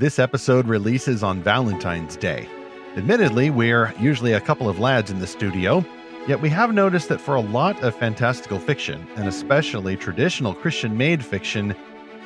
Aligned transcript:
This 0.00 0.18
episode 0.18 0.66
releases 0.66 1.22
on 1.22 1.42
Valentine's 1.42 2.16
Day. 2.16 2.48
Admittedly, 2.96 3.50
we're 3.50 3.92
usually 4.00 4.32
a 4.32 4.40
couple 4.40 4.66
of 4.66 4.78
lads 4.78 5.10
in 5.10 5.18
the 5.18 5.26
studio, 5.26 5.84
yet 6.26 6.40
we 6.40 6.48
have 6.48 6.72
noticed 6.72 7.10
that 7.10 7.20
for 7.20 7.34
a 7.34 7.40
lot 7.42 7.78
of 7.82 7.94
fantastical 7.94 8.58
fiction, 8.58 9.06
and 9.16 9.28
especially 9.28 9.98
traditional 9.98 10.54
Christian 10.54 10.96
made 10.96 11.22
fiction, 11.22 11.76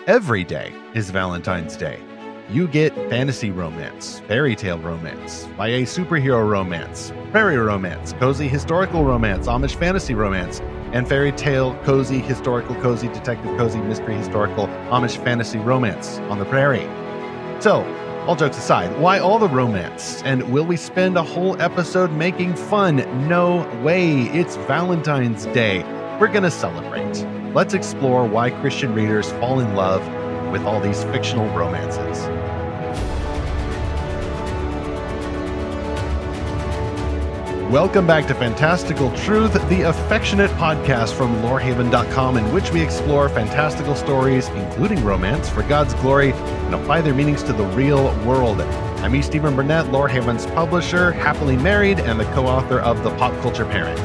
every 0.06 0.45
day 0.45 0.72
is 0.95 1.10
Valentine's 1.10 1.76
Day. 1.76 1.98
You 2.48 2.69
get 2.69 2.95
fantasy 3.10 3.51
romance, 3.51 4.21
fairy 4.29 4.54
tale 4.54 4.79
romance, 4.79 5.49
YA 5.59 5.83
superhero 5.83 6.49
romance, 6.49 7.13
prairie 7.33 7.56
romance, 7.56 8.13
cozy 8.21 8.47
historical 8.47 9.04
romance, 9.04 9.49
Amish 9.49 9.75
fantasy 9.75 10.15
romance, 10.15 10.61
and 10.93 11.09
fairy 11.09 11.33
tale, 11.33 11.77
cozy, 11.83 12.21
historical, 12.21 12.77
cozy, 12.77 13.09
detective, 13.09 13.59
cozy, 13.59 13.81
mystery, 13.81 14.15
historical, 14.15 14.69
Amish 14.93 15.17
fantasy 15.25 15.59
romance 15.59 16.19
on 16.30 16.38
the 16.38 16.45
prairie. 16.45 16.88
So, 17.60 17.82
all 18.27 18.36
jokes 18.36 18.59
aside, 18.59 18.98
why 18.98 19.18
all 19.18 19.38
the 19.38 19.48
romance? 19.48 20.22
And 20.22 20.52
will 20.52 20.64
we 20.64 20.76
spend 20.76 21.16
a 21.16 21.22
whole 21.22 21.60
episode 21.60 22.12
making 22.12 22.56
fun? 22.56 22.96
No 23.28 23.66
way. 23.82 24.22
It's 24.28 24.56
Valentine's 24.56 25.46
Day. 25.46 25.82
We're 26.20 26.28
going 26.28 26.42
to 26.42 26.50
celebrate. 26.50 27.26
Let's 27.54 27.74
explore 27.74 28.26
why 28.26 28.50
Christian 28.50 28.95
readers 28.95 29.30
fall 29.32 29.60
in 29.60 29.74
love 29.74 30.02
with 30.52 30.62
all 30.62 30.80
these 30.80 31.04
fictional 31.04 31.48
romances. 31.56 32.24
Welcome 37.70 38.06
back 38.06 38.27
to 38.27 38.34
Fantastical 38.34 39.10
Truth, 39.16 39.54
the 39.70 39.88
affectionate 39.88 40.50
podcast 40.52 41.14
from 41.14 41.34
lorehaven.com, 41.36 42.37
in 42.37 42.52
which 42.52 42.70
we 42.70 42.82
explore 42.82 43.28
fantastical 43.30 43.95
stories, 43.96 44.48
including 44.50 45.02
romance, 45.02 45.48
for 45.48 45.62
God's 45.62 45.95
glory 45.95 46.32
and 46.32 46.74
apply 46.74 47.00
their 47.00 47.14
meanings 47.14 47.42
to 47.45 47.54
the 47.54 47.64
real 47.68 48.14
world. 48.27 48.60
I'm 49.00 49.14
E. 49.14 49.23
Stephen 49.23 49.56
Burnett, 49.56 49.87
Lorehaven's 49.87 50.45
publisher, 50.46 51.10
happily 51.12 51.57
married, 51.57 52.01
and 52.01 52.20
the 52.20 52.26
co 52.26 52.46
author 52.46 52.80
of 52.80 53.02
The 53.02 53.16
Pop 53.16 53.32
Culture 53.40 53.65
Parent. 53.65 53.98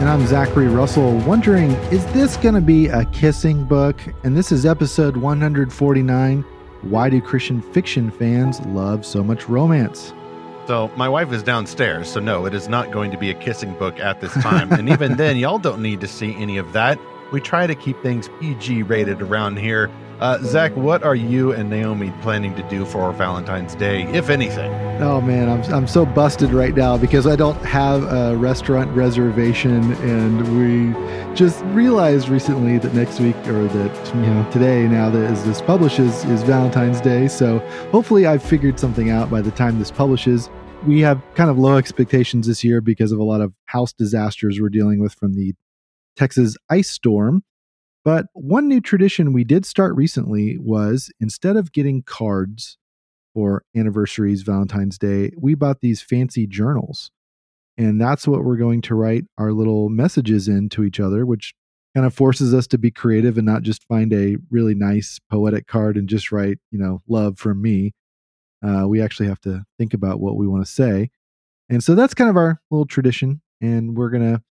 And 0.00 0.08
I'm 0.08 0.26
Zachary 0.26 0.68
Russell, 0.68 1.18
wondering 1.18 1.72
is 1.92 2.04
this 2.14 2.38
going 2.38 2.54
to 2.54 2.62
be 2.62 2.88
a 2.88 3.04
kissing 3.04 3.64
book? 3.64 4.00
And 4.24 4.34
this 4.34 4.50
is 4.50 4.64
episode 4.64 5.18
149 5.18 6.42
Why 6.80 7.10
Do 7.10 7.20
Christian 7.20 7.60
Fiction 7.60 8.10
Fans 8.10 8.58
Love 8.60 9.04
So 9.04 9.22
Much 9.22 9.50
Romance? 9.50 10.14
So 10.66 10.90
my 10.96 11.08
wife 11.08 11.32
is 11.32 11.42
downstairs, 11.42 12.08
so 12.08 12.20
no, 12.20 12.46
it 12.46 12.54
is 12.54 12.68
not 12.68 12.92
going 12.92 13.10
to 13.10 13.18
be 13.18 13.30
a 13.30 13.34
kissing 13.34 13.74
book 13.74 13.98
at 13.98 14.20
this 14.20 14.32
time. 14.34 14.70
and 14.72 14.88
even 14.88 15.16
then, 15.16 15.36
y'all 15.36 15.58
don't 15.58 15.82
need 15.82 16.00
to 16.02 16.08
see 16.08 16.36
any 16.36 16.56
of 16.56 16.72
that. 16.72 17.00
We 17.32 17.40
try 17.40 17.66
to 17.66 17.74
keep 17.74 18.00
things 18.02 18.28
PG 18.40 18.84
rated 18.84 19.22
around 19.22 19.58
here. 19.58 19.90
Uh, 20.22 20.38
Zach, 20.44 20.70
what 20.76 21.02
are 21.02 21.16
you 21.16 21.50
and 21.50 21.68
Naomi 21.68 22.12
planning 22.22 22.54
to 22.54 22.62
do 22.68 22.84
for 22.84 23.10
Valentine's 23.10 23.74
Day, 23.74 24.04
if 24.12 24.30
anything? 24.30 24.70
Oh 25.02 25.20
man, 25.20 25.48
I'm, 25.48 25.74
I'm 25.74 25.88
so 25.88 26.06
busted 26.06 26.52
right 26.52 26.76
now 26.76 26.96
because 26.96 27.26
I 27.26 27.34
don't 27.34 27.60
have 27.64 28.04
a 28.04 28.36
restaurant 28.36 28.88
reservation, 28.96 29.94
and 29.94 30.56
we 30.56 31.34
just 31.34 31.60
realized 31.74 32.28
recently 32.28 32.78
that 32.78 32.94
next 32.94 33.18
week 33.18 33.34
or 33.48 33.66
that 33.66 34.14
you 34.14 34.20
know 34.20 34.48
today 34.52 34.86
now 34.86 35.10
that 35.10 35.28
as 35.28 35.44
this 35.44 35.60
publishes 35.60 36.24
is 36.26 36.44
Valentine's 36.44 37.00
Day. 37.00 37.26
So 37.26 37.58
hopefully 37.90 38.24
I've 38.24 38.44
figured 38.44 38.78
something 38.78 39.10
out 39.10 39.28
by 39.28 39.40
the 39.40 39.50
time 39.50 39.80
this 39.80 39.90
publishes. 39.90 40.48
We 40.86 41.00
have 41.00 41.20
kind 41.34 41.50
of 41.50 41.58
low 41.58 41.78
expectations 41.78 42.46
this 42.46 42.62
year 42.62 42.80
because 42.80 43.10
of 43.10 43.18
a 43.18 43.24
lot 43.24 43.40
of 43.40 43.52
house 43.64 43.92
disasters 43.92 44.60
we're 44.60 44.68
dealing 44.68 45.00
with 45.00 45.14
from 45.14 45.34
the 45.34 45.54
Texas 46.14 46.56
ice 46.70 46.90
storm. 46.90 47.42
But 48.04 48.26
one 48.32 48.68
new 48.68 48.80
tradition 48.80 49.32
we 49.32 49.44
did 49.44 49.64
start 49.64 49.94
recently 49.94 50.58
was 50.58 51.10
instead 51.20 51.56
of 51.56 51.72
getting 51.72 52.02
cards 52.02 52.78
for 53.34 53.64
anniversaries, 53.76 54.42
Valentine's 54.42 54.98
Day, 54.98 55.30
we 55.36 55.54
bought 55.54 55.80
these 55.80 56.02
fancy 56.02 56.46
journals. 56.46 57.10
And 57.78 58.00
that's 58.00 58.28
what 58.28 58.44
we're 58.44 58.56
going 58.56 58.82
to 58.82 58.94
write 58.94 59.24
our 59.38 59.52
little 59.52 59.88
messages 59.88 60.48
in 60.48 60.68
to 60.70 60.84
each 60.84 61.00
other, 61.00 61.24
which 61.24 61.54
kind 61.94 62.06
of 62.06 62.14
forces 62.14 62.52
us 62.52 62.66
to 62.68 62.78
be 62.78 62.90
creative 62.90 63.36
and 63.36 63.46
not 63.46 63.62
just 63.62 63.86
find 63.86 64.12
a 64.12 64.36
really 64.50 64.74
nice 64.74 65.18
poetic 65.30 65.66
card 65.66 65.96
and 65.96 66.08
just 66.08 66.32
write, 66.32 66.58
you 66.70 66.78
know, 66.78 67.02
love 67.08 67.38
from 67.38 67.62
me. 67.62 67.92
Uh, 68.64 68.86
we 68.86 69.00
actually 69.00 69.28
have 69.28 69.40
to 69.40 69.64
think 69.78 69.94
about 69.94 70.20
what 70.20 70.36
we 70.36 70.46
want 70.46 70.64
to 70.64 70.70
say. 70.70 71.10
And 71.68 71.82
so 71.82 71.94
that's 71.94 72.14
kind 72.14 72.30
of 72.30 72.36
our 72.36 72.60
little 72.70 72.86
tradition. 72.86 73.40
And 73.60 73.96
we're 73.96 74.10
going 74.10 74.34
to 74.34 74.42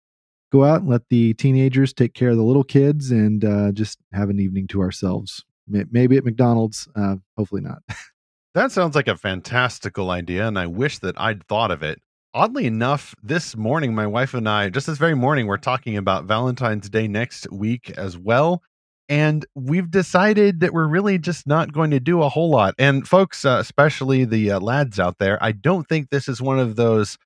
go 0.52 0.64
out 0.64 0.82
and 0.82 0.90
let 0.90 1.10
the 1.10 1.34
teenagers 1.36 1.94
take 1.94 2.14
care 2.14 2.30
of 2.30 2.38
the 2.38 2.44
little 2.44 2.64
kids 2.64 3.12
and 3.12 3.44
uh, 3.46 3.72
just 3.72 4.00
have 4.14 4.30
an 4.30 4.40
evening 4.40 4.68
to 4.68 4.82
ourselves. 4.82 5.44
Maybe 5.68 6.18
at 6.18 6.26
McDonald's, 6.26 6.88
uh, 6.96 7.16
hopefully 7.38 7.62
not. 7.62 7.82
That 8.54 8.74
sounds 8.74 8.96
like 8.96 9.08
a 9.08 9.16
fantastical 9.16 10.10
idea, 10.10 10.46
and 10.46 10.60
I 10.60 10.68
wish 10.68 11.00
that 11.00 11.18
I'd 11.18 11.48
thought 11.48 11.72
of 11.72 11.84
it. 11.84 12.02
Oddly 12.34 12.66
enough, 12.66 13.16
this 13.24 13.56
morning, 13.56 13.96
my 13.96 14.06
wife 14.06 14.34
and 14.34 14.48
I, 14.48 14.68
just 14.68 14.88
this 14.88 14.98
very 14.98 15.16
morning, 15.16 15.48
we're 15.48 15.56
talking 15.56 15.96
about 15.96 16.26
Valentine's 16.26 16.90
Day 16.90 17.08
next 17.08 17.50
week 17.50 17.92
as 17.92 18.18
well. 18.18 18.62
And 19.08 19.46
we've 19.56 19.90
decided 19.90 20.60
that 20.60 20.74
we're 20.74 20.88
really 20.88 21.18
just 21.18 21.48
not 21.48 21.72
going 21.72 21.92
to 21.92 22.00
do 22.02 22.22
a 22.22 22.30
whole 22.30 22.50
lot. 22.50 22.76
And 22.78 23.08
folks, 23.08 23.46
uh, 23.46 23.58
especially 23.60 24.26
the 24.26 24.52
uh, 24.52 24.60
lads 24.60 25.00
out 25.00 25.18
there, 25.18 25.42
I 25.42 25.54
don't 25.54 25.88
think 25.88 26.10
this 26.10 26.28
is 26.28 26.42
one 26.42 26.60
of 26.60 26.76
those 26.76 27.18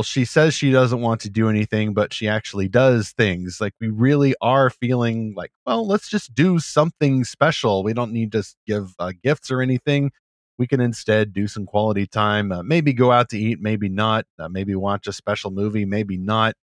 well, 0.00 0.04
she 0.04 0.24
says 0.24 0.54
she 0.54 0.70
doesn't 0.70 1.02
want 1.02 1.20
to 1.20 1.28
do 1.28 1.50
anything, 1.50 1.92
but 1.92 2.14
she 2.14 2.26
actually 2.26 2.68
does 2.68 3.10
things. 3.10 3.60
Like 3.60 3.74
we 3.82 3.88
really 3.88 4.34
are 4.40 4.70
feeling 4.70 5.34
like, 5.36 5.52
well, 5.66 5.86
let's 5.86 6.08
just 6.08 6.34
do 6.34 6.58
something 6.58 7.22
special. 7.24 7.82
We 7.82 7.92
don't 7.92 8.10
need 8.10 8.32
to 8.32 8.42
give 8.66 8.94
uh, 8.98 9.12
gifts 9.22 9.50
or 9.50 9.60
anything. 9.60 10.10
We 10.56 10.66
can 10.66 10.80
instead 10.80 11.34
do 11.34 11.46
some 11.46 11.66
quality 11.66 12.06
time. 12.06 12.50
Uh, 12.50 12.62
maybe 12.62 12.94
go 12.94 13.12
out 13.12 13.28
to 13.28 13.38
eat, 13.38 13.60
maybe 13.60 13.90
not. 13.90 14.24
Uh, 14.38 14.48
maybe 14.48 14.74
watch 14.74 15.06
a 15.06 15.12
special 15.12 15.50
movie, 15.50 15.84
maybe 15.84 16.16
not. 16.16 16.54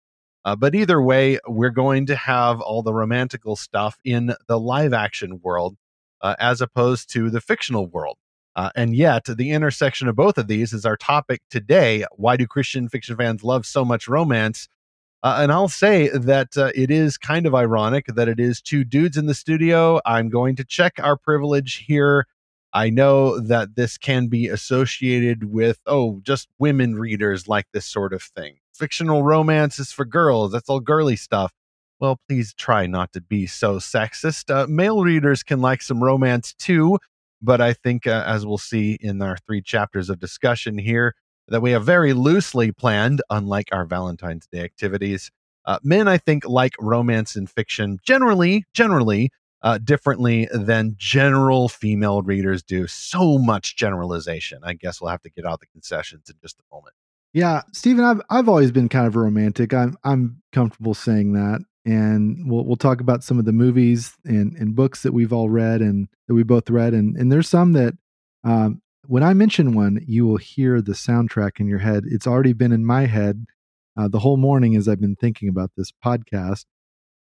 Uh, 0.46 0.56
but 0.56 0.74
either 0.74 1.02
way, 1.02 1.38
we're 1.46 1.68
going 1.68 2.06
to 2.06 2.16
have 2.16 2.62
all 2.62 2.82
the 2.82 2.94
romantical 2.94 3.54
stuff 3.54 3.98
in 4.02 4.34
the 4.48 4.58
live 4.58 4.94
action 4.94 5.40
world 5.42 5.76
uh, 6.22 6.36
as 6.38 6.62
opposed 6.62 7.12
to 7.12 7.28
the 7.28 7.42
fictional 7.42 7.86
world. 7.86 8.16
Uh, 8.56 8.70
and 8.74 8.96
yet, 8.96 9.26
the 9.26 9.50
intersection 9.50 10.08
of 10.08 10.16
both 10.16 10.38
of 10.38 10.48
these 10.48 10.72
is 10.72 10.86
our 10.86 10.96
topic 10.96 11.42
today. 11.50 12.06
Why 12.12 12.38
do 12.38 12.46
Christian 12.46 12.88
fiction 12.88 13.14
fans 13.14 13.44
love 13.44 13.66
so 13.66 13.84
much 13.84 14.08
romance? 14.08 14.66
Uh, 15.22 15.38
and 15.40 15.52
I'll 15.52 15.68
say 15.68 16.08
that 16.08 16.56
uh, 16.56 16.72
it 16.74 16.90
is 16.90 17.18
kind 17.18 17.44
of 17.44 17.54
ironic 17.54 18.06
that 18.06 18.28
it 18.28 18.40
is 18.40 18.62
two 18.62 18.82
dudes 18.82 19.18
in 19.18 19.26
the 19.26 19.34
studio. 19.34 20.00
I'm 20.06 20.30
going 20.30 20.56
to 20.56 20.64
check 20.64 20.94
our 21.02 21.18
privilege 21.18 21.84
here. 21.86 22.26
I 22.72 22.90
know 22.90 23.40
that 23.40 23.76
this 23.76 23.98
can 23.98 24.28
be 24.28 24.48
associated 24.48 25.44
with, 25.44 25.78
oh, 25.86 26.20
just 26.22 26.48
women 26.58 26.94
readers 26.94 27.48
like 27.48 27.66
this 27.72 27.86
sort 27.86 28.14
of 28.14 28.22
thing. 28.22 28.56
Fictional 28.74 29.22
romance 29.22 29.78
is 29.78 29.92
for 29.92 30.04
girls. 30.04 30.52
That's 30.52 30.68
all 30.70 30.80
girly 30.80 31.16
stuff. 31.16 31.52
Well, 32.00 32.20
please 32.28 32.54
try 32.54 32.86
not 32.86 33.12
to 33.14 33.20
be 33.20 33.46
so 33.46 33.76
sexist. 33.76 34.54
Uh, 34.54 34.66
male 34.66 35.02
readers 35.02 35.42
can 35.42 35.60
like 35.60 35.82
some 35.82 36.02
romance 36.02 36.54
too. 36.54 36.98
But 37.42 37.60
I 37.60 37.72
think, 37.72 38.06
uh, 38.06 38.24
as 38.26 38.46
we'll 38.46 38.58
see 38.58 38.96
in 39.00 39.20
our 39.22 39.36
three 39.46 39.62
chapters 39.62 40.10
of 40.10 40.18
discussion 40.18 40.78
here, 40.78 41.14
that 41.48 41.62
we 41.62 41.70
have 41.70 41.84
very 41.84 42.12
loosely 42.12 42.72
planned, 42.72 43.22
unlike 43.30 43.68
our 43.72 43.84
Valentine's 43.84 44.46
Day 44.50 44.60
activities. 44.60 45.30
Uh, 45.64 45.78
men, 45.82 46.08
I 46.08 46.18
think, 46.18 46.48
like 46.48 46.74
romance 46.80 47.36
and 47.36 47.48
fiction 47.48 47.98
generally, 48.04 48.64
generally 48.72 49.30
uh, 49.62 49.78
differently 49.78 50.48
than 50.52 50.94
general 50.96 51.68
female 51.68 52.22
readers 52.22 52.62
do. 52.62 52.86
So 52.86 53.38
much 53.38 53.76
generalization. 53.76 54.60
I 54.62 54.74
guess 54.74 55.00
we'll 55.00 55.10
have 55.10 55.22
to 55.22 55.30
get 55.30 55.44
out 55.44 55.60
the 55.60 55.66
concessions 55.66 56.28
in 56.28 56.36
just 56.40 56.58
a 56.60 56.74
moment. 56.74 56.94
Yeah, 57.32 57.62
Stephen, 57.72 58.04
I've 58.04 58.22
I've 58.30 58.48
always 58.48 58.70
been 58.70 58.88
kind 58.88 59.06
of 59.06 59.16
romantic. 59.16 59.74
I'm 59.74 59.96
I'm 60.04 60.40
comfortable 60.52 60.94
saying 60.94 61.32
that 61.34 61.60
and 61.86 62.50
we'll 62.50 62.64
we'll 62.64 62.76
talk 62.76 63.00
about 63.00 63.22
some 63.22 63.38
of 63.38 63.44
the 63.44 63.52
movies 63.52 64.14
and, 64.24 64.52
and 64.56 64.74
books 64.74 65.02
that 65.02 65.12
we've 65.12 65.32
all 65.32 65.48
read 65.48 65.80
and 65.80 66.08
that 66.26 66.34
we 66.34 66.42
both 66.42 66.68
read 66.68 66.92
and 66.92 67.16
and 67.16 67.32
there's 67.32 67.48
some 67.48 67.72
that 67.72 67.94
um, 68.44 68.82
when 69.06 69.22
I 69.22 69.34
mention 69.34 69.74
one, 69.74 70.04
you 70.06 70.26
will 70.26 70.36
hear 70.36 70.82
the 70.82 70.92
soundtrack 70.92 71.60
in 71.60 71.68
your 71.68 71.78
head. 71.78 72.04
It's 72.06 72.26
already 72.26 72.52
been 72.52 72.72
in 72.72 72.84
my 72.84 73.06
head 73.06 73.46
uh, 73.96 74.08
the 74.08 74.18
whole 74.18 74.36
morning 74.36 74.76
as 74.76 74.88
I've 74.88 75.00
been 75.00 75.16
thinking 75.16 75.48
about 75.48 75.70
this 75.76 75.92
podcast. 76.04 76.64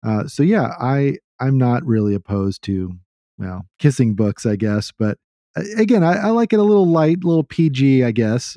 Uh, 0.04 0.26
so 0.26 0.42
yeah, 0.42 0.74
I 0.80 1.18
I'm 1.40 1.58
not 1.58 1.84
really 1.84 2.14
opposed 2.14 2.62
to 2.64 2.94
well 3.38 3.66
kissing 3.78 4.14
books, 4.14 4.46
I 4.46 4.56
guess, 4.56 4.92
but 4.98 5.18
uh, 5.56 5.62
again, 5.76 6.02
I, 6.02 6.14
I 6.14 6.28
like 6.28 6.52
it 6.52 6.58
a 6.58 6.64
little 6.64 6.88
light, 6.88 7.18
a 7.22 7.26
little 7.26 7.44
PG, 7.44 8.04
I 8.04 8.10
guess. 8.12 8.56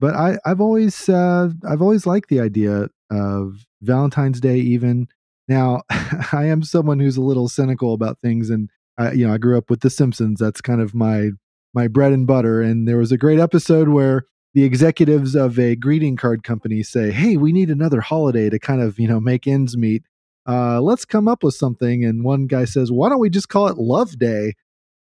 But 0.00 0.14
I 0.14 0.38
I've 0.44 0.60
always 0.60 1.08
uh, 1.08 1.50
I've 1.68 1.82
always 1.82 2.06
liked 2.06 2.28
the 2.28 2.40
idea 2.40 2.88
of 3.10 3.64
Valentine's 3.82 4.40
Day, 4.40 4.58
even 4.58 5.08
now, 5.48 5.82
I 5.90 6.46
am 6.46 6.62
someone 6.62 7.00
who's 7.00 7.16
a 7.16 7.22
little 7.22 7.48
cynical 7.48 7.94
about 7.94 8.20
things, 8.20 8.50
and 8.50 8.70
I, 8.98 9.12
you 9.12 9.26
know, 9.26 9.34
I 9.34 9.38
grew 9.38 9.58
up 9.58 9.70
with 9.70 9.80
The 9.80 9.90
Simpsons. 9.90 10.40
That's 10.40 10.60
kind 10.60 10.80
of 10.80 10.94
my 10.94 11.30
my 11.74 11.88
bread 11.88 12.12
and 12.12 12.26
butter. 12.26 12.62
And 12.62 12.88
there 12.88 12.96
was 12.96 13.12
a 13.12 13.18
great 13.18 13.38
episode 13.38 13.88
where 13.88 14.24
the 14.54 14.64
executives 14.64 15.34
of 15.34 15.58
a 15.58 15.76
greeting 15.76 16.16
card 16.16 16.42
company 16.42 16.82
say, 16.82 17.10
"Hey, 17.10 17.36
we 17.36 17.52
need 17.52 17.70
another 17.70 18.00
holiday 18.00 18.50
to 18.50 18.58
kind 18.58 18.80
of 18.82 18.98
you 18.98 19.08
know 19.08 19.20
make 19.20 19.46
ends 19.46 19.76
meet. 19.76 20.02
Uh, 20.48 20.80
let's 20.80 21.04
come 21.04 21.28
up 21.28 21.42
with 21.42 21.54
something." 21.54 22.04
And 22.04 22.24
one 22.24 22.46
guy 22.46 22.64
says, 22.64 22.90
"Why 22.90 23.08
don't 23.08 23.20
we 23.20 23.30
just 23.30 23.48
call 23.48 23.68
it 23.68 23.78
Love 23.78 24.18
Day?" 24.18 24.54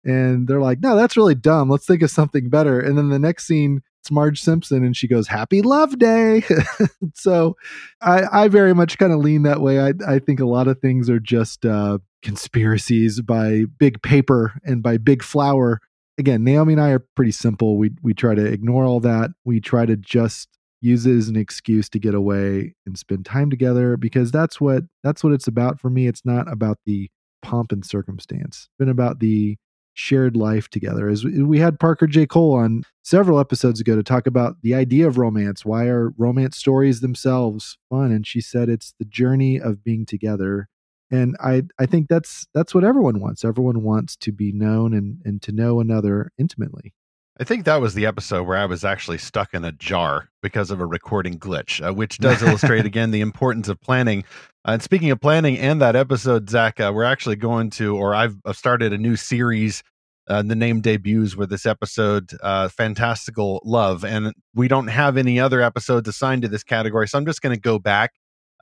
And 0.05 0.47
they're 0.47 0.61
like, 0.61 0.79
no, 0.81 0.95
that's 0.95 1.17
really 1.17 1.33
dumb. 1.33 1.69
Let's 1.69 1.87
think 1.87 2.03
of 2.03 2.11
something 2.11 2.47
better. 2.47 2.79
And 2.79 2.95
then 2.95 3.09
the 3.09 3.19
next 3.19 3.47
scene, 3.47 3.81
it's 4.05 4.11
Marge 4.11 4.39
Simpson 4.39 4.83
and 4.83 4.95
she 4.95 5.07
goes, 5.07 5.27
Happy 5.27 5.63
Love 5.63 5.97
Day. 5.97 6.43
so 7.15 7.57
I, 8.01 8.43
I 8.43 8.47
very 8.49 8.75
much 8.75 8.99
kind 8.99 9.11
of 9.11 9.17
lean 9.17 9.41
that 9.43 9.61
way. 9.61 9.79
I, 9.79 9.93
I 10.07 10.19
think 10.19 10.39
a 10.39 10.45
lot 10.45 10.67
of 10.67 10.79
things 10.79 11.09
are 11.09 11.19
just 11.19 11.65
uh, 11.65 11.97
conspiracies 12.21 13.19
by 13.21 13.63
big 13.79 14.03
paper 14.03 14.61
and 14.63 14.83
by 14.83 14.97
big 14.97 15.23
flower. 15.23 15.81
Again, 16.19 16.43
Naomi 16.43 16.73
and 16.73 16.81
I 16.83 16.91
are 16.91 17.03
pretty 17.15 17.31
simple. 17.31 17.79
We 17.79 17.93
we 18.03 18.13
try 18.13 18.35
to 18.35 18.45
ignore 18.45 18.85
all 18.85 18.99
that. 18.99 19.31
We 19.43 19.59
try 19.59 19.87
to 19.87 19.97
just 19.97 20.49
use 20.81 21.07
it 21.07 21.15
as 21.15 21.27
an 21.27 21.35
excuse 21.35 21.89
to 21.89 21.97
get 21.97 22.13
away 22.13 22.75
and 22.85 22.99
spend 22.99 23.25
time 23.25 23.49
together 23.49 23.97
because 23.97 24.29
that's 24.29 24.61
what 24.61 24.83
that's 25.03 25.23
what 25.23 25.33
it's 25.33 25.47
about 25.47 25.79
for 25.79 25.89
me. 25.89 26.05
It's 26.05 26.23
not 26.23 26.47
about 26.47 26.77
the 26.85 27.09
pomp 27.41 27.71
and 27.71 27.83
circumstance. 27.83 28.67
It's 28.69 28.77
been 28.77 28.87
about 28.87 29.19
the 29.19 29.57
shared 29.95 30.35
life 30.35 30.69
together. 30.69 31.09
As 31.09 31.25
we 31.25 31.59
had 31.59 31.79
Parker 31.79 32.05
J. 32.05 32.27
Cole 32.27 32.53
on 32.53 32.83
several 33.01 33.39
episodes 33.39 33.79
ago 33.79 33.95
to 33.95 34.03
talk 34.03 34.27
about 34.27 34.57
the 34.61 34.75
idea 34.75 35.07
of 35.07 35.17
romance. 35.17 35.65
Why 35.65 35.85
are 35.85 36.11
romance 36.17 36.57
stories 36.57 36.99
themselves 36.99 37.77
fun? 37.89 38.11
And 38.11 38.27
she 38.27 38.41
said 38.41 38.69
it's 38.69 38.93
the 38.99 39.05
journey 39.05 39.59
of 39.59 39.83
being 39.83 40.05
together. 40.05 40.67
And 41.09 41.37
I, 41.41 41.63
I 41.79 41.85
think 41.85 42.09
that's 42.09 42.45
that's 42.53 42.75
what 42.75 42.83
everyone 42.83 43.19
wants. 43.19 43.45
Everyone 43.45 43.83
wants 43.83 44.15
to 44.17 44.31
be 44.31 44.51
known 44.51 44.93
and, 44.93 45.21
and 45.23 45.41
to 45.43 45.51
know 45.51 45.79
another 45.79 46.31
intimately. 46.37 46.93
I 47.37 47.43
think 47.43 47.65
that 47.65 47.81
was 47.81 47.93
the 47.93 48.05
episode 48.05 48.43
where 48.43 48.57
I 48.57 48.65
was 48.65 48.85
actually 48.85 49.17
stuck 49.17 49.53
in 49.53 49.65
a 49.65 49.73
jar 49.73 50.29
because 50.41 50.71
of 50.71 50.79
a 50.79 50.85
recording 50.85 51.37
glitch, 51.37 51.85
uh, 51.85 51.93
which 51.93 52.17
does 52.17 52.41
illustrate 52.41 52.85
again 52.85 53.11
the 53.11 53.19
importance 53.19 53.67
of 53.67 53.81
planning. 53.81 54.23
Uh, 54.65 54.71
and 54.71 54.81
speaking 54.81 55.11
of 55.11 55.19
planning 55.19 55.57
and 55.57 55.81
that 55.81 55.97
episode, 55.97 56.49
Zach, 56.49 56.79
uh, 56.79 56.93
we're 56.95 57.03
actually 57.03 57.35
going 57.35 57.71
to, 57.71 57.97
or 57.97 58.15
I've, 58.15 58.37
I've 58.45 58.55
started 58.55 58.93
a 58.93 58.97
new 58.97 59.17
series. 59.17 59.83
Uh, 60.27 60.43
the 60.43 60.55
name 60.55 60.79
debuts 60.79 61.35
with 61.35 61.49
this 61.49 61.65
episode, 61.65 62.31
uh, 62.41 62.69
Fantastical 62.69 63.61
Love. 63.65 64.05
And 64.05 64.33
we 64.53 64.69
don't 64.69 64.87
have 64.87 65.17
any 65.17 65.37
other 65.37 65.61
episodes 65.61 66.07
assigned 66.07 66.43
to 66.43 66.47
this 66.47 66.63
category. 66.63 67.07
So 67.07 67.17
I'm 67.17 67.25
just 67.25 67.41
going 67.41 67.53
to 67.53 67.61
go 67.61 67.79
back 67.79 68.13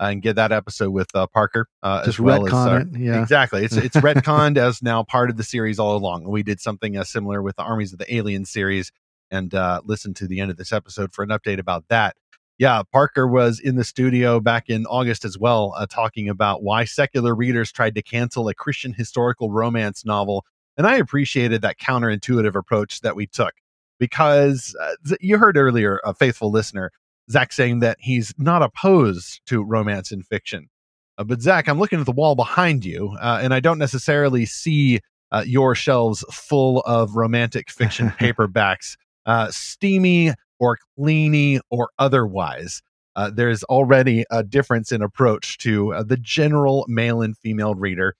and 0.10 0.22
get 0.22 0.36
that 0.36 0.52
episode 0.52 0.92
with 0.92 1.08
uh, 1.16 1.28
Parker 1.28 1.68
uh, 1.82 2.00
Just 2.06 2.16
as 2.16 2.20
well 2.20 2.42
retcon 2.42 2.82
as 2.82 2.96
it, 2.96 3.00
yeah. 3.00 3.22
exactly. 3.22 3.64
It's 3.64 3.76
it's 3.76 3.96
retconned 3.98 4.58
as 4.58 4.82
now 4.82 5.04
part 5.04 5.30
of 5.30 5.38
the 5.38 5.44
series 5.44 5.80
all 5.80 5.96
along. 5.96 6.30
We 6.30 6.44
did 6.44 6.60
something 6.60 6.98
uh, 6.98 7.04
similar 7.04 7.42
with 7.42 7.56
the 7.56 7.64
Armies 7.64 7.94
of 7.94 8.00
the 8.00 8.14
Alien 8.14 8.46
series, 8.46 8.92
and 9.32 9.54
uh, 9.54 9.82
listen 9.86 10.14
to 10.16 10.28
the 10.28 10.40
end 10.40 10.52
of 10.52 10.58
this 10.58 10.72
episode 10.72 11.14
for 11.14 11.24
an 11.24 11.30
update 11.30 11.60
about 11.60 11.86
that. 11.90 12.16
Yeah, 12.60 12.84
Parker 12.92 13.28
was 13.28 13.60
in 13.60 13.76
the 13.76 13.84
studio 13.84 14.40
back 14.40 14.70
in 14.70 14.86
August 14.86 15.26
as 15.26 15.38
well, 15.38 15.74
uh, 15.76 15.88
talking 15.88 16.30
about 16.30 16.62
why 16.62 16.86
secular 16.86 17.34
readers 17.34 17.72
tried 17.72 17.96
to 17.96 18.02
cancel 18.02 18.48
a 18.48 18.54
Christian 18.54 18.94
historical 18.94 19.52
romance 19.52 20.06
novel, 20.06 20.46
and 20.78 20.86
I 20.86 20.98
appreciated 20.98 21.62
that 21.62 21.80
counterintuitive 21.80 22.56
approach 22.56 23.02
that 23.02 23.16
we 23.16 23.26
took 23.26 23.54
because 24.00 24.76
uh, 24.82 25.16
you 25.22 25.38
heard 25.38 25.58
earlier, 25.58 26.00
a 26.04 26.14
faithful 26.14 26.52
listener, 26.52 26.92
Zach 27.30 27.54
saying 27.54 27.80
that 27.80 27.98
he's 28.00 28.34
not 28.38 28.62
opposed 28.62 29.42
to 29.48 29.64
romance 29.64 30.12
in 30.12 30.24
fiction. 30.24 30.70
Uh, 31.18 31.24
but 31.24 31.42
Zach, 31.42 31.68
I'm 31.68 31.80
looking 31.80 32.00
at 32.00 32.06
the 32.06 32.12
wall 32.12 32.36
behind 32.36 32.86
you, 32.86 33.16
uh, 33.22 33.40
and 33.42 33.54
I 33.54 33.60
don't 33.60 33.78
necessarily 33.78 34.46
see 34.46 35.00
uh, 35.32 35.44
your 35.46 35.76
shelves 35.76 36.24
full 36.32 36.80
of 36.82 37.16
romantic 37.16 37.70
fiction 37.70 38.10
paperbacks, 38.20 38.96
uh, 39.26 39.50
steamy 39.52 40.34
or 40.60 40.78
cleany 40.98 41.60
or 41.70 41.90
otherwise. 42.00 42.82
Uh, 43.16 43.30
there's 43.30 43.64
already 43.66 44.26
a 44.32 44.44
difference 44.44 44.92
in 44.92 45.02
approach 45.04 45.60
to 45.60 45.94
uh, 45.94 46.04
the 46.04 46.18
general 46.18 46.86
male 46.88 47.22
and 47.22 47.38
female 47.38 47.76
reader, 47.76 48.16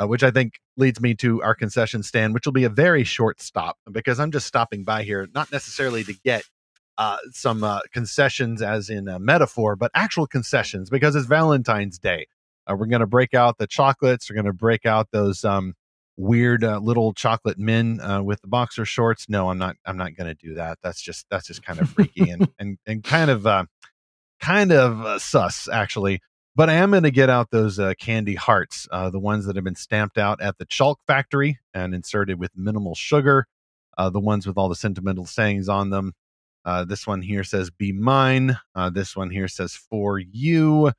which 0.00 0.22
I 0.22 0.30
think 0.30 0.54
leads 0.78 1.00
me 1.00 1.14
to 1.16 1.42
our 1.42 1.54
concession 1.54 2.02
stand, 2.02 2.32
which 2.32 2.46
will 2.46 2.52
be 2.52 2.64
a 2.64 2.70
very 2.70 3.04
short 3.04 3.42
stop 3.42 3.76
because 3.90 4.18
I'm 4.18 4.30
just 4.30 4.46
stopping 4.46 4.84
by 4.84 5.02
here, 5.02 5.28
not 5.34 5.52
necessarily 5.52 6.02
to 6.04 6.14
get 6.24 6.44
uh, 6.98 7.16
some 7.30 7.62
uh, 7.62 7.78
concessions, 7.92 8.60
as 8.60 8.90
in 8.90 9.06
a 9.06 9.20
metaphor, 9.20 9.76
but 9.76 9.90
actual 9.94 10.26
concessions 10.26 10.90
because 10.90 11.14
it's 11.14 11.26
Valentine's 11.26 11.98
Day. 11.98 12.26
Uh, 12.66 12.74
we're 12.76 12.86
going 12.86 13.00
to 13.00 13.06
break 13.06 13.34
out 13.34 13.56
the 13.56 13.68
chocolates. 13.68 14.28
We're 14.28 14.34
going 14.34 14.46
to 14.46 14.52
break 14.52 14.84
out 14.84 15.08
those 15.12 15.44
um, 15.44 15.74
weird 16.16 16.64
uh, 16.64 16.80
little 16.80 17.14
chocolate 17.14 17.56
men 17.56 18.00
uh, 18.00 18.20
with 18.22 18.42
the 18.42 18.48
boxer 18.48 18.84
shorts. 18.84 19.26
No, 19.28 19.48
I'm 19.48 19.58
not. 19.58 19.76
I'm 19.86 19.96
not 19.96 20.16
going 20.16 20.26
to 20.26 20.34
do 20.34 20.54
that. 20.54 20.78
That's 20.82 21.00
just 21.00 21.26
that's 21.30 21.46
just 21.46 21.62
kind 21.62 21.80
of 21.80 21.88
freaky 21.88 22.30
and 22.30 22.48
and 22.58 22.78
and 22.84 23.04
kind 23.04 23.30
of 23.30 23.46
uh, 23.46 23.66
kind 24.40 24.72
of 24.72 25.22
sus 25.22 25.68
actually. 25.68 26.20
But 26.56 26.68
I 26.68 26.74
am 26.74 26.90
going 26.90 27.04
to 27.04 27.12
get 27.12 27.30
out 27.30 27.52
those 27.52 27.78
candy 28.00 28.34
hearts, 28.34 28.88
the 28.90 29.20
ones 29.20 29.46
that 29.46 29.54
have 29.54 29.64
been 29.64 29.76
stamped 29.76 30.18
out 30.18 30.40
at 30.42 30.58
the 30.58 30.64
chalk 30.64 30.98
factory 31.06 31.60
and 31.72 31.94
inserted 31.94 32.40
with 32.40 32.50
minimal 32.56 32.96
sugar. 32.96 33.46
the 33.96 34.18
ones 34.18 34.48
with 34.48 34.58
all 34.58 34.68
the 34.68 34.74
sentimental 34.74 35.24
sayings 35.24 35.68
on 35.68 35.90
them. 35.90 36.14
Uh, 36.64 36.84
this 36.84 37.06
one 37.06 37.22
here 37.22 37.44
says 37.44 37.70
"Be 37.70 37.92
mine." 37.92 38.58
Uh, 38.74 38.90
this 38.90 39.16
one 39.16 39.30
here 39.30 39.48
says 39.48 39.74
"For 39.74 40.18
you," 40.18 40.92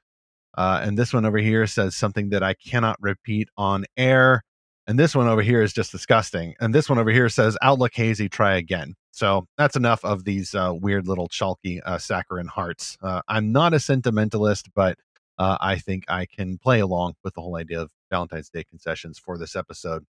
uh, 0.57 0.81
and 0.83 0.97
this 0.97 1.13
one 1.13 1.25
over 1.25 1.37
here 1.37 1.67
says 1.67 1.95
something 1.95 2.29
that 2.29 2.43
I 2.43 2.53
cannot 2.53 2.97
repeat 3.01 3.49
on 3.57 3.85
air. 3.97 4.43
And 4.87 4.97
this 4.97 5.15
one 5.15 5.27
over 5.27 5.43
here 5.43 5.61
is 5.61 5.71
just 5.71 5.91
disgusting. 5.91 6.55
And 6.59 6.73
this 6.73 6.89
one 6.89 6.97
over 6.97 7.11
here 7.11 7.29
says 7.29 7.57
"Outlook 7.61 7.93
hazy, 7.93 8.29
try 8.29 8.55
again." 8.55 8.95
So 9.11 9.47
that's 9.57 9.75
enough 9.75 10.03
of 10.05 10.23
these 10.23 10.55
uh, 10.55 10.73
weird 10.73 11.07
little 11.07 11.27
chalky 11.27 11.81
uh, 11.81 11.97
saccharine 11.97 12.47
hearts. 12.47 12.97
Uh, 13.01 13.21
I'm 13.27 13.51
not 13.51 13.73
a 13.73 13.79
sentimentalist, 13.79 14.69
but 14.73 14.97
I 15.37 15.77
think 15.77 16.03
I 16.09 16.25
can 16.25 16.57
play 16.57 16.79
along 16.81 17.13
with 17.23 17.33
the 17.35 17.41
whole 17.41 17.55
idea 17.55 17.81
of 17.81 17.89
Valentine's 18.09 18.49
Day 18.49 18.63
concessions 18.63 19.17
for 19.19 19.37
this 19.37 19.55
episode. 19.55 20.05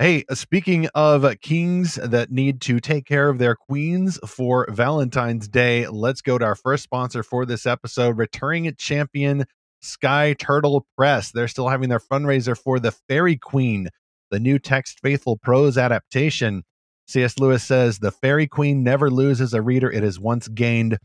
Hey, 0.00 0.22
uh, 0.28 0.36
speaking 0.36 0.86
of 0.94 1.26
kings 1.40 1.96
that 1.96 2.30
need 2.30 2.60
to 2.60 2.78
take 2.78 3.04
care 3.04 3.28
of 3.28 3.38
their 3.38 3.56
queens 3.56 4.16
for 4.24 4.64
Valentine's 4.70 5.48
Day, 5.48 5.88
let's 5.88 6.20
go 6.20 6.38
to 6.38 6.44
our 6.44 6.54
first 6.54 6.84
sponsor 6.84 7.24
for 7.24 7.44
this 7.44 7.66
episode, 7.66 8.16
returning 8.16 8.72
champion 8.78 9.44
Sky 9.82 10.36
Turtle 10.38 10.86
Press. 10.96 11.32
They're 11.32 11.48
still 11.48 11.68
having 11.68 11.88
their 11.88 11.98
fundraiser 11.98 12.56
for 12.56 12.78
the 12.78 12.92
Faerie 12.92 13.38
Queene, 13.38 13.88
the 14.30 14.38
new 14.38 14.60
text 14.60 15.00
faithful 15.02 15.36
prose 15.36 15.76
adaptation. 15.76 16.62
C.S. 17.08 17.36
Lewis 17.40 17.64
says, 17.64 17.98
The 17.98 18.12
Faerie 18.12 18.46
Queene 18.46 18.84
never 18.84 19.10
loses 19.10 19.52
a 19.52 19.62
reader 19.62 19.90
it 19.90 20.04
has 20.04 20.20
once 20.20 20.46
gained. 20.46 20.98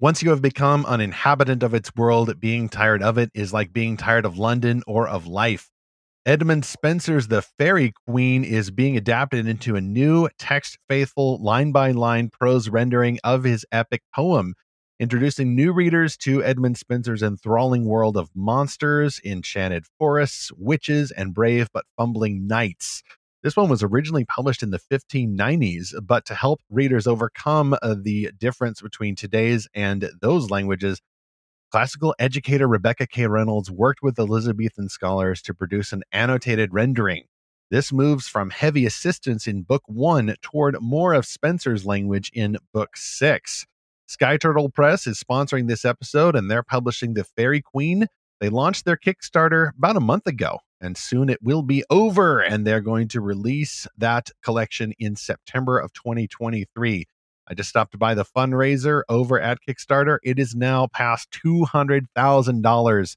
Once 0.00 0.22
you 0.22 0.30
have 0.30 0.40
become 0.40 0.86
an 0.88 1.02
inhabitant 1.02 1.62
of 1.62 1.74
its 1.74 1.94
world, 1.94 2.40
being 2.40 2.70
tired 2.70 3.02
of 3.02 3.18
it 3.18 3.30
is 3.34 3.52
like 3.52 3.74
being 3.74 3.98
tired 3.98 4.24
of 4.24 4.38
London 4.38 4.82
or 4.86 5.06
of 5.06 5.26
life. 5.26 5.68
Edmund 6.28 6.64
Spenser's 6.64 7.28
The 7.28 7.40
Faerie 7.40 7.94
Queene 8.06 8.44
is 8.44 8.70
being 8.70 8.98
adapted 8.98 9.48
into 9.48 9.76
a 9.76 9.80
new 9.80 10.28
text 10.38 10.76
faithful 10.86 11.42
line 11.42 11.72
by 11.72 11.92
line 11.92 12.28
prose 12.28 12.68
rendering 12.68 13.18
of 13.24 13.44
his 13.44 13.64
epic 13.72 14.02
poem, 14.14 14.52
introducing 15.00 15.56
new 15.56 15.72
readers 15.72 16.18
to 16.18 16.44
Edmund 16.44 16.76
Spenser's 16.76 17.22
enthralling 17.22 17.86
world 17.86 18.18
of 18.18 18.28
monsters, 18.34 19.22
enchanted 19.24 19.86
forests, 19.98 20.52
witches, 20.58 21.10
and 21.10 21.32
brave 21.32 21.68
but 21.72 21.86
fumbling 21.96 22.46
knights. 22.46 23.02
This 23.42 23.56
one 23.56 23.70
was 23.70 23.82
originally 23.82 24.26
published 24.26 24.62
in 24.62 24.68
the 24.68 24.80
1590s, 24.92 25.94
but 26.06 26.26
to 26.26 26.34
help 26.34 26.60
readers 26.68 27.06
overcome 27.06 27.74
uh, 27.80 27.94
the 27.98 28.32
difference 28.38 28.82
between 28.82 29.16
today's 29.16 29.66
and 29.72 30.10
those 30.20 30.50
languages, 30.50 31.00
Classical 31.70 32.14
educator 32.18 32.66
Rebecca 32.66 33.06
K. 33.06 33.26
Reynolds 33.26 33.70
worked 33.70 34.02
with 34.02 34.18
Elizabethan 34.18 34.88
scholars 34.88 35.42
to 35.42 35.52
produce 35.52 35.92
an 35.92 36.02
annotated 36.12 36.72
rendering. 36.72 37.24
This 37.70 37.92
moves 37.92 38.26
from 38.26 38.48
heavy 38.48 38.86
assistance 38.86 39.46
in 39.46 39.64
Book 39.64 39.82
1 39.84 40.34
toward 40.40 40.80
more 40.80 41.12
of 41.12 41.26
Spenser's 41.26 41.84
language 41.84 42.30
in 42.32 42.56
Book 42.72 42.96
6. 42.96 43.66
Sky 44.06 44.38
Turtle 44.38 44.70
Press 44.70 45.06
is 45.06 45.22
sponsoring 45.22 45.68
this 45.68 45.84
episode 45.84 46.34
and 46.34 46.50
they're 46.50 46.62
publishing 46.62 47.12
The 47.12 47.24
Faerie 47.24 47.60
Queene. 47.60 48.06
They 48.40 48.48
launched 48.48 48.86
their 48.86 48.96
Kickstarter 48.96 49.72
about 49.76 49.98
a 49.98 50.00
month 50.00 50.26
ago, 50.26 50.60
and 50.80 50.96
soon 50.96 51.28
it 51.28 51.42
will 51.42 51.62
be 51.62 51.84
over, 51.90 52.40
and 52.40 52.66
they're 52.66 52.80
going 52.80 53.08
to 53.08 53.20
release 53.20 53.86
that 53.98 54.30
collection 54.42 54.94
in 54.98 55.16
September 55.16 55.78
of 55.78 55.92
2023. 55.92 57.04
I 57.48 57.54
just 57.54 57.70
stopped 57.70 57.98
by 57.98 58.14
the 58.14 58.24
fundraiser 58.24 59.02
over 59.08 59.40
at 59.40 59.58
Kickstarter. 59.66 60.18
It 60.22 60.38
is 60.38 60.54
now 60.54 60.86
past 60.92 61.30
two 61.30 61.64
hundred 61.64 62.06
thousand 62.14 62.64
uh, 62.64 62.68
dollars 62.68 63.16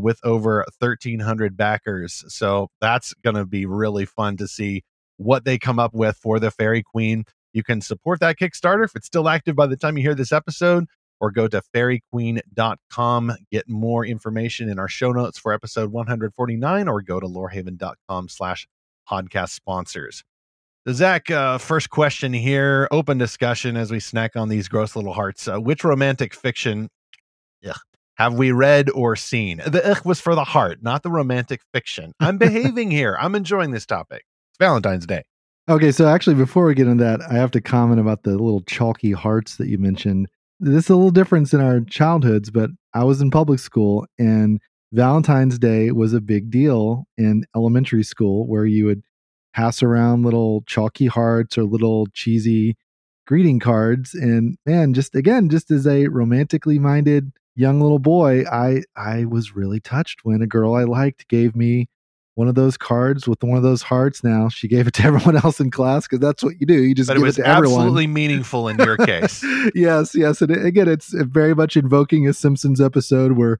with 0.00 0.18
over 0.24 0.64
thirteen 0.80 1.20
hundred 1.20 1.56
backers. 1.56 2.24
So 2.28 2.68
that's 2.80 3.14
going 3.22 3.36
to 3.36 3.46
be 3.46 3.66
really 3.66 4.06
fun 4.06 4.36
to 4.38 4.48
see 4.48 4.82
what 5.16 5.44
they 5.44 5.58
come 5.58 5.78
up 5.78 5.94
with 5.94 6.16
for 6.16 6.40
the 6.40 6.50
Faerie 6.50 6.82
Queene. 6.82 7.24
You 7.52 7.62
can 7.62 7.80
support 7.80 8.20
that 8.20 8.38
Kickstarter 8.38 8.84
if 8.84 8.96
it's 8.96 9.06
still 9.06 9.28
active 9.28 9.54
by 9.54 9.66
the 9.66 9.76
time 9.76 9.96
you 9.96 10.02
hear 10.02 10.14
this 10.14 10.32
episode, 10.32 10.86
or 11.20 11.30
go 11.30 11.46
to 11.48 11.62
fairyqueen.com, 11.74 13.32
get 13.50 13.68
more 13.68 14.06
information 14.06 14.68
in 14.68 14.78
our 14.78 14.88
show 14.88 15.12
notes 15.12 15.38
for 15.38 15.52
episode 15.52 15.92
149, 15.92 16.88
or 16.88 17.02
go 17.02 17.20
to 17.20 17.26
lorehaven.com 17.26 18.28
slash 18.28 18.66
podcast 19.08 19.50
sponsors. 19.50 20.24
Zach, 20.88 21.30
uh, 21.30 21.58
first 21.58 21.90
question 21.90 22.32
here. 22.32 22.88
Open 22.90 23.18
discussion 23.18 23.76
as 23.76 23.90
we 23.90 24.00
snack 24.00 24.34
on 24.34 24.48
these 24.48 24.66
gross 24.66 24.96
little 24.96 25.12
hearts. 25.12 25.46
Uh, 25.46 25.58
which 25.58 25.84
romantic 25.84 26.34
fiction 26.34 26.88
ugh, 27.68 27.76
have 28.14 28.34
we 28.34 28.50
read 28.50 28.88
or 28.90 29.14
seen? 29.14 29.58
The 29.66 29.90
ugh 29.90 30.06
was 30.06 30.20
for 30.20 30.34
the 30.34 30.44
heart, 30.44 30.78
not 30.82 31.02
the 31.02 31.10
romantic 31.10 31.60
fiction. 31.74 32.12
I'm 32.18 32.38
behaving 32.38 32.90
here. 33.00 33.16
I'm 33.20 33.34
enjoying 33.34 33.72
this 33.72 33.84
topic. 33.84 34.24
It's 34.50 34.58
Valentine's 34.58 35.06
Day. 35.06 35.22
Okay, 35.68 35.92
so 35.92 36.08
actually, 36.08 36.36
before 36.36 36.64
we 36.64 36.74
get 36.74 36.88
into 36.88 37.04
that, 37.04 37.20
I 37.30 37.34
have 37.34 37.50
to 37.52 37.60
comment 37.60 38.00
about 38.00 38.22
the 38.22 38.30
little 38.30 38.62
chalky 38.62 39.12
hearts 39.12 39.56
that 39.56 39.68
you 39.68 39.78
mentioned. 39.78 40.28
This 40.58 40.84
is 40.84 40.90
a 40.90 40.96
little 40.96 41.10
difference 41.10 41.52
in 41.52 41.60
our 41.60 41.80
childhoods, 41.80 42.50
but 42.50 42.70
I 42.94 43.04
was 43.04 43.20
in 43.20 43.30
public 43.30 43.60
school 43.60 44.06
and 44.18 44.60
Valentine's 44.92 45.58
Day 45.58 45.90
was 45.92 46.12
a 46.12 46.20
big 46.20 46.50
deal 46.50 47.04
in 47.16 47.44
elementary 47.54 48.02
school 48.02 48.48
where 48.48 48.64
you 48.64 48.86
would 48.86 49.02
pass 49.54 49.82
around 49.82 50.24
little 50.24 50.62
chalky 50.66 51.06
hearts 51.06 51.58
or 51.58 51.64
little 51.64 52.06
cheesy 52.12 52.76
greeting 53.26 53.60
cards. 53.60 54.12
And 54.12 54.56
man, 54.66 54.92
just 54.92 55.14
again, 55.14 55.48
just 55.48 55.70
as 55.70 55.86
a 55.86 56.08
romantically 56.08 56.78
minded 56.78 57.32
young 57.54 57.80
little 57.80 57.98
boy, 58.00 58.44
I 58.44 58.82
I 58.96 59.24
was 59.24 59.54
really 59.54 59.80
touched 59.80 60.20
when 60.24 60.42
a 60.42 60.46
girl 60.46 60.74
I 60.74 60.84
liked 60.84 61.28
gave 61.28 61.54
me 61.54 61.88
one 62.34 62.48
of 62.48 62.54
those 62.54 62.76
cards 62.76 63.28
with 63.28 63.42
one 63.44 63.56
of 63.56 63.62
those 63.62 63.82
hearts. 63.82 64.24
Now 64.24 64.48
she 64.48 64.66
gave 64.66 64.86
it 64.88 64.94
to 64.94 65.02
everyone 65.04 65.36
else 65.36 65.60
in 65.60 65.70
class 65.70 66.08
because 66.08 66.20
that's 66.20 66.42
what 66.42 66.60
you 66.60 66.66
do. 66.66 66.82
You 66.82 66.94
just 66.94 67.08
but 67.08 67.14
give 67.14 67.22
it 67.22 67.26
was 67.26 67.38
it 67.38 67.42
to 67.42 67.48
everyone. 67.48 67.80
absolutely 67.82 68.08
meaningful 68.08 68.66
in 68.68 68.78
your 68.78 68.96
case. 68.96 69.44
yes, 69.74 70.14
yes, 70.14 70.42
and 70.42 70.50
again, 70.50 70.88
it's 70.88 71.12
very 71.12 71.54
much 71.54 71.76
invoking 71.76 72.26
a 72.26 72.32
Simpsons 72.32 72.80
episode 72.80 73.32
where 73.32 73.58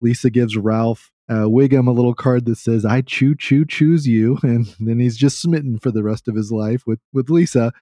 Lisa 0.00 0.30
gives 0.30 0.56
Ralph 0.56 1.11
uh, 1.32 1.46
Wiggum 1.46 1.88
a 1.88 1.92
little 1.92 2.14
card 2.14 2.44
that 2.44 2.58
says 2.58 2.84
"I 2.84 3.00
choo 3.00 3.34
choo 3.34 3.64
choose 3.64 4.06
you," 4.06 4.38
and 4.42 4.66
then 4.78 5.00
he's 5.00 5.16
just 5.16 5.40
smitten 5.40 5.78
for 5.78 5.90
the 5.90 6.02
rest 6.02 6.28
of 6.28 6.34
his 6.34 6.52
life 6.52 6.82
with 6.86 7.00
with 7.12 7.30
Lisa. 7.30 7.72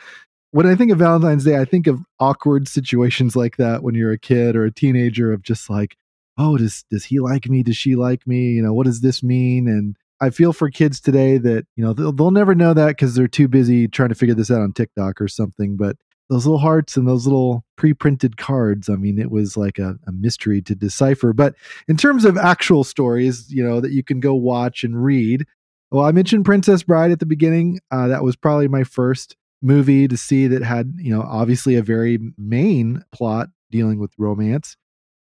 When 0.53 0.67
I 0.67 0.75
think 0.75 0.91
of 0.91 0.99
Valentine's 0.99 1.45
Day, 1.45 1.59
I 1.59 1.65
think 1.65 1.87
of 1.87 2.01
awkward 2.19 2.69
situations 2.69 3.37
like 3.37 3.57
that 3.57 3.83
when 3.83 3.95
you're 3.95 4.13
a 4.13 4.19
kid 4.19 4.57
or 4.57 4.65
a 4.65 4.73
teenager 4.73 5.33
of 5.33 5.43
just 5.43 5.69
like, 5.69 5.97
oh, 6.39 6.57
does 6.57 6.85
does 6.91 7.05
he 7.05 7.19
like 7.19 7.49
me? 7.49 7.63
Does 7.63 7.77
she 7.77 7.97
like 7.97 8.27
me? 8.27 8.51
You 8.51 8.63
know, 8.63 8.73
what 8.73 8.87
does 8.87 9.01
this 9.01 9.23
mean? 9.23 9.67
And 9.69 9.97
I 10.21 10.31
feel 10.31 10.53
for 10.53 10.71
kids 10.71 11.01
today 11.01 11.39
that 11.39 11.67
you 11.75 11.85
know 11.85 11.93
they'll, 11.93 12.13
they'll 12.13 12.31
never 12.31 12.55
know 12.55 12.73
that 12.75 12.89
because 12.89 13.15
they're 13.15 13.29
too 13.29 13.49
busy 13.49 13.89
trying 13.89 14.11
to 14.11 14.15
figure 14.15 14.35
this 14.35 14.51
out 14.51 14.63
on 14.63 14.73
TikTok 14.73 15.21
or 15.21 15.29
something. 15.29 15.77
But 15.77 15.97
those 16.31 16.47
little 16.47 16.61
hearts 16.61 16.97
and 16.97 17.07
those 17.07 17.27
little 17.27 17.65
pre-printed 17.77 18.39
cards 18.39 18.89
i 18.89 18.95
mean 18.95 19.19
it 19.19 19.31
was 19.31 19.57
like 19.57 19.79
a, 19.79 19.97
a, 20.07 20.13
mystery 20.13 20.63
to 20.63 20.75
decipher. 20.75 21.33
But 21.33 21.55
in 21.89 21.97
terms 21.97 22.25
of 22.25 22.39
actual 22.39 22.85
stories 22.85 23.53
you 23.53 23.63
know 23.63 23.81
that 23.81 23.93
you 23.93 24.03
can 24.03 24.21
go 24.21 24.35
watch 24.35 24.85
and 24.85 25.05
read 25.05 25.45
well 25.91 26.07
i 26.07 26.13
mentioned 26.13 26.47
princess 26.47 26.83
bride 26.83 27.11
at 27.11 27.19
the 27.19 27.27
beginning. 27.27 27.81
Uh, 27.91 28.09
that 28.09 28.25
was 28.25 28.37
probably 28.37 28.69
my 28.69 28.85
first 28.85 29.37
movie 29.63 30.09
to 30.09 30.17
see 30.17 30.47
that 30.47 30.63
had 30.63 30.95
you 30.97 31.15
know 31.15 31.23
obviously 31.23 31.75
a 31.75 31.83
very 31.83 32.19
main 32.39 33.05
plot 33.13 33.49
dealing 33.71 33.99
with 33.99 34.13
romance. 34.19 34.77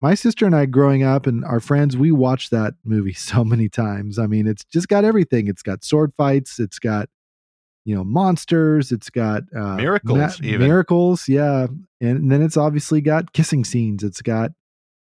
My 0.03 0.15
sister 0.15 0.45
and 0.45 0.55
i 0.55 0.67
growing 0.67 1.03
up 1.03 1.27
and 1.27 1.45
our 1.45 1.61
friends 1.61 1.97
we 1.97 2.13
watched 2.13 2.51
that 2.51 2.75
movie 2.85 3.13
so 3.15 3.45
many 3.45 3.69
times. 3.69 4.19
I 4.19 4.27
mean 4.27 4.47
it's 4.47 4.65
just 4.65 4.89
got 4.89 5.05
everything. 5.05 5.47
It's 5.47 5.63
got 5.63 5.85
sword 5.85 6.13
fights 6.17 6.59
it's 6.59 6.79
got 6.79 7.09
you 7.87 7.95
know 7.95 8.05
monsters 8.05 8.93
it's 8.93 9.09
got 9.09 9.43
uh, 9.57 9.77
miracles 9.77 10.43
ma- 10.43 10.59
miracles 10.59 11.29
yeah 11.29 11.67
and 12.01 12.31
then 12.31 12.43
it's 12.43 12.57
obviously 12.59 13.01
got 13.01 13.33
kissing 13.33 13.65
scenes 13.65 14.03
it's 14.03 14.21
got 14.21 14.51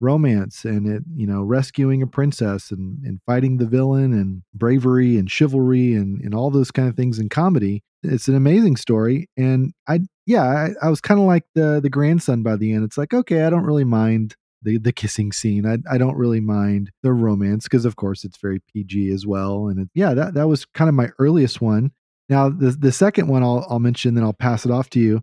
romance 0.00 0.64
and 0.64 0.86
it 0.86 1.02
you 1.14 1.26
know 1.26 1.42
rescuing 1.42 2.02
a 2.02 2.06
princess 2.06 2.70
and, 2.70 2.98
and 3.04 3.20
fighting 3.26 3.58
the 3.58 3.66
villain 3.66 4.12
and 4.12 4.42
bravery 4.54 5.18
and 5.18 5.30
chivalry 5.30 5.94
and, 5.94 6.20
and 6.22 6.34
all 6.34 6.50
those 6.50 6.70
kind 6.70 6.88
of 6.88 6.96
things 6.96 7.18
in 7.18 7.28
comedy. 7.28 7.82
It's 8.02 8.28
an 8.28 8.34
amazing 8.34 8.76
story 8.76 9.28
and 9.36 9.74
i 9.86 10.00
yeah 10.26 10.44
i, 10.44 10.86
I 10.86 10.88
was 10.88 11.02
kind 11.02 11.20
of 11.20 11.26
like 11.26 11.44
the 11.54 11.80
the 11.82 11.90
grandson 11.90 12.42
by 12.42 12.56
the 12.56 12.72
end. 12.72 12.84
It's 12.84 12.96
like 12.96 13.12
okay 13.12 13.42
i 13.44 13.50
don't 13.50 13.66
really 13.66 13.84
mind 13.84 14.36
the 14.62 14.78
the 14.78 14.92
kissing 14.92 15.32
scene. 15.32 15.66
I, 15.66 15.78
I 15.90 15.98
don't 15.98 16.16
really 16.16 16.40
mind 16.40 16.90
the 17.02 17.12
romance 17.12 17.64
because 17.64 17.84
of 17.84 17.96
course 17.96 18.24
it's 18.24 18.38
very 18.38 18.60
pg 18.72 19.10
as 19.10 19.26
well 19.26 19.68
and 19.68 19.80
it, 19.80 19.88
yeah 19.94 20.14
that, 20.14 20.32
that 20.34 20.48
was 20.48 20.64
kind 20.64 20.88
of 20.88 20.94
my 20.94 21.10
earliest 21.18 21.60
one 21.60 21.92
now, 22.30 22.48
the 22.48 22.70
the 22.70 22.92
second 22.92 23.26
one 23.26 23.42
I'll 23.42 23.66
I'll 23.68 23.80
mention, 23.80 24.14
then 24.14 24.22
I'll 24.22 24.32
pass 24.32 24.64
it 24.64 24.70
off 24.70 24.88
to 24.90 25.00
you. 25.00 25.20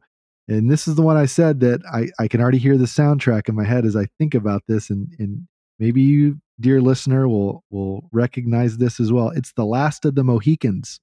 And 0.50 0.70
this 0.70 0.88
is 0.88 0.96
the 0.96 1.02
one 1.02 1.18
I 1.18 1.26
said 1.26 1.62
that 1.62 1.82
I, 1.92 2.08
I 2.20 2.28
can 2.28 2.40
already 2.42 2.58
hear 2.58 2.78
the 2.78 2.86
soundtrack 2.86 3.50
in 3.50 3.56
my 3.56 3.66
head 3.66 3.86
as 3.86 3.96
I 3.96 4.08
think 4.20 4.36
about 4.36 4.64
this, 4.68 4.90
and 4.90 5.08
and 5.18 5.48
maybe 5.80 6.02
you, 6.02 6.42
dear 6.60 6.82
listener, 6.82 7.28
will 7.28 7.64
will 7.70 8.10
recognize 8.12 8.78
this 8.78 9.00
as 9.00 9.12
well. 9.12 9.30
It's 9.30 9.54
the 9.54 9.66
Last 9.66 10.04
of 10.04 10.16
the 10.16 10.24
Mohicans. 10.24 11.00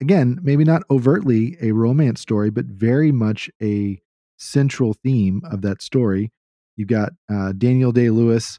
Again, 0.00 0.40
maybe 0.42 0.64
not 0.64 0.82
overtly 0.90 1.56
a 1.62 1.70
romance 1.70 2.20
story, 2.20 2.50
but 2.50 2.66
very 2.66 3.12
much 3.12 3.48
a 3.62 4.00
central 4.36 4.94
theme 5.04 5.40
of 5.50 5.62
that 5.62 5.80
story. 5.80 6.32
You've 6.76 6.88
got 6.88 7.12
uh, 7.32 7.52
Daniel 7.52 7.92
Day 7.92 8.10
Lewis, 8.10 8.58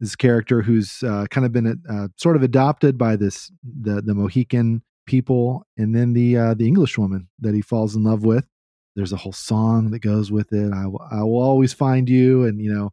this 0.00 0.14
character 0.14 0.60
who's 0.60 1.02
uh, 1.02 1.24
kind 1.30 1.46
of 1.46 1.52
been 1.52 1.82
uh, 1.88 2.08
sort 2.16 2.36
of 2.36 2.42
adopted 2.42 2.98
by 2.98 3.16
this 3.16 3.50
the 3.64 4.02
the 4.02 4.14
Mohican 4.14 4.82
people, 5.06 5.66
and 5.76 5.94
then 5.94 6.12
the 6.12 6.36
uh, 6.36 6.54
the 6.54 6.66
English 6.66 6.98
woman 6.98 7.28
that 7.40 7.54
he 7.54 7.62
falls 7.62 7.96
in 7.96 8.04
love 8.04 8.24
with. 8.24 8.46
There's 8.94 9.12
a 9.12 9.16
whole 9.16 9.32
song 9.32 9.90
that 9.90 9.98
goes 9.98 10.32
with 10.32 10.52
it. 10.52 10.72
I, 10.72 10.84
w- 10.84 10.98
I 11.10 11.22
will 11.22 11.42
always 11.42 11.72
find 11.72 12.08
you, 12.08 12.44
and 12.44 12.60
you 12.60 12.72
know, 12.72 12.90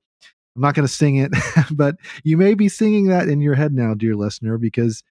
I'm 0.55 0.61
not 0.61 0.75
going 0.75 0.87
to 0.87 0.93
sing 0.93 1.15
it, 1.17 1.31
but 1.71 1.95
you 2.23 2.37
may 2.37 2.53
be 2.53 2.69
singing 2.69 3.07
that 3.07 3.27
in 3.27 3.41
your 3.41 3.55
head 3.55 3.73
now, 3.73 3.93
dear 3.93 4.15
listener, 4.15 4.57
because 4.57 5.03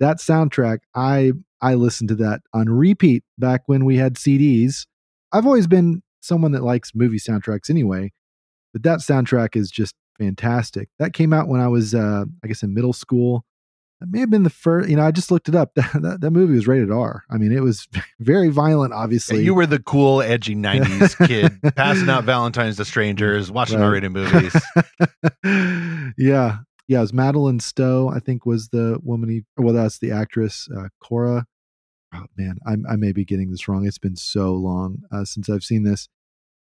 that 0.00 0.18
soundtrack, 0.18 0.78
I 0.94 1.32
I 1.60 1.74
listened 1.74 2.08
to 2.10 2.14
that 2.16 2.40
on 2.52 2.68
repeat 2.68 3.24
back 3.38 3.62
when 3.66 3.84
we 3.84 3.96
had 3.96 4.14
CDs. 4.14 4.86
I've 5.32 5.46
always 5.46 5.66
been 5.66 6.02
someone 6.20 6.52
that 6.52 6.62
likes 6.62 6.94
movie 6.94 7.18
soundtracks 7.18 7.70
anyway, 7.70 8.12
but 8.72 8.82
that 8.82 9.00
soundtrack 9.00 9.56
is 9.56 9.70
just 9.70 9.94
fantastic. 10.18 10.88
That 10.98 11.12
came 11.12 11.32
out 11.32 11.48
when 11.48 11.60
I 11.60 11.68
was, 11.68 11.94
uh, 11.94 12.24
I 12.42 12.46
guess, 12.48 12.62
in 12.62 12.74
middle 12.74 12.92
school 12.92 13.44
that 14.00 14.10
may 14.10 14.20
have 14.20 14.30
been 14.30 14.44
the 14.44 14.50
first. 14.50 14.88
You 14.88 14.96
know, 14.96 15.04
I 15.04 15.10
just 15.10 15.30
looked 15.30 15.48
it 15.48 15.54
up. 15.54 15.72
That, 15.78 16.02
that, 16.02 16.20
that 16.20 16.30
movie 16.30 16.54
was 16.54 16.66
rated 16.66 16.90
R. 16.90 17.24
I 17.30 17.38
mean, 17.38 17.52
it 17.52 17.62
was 17.62 17.88
very 18.20 18.48
violent. 18.48 18.92
Obviously, 18.92 19.42
you 19.42 19.54
were 19.54 19.66
the 19.66 19.78
cool, 19.78 20.20
edgy 20.20 20.54
'90s 20.54 21.26
kid 21.26 21.52
passing 21.76 22.08
out 22.10 22.24
Valentines 22.24 22.76
to 22.76 22.84
strangers, 22.84 23.50
watching 23.50 23.78
right. 23.78 23.86
R-rated 23.86 24.12
movies. 24.12 24.54
yeah, 26.18 26.58
yeah. 26.88 26.98
It 26.98 27.00
was 27.00 27.12
Madeleine 27.12 27.60
Stowe. 27.60 28.08
I 28.08 28.20
think 28.20 28.44
was 28.44 28.68
the 28.68 28.98
woman. 29.02 29.30
He 29.30 29.44
well, 29.56 29.74
that's 29.74 29.98
the 29.98 30.10
actress 30.10 30.68
uh, 30.76 30.88
Cora. 31.00 31.46
Oh 32.14 32.26
man, 32.36 32.56
I, 32.66 32.92
I 32.92 32.96
may 32.96 33.12
be 33.12 33.24
getting 33.24 33.50
this 33.50 33.68
wrong. 33.68 33.86
It's 33.86 33.98
been 33.98 34.16
so 34.16 34.52
long 34.52 35.02
uh, 35.10 35.24
since 35.24 35.48
I've 35.48 35.64
seen 35.64 35.84
this, 35.84 36.08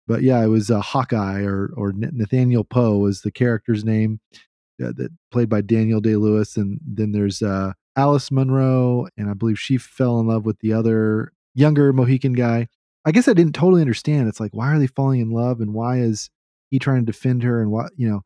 but 0.07 0.21
yeah, 0.21 0.43
it 0.43 0.47
was 0.47 0.69
uh, 0.69 0.81
Hawkeye 0.81 1.43
or 1.43 1.71
or 1.75 1.93
Nathaniel 1.93 2.63
Poe 2.63 2.97
was 2.97 3.21
the 3.21 3.31
character's 3.31 3.83
name 3.83 4.19
uh, 4.83 4.91
that 4.95 5.11
played 5.31 5.49
by 5.49 5.61
Daniel 5.61 6.01
Day 6.01 6.15
Lewis, 6.15 6.57
and 6.57 6.79
then 6.85 7.11
there's 7.11 7.41
uh, 7.41 7.73
Alice 7.95 8.31
Munro, 8.31 9.07
and 9.17 9.29
I 9.29 9.33
believe 9.33 9.59
she 9.59 9.77
fell 9.77 10.19
in 10.19 10.27
love 10.27 10.45
with 10.45 10.59
the 10.59 10.73
other 10.73 11.31
younger 11.53 11.93
Mohican 11.93 12.33
guy. 12.33 12.67
I 13.05 13.11
guess 13.11 13.27
I 13.27 13.33
didn't 13.33 13.55
totally 13.55 13.81
understand. 13.81 14.27
It's 14.27 14.39
like 14.39 14.53
why 14.53 14.73
are 14.73 14.79
they 14.79 14.87
falling 14.87 15.21
in 15.21 15.31
love, 15.31 15.61
and 15.61 15.73
why 15.73 15.99
is 15.99 16.29
he 16.69 16.79
trying 16.79 17.05
to 17.05 17.11
defend 17.11 17.43
her, 17.43 17.61
and 17.61 17.71
what 17.71 17.91
you 17.95 18.09
know. 18.09 18.21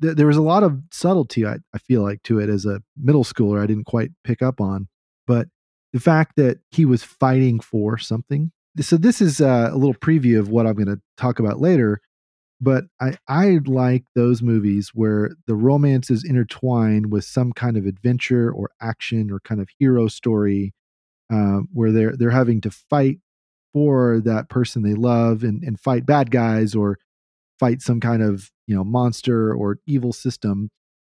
Th- 0.00 0.16
there 0.16 0.26
was 0.26 0.38
a 0.38 0.42
lot 0.42 0.62
of 0.62 0.80
subtlety 0.90 1.44
I, 1.44 1.56
I 1.74 1.78
feel 1.78 2.02
like 2.02 2.22
to 2.22 2.38
it 2.38 2.48
as 2.48 2.64
a 2.64 2.80
middle 2.96 3.22
schooler 3.22 3.62
I 3.62 3.66
didn't 3.66 3.84
quite 3.84 4.12
pick 4.24 4.40
up 4.40 4.58
on, 4.58 4.88
but 5.26 5.48
the 5.92 6.00
fact 6.00 6.36
that 6.36 6.58
he 6.70 6.84
was 6.84 7.04
fighting 7.04 7.60
for 7.60 7.98
something. 7.98 8.50
So 8.80 8.96
this 8.96 9.20
is 9.20 9.40
uh, 9.40 9.70
a 9.72 9.76
little 9.76 9.94
preview 9.94 10.40
of 10.40 10.48
what 10.48 10.66
I'm 10.66 10.74
going 10.74 10.88
to 10.88 11.00
talk 11.16 11.38
about 11.38 11.60
later 11.60 12.00
but 12.60 12.84
I, 13.00 13.16
I 13.28 13.58
like 13.66 14.04
those 14.14 14.42
movies 14.42 14.90
where 14.94 15.30
the 15.46 15.54
romance 15.54 16.10
is 16.10 16.24
intertwined 16.24 17.12
with 17.12 17.24
some 17.24 17.52
kind 17.52 17.76
of 17.76 17.86
adventure 17.86 18.50
or 18.50 18.70
action 18.80 19.30
or 19.30 19.40
kind 19.40 19.60
of 19.60 19.68
hero 19.78 20.08
story 20.08 20.72
uh, 21.32 21.60
where 21.72 21.92
they're 21.92 22.16
they're 22.16 22.30
having 22.30 22.60
to 22.62 22.70
fight 22.70 23.18
for 23.72 24.20
that 24.20 24.48
person 24.48 24.82
they 24.82 24.94
love 24.94 25.42
and, 25.42 25.62
and 25.62 25.80
fight 25.80 26.06
bad 26.06 26.30
guys 26.30 26.74
or 26.74 26.98
fight 27.58 27.82
some 27.82 28.00
kind 28.00 28.22
of 28.22 28.50
you 28.66 28.74
know 28.74 28.84
monster 28.84 29.52
or 29.54 29.78
evil 29.86 30.12
system. 30.12 30.70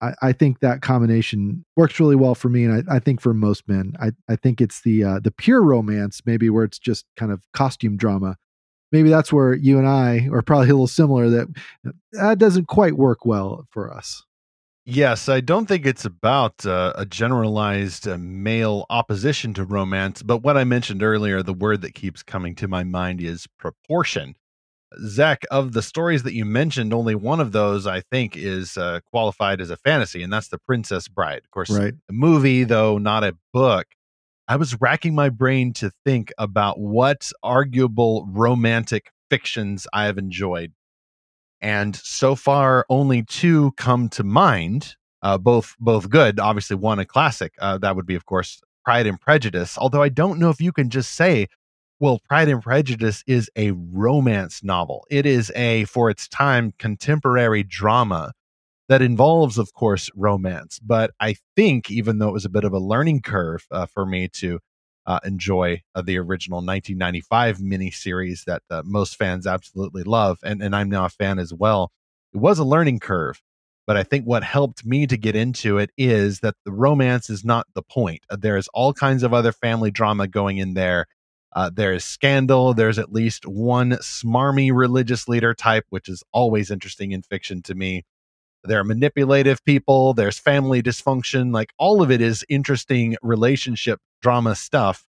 I, 0.02 0.14
I 0.22 0.34
think 0.34 0.60
that 0.60 0.82
combination 0.82 1.66
works 1.76 2.00
really 2.00 2.16
well 2.16 2.36
for 2.36 2.50
me 2.50 2.66
and 2.66 2.86
I, 2.90 2.96
I 2.96 3.00
think 3.00 3.22
for 3.22 3.34
most 3.34 3.68
men. 3.68 3.94
I, 4.00 4.12
I 4.30 4.36
think 4.36 4.62
it's 4.62 4.82
the 4.82 5.04
uh, 5.04 5.20
the 5.20 5.32
pure 5.32 5.62
romance 5.62 6.22
maybe 6.26 6.50
where 6.50 6.64
it's 6.64 6.80
just 6.80 7.06
kind 7.18 7.32
of 7.32 7.44
costume 7.54 7.98
drama 7.98 8.38
maybe 8.96 9.10
that's 9.10 9.34
where 9.34 9.54
you 9.54 9.78
and 9.78 9.88
I 9.88 10.30
are 10.32 10.42
probably 10.42 10.70
a 10.70 10.74
little 10.74 10.88
similar 10.88 11.30
that 11.30 11.48
that 12.14 12.38
doesn't 12.40 12.68
quite 12.68 12.94
work 12.94 13.26
well 13.26 13.68
for 13.70 13.94
us. 13.94 14.24
Yes, 14.86 15.28
I 15.28 15.42
don't 15.42 15.66
think 15.66 15.86
it's 15.86 16.06
about 16.06 16.66
uh, 16.66 16.94
a 16.96 17.06
generalized 17.06 18.08
uh, 18.08 18.18
male 18.18 18.86
opposition 18.90 19.54
to 19.56 19.66
romance, 19.66 20.22
but 20.22 20.44
what 20.44 20.58
I 20.58 20.64
mentioned 20.64 21.02
earlier, 21.02 21.42
the 21.42 21.54
word 21.54 21.82
that 21.82 21.96
keeps 21.96 22.24
coming 22.24 22.56
to 22.56 22.68
my 22.68 22.84
mind 22.84 23.20
is 23.20 23.48
proportion. 23.58 24.36
Zach, 25.08 25.44
of 25.52 25.74
the 25.74 25.82
stories 25.82 26.24
that 26.24 26.36
you 26.36 26.46
mentioned, 26.46 26.94
only 26.94 27.16
one 27.16 27.40
of 27.42 27.52
those 27.52 27.88
I 27.88 28.02
think 28.02 28.38
is 28.38 28.78
uh, 28.78 29.00
qualified 29.12 29.60
as 29.60 29.72
a 29.72 29.76
fantasy, 29.76 30.24
and 30.24 30.32
that's 30.32 30.48
The 30.48 30.60
Princess 30.60 31.08
Bride. 31.08 31.42
Of 31.44 31.52
course, 31.52 31.72
right. 31.72 31.96
a 32.08 32.14
movie, 32.14 32.64
though 32.64 32.98
not 32.98 33.24
a 33.24 33.36
book. 33.52 33.88
I 34.48 34.58
was 34.58 34.80
racking 34.80 35.16
my 35.16 35.30
brain 35.30 35.74
to 35.74 35.92
think 36.06 36.32
about 36.38 36.80
what 36.80 37.32
arguable 37.42 38.28
romantic 38.30 39.12
fictions 39.30 39.88
I 39.92 40.06
have 40.06 40.18
enjoyed. 40.20 40.72
And 41.62 41.96
so 41.96 42.36
far, 42.36 42.86
only 42.90 43.24
two 43.24 43.72
come 43.78 44.10
to 44.10 44.24
mind. 44.24 44.96
Uh, 45.24 45.40
both 45.40 45.76
both 45.80 46.10
good. 46.12 46.40
Obviously, 46.40 46.76
one 46.76 47.00
a 47.00 47.06
classic. 47.06 47.54
Uh, 47.60 47.80
that 47.80 47.96
would 47.96 48.06
be, 48.06 48.14
of 48.14 48.26
course, 48.28 48.62
Pride 48.84 49.08
and 49.08 49.20
Prejudice. 49.20 49.78
Although 49.78 50.04
I 50.04 50.10
don't 50.10 50.40
know 50.40 50.52
if 50.52 50.62
you 50.62 50.72
can 50.72 50.92
just 50.92 51.14
say 51.14 51.48
Well, 52.00 52.20
Pride 52.28 52.50
and 52.50 52.62
Prejudice 52.62 53.24
is 53.26 53.50
a 53.56 53.72
romance 53.72 54.64
novel. 54.64 55.06
It 55.10 55.26
is 55.26 55.52
a, 55.56 55.86
for 55.86 56.10
its 56.10 56.28
time, 56.28 56.74
contemporary 56.78 57.64
drama 57.64 58.34
that 58.88 59.02
involves, 59.02 59.58
of 59.58 59.74
course, 59.74 60.10
romance. 60.16 60.80
But 60.80 61.12
I 61.20 61.36
think, 61.56 61.90
even 61.90 62.20
though 62.20 62.30
it 62.30 62.34
was 62.34 62.46
a 62.46 62.50
bit 62.50 62.64
of 62.64 62.74
a 62.74 62.80
learning 62.80 63.22
curve 63.22 63.66
uh, 63.72 63.86
for 63.88 64.06
me 64.06 64.28
to 64.34 64.60
uh, 65.08 65.20
enjoy 65.24 65.82
uh, 65.94 66.02
the 66.02 66.18
original 66.18 66.58
1995 66.58 67.60
miniseries 67.60 68.44
that 68.46 68.62
uh, 68.70 68.82
most 68.86 69.18
fans 69.18 69.48
absolutely 69.48 70.04
love, 70.04 70.40
and, 70.44 70.62
and 70.62 70.76
I'm 70.76 70.90
now 70.90 71.06
a 71.06 71.10
fan 71.10 71.40
as 71.40 71.54
well, 71.54 71.92
it 72.34 72.38
was 72.38 72.60
a 72.60 72.64
learning 72.64 73.00
curve. 73.00 73.42
But 73.88 73.98
I 73.98 74.04
think 74.04 74.26
what 74.26 74.44
helped 74.44 74.84
me 74.84 75.06
to 75.06 75.16
get 75.16 75.36
into 75.36 75.78
it 75.78 75.92
is 75.96 76.40
that 76.40 76.56
the 76.66 76.72
romance 76.72 77.30
is 77.30 77.46
not 77.46 77.68
the 77.76 77.84
point. 77.84 78.24
Uh, 78.32 78.36
there's 78.36 78.68
all 78.74 78.94
kinds 78.94 79.22
of 79.22 79.34
other 79.34 79.52
family 79.52 79.92
drama 79.92 80.28
going 80.28 80.58
in 80.58 80.74
there. 80.74 81.06
Uh, 81.56 81.70
there's 81.74 82.04
scandal. 82.04 82.74
There's 82.74 82.98
at 82.98 83.14
least 83.14 83.46
one 83.46 83.92
smarmy 83.92 84.72
religious 84.74 85.28
leader 85.28 85.54
type, 85.54 85.86
which 85.90 86.10
is 86.10 86.24
always 86.34 86.72
interesting 86.72 87.12
in 87.12 87.22
fiction 87.22 87.62
to 87.64 87.76
me. 87.76 88.04
There 88.68 88.80
are 88.80 88.84
manipulative 88.84 89.64
people. 89.64 90.14
There's 90.14 90.40
family 90.40 90.82
dysfunction. 90.82 91.54
Like 91.54 91.74
all 91.78 92.02
of 92.02 92.12
it 92.12 92.22
is 92.22 92.46
interesting 92.50 93.16
relationship 93.22 94.00
drama 94.22 94.56
stuff, 94.56 95.06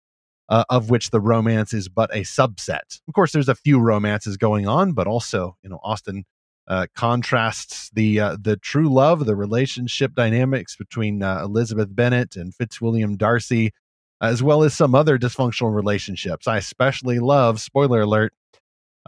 uh, 0.49 0.65
of 0.69 0.91
which 0.91 1.11
the 1.11 1.21
romance 1.21 1.73
is 1.73 1.89
but 1.89 2.11
a 2.15 2.21
subset. 2.21 3.01
Of 3.09 3.15
course, 3.15 3.33
there's 3.33 3.49
a 3.49 3.55
few 3.55 3.79
romances 3.81 4.37
going 4.37 4.67
on, 4.67 4.93
but 4.93 5.07
also, 5.07 5.57
you 5.63 5.71
know, 5.71 5.81
Austen 5.83 6.25
uh, 6.69 6.87
contrasts 6.95 7.91
the 7.91 8.21
uh, 8.21 8.37
the 8.41 8.57
true 8.57 8.89
love, 8.89 9.25
the 9.25 9.37
relationship 9.37 10.15
dynamics 10.15 10.77
between 10.77 11.23
uh, 11.23 11.41
Elizabeth 11.45 11.95
Bennet 11.95 12.37
and 12.37 12.55
Fitzwilliam 12.55 13.17
Darcy, 13.17 13.73
as 14.21 14.43
well 14.43 14.63
as 14.63 14.75
some 14.75 14.95
other 14.95 15.19
dysfunctional 15.19 15.75
relationships. 15.75 16.49
I 16.49 16.57
especially 16.59 17.19
love, 17.19 17.61
spoiler 17.61 18.01
alert, 18.01 18.33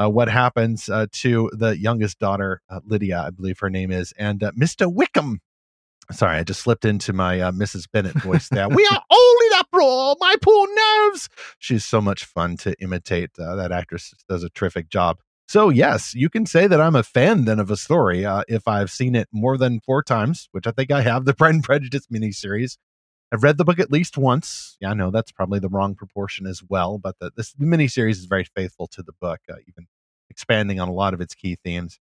uh, 0.01 0.09
what 0.09 0.29
happens 0.29 0.89
uh, 0.89 1.07
to 1.13 1.51
the 1.53 1.79
youngest 1.79 2.19
daughter, 2.19 2.63
uh, 2.71 2.81
Lydia, 2.85 3.25
I 3.27 3.31
believe 3.31 3.59
her 3.59 3.71
name 3.71 3.91
is, 3.91 4.13
and 4.19 4.43
uh, 4.43 4.53
Mr. 4.53 4.93
Wickham. 4.93 5.41
Sorry, 6.11 6.39
I 6.39 6.43
just 6.43 6.61
slipped 6.61 6.87
into 6.87 7.13
my 7.13 7.41
uh, 7.41 7.53
Mrs. 7.53 7.87
Bennet 7.93 8.15
voice 8.23 8.49
there. 8.49 8.69
we 8.69 8.89
are 8.91 9.03
all 9.11 9.37
in 9.47 9.59
uproar, 9.59 10.17
my 10.21 10.37
poor 10.41 10.67
nerves. 10.75 11.29
She's 11.59 11.85
so 11.85 12.01
much 12.01 12.25
fun 12.25 12.57
to 12.59 12.75
imitate. 12.81 13.31
Uh, 13.39 13.57
that 13.57 13.73
actress 13.73 14.15
does 14.29 14.43
a 14.43 14.49
terrific 14.51 14.89
job. 14.89 15.19
So, 15.49 15.71
yes, 15.71 16.15
you 16.15 16.29
can 16.29 16.47
say 16.47 16.67
that 16.67 16.81
I'm 16.81 16.97
a 16.97 17.03
fan 17.03 17.47
then 17.47 17.59
of 17.59 17.71
a 17.71 17.77
story 17.77 18.25
if 18.49 18.69
I've 18.69 18.91
seen 18.91 19.15
it 19.15 19.29
more 19.33 19.57
than 19.57 19.81
four 19.81 20.03
times, 20.03 20.49
which 20.53 20.67
I 20.67 20.71
think 20.73 20.91
I 20.91 21.01
have, 21.01 21.25
the 21.25 21.33
Pride 21.35 21.55
and 21.55 21.65
Prejudice 21.65 22.07
miniseries. 22.13 22.77
I've 23.33 23.43
read 23.43 23.59
the 23.59 23.65
book 23.65 23.79
at 23.79 23.93
least 23.93 24.17
once. 24.17 24.77
Yeah, 24.81 24.91
I 24.91 24.95
know 24.95 25.11
that's 25.11 25.33
probably 25.33 25.59
the 25.59 25.69
wrong 25.69 25.95
proportion 25.95 26.47
as 26.47 26.63
well, 26.67 26.99
but 26.99 27.19
the, 27.19 27.31
this 27.37 27.55
miniseries 27.55 28.13
is 28.13 28.25
very 28.25 28.45
faithful 28.45 28.87
to 28.89 29.03
the 29.03 29.13
book, 29.21 29.41
uh, 29.51 29.57
even 29.67 29.87
expanding 30.31 30.81
on 30.81 30.89
a 30.89 30.93
lot 30.93 31.15
of 31.15 31.21
its 31.21 31.35
key 31.35 31.57
themes. 31.63 31.99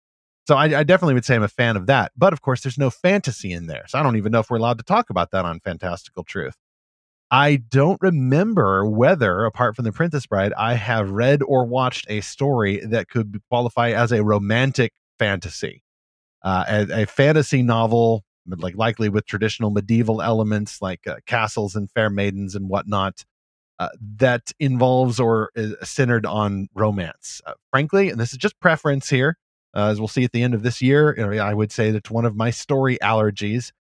So 0.45 0.55
I, 0.55 0.79
I, 0.79 0.83
definitely 0.83 1.13
would 1.13 1.23
say 1.23 1.35
I'm 1.35 1.43
a 1.43 1.47
fan 1.47 1.77
of 1.77 1.85
that. 1.85 2.11
But 2.17 2.33
of 2.33 2.41
course, 2.41 2.61
there's 2.61 2.77
no 2.77 2.89
fantasy 2.89 3.53
in 3.53 3.67
there. 3.67 3.85
So 3.87 3.97
I 3.97 4.03
don't 4.03 4.17
even 4.17 4.31
know 4.31 4.39
if 4.39 4.49
we're 4.49 4.57
allowed 4.57 4.79
to 4.79 4.83
talk 4.83 5.09
about 5.09 5.31
that 5.31 5.45
on 5.45 5.61
Fantastical 5.61 6.23
Truth. 6.23 6.55
I 7.31 7.55
don't 7.55 7.99
remember 8.01 8.85
whether, 8.85 9.45
apart 9.45 9.75
from 9.75 9.85
The 9.85 9.91
Princess 9.91 10.25
Bride, 10.25 10.53
I 10.53 10.75
have 10.75 11.09
read 11.09 11.41
or 11.41 11.65
watched 11.65 12.05
a 12.09 12.21
story 12.21 12.85
that 12.85 13.09
could 13.09 13.41
qualify 13.49 13.91
as 13.91 14.11
a 14.11 14.23
romantic 14.23 14.91
fantasy. 15.17 15.81
Uh, 16.43 16.65
a, 16.67 17.03
a 17.03 17.05
fantasy 17.05 17.63
novel 17.63 18.23
like 18.47 18.75
likely 18.75 19.09
with 19.09 19.25
traditional 19.25 19.71
medieval 19.71 20.21
elements 20.21 20.81
like 20.81 21.07
uh, 21.07 21.17
castles 21.25 21.75
and 21.75 21.89
fair 21.91 22.09
maidens 22.09 22.55
and 22.55 22.69
whatnot 22.69 23.23
uh, 23.79 23.89
that 24.17 24.51
involves 24.59 25.19
or 25.19 25.49
is 25.55 25.75
centered 25.83 26.25
on 26.25 26.67
romance. 26.73 27.41
Uh, 27.45 27.53
frankly, 27.71 28.09
and 28.09 28.19
this 28.19 28.31
is 28.31 28.37
just 28.37 28.59
preference 28.59 29.09
here, 29.09 29.37
uh, 29.75 29.87
as 29.87 29.99
we'll 29.99 30.07
see 30.07 30.23
at 30.23 30.31
the 30.31 30.43
end 30.43 30.53
of 30.53 30.63
this 30.63 30.81
year, 30.81 31.15
I 31.41 31.53
would 31.53 31.71
say 31.71 31.91
that's 31.91 32.11
one 32.11 32.25
of 32.25 32.35
my 32.35 32.49
story 32.49 32.97
allergies. 33.01 33.71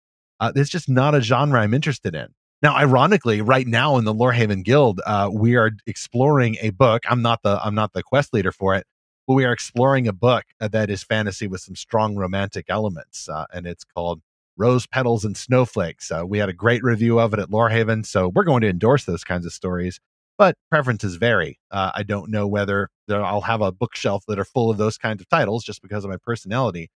Uh, 0.41 0.53
it's 0.57 0.71
just 0.71 0.89
not 0.89 1.15
a 1.15 1.21
genre 1.21 1.61
I'm 1.61 1.75
interested 1.75 2.15
in. 2.15 2.29
Now, 2.63 2.77
ironically, 2.77 3.43
right 3.43 3.67
now 3.67 3.97
in 3.97 4.05
the 4.05 4.15
Lorehaven 4.15 4.65
Guild, 4.65 5.01
uh, 5.05 5.29
we 5.33 5.57
are 5.57 5.73
exploring 5.87 6.57
a 6.61 6.71
book. 6.71 7.03
I'm 7.09 7.21
not 7.21 7.41
the 7.43 7.61
I'm 7.63 7.75
not 7.75 7.93
the 7.93 8.03
quest 8.03 8.33
leader 8.33 8.53
for 8.53 8.75
it, 8.75 8.87
but 9.27 9.35
we 9.35 9.45
are 9.45 9.53
exploring 9.53 10.09
a 10.09 10.13
book 10.13 10.45
that 10.61 10.89
is 10.89 11.03
fantasy 11.03 11.49
with 11.49 11.61
some 11.61 11.77
strong 11.77 12.17
romantic 12.17 12.67
elements, 12.69 13.29
and 13.53 13.67
it's 13.67 13.85
called 13.85 14.23
rose 14.57 14.87
petals 14.87 15.25
and 15.25 15.37
snowflakes. 15.37 16.11
Uh, 16.11 16.25
we 16.27 16.39
had 16.39 16.49
a 16.49 16.55
great 16.55 16.83
review 16.83 17.19
of 17.19 17.33
it 17.33 17.41
at 17.41 17.51
Lorehaven, 17.51 18.05
so 18.05 18.29
we're 18.29 18.45
going 18.45 18.63
to 18.63 18.69
endorse 18.69 19.05
those 19.05 19.25
kinds 19.25 19.47
of 19.47 19.53
stories. 19.53 20.01
But 20.39 20.57
preferences 20.71 21.17
vary. 21.17 21.59
Uh, 21.71 21.93
I 21.95 22.03
don't 22.03 22.31
know 22.31 22.47
whether 22.47 22.89
I'll 23.09 23.43
have 23.43 23.61
a 23.61 23.71
bookshelf 23.71 24.25
that 24.29 24.39
are 24.39 24.45
full 24.45 24.71
of 24.71 24.79
those 24.79 24.97
kinds 24.97 25.21
of 25.21 25.29
titles 25.29 25.63
just 25.63 25.83
because 25.83 26.05
of 26.05 26.11
my 26.11 26.17
personality. 26.17 26.91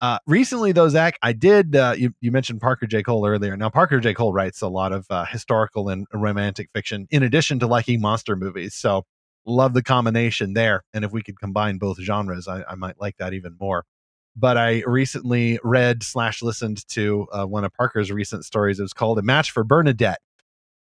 Uh, 0.00 0.18
recently, 0.26 0.72
though, 0.72 0.88
Zach, 0.88 1.18
I 1.20 1.34
did. 1.34 1.76
Uh, 1.76 1.94
you, 1.96 2.14
you, 2.22 2.32
mentioned 2.32 2.62
Parker 2.62 2.86
J. 2.86 3.02
Cole 3.02 3.26
earlier. 3.26 3.54
Now, 3.54 3.68
Parker 3.68 4.00
J. 4.00 4.14
Cole 4.14 4.32
writes 4.32 4.62
a 4.62 4.68
lot 4.68 4.92
of 4.92 5.06
uh, 5.10 5.26
historical 5.26 5.90
and 5.90 6.06
romantic 6.14 6.70
fiction, 6.74 7.06
in 7.10 7.22
addition 7.22 7.58
to 7.58 7.66
liking 7.66 8.00
monster 8.00 8.34
movies. 8.34 8.74
So, 8.74 9.04
love 9.44 9.74
the 9.74 9.82
combination 9.82 10.54
there. 10.54 10.84
And 10.94 11.04
if 11.04 11.12
we 11.12 11.22
could 11.22 11.38
combine 11.38 11.76
both 11.76 12.00
genres, 12.00 12.48
I, 12.48 12.62
I 12.62 12.76
might 12.76 12.98
like 12.98 13.18
that 13.18 13.34
even 13.34 13.56
more 13.60 13.84
but 14.40 14.56
I 14.56 14.82
recently 14.86 15.58
read 15.62 16.02
slash 16.02 16.42
listened 16.42 16.86
to 16.88 17.26
uh, 17.30 17.44
one 17.44 17.64
of 17.64 17.72
Parker's 17.74 18.10
recent 18.10 18.44
stories. 18.44 18.78
It 18.78 18.82
was 18.82 18.94
called 18.94 19.18
"A 19.18 19.22
Match 19.22 19.50
for 19.50 19.62
Bernadette," 19.62 20.20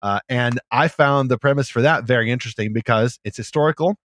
uh, 0.03 0.21
and 0.29 0.61
I 0.73 0.89
found 0.89 1.31
the 1.31 1.39
premise 1.39 1.69
for 1.69 1.83
that 1.83 2.05
very 2.05 2.31
interesting 2.31 2.73
because 2.73 3.19
it's 3.25 3.37
historical. 3.37 3.97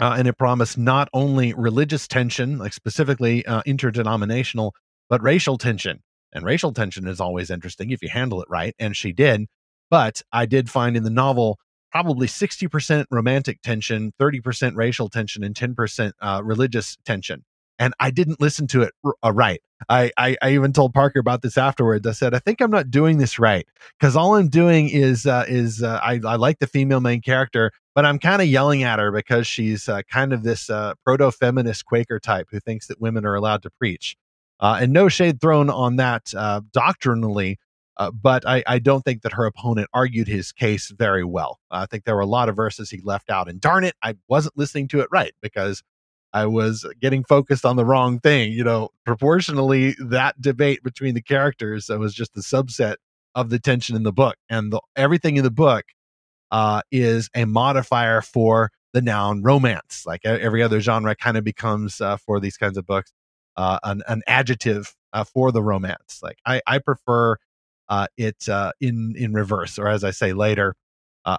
Uh, 0.00 0.14
and 0.16 0.28
it 0.28 0.38
promised 0.38 0.78
not 0.78 1.08
only 1.12 1.52
religious 1.54 2.06
tension, 2.06 2.58
like 2.58 2.72
specifically 2.72 3.44
uh, 3.46 3.62
interdenominational, 3.66 4.72
but 5.08 5.20
racial 5.22 5.58
tension. 5.58 6.00
And 6.32 6.44
racial 6.44 6.72
tension 6.72 7.08
is 7.08 7.20
always 7.20 7.50
interesting 7.50 7.90
if 7.90 8.00
you 8.00 8.08
handle 8.08 8.40
it 8.40 8.48
right. 8.48 8.76
And 8.78 8.96
she 8.96 9.12
did. 9.12 9.46
But 9.90 10.22
I 10.32 10.46
did 10.46 10.70
find 10.70 10.96
in 10.96 11.02
the 11.02 11.10
novel 11.10 11.58
probably 11.90 12.28
60% 12.28 13.06
romantic 13.10 13.60
tension, 13.62 14.12
30% 14.20 14.76
racial 14.76 15.08
tension, 15.08 15.42
and 15.42 15.54
10% 15.54 16.12
uh, 16.20 16.42
religious 16.44 16.96
tension 17.04 17.42
and 17.78 17.94
I 18.00 18.10
didn't 18.10 18.40
listen 18.40 18.66
to 18.68 18.82
it 18.82 18.92
uh, 19.22 19.32
right. 19.32 19.60
I, 19.88 20.10
I, 20.18 20.36
I 20.42 20.50
even 20.54 20.72
told 20.72 20.92
Parker 20.92 21.20
about 21.20 21.42
this 21.42 21.56
afterwards. 21.56 22.06
I 22.06 22.12
said 22.12 22.34
I 22.34 22.40
think 22.40 22.60
I'm 22.60 22.70
not 22.70 22.90
doing 22.90 23.18
this 23.18 23.38
right 23.38 23.66
because 23.98 24.16
all 24.16 24.34
I'm 24.34 24.48
doing 24.48 24.88
is 24.88 25.24
uh, 25.26 25.44
is 25.48 25.82
uh, 25.82 26.00
I 26.02 26.20
I 26.26 26.36
like 26.36 26.58
the 26.58 26.66
female 26.66 27.00
main 27.00 27.20
character, 27.20 27.70
but 27.94 28.04
I'm 28.04 28.18
kind 28.18 28.42
of 28.42 28.48
yelling 28.48 28.82
at 28.82 28.98
her 28.98 29.12
because 29.12 29.46
she's 29.46 29.88
uh, 29.88 30.02
kind 30.10 30.32
of 30.32 30.42
this 30.42 30.68
uh, 30.68 30.94
proto 31.04 31.30
feminist 31.30 31.84
Quaker 31.84 32.18
type 32.18 32.48
who 32.50 32.58
thinks 32.58 32.88
that 32.88 33.00
women 33.00 33.24
are 33.24 33.34
allowed 33.34 33.62
to 33.62 33.70
preach, 33.70 34.16
uh, 34.60 34.78
and 34.80 34.92
no 34.92 35.08
shade 35.08 35.40
thrown 35.40 35.70
on 35.70 35.96
that 35.96 36.32
doctrinally. 36.72 37.58
but 38.20 38.46
I, 38.48 38.64
I 38.66 38.80
don't 38.80 39.02
think 39.02 39.22
that 39.22 39.32
her 39.34 39.46
opponent 39.46 39.88
argued 39.94 40.26
his 40.26 40.50
case 40.50 40.90
very 40.90 41.24
well. 41.24 41.60
I 41.70 41.86
think 41.86 42.04
there 42.04 42.16
were 42.16 42.20
a 42.20 42.26
lot 42.26 42.48
of 42.48 42.56
verses 42.56 42.90
he 42.90 43.00
left 43.04 43.30
out, 43.30 43.48
and 43.48 43.60
darn 43.60 43.84
it, 43.84 43.94
I 44.02 44.16
wasn't 44.28 44.58
listening 44.58 44.88
to 44.88 45.00
it 45.00 45.08
right 45.12 45.32
because 45.40 45.84
I 46.32 46.46
was 46.46 46.86
getting 47.00 47.24
focused 47.24 47.64
on 47.64 47.76
the 47.76 47.84
wrong 47.84 48.20
thing. 48.20 48.52
You 48.52 48.64
know, 48.64 48.90
proportionally, 49.04 49.94
that 49.98 50.40
debate 50.40 50.82
between 50.82 51.14
the 51.14 51.22
characters 51.22 51.86
that 51.86 51.98
was 51.98 52.14
just 52.14 52.36
a 52.36 52.40
subset 52.40 52.96
of 53.34 53.50
the 53.50 53.58
tension 53.58 53.96
in 53.96 54.02
the 54.02 54.12
book, 54.12 54.36
and 54.48 54.72
the, 54.72 54.80
everything 54.96 55.36
in 55.36 55.44
the 55.44 55.50
book 55.50 55.84
uh, 56.50 56.82
is 56.90 57.28
a 57.34 57.44
modifier 57.44 58.20
for 58.20 58.70
the 58.92 59.02
noun 59.02 59.42
romance. 59.42 60.04
Like 60.06 60.24
every 60.24 60.62
other 60.62 60.80
genre, 60.80 61.14
kind 61.14 61.36
of 61.36 61.44
becomes 61.44 62.00
uh, 62.00 62.16
for 62.16 62.40
these 62.40 62.56
kinds 62.56 62.78
of 62.78 62.86
books 62.86 63.12
uh, 63.56 63.78
an, 63.82 64.02
an 64.08 64.22
adjective 64.26 64.94
uh, 65.12 65.24
for 65.24 65.52
the 65.52 65.62
romance. 65.62 66.20
Like 66.22 66.38
I, 66.46 66.62
I 66.66 66.78
prefer 66.78 67.36
uh, 67.88 68.06
it 68.16 68.48
uh, 68.48 68.72
in 68.80 69.14
in 69.16 69.32
reverse, 69.32 69.78
or 69.78 69.88
as 69.88 70.04
I 70.04 70.12
say 70.12 70.32
later, 70.32 70.74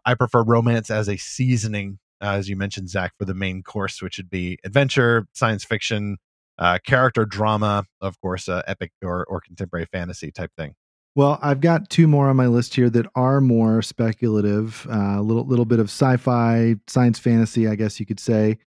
I 0.06 0.14
prefer 0.14 0.44
romance 0.44 0.92
as 0.92 1.10
a 1.10 1.18
seasoning 1.18 1.98
uh, 2.22 2.32
as 2.32 2.50
you 2.50 2.56
mentioned, 2.56 2.90
Zach, 2.90 3.14
for 3.18 3.26
the 3.26 3.34
main 3.34 3.64
course, 3.64 4.02
which 4.02 4.18
would 4.18 4.30
be 4.30 4.58
adventure, 4.64 5.28
science 5.34 5.64
fiction, 5.64 6.18
uh, 6.58 6.78
character 6.86 7.26
drama, 7.26 7.86
of 8.02 8.20
course, 8.22 8.50
uh, 8.50 8.62
epic 8.68 8.92
or, 9.02 9.26
or 9.26 9.40
contemporary 9.42 9.88
fantasy 9.92 10.32
type 10.32 10.52
thing. 10.58 10.76
Well, 11.16 11.40
I've 11.42 11.62
got 11.62 11.90
two 11.90 12.08
more 12.08 12.30
on 12.30 12.36
my 12.36 12.48
list 12.48 12.76
here 12.76 12.90
that 12.92 13.08
are 13.16 13.42
more 13.42 13.82
speculative, 13.82 14.86
uh, 14.90 15.20
a 15.20 15.22
little 15.22 15.46
little 15.46 15.66
bit 15.66 15.80
of 15.80 15.88
sci-fi, 15.88 16.76
science 16.88 17.18
fantasy, 17.20 17.68
I 17.68 17.76
guess 17.76 18.00
you 18.00 18.06
could 18.06 18.20
say. 18.20 18.58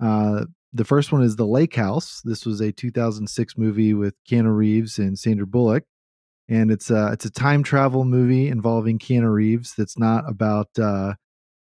Uh, 0.00 0.46
the 0.72 0.84
first 0.84 1.12
one 1.12 1.22
is 1.22 1.36
The 1.36 1.46
Lake 1.46 1.74
House. 1.76 2.20
This 2.24 2.44
was 2.44 2.60
a 2.60 2.72
2006 2.72 3.56
movie 3.56 3.94
with 3.94 4.14
Keanu 4.28 4.54
Reeves 4.54 4.98
and 4.98 5.18
Sandra 5.18 5.46
Bullock, 5.46 5.84
and 6.48 6.70
it's 6.70 6.90
a 6.90 7.12
it's 7.12 7.24
a 7.24 7.30
time 7.30 7.62
travel 7.62 8.04
movie 8.04 8.48
involving 8.48 8.98
Keanu 8.98 9.32
Reeves. 9.32 9.74
That's 9.74 9.98
not 9.98 10.28
about 10.28 10.68
uh, 10.78 11.14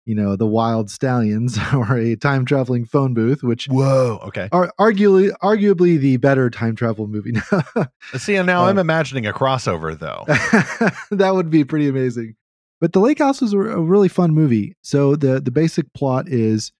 you 0.07 0.15
know, 0.15 0.37
the 0.37 0.47
Wild 0.47 0.89
Stallions 0.89 1.59
or 1.73 1.97
a 1.97 2.15
time 2.15 2.45
traveling 2.45 2.85
phone 2.85 3.13
booth, 3.13 3.43
which 3.43 3.65
whoa, 3.65 4.19
okay, 4.23 4.47
are 4.53 4.71
arguably 4.79 5.31
arguably 5.43 5.99
the 5.99 6.15
better 6.15 6.49
time 6.49 6.75
travel 6.75 7.07
movie. 7.07 7.33
See, 8.17 8.41
now 8.41 8.63
uh, 8.63 8.69
I'm 8.69 8.77
imagining 8.77 9.27
a 9.27 9.33
crossover 9.33 9.99
though. 9.99 10.23
that 11.11 11.35
would 11.35 11.49
be 11.49 11.65
pretty 11.65 11.89
amazing. 11.89 12.35
But 12.79 12.93
the 12.93 12.99
Lake 12.99 13.19
House 13.19 13.41
was 13.41 13.51
a, 13.51 13.59
a 13.59 13.81
really 13.81 14.07
fun 14.07 14.33
movie. 14.33 14.75
So 14.81 15.17
the 15.17 15.41
the 15.41 15.51
basic 15.51 15.91
plot 15.93 16.29
is 16.29 16.71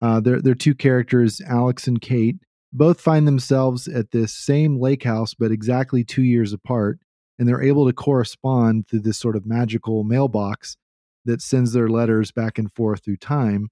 uh, 0.00 0.20
they're, 0.20 0.40
they're 0.40 0.54
two 0.54 0.74
characters, 0.74 1.42
Alex 1.46 1.86
and 1.86 2.00
Kate, 2.00 2.36
both 2.72 2.98
find 2.98 3.28
themselves 3.28 3.88
at 3.88 4.12
this 4.12 4.32
same 4.32 4.80
lake 4.80 5.02
house, 5.02 5.34
but 5.34 5.52
exactly 5.52 6.02
two 6.02 6.22
years 6.22 6.54
apart. 6.54 6.98
And 7.38 7.46
they're 7.46 7.62
able 7.62 7.86
to 7.86 7.92
correspond 7.92 8.88
through 8.88 9.00
this 9.00 9.18
sort 9.18 9.36
of 9.36 9.44
magical 9.44 10.02
mailbox 10.04 10.78
that 11.24 11.42
sends 11.42 11.72
their 11.72 11.88
letters 11.88 12.30
back 12.32 12.58
and 12.58 12.72
forth 12.72 13.04
through 13.04 13.16
time. 13.16 13.68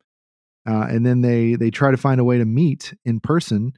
Uh, 0.68 0.86
and 0.88 1.06
then 1.06 1.22
they 1.22 1.54
they 1.54 1.70
try 1.70 1.90
to 1.90 1.96
find 1.96 2.20
a 2.20 2.24
way 2.24 2.38
to 2.38 2.44
meet 2.44 2.94
in 3.04 3.20
person. 3.20 3.72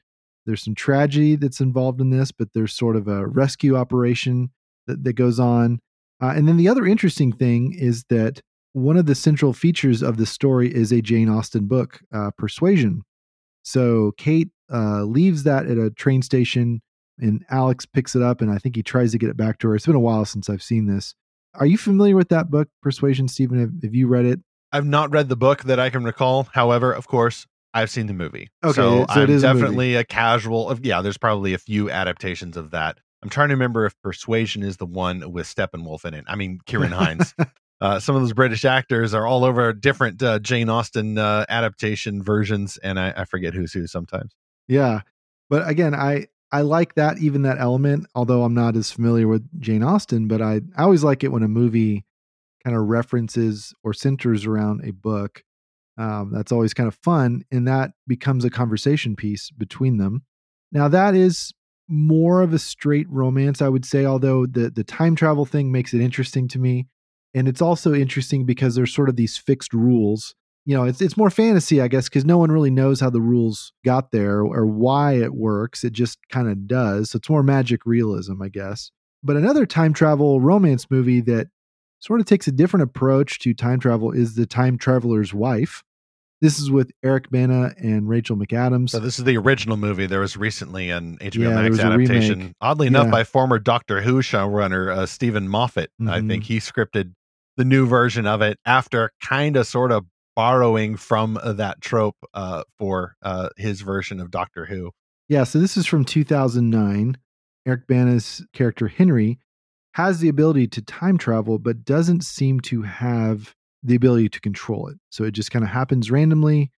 There's 0.47 0.63
some 0.63 0.75
tragedy 0.75 1.37
that's 1.37 1.61
involved 1.61 2.01
in 2.01 2.11
this, 2.11 2.33
but 2.33 2.49
there's 2.55 2.75
sort 2.75 2.97
of 2.97 3.07
a 3.07 3.27
rescue 3.27 3.77
operation 3.77 4.51
that, 4.87 5.05
that 5.05 5.13
goes 5.13 5.39
on. 5.39 5.81
Uh, 6.23 6.33
and 6.35 6.49
then 6.49 6.57
the 6.57 6.69
other 6.69 6.87
interesting 6.87 7.33
thing 7.33 7.75
is 7.79 8.05
that 8.09 8.41
one 8.73 8.97
of 8.97 9.07
the 9.07 9.15
central 9.15 9.53
features 9.53 10.03
of 10.03 10.17
the 10.17 10.27
story 10.27 10.73
is 10.75 10.93
a 10.93 11.03
Jane 11.03 11.29
Austen 11.29 11.67
book, 11.67 12.01
uh, 12.13 12.31
Persuasion. 12.37 13.03
So 13.63 14.13
Kate 14.17 14.49
uh, 14.73 15.03
leaves 15.05 15.43
that 15.45 15.67
at 15.67 15.79
a 15.79 15.91
train 15.91 16.23
station, 16.23 16.81
and 17.19 17.45
Alex 17.51 17.85
picks 17.85 18.17
it 18.17 18.23
up, 18.23 18.41
and 18.41 18.51
I 18.51 18.59
think 18.59 18.77
he 18.77 18.83
tries 18.83 19.13
to 19.13 19.19
get 19.19 19.29
it 19.29 19.37
back 19.37 19.59
to 19.59 19.69
her. 19.69 19.77
It's 19.77 19.87
been 19.87 19.95
a 19.95 20.01
while 20.01 20.25
since 20.25 20.49
I've 20.49 20.63
seen 20.63 20.87
this. 20.87 21.15
Are 21.55 21.67
you 21.67 21.79
familiar 21.79 22.17
with 22.17 22.29
that 22.29 22.51
book, 22.51 22.69
Persuasion, 22.83 23.29
Stephen? 23.29 23.61
Have, 23.61 23.83
have 23.83 23.95
you 23.95 24.07
read 24.07 24.25
it? 24.25 24.41
I've 24.73 24.87
not 24.87 25.11
read 25.11 25.29
the 25.29 25.37
book 25.37 25.65
that 25.65 25.81
I 25.81 25.91
can 25.91 26.05
recall. 26.05 26.45
However, 26.53 26.93
of 26.93 27.09
course, 27.09 27.47
I've 27.75 27.91
seen 27.91 28.07
the 28.07 28.15
movie. 28.15 28.51
Okay, 28.65 28.75
so, 28.75 29.07
so 29.13 29.21
it 29.21 29.25
I'm 29.25 29.31
is 29.31 29.43
a 29.43 29.53
definitely 29.53 29.97
a, 29.97 30.05
casual. 30.05 30.69
Of, 30.69 30.85
yeah, 30.85 31.03
there's 31.03 31.19
probably 31.19 31.55
a 31.55 31.59
few 31.59 31.91
adaptations 31.91 32.57
of 32.57 32.71
that. 32.71 32.99
I'm 33.23 33.29
trying 33.29 33.49
to 33.49 33.55
remember 33.55 33.85
if 33.85 34.01
Persuasion 34.03 34.63
is 34.63 34.79
the 34.79 34.87
one 34.87 35.33
with 35.33 35.47
Steppenwolf 35.47 36.05
in 36.05 36.15
it. 36.15 36.25
I 36.27 36.37
mean, 36.37 36.61
Ciarán 36.67 36.93
Hinds. 36.93 37.35
uh, 37.81 38.01
some 38.01 38.17
of 38.17 38.23
those 38.23 38.33
British 38.33 38.65
actors 38.65 39.13
are 39.13 39.27
all 39.27 39.45
over 39.45 39.73
different 39.73 40.23
uh, 40.23 40.39
Jane 40.39 40.69
Austen 40.69 41.19
uh, 41.19 41.45
adaptation 41.49 42.23
versions, 42.23 42.79
and 42.79 42.99
I, 42.99 43.13
I 43.17 43.25
forget 43.25 43.55
who's 43.55 43.73
who 43.73 43.87
sometimes. 43.87 44.33
Yeah, 44.69 45.01
but 45.49 45.69
again, 45.69 45.95
I 45.95 46.29
I 46.53 46.63
like 46.63 46.95
that 46.95 47.19
even 47.19 47.43
that 47.43 47.61
element. 47.61 48.07
Although 48.15 48.43
I'm 48.43 48.55
not 48.55 48.77
as 48.77 48.91
familiar 48.91 49.29
with 49.29 49.47
Jane 49.61 49.83
Austen, 49.83 50.29
but 50.29 50.43
I 50.43 50.61
I 50.77 50.83
always 50.83 51.05
like 51.05 51.25
it 51.25 51.33
when 51.33 51.43
a 51.43 51.49
movie 51.49 52.05
kind 52.65 52.77
of 52.77 52.89
references 52.89 53.73
or 53.83 53.93
centers 53.93 54.47
around 54.47 54.85
a 54.85 54.93
book. 54.93 55.43
Um, 55.97 56.31
that's 56.33 56.53
always 56.53 56.73
kind 56.73 56.87
of 56.87 56.95
fun, 56.95 57.43
and 57.51 57.69
that 57.69 57.93
becomes 58.07 58.45
a 58.45 58.51
conversation 58.51 59.17
piece 59.17 59.51
between 59.51 59.99
them. 59.99 60.23
Now 60.73 60.89
that 60.89 61.15
is 61.15 61.53
more 61.89 62.41
of 62.41 62.53
a 62.53 62.59
straight 62.59 63.09
romance, 63.11 63.61
I 63.61 63.69
would 63.69 63.85
say. 63.85 64.05
Although 64.05 64.47
the 64.47 64.71
the 64.71 64.85
time 64.85 65.17
travel 65.17 65.45
thing 65.45 65.71
makes 65.73 65.93
it 65.93 66.01
interesting 66.01 66.49
to 66.49 66.59
me, 66.59 66.87
and 67.35 67.49
it's 67.49 67.63
also 67.63 67.95
interesting 67.95 68.45
because 68.47 68.75
there's 68.75 68.95
sort 68.95 69.09
of 69.09 69.17
these 69.17 69.37
fixed 69.37 69.73
rules 69.75 70.35
you 70.66 70.77
know, 70.77 70.85
it's 70.85 71.01
it's 71.01 71.16
more 71.16 71.31
fantasy, 71.31 71.81
I 71.81 71.88
guess, 71.88 72.09
because 72.09 72.25
no 72.25 72.38
one 72.38 72.51
really 72.53 72.70
knows 72.70 73.01
how 73.01 73.11
the 73.11 73.20
rules 73.20 73.73
got 73.85 74.12
there 74.12 74.40
or 74.42 74.66
why 74.66 75.14
it 75.14 75.35
works. 75.35 75.85
It 75.85 75.92
just 75.92 76.18
kind 76.31 76.49
of 76.49 76.66
does. 76.66 77.11
So 77.11 77.16
it's 77.16 77.31
more 77.31 77.42
magic 77.42 77.87
realism, 77.87 78.40
I 78.42 78.49
guess. 78.49 78.90
But 79.23 79.37
another 79.37 79.66
time 79.66 79.92
travel 79.92 80.40
romance 80.40 80.90
movie 80.90 81.20
that 81.23 81.49
sort 81.99 82.20
of 82.20 82.27
takes 82.27 82.46
a 82.46 82.53
different 82.53 82.85
approach 82.85 83.38
to 83.40 83.53
time 83.55 83.79
travel 83.81 84.11
is 84.12 84.35
The 84.35 84.46
Time 84.46 84.79
Traveler's 84.79 85.35
Wife. 85.35 85.83
This 86.40 86.59
is 86.59 86.70
with 86.70 86.90
Eric 87.05 87.31
Bana 87.31 87.75
and 87.77 88.09
Rachel 88.09 88.35
McAdams. 88.35 88.90
So 88.90 88.99
this 88.99 89.18
is 89.18 89.27
the 89.27 89.37
original 89.37 89.77
movie. 89.77 90.07
There 90.07 90.20
was 90.20 90.38
recently 90.38 90.88
an 90.88 91.18
HBO 91.20 91.51
Yeah, 91.51 91.55
Max 91.62 91.79
adaptation, 91.79 92.55
oddly 92.62 92.87
enough, 92.87 93.07
Yeah. 93.07 93.11
by 93.11 93.25
former 93.25 93.59
Doctor 93.59 94.01
Who 94.01 94.23
showrunner 94.23 94.90
uh, 94.90 95.05
Steven 95.05 95.49
Moffat. 95.51 95.90
I 96.01 96.20
Mhm. 96.20 96.29
think 96.29 96.44
he 96.44 96.57
scripted 96.57 97.12
the 97.59 97.64
new 97.66 97.87
version 97.87 98.27
of 98.27 98.40
it 98.40 98.59
after 98.64 99.11
kind 99.23 99.55
of 99.59 99.66
sort 99.66 99.92
of 99.92 100.07
borrowing 100.40 100.96
from 100.96 101.37
uh, 101.37 101.53
that 101.53 101.83
trope 101.83 102.16
uh, 102.33 102.62
for 102.79 103.14
uh, 103.20 103.50
his 103.59 103.83
version 103.83 104.20
of 104.20 104.31
Doctor 104.31 104.64
Who. 104.64 104.90
Yeah, 105.29 105.44
so 105.44 105.61
this 105.61 105.76
is 105.76 105.85
from 105.85 106.03
2009. 106.03 107.18
Eric 107.66 107.87
Bana's 107.87 108.42
character 108.55 108.88
Henry 108.88 109.38
has 109.92 110.20
the 110.20 110.31
ability 110.31 110.66
to 110.68 110.81
time 110.81 111.18
travel, 111.18 111.59
but 111.59 111.85
doesn't 111.85 112.24
seem 112.24 112.59
to 112.61 112.81
have 112.81 113.55
the 113.83 113.94
ability 113.94 114.31
to 114.31 114.40
control 114.40 114.88
it. 114.88 114.96
So 115.11 115.24
it 115.24 115.33
just 115.33 115.50
kind 115.50 115.62
of 115.62 115.70
happens 115.70 116.11
randomly, 116.11 116.70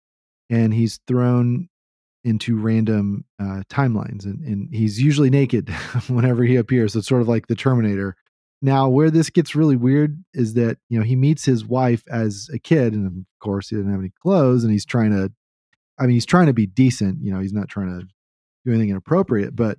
and 0.49 0.73
he's 0.73 0.99
thrown 1.05 1.69
into 2.23 2.59
random 2.59 3.25
uh, 3.39 3.61
timelines, 3.69 4.25
and, 4.25 4.43
and 4.43 4.73
he's 4.73 4.99
usually 4.99 5.29
naked 5.29 5.69
whenever 6.07 6.43
he 6.43 6.55
appears. 6.55 6.95
It's 6.95 7.07
sort 7.07 7.21
of 7.21 7.27
like 7.27 7.45
the 7.45 7.55
Terminator. 7.55 8.15
Now, 8.61 8.87
where 8.89 9.09
this 9.09 9.29
gets 9.31 9.55
really 9.55 9.75
weird 9.75 10.23
is 10.33 10.53
that 10.53 10.77
you 10.89 10.99
know 10.99 11.05
he 11.05 11.15
meets 11.15 11.45
his 11.45 11.65
wife 11.65 12.03
as 12.09 12.49
a 12.53 12.59
kid, 12.59 12.93
and 12.93 13.07
of 13.07 13.13
course 13.39 13.69
he 13.69 13.75
doesn't 13.75 13.89
have 13.91 13.99
any 13.99 14.11
clothes, 14.21 14.63
and 14.63 14.71
he's 14.71 14.85
trying 14.85 15.11
to, 15.11 15.31
I 15.99 16.03
mean, 16.03 16.13
he's 16.13 16.25
trying 16.27 16.45
to 16.47 16.53
be 16.53 16.67
decent. 16.67 17.23
You 17.23 17.33
know, 17.33 17.39
he's 17.39 17.53
not 17.53 17.67
trying 17.69 17.99
to 17.99 18.05
do 18.65 18.71
anything 18.71 18.89
inappropriate, 18.89 19.55
but 19.55 19.77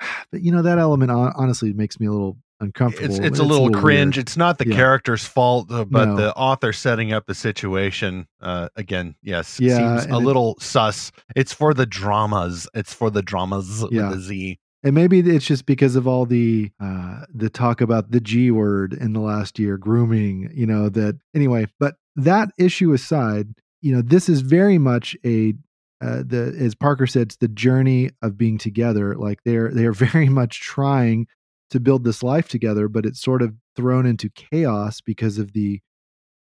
but 0.32 0.42
you 0.42 0.50
know 0.52 0.62
that 0.62 0.78
element 0.78 1.10
honestly 1.12 1.72
makes 1.72 2.00
me 2.00 2.06
a 2.06 2.10
little 2.12 2.36
uncomfortable. 2.58 3.14
It's 3.14 3.18
it's 3.24 3.38
a 3.38 3.44
little 3.44 3.70
cringe. 3.70 4.16
weird. 4.16 4.24
It's 4.26 4.36
not 4.36 4.58
the 4.58 4.66
Yeah. 4.68 4.74
character's 4.76 5.24
fault, 5.24 5.70
uh, 5.70 5.84
but 5.84 6.06
No. 6.08 6.16
the 6.16 6.34
author 6.34 6.72
setting 6.72 7.12
up 7.12 7.26
the 7.26 7.34
situation. 7.34 8.26
Uh, 8.40 8.70
again, 8.76 9.14
yes, 9.22 9.60
Yeah, 9.60 9.98
seems 10.00 10.12
a 10.12 10.16
it- 10.16 10.22
little 10.24 10.56
sus. 10.58 11.12
It's 11.36 11.52
for 11.52 11.74
the 11.74 11.86
dramas. 11.86 12.66
It's 12.74 12.92
for 12.94 13.10
the 13.10 13.22
dramas 13.22 13.84
Yeah. 13.90 14.08
with 14.08 14.16
the 14.16 14.22
Z. 14.22 14.58
And 14.86 14.94
maybe 14.94 15.18
it's 15.18 15.44
just 15.44 15.66
because 15.66 15.96
of 15.96 16.06
all 16.06 16.26
the 16.26 16.70
uh, 16.78 17.22
the 17.34 17.50
talk 17.50 17.80
about 17.80 18.12
the 18.12 18.20
G 18.20 18.52
word 18.52 18.92
in 18.92 19.14
the 19.14 19.20
last 19.20 19.58
year, 19.58 19.76
grooming. 19.76 20.48
You 20.54 20.64
know 20.64 20.88
that 20.90 21.18
anyway. 21.34 21.66
But 21.80 21.96
that 22.14 22.52
issue 22.56 22.92
aside, 22.92 23.48
you 23.82 23.92
know 23.92 24.00
this 24.00 24.28
is 24.28 24.42
very 24.42 24.78
much 24.78 25.16
a 25.24 25.54
uh, 26.00 26.22
the 26.24 26.56
as 26.56 26.76
Parker 26.76 27.08
said, 27.08 27.22
it's 27.22 27.36
the 27.38 27.48
journey 27.48 28.10
of 28.22 28.38
being 28.38 28.58
together. 28.58 29.16
Like 29.16 29.42
they're 29.44 29.72
they 29.72 29.86
are 29.86 29.92
very 30.12 30.28
much 30.28 30.60
trying 30.60 31.26
to 31.70 31.80
build 31.80 32.04
this 32.04 32.22
life 32.22 32.48
together, 32.48 32.86
but 32.86 33.04
it's 33.04 33.20
sort 33.20 33.42
of 33.42 33.56
thrown 33.74 34.06
into 34.06 34.30
chaos 34.30 35.00
because 35.00 35.36
of 35.38 35.52
the 35.52 35.80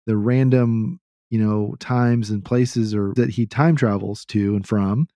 the 0.08 0.18
random 0.18 1.00
you 1.30 1.40
know 1.40 1.76
times 1.80 2.32
and 2.32 2.44
places 2.44 2.94
or 2.94 3.14
that 3.16 3.30
he 3.30 3.46
time 3.46 3.78
travels 3.78 4.26
to 4.26 4.58
and 4.58 4.68
from 4.68 5.08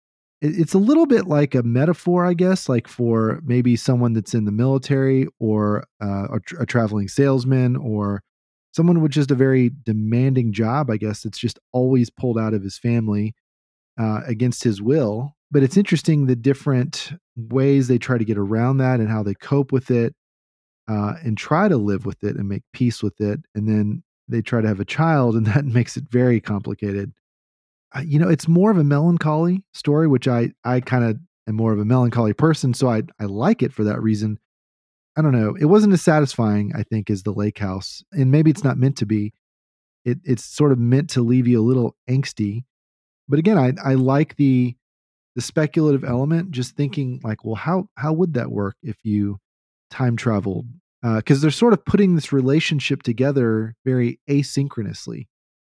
it's 0.42 0.74
a 0.74 0.80
little 0.80 1.06
bit 1.06 1.28
like 1.28 1.54
a 1.54 1.64
metaphor 1.64 2.26
i 2.26 2.34
guess 2.34 2.70
like 2.70 2.88
for 2.88 3.40
maybe 3.44 3.76
someone 3.76 4.14
that's 4.14 4.34
in 4.34 4.46
the 4.46 4.52
military 4.52 5.28
or 5.40 5.84
uh, 6.02 6.28
a, 6.34 6.40
tr- 6.40 6.62
a 6.62 6.66
traveling 6.66 7.08
salesman 7.08 7.76
or 7.76 8.22
someone 8.72 9.02
with 9.02 9.12
just 9.12 9.32
a 9.32 9.36
very 9.36 9.72
demanding 9.84 10.54
job 10.54 10.90
i 10.90 10.98
guess 10.98 11.24
that's 11.24 11.40
just 11.40 11.60
always 11.74 12.10
pulled 12.10 12.38
out 12.38 12.54
of 12.54 12.64
his 12.64 12.78
family 12.78 13.36
uh, 14.00 14.22
against 14.26 14.64
his 14.64 14.82
will. 14.82 15.36
But 15.52 15.64
it's 15.64 15.78
interesting 15.78 16.26
the 16.26 16.36
different 16.36 17.12
ways 17.36 17.88
they 17.88 17.98
try 17.98 18.18
to 18.18 18.26
get 18.26 18.38
around 18.38 18.78
that 18.78 19.00
and 19.00 19.10
how 19.10 19.24
they 19.24 19.34
cope 19.34 19.72
with 19.72 19.92
it 19.92 20.16
uh, 20.88 21.16
and 21.24 21.38
try 21.38 21.68
to 21.68 21.78
live 21.78 22.06
with 22.06 22.24
it 22.24 22.36
and 22.38 22.48
make 22.48 22.64
peace 22.72 23.04
with 23.04 23.20
it. 23.20 23.42
And 23.54 23.68
then 23.68 24.04
they 24.28 24.42
try 24.42 24.62
to 24.62 24.68
have 24.68 24.80
a 24.80 24.86
child 24.86 25.36
and 25.36 25.46
that 25.48 25.66
makes 25.66 25.98
it 25.98 26.06
very 26.10 26.40
complicated 26.40 27.12
you 28.04 28.20
know 28.20 28.30
it's 28.30 28.48
more 28.48 28.72
of 28.72 28.78
a 28.78 28.84
melancholy 28.84 29.64
story 29.74 30.08
which 30.08 30.28
i 30.28 30.52
i 30.64 30.80
kind 30.80 31.04
of 31.04 31.18
am 31.48 31.56
more 31.56 31.74
of 31.74 31.80
a 31.80 31.86
melancholy 31.86 32.34
person 32.34 32.74
so 32.74 32.90
i 32.90 33.02
i 33.20 33.26
like 33.26 33.64
it 33.64 33.74
for 33.74 33.84
that 33.84 34.02
reason. 34.02 34.40
I 35.18 35.22
don't 35.22 35.34
know 35.34 35.56
it 35.60 35.66
wasn't 35.66 35.94
as 35.94 36.02
satisfying 36.02 36.72
i 36.76 36.84
think 36.84 37.10
as 37.10 37.24
the 37.24 37.34
lake 37.34 37.58
house 37.58 38.04
and 38.14 38.32
maybe 38.32 38.52
it's 38.52 38.64
not 38.64 38.78
meant 38.78 38.98
to 38.98 39.06
be. 39.06 39.34
It 40.06 40.20
it's 40.24 40.46
sort 40.46 40.72
of 40.72 40.80
meant 40.80 41.10
to 41.12 41.22
leave 41.22 41.46
you 41.46 41.60
a 41.60 41.66
little 41.66 41.96
angsty 42.10 42.64
but 43.28 43.38
again 43.38 43.58
i 43.58 43.74
i 43.84 43.96
like 43.96 44.38
the 44.38 44.76
the 45.36 45.42
speculative 45.42 46.06
element 46.06 46.52
just 46.52 46.76
thinking 46.76 47.20
like 47.22 47.44
well 47.44 47.56
how 47.56 47.90
how 47.96 48.14
would 48.14 48.36
that 48.36 48.52
work 48.52 48.78
if 48.82 48.98
you 49.04 49.40
time 49.90 50.16
traveled? 50.16 50.68
Uh, 51.02 51.18
because 51.18 51.42
they're 51.42 51.52
sort 51.52 51.74
of 51.74 51.86
putting 51.86 52.16
this 52.16 52.34
relationship 52.34 53.04
together 53.04 53.76
very 53.86 54.20
asynchronously 54.30 55.28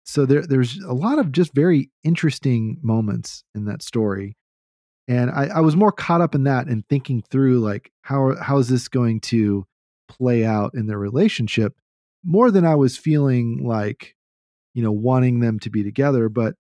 so 0.05 0.25
there 0.25 0.45
there's 0.45 0.77
a 0.79 0.93
lot 0.93 1.19
of 1.19 1.31
just 1.31 1.53
very 1.53 1.89
interesting 2.03 2.77
moments 2.81 3.43
in 3.53 3.65
that 3.65 3.81
story 3.81 4.37
and 5.07 5.29
I, 5.29 5.47
I 5.55 5.59
was 5.59 5.75
more 5.75 5.91
caught 5.91 6.21
up 6.21 6.33
in 6.33 6.45
that 6.45 6.67
and 6.67 6.87
thinking 6.87 7.21
through 7.29 7.59
like 7.59 7.91
how 8.01 8.35
how 8.41 8.57
is 8.57 8.69
this 8.69 8.87
going 8.87 9.19
to 9.21 9.65
play 10.07 10.45
out 10.45 10.73
in 10.73 10.87
their 10.87 10.99
relationship 10.99 11.75
more 12.23 12.51
than 12.51 12.65
I 12.65 12.75
was 12.75 12.97
feeling 12.97 13.63
like 13.63 14.15
you 14.73 14.83
know 14.83 14.91
wanting 14.91 15.39
them 15.39 15.59
to 15.59 15.69
be 15.69 15.83
together 15.83 16.29
but 16.29 16.55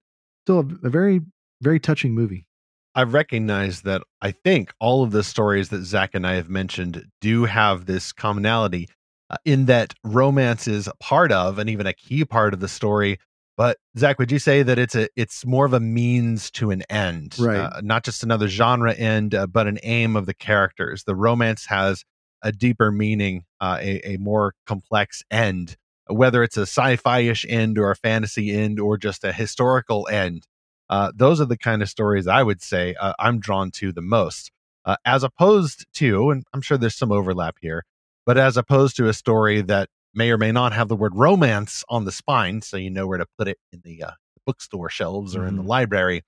still 0.45 0.59
a, 0.59 0.87
a 0.87 0.89
very 0.89 1.21
very 1.61 1.79
touching 1.79 2.13
movie 2.13 2.47
I 2.95 3.03
recognize 3.03 3.81
that 3.81 4.03
I 4.21 4.31
think 4.31 4.73
all 4.79 5.03
of 5.03 5.11
the 5.11 5.23
stories 5.23 5.67
that 5.69 5.83
Zach 5.83 6.11
and 6.13 6.25
I 6.25 6.35
have 6.35 6.49
mentioned 6.49 7.05
do 7.19 7.43
have 7.43 7.85
this 7.85 8.13
commonality 8.13 8.87
uh, 9.29 9.35
in 9.43 9.65
that 9.65 9.93
romance 10.03 10.65
is 10.65 10.87
part 11.01 11.33
of 11.33 11.59
and 11.59 11.69
even 11.69 11.87
a 11.87 11.93
key 11.93 12.23
part 12.23 12.53
of 12.53 12.61
the 12.61 12.69
story. 12.69 13.19
But 13.57 13.77
Zach, 13.97 14.19
would 14.19 14.31
you 14.31 14.39
say 14.39 14.63
that 14.63 14.77
it's 14.77 14.95
a 14.95 15.07
it's 15.15 15.45
more 15.45 15.65
of 15.65 15.73
a 15.73 15.79
means 15.79 16.51
to 16.51 16.71
an 16.71 16.83
end, 16.89 17.35
Right. 17.39 17.57
Uh, 17.57 17.81
not 17.81 18.03
just 18.03 18.23
another 18.23 18.47
genre 18.47 18.93
end, 18.93 19.33
uh, 19.33 19.47
but 19.47 19.67
an 19.67 19.79
aim 19.83 20.15
of 20.15 20.25
the 20.25 20.33
characters. 20.33 21.05
The 21.05 21.15
romance 21.15 21.65
has 21.67 22.03
a 22.41 22.51
deeper 22.51 22.91
meaning, 22.91 23.45
uh, 23.61 23.77
a, 23.81 24.15
a 24.15 24.17
more 24.17 24.53
complex 24.65 25.23
end 25.31 25.77
whether 26.07 26.43
it's 26.43 26.57
a 26.57 26.61
sci-fi 26.63 27.19
ish 27.19 27.45
end 27.49 27.77
or 27.77 27.91
a 27.91 27.95
fantasy 27.95 28.51
end 28.51 28.79
or 28.79 28.97
just 28.97 29.23
a 29.23 29.33
historical 29.33 30.07
end. 30.07 30.47
Uh, 30.89 31.11
those 31.15 31.41
are 31.41 31.45
the 31.45 31.57
kind 31.57 31.81
of 31.81 31.89
stories 31.89 32.27
I 32.27 32.43
would 32.43 32.61
say 32.61 32.95
uh, 32.99 33.13
I'm 33.17 33.39
drawn 33.39 33.71
to 33.71 33.91
the 33.91 34.01
most, 34.01 34.51
uh, 34.85 34.97
as 35.03 35.23
opposed 35.23 35.87
to, 35.95 36.29
and 36.29 36.43
I'm 36.53 36.61
sure 36.61 36.77
there's 36.77 36.95
some 36.95 37.11
overlap 37.11 37.55
here, 37.59 37.85
but 38.25 38.37
as 38.37 38.55
opposed 38.55 38.95
to 38.97 39.07
a 39.07 39.13
story 39.13 39.61
that 39.61 39.89
may 40.15 40.31
or 40.31 40.37
may 40.37 40.51
not 40.51 40.73
have 40.73 40.87
the 40.87 40.95
word 40.95 41.13
romance 41.15 41.83
on 41.89 42.05
the 42.05 42.11
spine, 42.11 42.61
so 42.61 42.77
you 42.77 42.89
know 42.89 43.07
where 43.07 43.17
to 43.17 43.25
put 43.37 43.47
it 43.47 43.57
in 43.71 43.81
the 43.83 44.03
uh, 44.03 44.11
bookstore 44.45 44.89
shelves 44.89 45.35
or 45.35 45.39
mm-hmm. 45.39 45.49
in 45.49 45.55
the 45.55 45.61
mm-hmm. 45.61 45.69
library. 45.69 46.23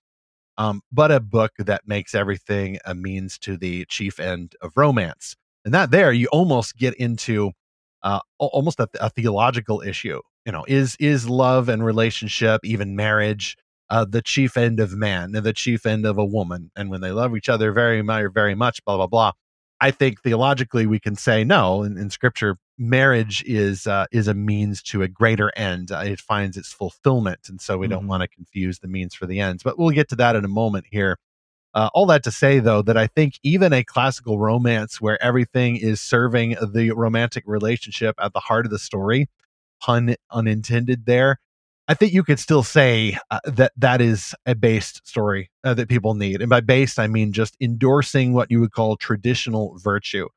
Um, 0.57 0.81
but 0.91 1.11
a 1.11 1.19
book 1.19 1.51
that 1.59 1.87
makes 1.87 2.15
everything 2.15 2.79
a 2.83 2.95
means 2.95 3.37
to 3.39 3.57
the 3.57 3.85
chief 3.85 4.19
end 4.19 4.55
of 4.61 4.71
romance. 4.75 5.35
And 5.63 5.73
that 5.73 5.91
there, 5.91 6.11
you 6.11 6.27
almost 6.31 6.75
get 6.77 6.95
into 6.95 7.51
uh, 8.01 8.19
almost 8.39 8.79
a, 8.79 8.87
a, 8.99 9.09
theological 9.09 9.81
issue. 9.81 10.21
You 10.45 10.51
know, 10.51 10.65
is 10.67 10.95
is 10.99 11.29
love 11.29 11.67
and 11.67 11.85
relationship, 11.85 12.61
even 12.63 12.95
marriage, 12.95 13.57
uh, 13.89 14.05
the 14.05 14.21
chief 14.21 14.55
end 14.55 14.79
of 14.79 14.93
man 14.93 15.35
and 15.35 15.45
the 15.45 15.53
chief 15.53 15.85
end 15.85 16.05
of 16.05 16.17
a 16.17 16.25
woman? 16.25 16.71
And 16.75 16.89
when 16.89 17.01
they 17.01 17.11
love 17.11 17.35
each 17.35 17.49
other 17.49 17.71
very, 17.71 18.01
very, 18.01 18.31
very 18.31 18.55
much, 18.55 18.83
blah 18.85 18.97
blah 18.97 19.07
blah. 19.07 19.33
I 19.79 19.91
think 19.91 20.21
theologically 20.21 20.87
we 20.87 20.99
can 20.99 21.15
say 21.15 21.43
no. 21.43 21.83
In, 21.83 21.97
in 21.97 22.09
Scripture, 22.09 22.57
marriage 22.77 23.43
is 23.45 23.87
uh, 23.87 24.05
is 24.11 24.27
a 24.27 24.33
means 24.33 24.81
to 24.83 25.01
a 25.01 25.07
greater 25.07 25.51
end. 25.55 25.91
Uh, 25.91 26.03
it 26.05 26.19
finds 26.19 26.57
its 26.57 26.71
fulfillment, 26.71 27.49
and 27.49 27.61
so 27.61 27.77
we 27.77 27.85
mm-hmm. 27.85 27.93
don't 27.93 28.07
want 28.07 28.21
to 28.21 28.27
confuse 28.27 28.79
the 28.79 28.87
means 28.87 29.15
for 29.15 29.25
the 29.25 29.39
ends. 29.39 29.63
But 29.63 29.77
we'll 29.77 29.89
get 29.89 30.09
to 30.09 30.15
that 30.17 30.35
in 30.35 30.45
a 30.45 30.49
moment 30.49 30.85
here. 30.91 31.17
Uh, 31.73 31.89
all 31.93 32.07
that 32.07 32.23
to 32.23 32.31
say, 32.31 32.59
though, 32.59 32.81
that 32.81 32.97
I 32.97 33.07
think 33.07 33.35
even 33.43 33.73
a 33.73 33.83
classical 33.83 34.39
romance 34.39 34.99
where 34.99 35.21
everything 35.21 35.75
is 35.77 36.01
serving 36.01 36.55
the 36.73 36.91
romantic 36.91 37.43
relationship 37.45 38.15
at 38.19 38.33
the 38.33 38.39
heart 38.39 38.65
of 38.65 38.71
the 38.71 38.79
story, 38.79 39.29
pun 39.79 40.15
unintended 40.31 41.05
there, 41.05 41.39
I 41.87 41.93
think 41.93 42.13
you 42.13 42.23
could 42.23 42.39
still 42.39 42.63
say 42.63 43.17
uh, 43.31 43.39
that 43.45 43.71
that 43.77 44.01
is 44.01 44.35
a 44.45 44.55
based 44.55 45.07
story 45.07 45.49
uh, 45.63 45.73
that 45.75 45.87
people 45.87 46.15
need. 46.15 46.41
And 46.41 46.49
by 46.49 46.59
based, 46.59 46.99
I 46.99 47.07
mean 47.07 47.31
just 47.31 47.55
endorsing 47.61 48.33
what 48.33 48.51
you 48.51 48.59
would 48.59 48.73
call 48.73 48.97
traditional 48.97 49.77
virtue. 49.77 50.27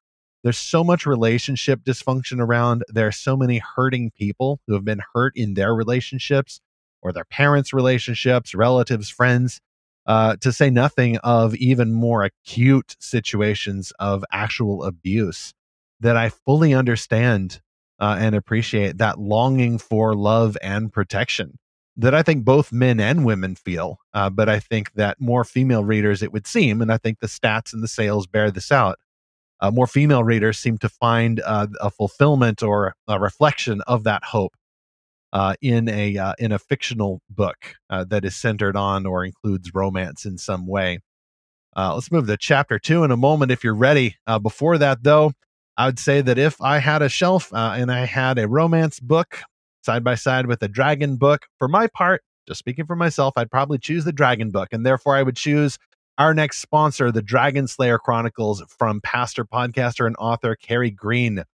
There's 0.42 0.58
so 0.58 0.82
much 0.82 1.06
relationship 1.06 1.80
dysfunction 1.84 2.40
around. 2.40 2.84
There 2.88 3.06
are 3.06 3.12
so 3.12 3.36
many 3.36 3.58
hurting 3.58 4.12
people 4.12 4.60
who 4.66 4.74
have 4.74 4.84
been 4.84 5.02
hurt 5.14 5.36
in 5.36 5.54
their 5.54 5.74
relationships 5.74 6.60
or 7.02 7.12
their 7.12 7.24
parents' 7.24 7.72
relationships, 7.72 8.54
relatives, 8.54 9.10
friends 9.10 9.60
uh, 10.06 10.36
to 10.36 10.52
say 10.52 10.70
nothing 10.70 11.18
of 11.18 11.54
even 11.56 11.92
more 11.92 12.24
acute 12.24 12.96
situations 12.98 13.92
of 13.98 14.24
actual 14.32 14.84
abuse 14.84 15.52
that 16.00 16.16
I 16.16 16.30
fully 16.30 16.72
understand 16.72 17.60
uh, 17.98 18.16
and 18.18 18.34
appreciate 18.34 18.98
that 18.98 19.18
longing 19.18 19.78
for 19.78 20.14
love 20.14 20.56
and 20.62 20.92
protection 20.92 21.58
that 21.96 22.14
I 22.14 22.22
think 22.22 22.44
both 22.44 22.72
men 22.72 22.98
and 22.98 23.26
women 23.26 23.54
feel. 23.54 23.98
Uh, 24.14 24.30
but 24.30 24.48
I 24.48 24.58
think 24.58 24.94
that 24.94 25.20
more 25.20 25.44
female 25.44 25.84
readers, 25.84 26.22
it 26.22 26.32
would 26.32 26.46
seem, 26.46 26.80
and 26.80 26.90
I 26.90 26.96
think 26.96 27.20
the 27.20 27.26
stats 27.26 27.74
and 27.74 27.82
the 27.82 27.88
sales 27.88 28.26
bear 28.26 28.50
this 28.50 28.72
out, 28.72 28.98
uh, 29.60 29.70
more 29.70 29.86
female 29.86 30.24
readers 30.24 30.58
seem 30.58 30.78
to 30.78 30.88
find 30.88 31.40
uh, 31.44 31.66
a 31.80 31.90
fulfillment 31.90 32.62
or 32.62 32.94
a 33.08 33.18
reflection 33.18 33.80
of 33.82 34.04
that 34.04 34.24
hope 34.24 34.54
uh, 35.32 35.54
in 35.60 35.88
a 35.88 36.16
uh, 36.16 36.34
in 36.38 36.52
a 36.52 36.58
fictional 36.58 37.20
book 37.28 37.76
uh, 37.88 38.04
that 38.04 38.24
is 38.24 38.34
centered 38.36 38.76
on 38.76 39.06
or 39.06 39.24
includes 39.24 39.74
romance 39.74 40.24
in 40.24 40.38
some 40.38 40.66
way. 40.66 41.00
Uh, 41.76 41.94
let's 41.94 42.10
move 42.10 42.26
to 42.26 42.36
chapter 42.36 42.78
two 42.78 43.04
in 43.04 43.10
a 43.10 43.16
moment 43.16 43.52
if 43.52 43.62
you're 43.62 43.74
ready. 43.74 44.16
Before 44.42 44.76
that, 44.78 45.04
though, 45.04 45.32
I 45.76 45.86
would 45.86 46.00
say 46.00 46.20
that 46.20 46.36
if 46.36 46.60
I 46.60 46.78
had 46.78 47.00
a 47.00 47.08
shelf 47.08 47.52
and 47.54 47.92
I 47.92 48.06
had 48.06 48.38
a 48.38 48.48
romance 48.48 48.98
book 48.98 49.40
side 49.82 50.02
by 50.02 50.16
side 50.16 50.46
with 50.46 50.62
a 50.62 50.68
dragon 50.68 51.16
book, 51.16 51.46
for 51.58 51.68
my 51.68 51.86
part, 51.86 52.22
just 52.48 52.58
speaking 52.58 52.86
for 52.86 52.96
myself, 52.96 53.34
I'd 53.36 53.52
probably 53.52 53.78
choose 53.78 54.04
the 54.04 54.12
dragon 54.12 54.50
book, 54.50 54.70
and 54.72 54.84
therefore 54.84 55.14
I 55.14 55.22
would 55.22 55.36
choose 55.36 55.78
our 56.20 56.34
next 56.34 56.58
sponsor, 56.58 57.10
the 57.10 57.22
Dragon 57.22 57.66
Slayer 57.66 57.98
Chronicles 57.98 58.62
from 58.68 59.00
pastor, 59.00 59.42
podcaster, 59.42 60.06
and 60.06 60.14
author 60.18 60.54
Carrie 60.54 60.90
Green. 60.90 61.44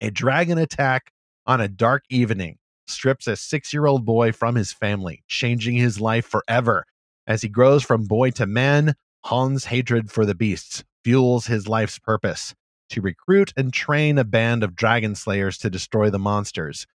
A 0.00 0.08
dragon 0.08 0.56
attack 0.56 1.10
on 1.48 1.60
a 1.60 1.66
dark 1.66 2.04
evening 2.08 2.58
strips 2.86 3.26
a 3.26 3.34
six 3.34 3.72
year 3.72 3.86
old 3.86 4.04
boy 4.04 4.30
from 4.30 4.54
his 4.54 4.72
family, 4.72 5.24
changing 5.26 5.74
his 5.74 6.00
life 6.00 6.24
forever. 6.24 6.84
As 7.26 7.42
he 7.42 7.48
grows 7.48 7.82
from 7.82 8.06
boy 8.06 8.30
to 8.30 8.46
man, 8.46 8.94
Han's 9.24 9.64
hatred 9.64 10.12
for 10.12 10.24
the 10.24 10.36
beasts 10.36 10.84
fuels 11.02 11.46
his 11.48 11.66
life's 11.66 11.98
purpose 11.98 12.54
to 12.90 13.00
recruit 13.00 13.52
and 13.56 13.72
train 13.72 14.16
a 14.16 14.22
band 14.22 14.62
of 14.62 14.76
dragon 14.76 15.16
slayers 15.16 15.58
to 15.58 15.68
destroy 15.68 16.08
the 16.08 16.20
monsters. 16.20 16.86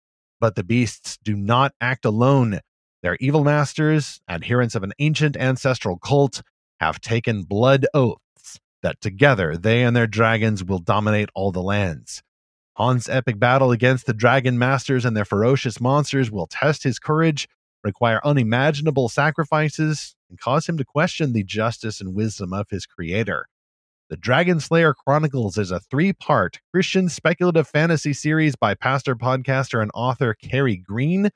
But 0.41 0.55
the 0.55 0.63
beasts 0.63 1.19
do 1.25 1.35
not 1.35 1.73
act 1.81 2.05
alone. 2.05 2.61
Their 3.03 3.17
evil 3.19 3.43
masters, 3.43 4.21
adherents 4.29 4.77
of 4.77 4.85
an 4.85 4.93
ancient 5.01 5.37
ancestral 5.37 5.99
cult, 5.99 6.43
have 6.81 7.01
taken 7.01 7.43
blood 7.43 7.87
oaths 7.95 8.61
that 8.83 9.01
together 9.01 9.57
they 9.57 9.83
and 9.83 9.97
their 9.97 10.07
dragons 10.07 10.63
will 10.63 10.79
dominate 10.79 11.31
all 11.35 11.53
the 11.53 11.63
lands. 11.63 12.23
Han's 12.77 13.09
epic 13.09 13.39
battle 13.39 13.73
against 13.73 14.07
the 14.07 14.13
Dragon 14.13 14.59
Masters 14.59 15.05
and 15.05 15.17
their 15.17 15.25
ferocious 15.25 15.81
monsters 15.81 16.31
will 16.31 16.47
test 16.47 16.83
his 16.83 16.99
courage, 16.99 17.49
require 17.83 18.21
unimaginable 18.23 19.09
sacrifices, 19.09 20.15
and 20.29 20.39
cause 20.39 20.69
him 20.69 20.77
to 20.77 20.85
question 20.85 21.33
the 21.33 21.43
justice 21.43 22.01
and 22.01 22.15
wisdom 22.15 22.53
of 22.53 22.69
his 22.69 22.85
creator. 22.85 23.49
The 24.09 24.17
Dragon 24.17 24.61
Slayer 24.61 24.95
Chronicles 24.95 25.59
is 25.59 25.71
a 25.71 25.81
three 25.81 26.13
part 26.13 26.61
Christian 26.73 27.09
speculative 27.09 27.67
fantasy 27.67 28.13
series 28.13 28.55
by 28.55 28.75
pastor, 28.75 29.17
podcaster, 29.17 29.83
and 29.83 29.91
author 29.95 30.35
Carrie 30.35 30.77
Green. 30.77 31.31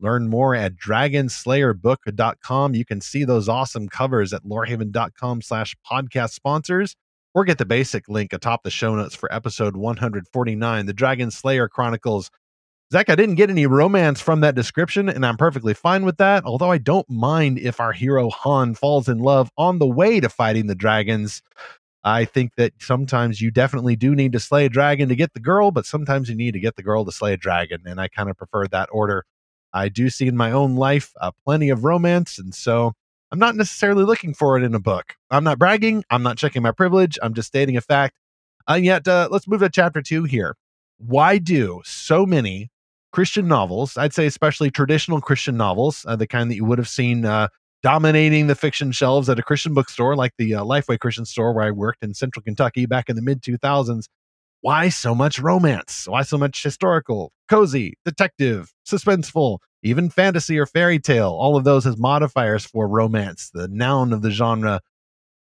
Learn 0.00 0.28
more 0.28 0.54
at 0.54 0.76
dragonslayerbook.com. 0.76 2.74
You 2.74 2.84
can 2.84 3.00
see 3.00 3.24
those 3.24 3.48
awesome 3.48 3.88
covers 3.88 4.32
at 4.32 4.44
lorehaven.com 4.44 5.42
slash 5.42 5.74
podcast 5.90 6.30
sponsors 6.30 6.94
or 7.34 7.44
get 7.44 7.58
the 7.58 7.66
basic 7.66 8.08
link 8.08 8.32
atop 8.32 8.62
the 8.62 8.70
show 8.70 8.94
notes 8.94 9.14
for 9.14 9.32
episode 9.32 9.76
149, 9.76 10.86
The 10.86 10.92
Dragon 10.92 11.30
Slayer 11.30 11.68
Chronicles. 11.68 12.30
Zach, 12.92 13.10
I 13.10 13.14
didn't 13.16 13.34
get 13.34 13.50
any 13.50 13.66
romance 13.66 14.20
from 14.20 14.40
that 14.40 14.54
description, 14.54 15.08
and 15.08 15.26
I'm 15.26 15.36
perfectly 15.36 15.74
fine 15.74 16.04
with 16.04 16.18
that. 16.18 16.44
Although 16.44 16.70
I 16.70 16.78
don't 16.78 17.08
mind 17.10 17.58
if 17.58 17.80
our 17.80 17.92
hero 17.92 18.30
Han 18.30 18.74
falls 18.74 19.08
in 19.08 19.18
love 19.18 19.50
on 19.58 19.80
the 19.80 19.86
way 19.86 20.20
to 20.20 20.28
fighting 20.28 20.66
the 20.66 20.74
dragons. 20.74 21.42
I 22.04 22.24
think 22.24 22.54
that 22.54 22.74
sometimes 22.78 23.40
you 23.40 23.50
definitely 23.50 23.96
do 23.96 24.14
need 24.14 24.30
to 24.32 24.40
slay 24.40 24.66
a 24.66 24.68
dragon 24.68 25.08
to 25.08 25.16
get 25.16 25.34
the 25.34 25.40
girl, 25.40 25.72
but 25.72 25.84
sometimes 25.84 26.28
you 26.28 26.36
need 26.36 26.52
to 26.52 26.60
get 26.60 26.76
the 26.76 26.82
girl 26.84 27.04
to 27.04 27.10
slay 27.10 27.32
a 27.32 27.36
dragon. 27.36 27.82
And 27.84 28.00
I 28.00 28.06
kind 28.06 28.30
of 28.30 28.36
prefer 28.36 28.68
that 28.68 28.88
order. 28.92 29.24
I 29.76 29.88
do 29.88 30.10
see 30.10 30.26
in 30.26 30.36
my 30.36 30.50
own 30.50 30.76
life 30.76 31.12
uh, 31.20 31.30
plenty 31.44 31.68
of 31.68 31.84
romance. 31.84 32.38
And 32.38 32.54
so 32.54 32.92
I'm 33.30 33.38
not 33.38 33.56
necessarily 33.56 34.04
looking 34.04 34.34
for 34.34 34.56
it 34.56 34.62
in 34.64 34.74
a 34.74 34.80
book. 34.80 35.14
I'm 35.30 35.44
not 35.44 35.58
bragging. 35.58 36.04
I'm 36.10 36.22
not 36.22 36.38
checking 36.38 36.62
my 36.62 36.72
privilege. 36.72 37.18
I'm 37.22 37.34
just 37.34 37.48
stating 37.48 37.76
a 37.76 37.80
fact. 37.80 38.16
And 38.68 38.84
yet, 38.84 39.06
uh, 39.06 39.28
let's 39.30 39.46
move 39.46 39.60
to 39.60 39.68
chapter 39.68 40.02
two 40.02 40.24
here. 40.24 40.56
Why 40.98 41.38
do 41.38 41.82
so 41.84 42.26
many 42.26 42.70
Christian 43.16 43.48
novels, 43.48 43.96
I'd 43.96 44.12
say 44.12 44.26
especially 44.26 44.70
traditional 44.70 45.22
Christian 45.22 45.56
novels, 45.56 46.04
uh, 46.06 46.16
the 46.16 46.26
kind 46.26 46.50
that 46.50 46.56
you 46.56 46.66
would 46.66 46.76
have 46.76 46.88
seen 46.88 47.24
uh, 47.24 47.48
dominating 47.82 48.46
the 48.46 48.54
fiction 48.54 48.92
shelves 48.92 49.30
at 49.30 49.38
a 49.38 49.42
Christian 49.42 49.72
bookstore 49.72 50.14
like 50.14 50.32
the 50.36 50.54
uh, 50.54 50.62
Lifeway 50.62 50.98
Christian 50.98 51.24
store 51.24 51.54
where 51.54 51.64
I 51.64 51.70
worked 51.70 52.02
in 52.02 52.12
central 52.12 52.42
Kentucky 52.42 52.84
back 52.84 53.08
in 53.08 53.16
the 53.16 53.22
mid 53.22 53.40
2000s, 53.40 54.08
why 54.60 54.88
so 54.88 55.14
much 55.14 55.38
romance? 55.38 56.06
Why 56.08 56.22
so 56.22 56.38
much 56.38 56.62
historical, 56.62 57.32
cozy, 57.48 57.94
detective, 58.04 58.72
suspenseful, 58.86 59.58
even 59.82 60.10
fantasy 60.10 60.58
or 60.58 60.66
fairy 60.66 60.98
tale? 60.98 61.30
All 61.30 61.56
of 61.56 61.64
those 61.64 61.86
as 61.86 61.96
modifiers 61.96 62.64
for 62.64 62.88
romance, 62.88 63.50
the 63.52 63.68
noun 63.68 64.12
of 64.12 64.22
the 64.22 64.30
genre. 64.30 64.80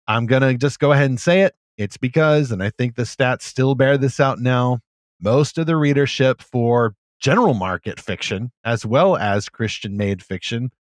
I'm 0.08 0.26
going 0.26 0.41
to 0.41 0.56
just 0.56 0.80
go 0.80 0.91
ahead 0.91 1.10
and 1.10 1.20
say 1.20 1.41
it. 1.41 1.56
It's 1.78 1.98
because, 1.98 2.52
and 2.52 2.63
I 2.63 2.70
think 2.70 2.96
the 2.96 3.04
stats 3.04 3.44
still 3.44 3.76
bear 3.76 3.98
this 3.98 4.20
out 4.20 4.39
now, 4.39 4.80
most 5.20 5.58
of 5.58 5.65
the 5.65 5.76
readership 5.76 6.41
for 6.41 6.96
general 7.20 7.54
market 7.54 8.00
fiction, 8.00 8.52
as 8.63 8.86
well 8.86 9.18
as 9.18 9.50
Christian 9.50 9.98
made 9.98 10.24
fiction, 10.24 10.72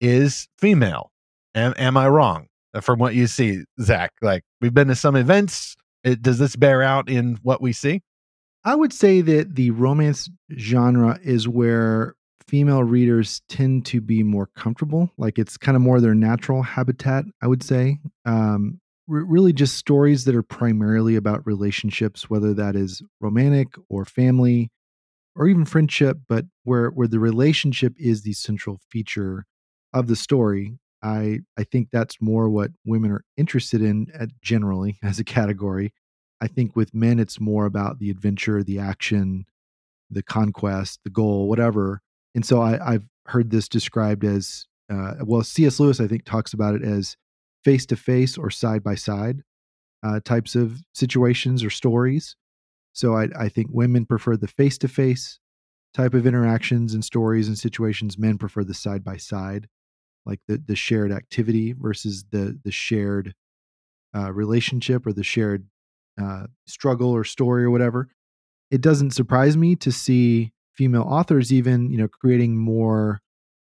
is 0.00 0.48
female. 0.58 1.12
Am, 1.54 1.74
am 1.76 1.96
I 1.96 2.08
wrong? 2.08 2.46
Uh, 2.74 2.80
from 2.80 2.98
what 2.98 3.14
you 3.14 3.26
see, 3.26 3.64
Zach, 3.80 4.12
like 4.22 4.42
we've 4.60 4.74
been 4.74 4.88
to 4.88 4.94
some 4.94 5.16
events, 5.16 5.76
it, 6.04 6.22
does 6.22 6.38
this 6.38 6.56
bear 6.56 6.82
out 6.82 7.08
in 7.08 7.38
what 7.42 7.60
we 7.60 7.72
see? 7.72 8.02
I 8.64 8.74
would 8.74 8.92
say 8.92 9.20
that 9.22 9.56
the 9.56 9.70
romance 9.72 10.30
genre 10.56 11.18
is 11.22 11.48
where 11.48 12.14
female 12.46 12.84
readers 12.84 13.40
tend 13.48 13.86
to 13.86 14.00
be 14.00 14.22
more 14.22 14.48
comfortable. 14.56 15.10
Like 15.16 15.38
it's 15.38 15.56
kind 15.56 15.76
of 15.76 15.82
more 15.82 16.00
their 16.00 16.14
natural 16.14 16.62
habitat, 16.62 17.24
I 17.40 17.46
would 17.46 17.62
say. 17.62 17.98
Um, 18.24 18.80
really, 19.08 19.52
just 19.52 19.76
stories 19.76 20.24
that 20.24 20.34
are 20.34 20.42
primarily 20.42 21.16
about 21.16 21.46
relationships, 21.46 22.30
whether 22.30 22.54
that 22.54 22.76
is 22.76 23.02
romantic 23.20 23.68
or 23.88 24.04
family 24.04 24.70
or 25.34 25.48
even 25.48 25.64
friendship, 25.64 26.18
but 26.28 26.44
where, 26.64 26.90
where 26.90 27.08
the 27.08 27.18
relationship 27.18 27.94
is 27.98 28.22
the 28.22 28.32
central 28.32 28.78
feature 28.90 29.46
of 29.92 30.06
the 30.06 30.16
story 30.16 30.78
I 31.02 31.40
I 31.58 31.64
think 31.64 31.88
that's 31.90 32.20
more 32.20 32.48
what 32.48 32.70
women 32.84 33.10
are 33.10 33.24
interested 33.36 33.82
in 33.82 34.06
generally 34.42 34.98
as 35.02 35.18
a 35.18 35.24
category. 35.24 35.92
I 36.40 36.48
think 36.48 36.74
with 36.74 36.94
men 36.94 37.18
it's 37.18 37.40
more 37.40 37.66
about 37.66 37.98
the 37.98 38.10
adventure, 38.10 38.62
the 38.62 38.78
action, 38.78 39.46
the 40.10 40.22
conquest, 40.22 41.00
the 41.04 41.10
goal, 41.10 41.48
whatever. 41.48 42.00
And 42.34 42.44
so 42.44 42.60
I, 42.60 42.92
have 42.92 43.04
heard 43.26 43.50
this 43.50 43.68
described 43.68 44.24
as 44.24 44.66
uh, 44.90 45.14
well. 45.20 45.44
C.S. 45.44 45.78
Lewis, 45.78 46.00
I 46.00 46.08
think, 46.08 46.24
talks 46.24 46.52
about 46.52 46.74
it 46.74 46.82
as 46.82 47.16
face 47.62 47.86
to 47.86 47.96
face 47.96 48.36
or 48.36 48.50
side 48.50 48.82
by 48.82 48.96
side 48.96 49.42
types 50.24 50.54
of 50.54 50.82
situations 50.94 51.62
or 51.62 51.70
stories. 51.70 52.36
So 52.92 53.16
I, 53.16 53.28
I 53.38 53.48
think 53.48 53.68
women 53.70 54.04
prefer 54.04 54.36
the 54.36 54.48
face 54.48 54.78
to 54.78 54.88
face 54.88 55.38
type 55.94 56.14
of 56.14 56.26
interactions 56.26 56.94
and 56.94 57.04
stories 57.04 57.48
and 57.48 57.58
situations. 57.58 58.18
Men 58.18 58.38
prefer 58.38 58.64
the 58.64 58.74
side 58.74 59.04
by 59.04 59.16
side, 59.16 59.68
like 60.26 60.40
the 60.48 60.62
the 60.64 60.76
shared 60.76 61.12
activity 61.12 61.72
versus 61.72 62.24
the 62.30 62.58
the 62.64 62.70
shared 62.70 63.34
uh, 64.16 64.32
relationship 64.32 65.06
or 65.06 65.12
the 65.12 65.24
shared 65.24 65.66
uh, 66.20 66.44
struggle 66.66 67.10
or 67.10 67.24
story 67.24 67.64
or 67.64 67.70
whatever. 67.70 68.08
It 68.70 68.80
doesn't 68.80 69.12
surprise 69.12 69.56
me 69.56 69.76
to 69.76 69.92
see 69.92 70.52
female 70.74 71.02
authors 71.02 71.52
even 71.52 71.90
you 71.90 71.98
know 71.98 72.08
creating 72.08 72.56
more 72.56 73.20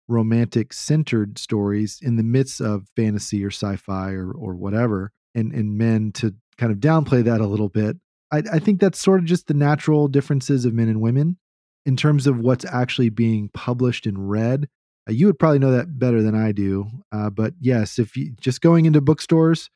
romantic 0.07 0.73
centered 0.73 1.37
stories 1.37 1.99
in 2.01 2.17
the 2.17 2.23
midst 2.23 2.59
of 2.59 2.87
fantasy 2.95 3.43
or 3.43 3.51
sci-fi 3.51 4.11
or 4.11 4.31
or 4.31 4.55
whatever 4.55 5.11
and 5.33 5.53
and 5.53 5.77
men 5.77 6.11
to 6.11 6.35
kind 6.57 6.71
of 6.71 6.79
downplay 6.79 7.23
that 7.23 7.41
a 7.41 7.47
little 7.47 7.69
bit 7.69 7.97
I, 8.31 8.43
I 8.53 8.59
think 8.59 8.79
that's 8.79 8.99
sort 8.99 9.19
of 9.19 9.25
just 9.25 9.47
the 9.47 9.53
natural 9.53 10.07
differences 10.07 10.65
of 10.65 10.73
men 10.73 10.87
and 10.87 11.01
women 11.01 11.37
in 11.85 11.97
terms 11.97 12.27
of 12.27 12.39
what's 12.39 12.65
actually 12.65 13.09
being 13.09 13.49
published 13.53 14.05
and 14.05 14.29
read. 14.29 14.67
Uh, 15.07 15.13
you 15.13 15.25
would 15.25 15.39
probably 15.39 15.59
know 15.59 15.71
that 15.71 15.97
better 15.99 16.21
than 16.21 16.35
I 16.35 16.51
do. 16.51 16.87
Uh, 17.11 17.29
but 17.29 17.53
yes, 17.59 17.99
if 17.99 18.15
you 18.15 18.33
just 18.39 18.61
going 18.61 18.85
into 18.85 19.01
bookstores, 19.01 19.69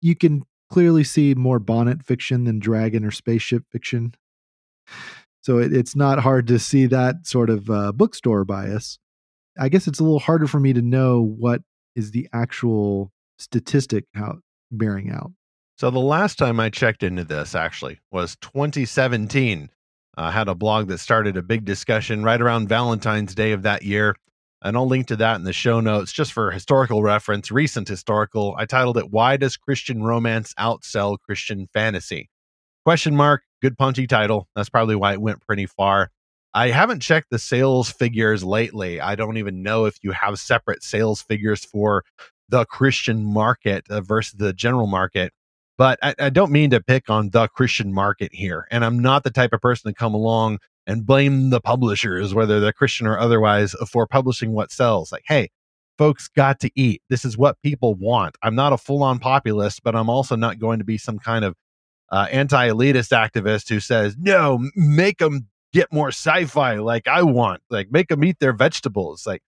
you 0.00 0.14
can 0.14 0.44
clearly 0.70 1.04
see 1.04 1.34
more 1.34 1.58
bonnet 1.58 2.04
fiction 2.04 2.44
than 2.44 2.58
dragon 2.58 3.04
or 3.04 3.10
spaceship 3.10 3.64
fiction. 3.70 4.14
So 5.42 5.58
it, 5.58 5.72
it's 5.72 5.94
not 5.94 6.18
hard 6.18 6.48
to 6.48 6.58
see 6.58 6.86
that 6.86 7.26
sort 7.26 7.50
of 7.50 7.70
uh, 7.70 7.92
bookstore 7.92 8.44
bias. 8.44 8.98
I 9.58 9.68
guess 9.68 9.86
it's 9.86 10.00
a 10.00 10.02
little 10.02 10.18
harder 10.18 10.46
for 10.46 10.60
me 10.60 10.72
to 10.72 10.82
know 10.82 11.22
what 11.22 11.62
is 11.94 12.10
the 12.10 12.28
actual 12.32 13.12
statistic 13.38 14.04
out 14.16 14.40
bearing 14.70 15.10
out. 15.10 15.32
So 15.78 15.90
the 15.90 15.98
last 15.98 16.38
time 16.38 16.58
I 16.58 16.70
checked 16.70 17.02
into 17.02 17.24
this 17.24 17.54
actually 17.54 18.00
was 18.10 18.36
2017. 18.36 19.70
I 20.16 20.30
had 20.30 20.48
a 20.48 20.54
blog 20.54 20.88
that 20.88 20.98
started 20.98 21.36
a 21.36 21.42
big 21.42 21.64
discussion 21.64 22.24
right 22.24 22.40
around 22.40 22.68
Valentine's 22.68 23.34
Day 23.34 23.52
of 23.52 23.62
that 23.62 23.82
year. 23.82 24.16
And 24.62 24.76
I'll 24.76 24.88
link 24.88 25.06
to 25.08 25.16
that 25.16 25.36
in 25.36 25.44
the 25.44 25.52
show 25.52 25.80
notes 25.80 26.12
just 26.12 26.32
for 26.32 26.50
historical 26.50 27.02
reference, 27.02 27.50
recent 27.50 27.88
historical. 27.88 28.54
I 28.58 28.64
titled 28.64 28.96
it 28.96 29.10
Why 29.10 29.36
Does 29.36 29.56
Christian 29.56 30.02
Romance 30.02 30.54
Outsell 30.58 31.18
Christian 31.18 31.68
Fantasy? 31.72 32.30
Question 32.84 33.16
mark, 33.16 33.42
good 33.60 33.76
punchy 33.76 34.06
title. 34.06 34.48
That's 34.54 34.68
probably 34.68 34.96
why 34.96 35.12
it 35.12 35.20
went 35.20 35.44
pretty 35.46 35.66
far. 35.66 36.10
I 36.54 36.70
haven't 36.70 37.00
checked 37.00 37.28
the 37.30 37.38
sales 37.38 37.90
figures 37.90 38.42
lately. 38.42 38.98
I 38.98 39.14
don't 39.14 39.36
even 39.36 39.62
know 39.62 39.84
if 39.84 39.98
you 40.02 40.12
have 40.12 40.38
separate 40.38 40.82
sales 40.82 41.20
figures 41.20 41.64
for 41.64 42.02
the 42.48 42.64
Christian 42.64 43.24
market 43.24 43.84
uh, 43.90 44.00
versus 44.00 44.34
the 44.38 44.54
general 44.54 44.86
market. 44.86 45.32
But 45.76 45.98
I, 46.02 46.14
I 46.18 46.30
don't 46.30 46.50
mean 46.50 46.70
to 46.70 46.80
pick 46.80 47.10
on 47.10 47.28
the 47.30 47.48
Christian 47.48 47.92
market 47.92 48.34
here. 48.34 48.66
And 48.70 48.84
I'm 48.84 48.98
not 49.00 49.22
the 49.22 49.30
type 49.30 49.52
of 49.52 49.60
person 49.60 49.90
to 49.90 49.94
come 49.94 50.14
along 50.14 50.60
and 50.86 51.06
blame 51.06 51.50
the 51.50 51.60
publishers, 51.60 52.34
whether 52.34 52.60
they're 52.60 52.72
Christian 52.72 53.06
or 53.06 53.18
otherwise, 53.18 53.74
for 53.90 54.06
publishing 54.06 54.52
what 54.52 54.70
sells. 54.70 55.10
Like, 55.10 55.24
hey, 55.26 55.48
folks 55.98 56.28
got 56.28 56.60
to 56.60 56.70
eat. 56.74 57.02
This 57.08 57.24
is 57.24 57.36
what 57.36 57.60
people 57.62 57.94
want. 57.94 58.36
I'm 58.42 58.54
not 58.54 58.72
a 58.72 58.78
full 58.78 59.02
on 59.02 59.18
populist, 59.18 59.82
but 59.82 59.96
I'm 59.96 60.08
also 60.08 60.36
not 60.36 60.58
going 60.58 60.78
to 60.78 60.84
be 60.84 60.98
some 60.98 61.18
kind 61.18 61.44
of 61.44 61.54
uh, 62.10 62.28
anti 62.30 62.68
elitist 62.68 63.10
activist 63.12 63.68
who 63.68 63.80
says, 63.80 64.16
no, 64.18 64.64
make 64.76 65.18
them 65.18 65.48
get 65.72 65.92
more 65.92 66.08
sci 66.08 66.44
fi 66.44 66.74
like 66.76 67.08
I 67.08 67.22
want. 67.22 67.62
Like, 67.68 67.90
make 67.90 68.08
them 68.08 68.24
eat 68.24 68.38
their 68.38 68.52
vegetables. 68.52 69.26
Like, 69.26 69.42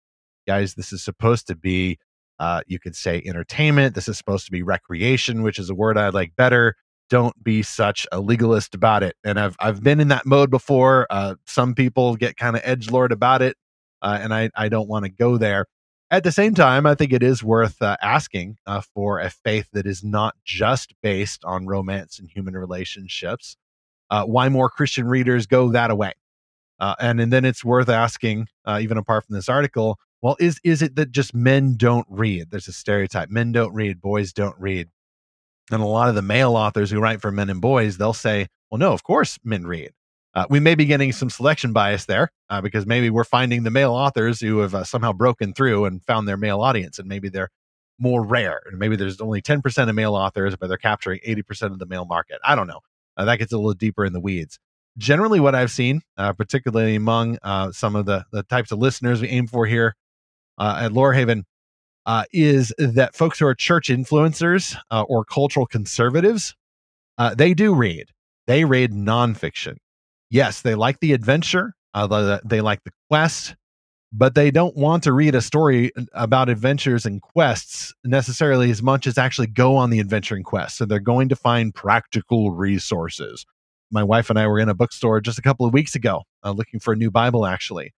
guys, 0.46 0.74
this 0.74 0.92
is 0.92 1.02
supposed 1.02 1.46
to 1.48 1.56
be 1.56 1.98
uh, 2.38 2.60
you 2.66 2.78
could 2.78 2.94
say 2.94 3.22
entertainment. 3.24 3.94
This 3.94 4.08
is 4.08 4.18
supposed 4.18 4.44
to 4.46 4.52
be 4.52 4.62
recreation, 4.62 5.42
which 5.42 5.58
is 5.58 5.70
a 5.70 5.74
word 5.74 5.96
I 5.96 6.10
like 6.10 6.36
better. 6.36 6.76
Don't 7.08 7.42
be 7.42 7.62
such 7.62 8.06
a 8.10 8.20
legalist 8.20 8.74
about 8.74 9.02
it. 9.02 9.16
And 9.24 9.38
I've 9.38 9.56
I've 9.60 9.82
been 9.82 10.00
in 10.00 10.08
that 10.08 10.26
mode 10.26 10.50
before. 10.50 11.06
Uh, 11.08 11.36
some 11.46 11.74
people 11.74 12.16
get 12.16 12.36
kind 12.36 12.56
of 12.56 12.62
edge 12.64 12.90
lord 12.90 13.12
about 13.12 13.42
it, 13.42 13.56
uh, 14.02 14.18
and 14.20 14.34
I 14.34 14.50
I 14.56 14.68
don't 14.68 14.88
want 14.88 15.04
to 15.04 15.10
go 15.10 15.36
there. 15.38 15.66
At 16.10 16.24
the 16.24 16.32
same 16.32 16.54
time, 16.54 16.86
I 16.86 16.94
think 16.94 17.12
it 17.12 17.22
is 17.22 17.42
worth 17.42 17.82
uh, 17.82 17.96
asking 18.00 18.58
uh, 18.66 18.80
for 18.94 19.18
a 19.18 19.30
faith 19.30 19.68
that 19.72 19.86
is 19.86 20.04
not 20.04 20.34
just 20.44 20.94
based 21.02 21.44
on 21.44 21.66
romance 21.66 22.18
and 22.18 22.28
human 22.28 22.54
relationships. 22.54 23.56
Uh, 24.08 24.24
why 24.24 24.48
more 24.48 24.70
Christian 24.70 25.08
readers 25.08 25.46
go 25.46 25.70
that 25.72 25.90
away? 25.90 26.12
Uh, 26.78 26.94
and, 27.00 27.20
and 27.20 27.32
then 27.32 27.44
it's 27.44 27.64
worth 27.64 27.88
asking, 27.88 28.46
even 28.78 28.98
apart 28.98 29.24
from 29.24 29.34
this 29.34 29.48
article, 29.48 29.98
well, 30.22 30.36
is 30.40 30.58
is 30.64 30.82
it 30.82 30.96
that 30.96 31.12
just 31.12 31.34
men 31.34 31.76
don't 31.76 32.06
read? 32.08 32.50
There's 32.50 32.68
a 32.68 32.72
stereotype: 32.72 33.30
men 33.30 33.52
don't 33.52 33.74
read, 33.74 34.00
boys 34.00 34.32
don't 34.32 34.56
read. 34.58 34.88
And 35.70 35.82
a 35.82 35.86
lot 35.86 36.08
of 36.08 36.14
the 36.14 36.22
male 36.22 36.56
authors 36.56 36.90
who 36.90 37.00
write 37.00 37.20
for 37.20 37.32
men 37.32 37.50
and 37.50 37.60
boys, 37.60 37.98
they'll 37.98 38.12
say, 38.12 38.48
"Well, 38.70 38.78
no, 38.78 38.92
of 38.92 39.02
course 39.02 39.38
men 39.44 39.66
read." 39.66 39.92
Uh, 40.34 40.44
we 40.50 40.60
may 40.60 40.74
be 40.74 40.84
getting 40.84 41.12
some 41.12 41.30
selection 41.30 41.72
bias 41.72 42.04
there 42.04 42.30
uh, 42.50 42.60
because 42.60 42.86
maybe 42.86 43.08
we're 43.08 43.24
finding 43.24 43.62
the 43.62 43.70
male 43.70 43.92
authors 43.92 44.38
who 44.40 44.58
have 44.58 44.74
uh, 44.74 44.84
somehow 44.84 45.12
broken 45.12 45.54
through 45.54 45.86
and 45.86 46.04
found 46.04 46.28
their 46.28 46.36
male 46.36 46.60
audience, 46.60 46.98
and 46.98 47.08
maybe 47.08 47.30
they're 47.30 47.48
more 47.98 48.22
rare. 48.22 48.60
And 48.66 48.78
maybe 48.78 48.96
there's 48.96 49.20
only 49.20 49.40
10% 49.40 49.88
of 49.88 49.94
male 49.94 50.14
authors, 50.14 50.54
but 50.54 50.68
they're 50.68 50.76
capturing 50.76 51.20
80% 51.26 51.72
of 51.72 51.78
the 51.78 51.86
male 51.86 52.04
market. 52.04 52.38
I 52.44 52.54
don't 52.54 52.66
know. 52.66 52.80
Uh, 53.16 53.24
that 53.24 53.38
gets 53.38 53.50
a 53.52 53.56
little 53.56 53.72
deeper 53.72 54.04
in 54.04 54.12
the 54.12 54.20
weeds 54.20 54.58
generally 54.98 55.40
what 55.40 55.54
I've 55.54 55.70
seen, 55.70 56.00
uh, 56.16 56.32
particularly 56.32 56.94
among 56.94 57.38
uh, 57.42 57.72
some 57.72 57.96
of 57.96 58.06
the, 58.06 58.24
the 58.32 58.42
types 58.42 58.72
of 58.72 58.78
listeners 58.78 59.20
we 59.20 59.28
aim 59.28 59.46
for 59.46 59.66
here, 59.66 59.94
at 60.58 60.92
Lorehaven 60.92 61.44
uh, 62.06 62.24
is 62.32 62.72
that 62.78 63.14
folks 63.14 63.38
who 63.38 63.46
are 63.46 63.54
church 63.54 63.88
influencers 63.88 64.76
uh, 64.90 65.02
or 65.02 65.24
cultural 65.24 65.66
conservatives, 65.66 66.54
uh, 67.18 67.34
they 67.34 67.52
do 67.52 67.74
read. 67.74 68.06
They 68.46 68.64
read 68.64 68.92
nonfiction. 68.92 69.76
Yes, 70.30 70.62
they 70.62 70.74
like 70.74 71.00
the 71.00 71.12
adventure, 71.12 71.74
uh, 71.94 72.38
they 72.44 72.60
like 72.60 72.82
the 72.84 72.92
quest, 73.10 73.56
but 74.12 74.34
they 74.34 74.50
don't 74.50 74.76
want 74.76 75.02
to 75.04 75.12
read 75.12 75.34
a 75.34 75.40
story 75.40 75.90
about 76.12 76.48
adventures 76.48 77.06
and 77.06 77.20
quests 77.20 77.92
necessarily 78.04 78.70
as 78.70 78.82
much 78.82 79.06
as 79.06 79.18
actually 79.18 79.48
go 79.48 79.76
on 79.76 79.90
the 79.90 80.00
adventuring 80.00 80.44
quest. 80.44 80.76
So 80.76 80.84
they're 80.84 81.00
going 81.00 81.28
to 81.28 81.36
find 81.36 81.74
practical 81.74 82.52
resources. 82.52 83.44
My 83.90 84.04
wife 84.04 84.30
and 84.30 84.38
I 84.38 84.46
were 84.46 84.58
in 84.58 84.68
a 84.68 84.74
bookstore 84.74 85.20
just 85.20 85.38
a 85.38 85.42
couple 85.42 85.66
of 85.66 85.72
weeks 85.72 85.94
ago 85.94 86.22
uh, 86.44 86.52
looking 86.52 86.80
for 86.80 86.92
a 86.92 86.96
new 86.96 87.10
Bible, 87.10 87.46
actually 87.46 87.92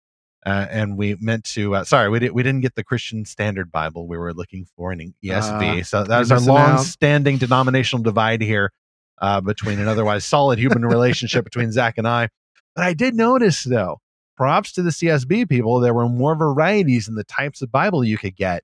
uh, 0.47 0.67
and 0.71 0.97
we 0.97 1.17
meant 1.21 1.43
to. 1.43 1.75
Uh, 1.75 1.85
sorry, 1.85 2.09
we 2.09 2.21
didn't. 2.21 2.35
We 2.35 2.45
didn't 2.45 2.61
get 2.61 2.77
the 2.77 2.85
Christian 2.85 3.25
Standard 3.25 3.73
Bible. 3.73 4.07
We 4.07 4.17
were 4.17 4.33
looking 4.33 4.65
for 4.77 4.93
in 4.93 5.13
ESV. 5.23 5.81
Uh, 5.81 5.83
so 5.83 6.05
that 6.05 6.19
was 6.21 6.31
our 6.31 6.39
long-standing 6.39 7.39
denominational 7.39 8.05
divide 8.05 8.41
here 8.41 8.73
uh, 9.21 9.41
between 9.41 9.81
an 9.81 9.89
otherwise 9.89 10.25
solid 10.25 10.61
human 10.61 10.87
relationship 10.87 11.43
between 11.43 11.73
Zach 11.73 11.99
and 11.99 12.07
I. 12.07 12.29
But 12.77 12.85
I 12.85 12.95
did 12.95 13.17
notice, 13.17 13.65
though, 13.65 13.99
props 14.37 14.71
to 14.75 14.83
the 14.83 14.91
CSB 14.91 15.49
people. 15.49 15.81
There 15.81 15.95
were 15.95 16.09
more 16.09 16.37
varieties 16.37 17.09
in 17.09 17.17
the 17.17 17.25
types 17.25 17.61
of 17.61 17.73
Bible 17.73 18.05
you 18.05 18.17
could 18.17 18.37
get. 18.37 18.63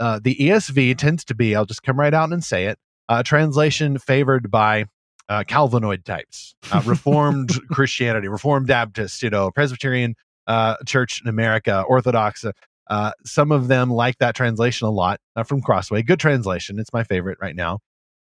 Uh, 0.00 0.18
the 0.20 0.34
ESV 0.34 0.98
tends 0.98 1.24
to 1.26 1.36
be. 1.36 1.54
I'll 1.54 1.66
just 1.66 1.84
come 1.84 2.00
right 2.00 2.12
out 2.12 2.32
and 2.32 2.42
say 2.42 2.66
it. 2.66 2.78
A 3.08 3.22
translation 3.22 3.98
favored 3.98 4.50
by 4.50 4.86
uh, 5.28 5.44
Calvinoid 5.44 6.04
types, 6.04 6.56
uh, 6.72 6.82
Reformed 6.84 7.52
Christianity, 7.70 8.26
Reformed 8.26 8.66
Baptist, 8.66 9.22
you 9.22 9.30
know, 9.30 9.52
Presbyterian 9.52 10.16
uh, 10.46 10.76
church 10.86 11.20
in 11.22 11.28
America, 11.28 11.82
Orthodox. 11.88 12.44
Uh, 12.88 13.12
some 13.24 13.52
of 13.52 13.68
them 13.68 13.90
like 13.90 14.18
that 14.18 14.34
translation 14.34 14.86
a 14.86 14.90
lot 14.90 15.20
uh, 15.36 15.44
from 15.44 15.62
Crossway. 15.62 16.02
Good 16.02 16.18
translation. 16.18 16.78
It's 16.78 16.92
my 16.92 17.04
favorite 17.04 17.38
right 17.40 17.54
now. 17.54 17.78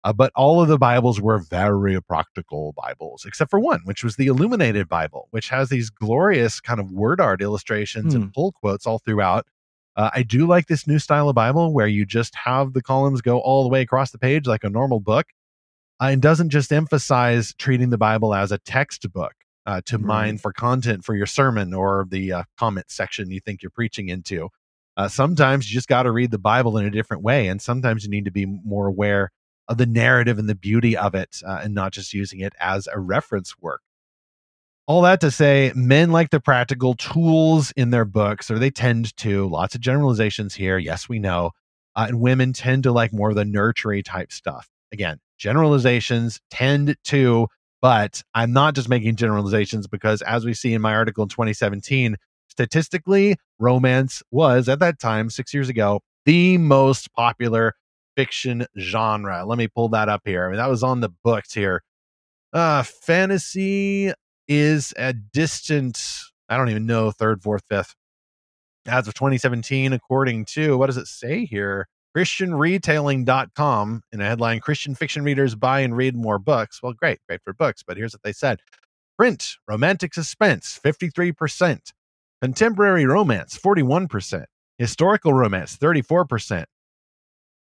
Uh, 0.05 0.13
but 0.13 0.31
all 0.35 0.61
of 0.61 0.67
the 0.67 0.77
Bibles 0.77 1.19
were 1.19 1.39
very 1.39 1.99
practical 2.03 2.73
Bibles, 2.77 3.25
except 3.25 3.49
for 3.49 3.59
one, 3.59 3.81
which 3.85 4.03
was 4.03 4.17
the 4.17 4.27
Illuminated 4.27 4.87
Bible, 4.87 5.27
which 5.31 5.49
has 5.49 5.69
these 5.69 5.89
glorious 5.89 6.61
kind 6.61 6.79
of 6.79 6.91
word 6.91 7.19
art 7.19 7.41
illustrations 7.41 8.13
and 8.13 8.25
hmm. 8.25 8.29
pull 8.29 8.51
quotes 8.51 8.85
all 8.85 8.99
throughout. 8.99 9.47
Uh, 9.95 10.11
I 10.13 10.21
do 10.21 10.45
like 10.45 10.67
this 10.67 10.85
new 10.85 10.99
style 10.99 11.27
of 11.27 11.35
Bible 11.35 11.73
where 11.73 11.87
you 11.87 12.05
just 12.05 12.35
have 12.35 12.73
the 12.73 12.83
columns 12.83 13.21
go 13.21 13.39
all 13.39 13.63
the 13.63 13.69
way 13.69 13.81
across 13.81 14.11
the 14.11 14.19
page 14.19 14.45
like 14.45 14.63
a 14.63 14.69
normal 14.69 14.99
book. 14.99 15.25
Uh, 15.99 16.09
and 16.11 16.21
doesn't 16.21 16.49
just 16.49 16.73
emphasize 16.73 17.53
treating 17.57 17.89
the 17.89 17.97
Bible 17.97 18.35
as 18.35 18.51
a 18.51 18.57
textbook 18.59 19.33
uh, 19.65 19.81
to 19.85 19.97
right. 19.97 20.05
mine 20.05 20.37
for 20.37 20.53
content 20.53 21.03
for 21.03 21.15
your 21.15 21.25
sermon 21.25 21.73
or 21.73 22.05
the 22.09 22.31
uh, 22.31 22.43
comment 22.57 22.89
section 22.89 23.31
you 23.31 23.39
think 23.39 23.61
you're 23.61 23.69
preaching 23.69 24.09
into. 24.09 24.49
Uh, 24.97 25.07
sometimes 25.07 25.69
you 25.69 25.73
just 25.73 25.89
got 25.89 26.03
to 26.03 26.11
read 26.11 26.31
the 26.31 26.37
Bible 26.37 26.77
in 26.77 26.85
a 26.85 26.91
different 26.91 27.23
way, 27.23 27.47
and 27.47 27.61
sometimes 27.61 28.03
you 28.03 28.09
need 28.09 28.25
to 28.25 28.31
be 28.31 28.45
more 28.45 28.87
aware 28.87 29.31
of 29.67 29.77
the 29.77 29.85
narrative 29.85 30.39
and 30.39 30.47
the 30.47 30.55
beauty 30.55 30.95
of 30.95 31.15
it, 31.15 31.41
uh, 31.45 31.59
and 31.63 31.73
not 31.73 31.91
just 31.91 32.13
using 32.13 32.39
it 32.39 32.53
as 32.59 32.87
a 32.87 32.99
reference 32.99 33.59
work. 33.59 33.81
All 34.87 35.01
that 35.01 35.19
to 35.21 35.31
say, 35.31 35.73
men 35.75 36.11
like 36.11 36.29
the 36.29 36.39
practical 36.39 36.93
tools 36.93 37.73
in 37.75 37.89
their 37.89 38.05
books, 38.05 38.51
or 38.51 38.59
they 38.59 38.69
tend 38.69 39.17
to. 39.17 39.49
Lots 39.49 39.73
of 39.73 39.81
generalizations 39.81 40.53
here. 40.53 40.77
Yes, 40.77 41.09
we 41.09 41.17
know. 41.17 41.51
Uh, 41.95 42.05
and 42.09 42.21
women 42.21 42.53
tend 42.53 42.83
to 42.83 42.91
like 42.91 43.11
more 43.11 43.29
of 43.29 43.35
the 43.35 43.45
nurturing 43.45 44.03
type 44.03 44.31
stuff. 44.31 44.69
Again, 44.93 45.19
generalizations 45.37 46.39
tend 46.51 46.95
to 47.05 47.47
But 47.85 48.23
I'm 48.33 48.51
not 48.51 48.73
just 48.73 48.89
making 48.89 49.15
generalizations 49.15 49.85
because, 49.85 50.23
as 50.23 50.43
we 50.43 50.55
see 50.55 50.73
in 50.73 50.81
my 50.81 50.95
article 50.95 51.21
in 51.21 51.29
2017, 51.29 52.15
statistically, 52.47 53.35
romance 53.59 54.23
was 54.31 54.67
at 54.67 54.79
that 54.79 54.97
time, 54.97 55.29
six 55.29 55.53
years 55.53 55.69
ago, 55.69 55.99
the 56.25 56.57
most 56.57 57.13
popular 57.13 57.75
fiction 58.15 58.65
genre. 58.75 59.45
Let 59.45 59.59
me 59.59 59.67
pull 59.67 59.89
that 59.89 60.09
up 60.09 60.21
here. 60.25 60.47
I 60.47 60.49
mean, 60.49 60.57
that 60.57 60.67
was 60.67 60.81
on 60.81 61.01
the 61.01 61.09
books 61.23 61.53
here. 61.53 61.83
Uh, 62.51 62.81
fantasy 62.81 64.11
is 64.47 64.91
a 64.97 65.13
distant, 65.13 66.01
I 66.49 66.57
don't 66.57 66.69
even 66.69 66.87
know, 66.87 67.11
third, 67.11 67.43
fourth, 67.43 67.65
fifth. 67.69 67.93
As 68.87 69.07
of 69.07 69.13
2017, 69.13 69.93
according 69.93 70.45
to 70.45 70.75
what 70.75 70.87
does 70.87 70.97
it 70.97 71.05
say 71.05 71.45
here? 71.45 71.87
ChristianRetailing.com 72.15 74.03
in 74.11 74.21
a 74.21 74.25
headline 74.25 74.59
Christian 74.61 74.95
fiction 74.95 75.23
readers 75.23 75.53
buy 75.53 75.81
and 75.81 75.97
read 75.97 76.15
more 76.15 76.39
books. 76.39 76.81
Well, 76.81 76.93
great, 76.93 77.19
great 77.27 77.41
for 77.43 77.53
books, 77.53 77.83
but 77.85 77.97
here's 77.97 78.13
what 78.13 78.23
they 78.23 78.31
said 78.31 78.59
print, 79.17 79.55
romantic 79.67 80.13
suspense, 80.13 80.79
53%, 80.83 81.91
contemporary 82.41 83.05
romance, 83.05 83.57
41%, 83.57 84.45
historical 84.77 85.33
romance, 85.33 85.77
34%, 85.77 86.65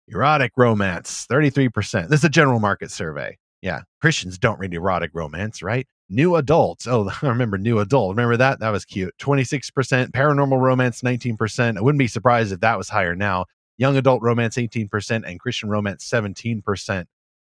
erotic 0.09 0.53
romance, 0.57 1.27
33%. 1.31 2.09
This 2.09 2.21
is 2.21 2.25
a 2.25 2.29
general 2.29 2.61
market 2.61 2.91
survey. 2.91 3.39
Yeah, 3.61 3.83
Christians 4.01 4.39
don't 4.39 4.61
read 4.61 4.73
erotic 4.73 5.11
romance, 5.15 5.63
right? 5.63 5.87
New 6.09 6.37
adults. 6.37 6.87
Oh, 6.87 7.11
I 7.23 7.27
remember 7.27 7.59
new 7.59 7.81
adult. 7.81 8.11
Remember 8.11 8.37
that? 8.37 8.61
That 8.61 8.71
was 8.71 8.85
cute. 8.85 9.15
26%. 9.21 10.13
Paranormal 10.13 10.61
romance, 10.61 11.03
19%. 11.03 11.77
I 11.77 11.81
wouldn't 11.81 11.99
be 11.99 12.07
surprised 12.07 12.53
if 12.53 12.61
that 12.61 12.79
was 12.79 12.89
higher 12.89 13.17
now 13.17 13.47
young 13.79 13.97
adult 13.97 14.23
romance 14.23 14.57
18%, 14.57 15.23
and 15.27 15.41
Christian 15.41 15.71
romance 15.71 16.09
17%. 16.09 17.07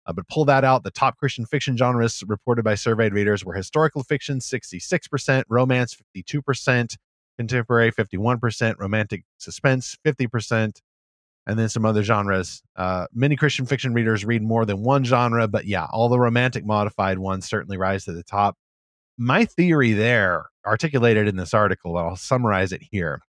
Uh, 0.05 0.13
but 0.13 0.27
pull 0.27 0.45
that 0.45 0.63
out. 0.63 0.83
The 0.83 0.91
top 0.91 1.17
Christian 1.17 1.45
fiction 1.45 1.77
genres 1.77 2.23
reported 2.25 2.63
by 2.63 2.75
surveyed 2.75 3.13
readers 3.13 3.45
were 3.45 3.53
historical 3.53 4.03
fiction 4.03 4.39
66%, 4.39 5.43
romance 5.49 5.97
52%, 6.15 6.97
contemporary 7.37 7.91
51%, 7.91 8.75
romantic 8.79 9.23
suspense 9.37 9.97
50%, 10.05 10.79
and 11.47 11.59
then 11.59 11.69
some 11.69 11.85
other 11.85 12.03
genres. 12.03 12.63
Uh, 12.75 13.07
many 13.13 13.35
Christian 13.35 13.65
fiction 13.65 13.93
readers 13.93 14.25
read 14.25 14.41
more 14.41 14.65
than 14.65 14.83
one 14.83 15.03
genre, 15.03 15.47
but 15.47 15.65
yeah, 15.65 15.85
all 15.91 16.09
the 16.09 16.19
romantic 16.19 16.65
modified 16.65 17.19
ones 17.19 17.47
certainly 17.47 17.77
rise 17.77 18.05
to 18.05 18.11
the 18.11 18.23
top. 18.23 18.55
My 19.17 19.45
theory 19.45 19.93
there, 19.93 20.45
articulated 20.65 21.27
in 21.27 21.35
this 21.35 21.53
article, 21.53 21.97
I'll 21.97 22.15
summarize 22.15 22.71
it 22.71 22.81
here, 22.91 23.21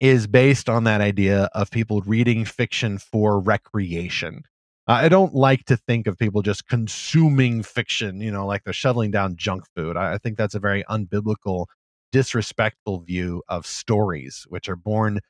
is 0.00 0.26
based 0.26 0.68
on 0.68 0.84
that 0.84 1.00
idea 1.00 1.48
of 1.54 1.70
people 1.70 2.00
reading 2.02 2.44
fiction 2.44 2.98
for 2.98 3.40
recreation. 3.40 4.42
I 4.88 5.08
don't 5.08 5.34
like 5.34 5.64
to 5.64 5.76
think 5.76 6.06
of 6.06 6.16
people 6.16 6.42
just 6.42 6.68
consuming 6.68 7.62
fiction, 7.64 8.20
you 8.20 8.30
know, 8.30 8.46
like 8.46 8.62
they're 8.62 8.72
shoveling 8.72 9.10
down 9.10 9.36
junk 9.36 9.64
food. 9.74 9.96
I, 9.96 10.14
I 10.14 10.18
think 10.18 10.36
that's 10.36 10.54
a 10.54 10.60
very 10.60 10.84
unbiblical, 10.84 11.66
disrespectful 12.12 13.00
view 13.00 13.42
of 13.48 13.66
stories, 13.66 14.46
which 14.48 14.68
are 14.68 14.76
born 14.76 15.20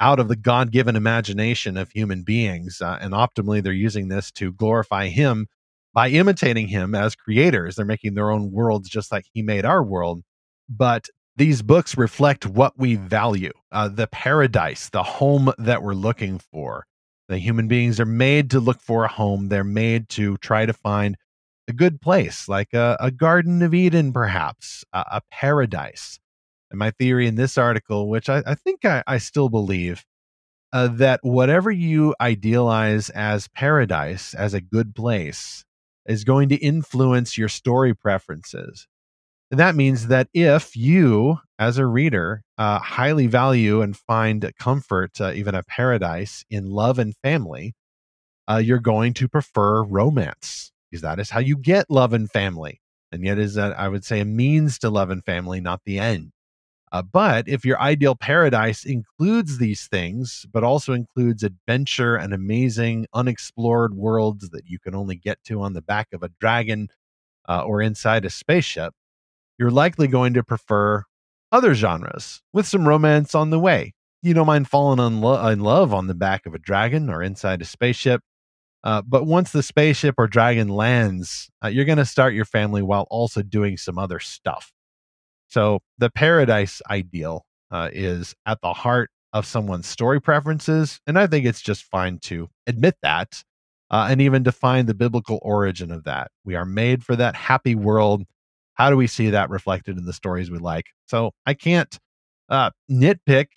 out 0.00 0.18
of 0.18 0.26
the 0.26 0.36
God 0.36 0.72
given 0.72 0.96
imagination 0.96 1.76
of 1.76 1.90
human 1.90 2.22
beings. 2.24 2.80
Uh, 2.80 2.98
and 3.00 3.12
optimally, 3.12 3.62
they're 3.62 3.72
using 3.72 4.08
this 4.08 4.32
to 4.32 4.52
glorify 4.52 5.06
Him 5.06 5.46
by 5.92 6.08
imitating 6.08 6.66
Him 6.66 6.96
as 6.96 7.14
creators. 7.14 7.76
They're 7.76 7.86
making 7.86 8.14
their 8.14 8.32
own 8.32 8.50
worlds 8.50 8.88
just 8.88 9.12
like 9.12 9.26
He 9.32 9.42
made 9.42 9.64
our 9.64 9.84
world. 9.84 10.22
But 10.68 11.06
these 11.36 11.62
books 11.62 11.96
reflect 11.96 12.46
what 12.46 12.78
we 12.78 12.94
value 12.94 13.52
uh, 13.72 13.88
the 13.88 14.06
paradise, 14.06 14.88
the 14.90 15.02
home 15.02 15.52
that 15.58 15.82
we're 15.82 15.94
looking 15.94 16.38
for. 16.38 16.86
The 17.28 17.38
human 17.38 17.68
beings 17.68 17.98
are 17.98 18.06
made 18.06 18.50
to 18.50 18.60
look 18.60 18.80
for 18.80 19.04
a 19.04 19.08
home, 19.08 19.48
they're 19.48 19.64
made 19.64 20.08
to 20.10 20.36
try 20.38 20.66
to 20.66 20.72
find 20.72 21.16
a 21.66 21.72
good 21.72 22.00
place, 22.00 22.48
like 22.48 22.74
a, 22.74 22.96
a 23.00 23.10
Garden 23.10 23.62
of 23.62 23.72
Eden, 23.74 24.12
perhaps, 24.12 24.84
a, 24.92 25.04
a, 25.12 25.20
paradise. 25.30 26.20
And 26.70 26.78
my 26.78 26.90
theory 26.90 27.26
in 27.26 27.36
this 27.36 27.56
article, 27.56 28.08
which 28.10 28.28
I, 28.28 28.42
I 28.46 28.54
think 28.54 28.84
I, 28.84 29.02
I, 29.06 29.16
still 29.16 29.48
believe, 29.48 30.04
uh, 30.74 30.88
that 30.88 31.20
whatever 31.22 31.70
you 31.70 32.14
idealize 32.20 33.08
as 33.10 33.48
paradise, 33.48 34.34
as 34.34 34.52
a 34.52 34.60
good 34.60 34.94
place, 34.94 35.64
is 36.06 36.24
going 36.24 36.50
to 36.50 36.56
influence 36.56 37.38
your 37.38 37.48
story 37.48 37.94
preferences 37.94 38.86
that 39.50 39.76
means 39.76 40.08
that 40.08 40.28
if 40.34 40.76
you, 40.76 41.38
as 41.58 41.78
a 41.78 41.86
reader, 41.86 42.42
uh, 42.58 42.78
highly 42.78 43.26
value 43.26 43.82
and 43.82 43.96
find 43.96 44.50
comfort, 44.58 45.20
uh, 45.20 45.32
even 45.34 45.54
a 45.54 45.62
paradise 45.62 46.44
in 46.50 46.70
love 46.70 46.98
and 46.98 47.14
family, 47.22 47.74
uh, 48.48 48.56
you're 48.64 48.78
going 48.78 49.14
to 49.14 49.28
prefer 49.28 49.84
romance 49.84 50.72
because 50.90 51.02
that 51.02 51.18
is 51.18 51.30
how 51.30 51.40
you 51.40 51.56
get 51.56 51.90
love 51.90 52.12
and 52.12 52.30
family. 52.30 52.80
And 53.12 53.24
yet, 53.24 53.38
is 53.38 53.54
that 53.54 53.78
I 53.78 53.88
would 53.88 54.04
say 54.04 54.20
a 54.20 54.24
means 54.24 54.78
to 54.80 54.90
love 54.90 55.10
and 55.10 55.24
family, 55.24 55.60
not 55.60 55.82
the 55.84 55.98
end. 55.98 56.32
Uh, 56.92 57.02
but 57.02 57.48
if 57.48 57.64
your 57.64 57.80
ideal 57.80 58.14
paradise 58.14 58.84
includes 58.84 59.58
these 59.58 59.88
things, 59.88 60.46
but 60.52 60.64
also 60.64 60.92
includes 60.92 61.42
adventure 61.42 62.16
and 62.16 62.32
amazing 62.32 63.06
unexplored 63.14 63.94
worlds 63.94 64.50
that 64.50 64.66
you 64.66 64.78
can 64.78 64.94
only 64.94 65.16
get 65.16 65.42
to 65.44 65.60
on 65.62 65.72
the 65.72 65.82
back 65.82 66.08
of 66.12 66.22
a 66.22 66.30
dragon 66.40 66.88
uh, 67.48 67.64
or 67.64 67.82
inside 67.82 68.24
a 68.24 68.30
spaceship, 68.30 68.94
you're 69.58 69.70
likely 69.70 70.08
going 70.08 70.34
to 70.34 70.42
prefer 70.42 71.04
other 71.52 71.74
genres 71.74 72.42
with 72.52 72.66
some 72.66 72.86
romance 72.86 73.34
on 73.34 73.50
the 73.50 73.58
way. 73.58 73.94
You 74.22 74.34
don't 74.34 74.46
mind 74.46 74.68
falling 74.68 75.04
in, 75.04 75.20
lo- 75.20 75.46
in 75.48 75.60
love 75.60 75.92
on 75.92 76.06
the 76.06 76.14
back 76.14 76.46
of 76.46 76.54
a 76.54 76.58
dragon 76.58 77.10
or 77.10 77.22
inside 77.22 77.62
a 77.62 77.64
spaceship. 77.64 78.22
Uh, 78.82 79.02
but 79.02 79.24
once 79.24 79.52
the 79.52 79.62
spaceship 79.62 80.14
or 80.18 80.26
dragon 80.26 80.68
lands, 80.68 81.48
uh, 81.64 81.68
you're 81.68 81.84
going 81.84 81.98
to 81.98 82.04
start 82.04 82.34
your 82.34 82.44
family 82.44 82.82
while 82.82 83.06
also 83.10 83.42
doing 83.42 83.76
some 83.76 83.98
other 83.98 84.18
stuff. 84.18 84.72
So 85.48 85.80
the 85.98 86.10
paradise 86.10 86.82
ideal 86.90 87.44
uh, 87.70 87.90
is 87.92 88.34
at 88.46 88.60
the 88.60 88.72
heart 88.72 89.10
of 89.32 89.46
someone's 89.46 89.86
story 89.86 90.20
preferences. 90.20 91.00
And 91.06 91.18
I 91.18 91.26
think 91.26 91.46
it's 91.46 91.62
just 91.62 91.84
fine 91.84 92.18
to 92.20 92.48
admit 92.66 92.96
that 93.02 93.42
uh, 93.90 94.08
and 94.10 94.20
even 94.20 94.42
define 94.42 94.86
the 94.86 94.94
biblical 94.94 95.38
origin 95.42 95.90
of 95.90 96.04
that. 96.04 96.30
We 96.44 96.54
are 96.54 96.64
made 96.64 97.04
for 97.04 97.16
that 97.16 97.36
happy 97.36 97.74
world 97.74 98.24
how 98.74 98.90
do 98.90 98.96
we 98.96 99.06
see 99.06 99.30
that 99.30 99.50
reflected 99.50 99.96
in 99.98 100.04
the 100.04 100.12
stories 100.12 100.50
we 100.50 100.58
like? 100.58 100.86
So 101.06 101.32
I 101.46 101.54
can't 101.54 101.98
uh, 102.48 102.70
nitpick 102.90 103.48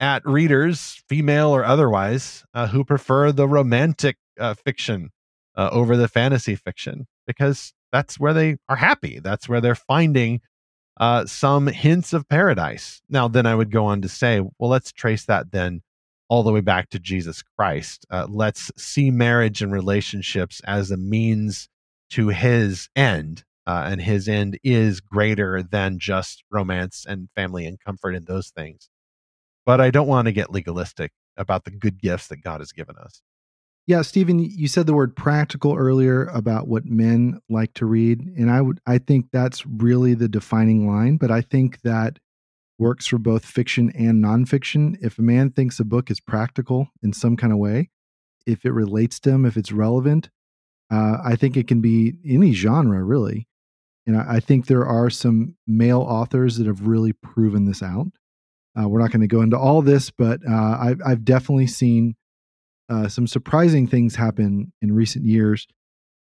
at 0.00 0.26
readers, 0.26 1.02
female 1.08 1.50
or 1.50 1.64
otherwise, 1.64 2.44
uh, 2.54 2.66
who 2.66 2.84
prefer 2.84 3.32
the 3.32 3.46
romantic 3.46 4.16
uh, 4.38 4.54
fiction 4.54 5.10
uh, 5.56 5.68
over 5.72 5.96
the 5.96 6.08
fantasy 6.08 6.56
fiction 6.56 7.06
because 7.26 7.72
that's 7.92 8.18
where 8.18 8.34
they 8.34 8.56
are 8.68 8.76
happy. 8.76 9.20
That's 9.20 9.48
where 9.48 9.60
they're 9.60 9.74
finding 9.74 10.40
uh, 10.98 11.26
some 11.26 11.66
hints 11.68 12.12
of 12.12 12.28
paradise. 12.28 13.00
Now, 13.08 13.28
then 13.28 13.46
I 13.46 13.54
would 13.54 13.70
go 13.70 13.86
on 13.86 14.02
to 14.02 14.08
say, 14.08 14.40
well, 14.40 14.70
let's 14.70 14.92
trace 14.92 15.24
that 15.26 15.52
then 15.52 15.82
all 16.28 16.42
the 16.42 16.52
way 16.52 16.60
back 16.60 16.88
to 16.90 16.98
Jesus 16.98 17.42
Christ. 17.42 18.06
Uh, 18.10 18.26
let's 18.28 18.72
see 18.76 19.10
marriage 19.10 19.62
and 19.62 19.72
relationships 19.72 20.60
as 20.64 20.90
a 20.90 20.96
means 20.96 21.68
to 22.10 22.28
his 22.28 22.88
end 22.96 23.44
uh, 23.66 23.84
and 23.86 24.00
his 24.00 24.28
end 24.28 24.58
is 24.64 25.00
greater 25.00 25.62
than 25.62 25.98
just 25.98 26.44
romance 26.50 27.04
and 27.08 27.28
family 27.34 27.66
and 27.66 27.78
comfort 27.80 28.14
and 28.14 28.26
those 28.26 28.50
things. 28.50 28.88
But 29.64 29.80
I 29.80 29.90
don't 29.90 30.08
want 30.08 30.26
to 30.26 30.32
get 30.32 30.50
legalistic 30.50 31.12
about 31.36 31.64
the 31.64 31.70
good 31.70 32.00
gifts 32.00 32.26
that 32.28 32.42
God 32.42 32.60
has 32.60 32.72
given 32.72 32.96
us. 32.96 33.22
Yeah, 33.86 34.02
Stephen, 34.02 34.38
you 34.38 34.68
said 34.68 34.86
the 34.86 34.94
word 34.94 35.16
practical 35.16 35.74
earlier 35.76 36.26
about 36.26 36.68
what 36.68 36.84
men 36.84 37.40
like 37.48 37.74
to 37.74 37.86
read, 37.86 38.20
and 38.20 38.48
I 38.50 38.60
would 38.60 38.78
I 38.86 38.98
think 38.98 39.26
that's 39.32 39.66
really 39.66 40.14
the 40.14 40.28
defining 40.28 40.86
line. 40.86 41.16
But 41.16 41.32
I 41.32 41.40
think 41.40 41.80
that 41.82 42.20
works 42.78 43.06
for 43.06 43.18
both 43.18 43.44
fiction 43.44 43.90
and 43.96 44.22
nonfiction. 44.22 44.96
If 45.00 45.18
a 45.18 45.22
man 45.22 45.50
thinks 45.50 45.80
a 45.80 45.84
book 45.84 46.10
is 46.10 46.20
practical 46.20 46.88
in 47.02 47.12
some 47.12 47.36
kind 47.36 47.52
of 47.52 47.58
way, 47.58 47.90
if 48.46 48.64
it 48.64 48.72
relates 48.72 49.18
to 49.20 49.30
him, 49.30 49.44
if 49.44 49.56
it's 49.56 49.72
relevant, 49.72 50.30
uh, 50.90 51.18
I 51.24 51.36
think 51.36 51.56
it 51.56 51.66
can 51.66 51.80
be 51.80 52.14
any 52.24 52.52
genre 52.52 53.02
really. 53.02 53.48
And 54.06 54.16
I, 54.16 54.40
think 54.40 54.66
there 54.66 54.84
are 54.84 55.10
some 55.10 55.54
male 55.66 56.00
authors 56.00 56.56
that 56.56 56.66
have 56.66 56.86
really 56.86 57.12
proven 57.12 57.66
this 57.66 57.82
out. 57.82 58.08
Uh, 58.76 58.88
we're 58.88 58.98
not 58.98 59.12
going 59.12 59.20
to 59.20 59.28
go 59.28 59.42
into 59.42 59.56
all 59.56 59.80
this, 59.80 60.10
but 60.10 60.40
uh, 60.48 60.78
I've, 60.80 61.00
I've, 61.06 61.24
definitely 61.24 61.68
seen 61.68 62.16
uh, 62.88 63.06
some 63.06 63.26
surprising 63.26 63.86
things 63.86 64.16
happen 64.16 64.72
in 64.82 64.92
recent 64.92 65.24
years. 65.24 65.68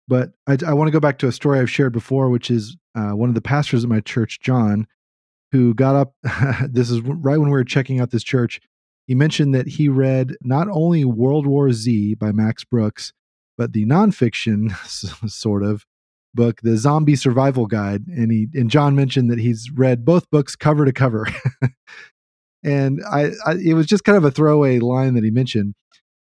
But 0.08 0.32
I, 0.46 0.56
I 0.66 0.72
want 0.72 0.88
to 0.88 0.92
go 0.92 1.00
back 1.00 1.18
to 1.18 1.28
a 1.28 1.32
story 1.32 1.60
I've 1.60 1.70
shared 1.70 1.92
before, 1.92 2.30
which 2.30 2.50
is 2.50 2.76
uh, 2.96 3.10
one 3.10 3.28
of 3.28 3.34
the 3.34 3.42
pastors 3.42 3.84
at 3.84 3.90
my 3.90 4.00
church, 4.00 4.40
John, 4.40 4.86
who 5.52 5.74
got 5.74 5.94
up. 5.94 6.14
this 6.68 6.90
is 6.90 7.00
right 7.02 7.38
when 7.38 7.50
we 7.50 7.56
were 7.56 7.64
checking 7.64 8.00
out 8.00 8.10
this 8.10 8.24
church. 8.24 8.60
He 9.06 9.14
mentioned 9.14 9.54
that 9.54 9.68
he 9.68 9.88
read 9.88 10.36
not 10.42 10.68
only 10.68 11.04
World 11.04 11.46
War 11.46 11.72
Z 11.72 12.14
by 12.14 12.32
Max 12.32 12.64
Brooks, 12.64 13.12
but 13.56 13.72
the 13.72 13.86
nonfiction, 13.86 14.74
sort 15.30 15.62
of, 15.62 15.84
book, 16.38 16.60
The 16.62 16.76
Zombie 16.76 17.16
Survival 17.16 17.66
Guide, 17.66 18.06
and 18.06 18.30
he 18.30 18.46
and 18.54 18.70
John 18.70 18.94
mentioned 18.94 19.28
that 19.28 19.40
he's 19.40 19.70
read 19.74 20.04
both 20.04 20.30
books 20.30 20.54
cover 20.54 20.84
to 20.84 20.92
cover. 20.92 21.26
and 22.62 23.02
I, 23.10 23.32
I, 23.44 23.54
it 23.62 23.74
was 23.74 23.86
just 23.86 24.04
kind 24.04 24.16
of 24.16 24.24
a 24.24 24.30
throwaway 24.30 24.78
line 24.78 25.14
that 25.14 25.24
he 25.24 25.32
mentioned, 25.32 25.74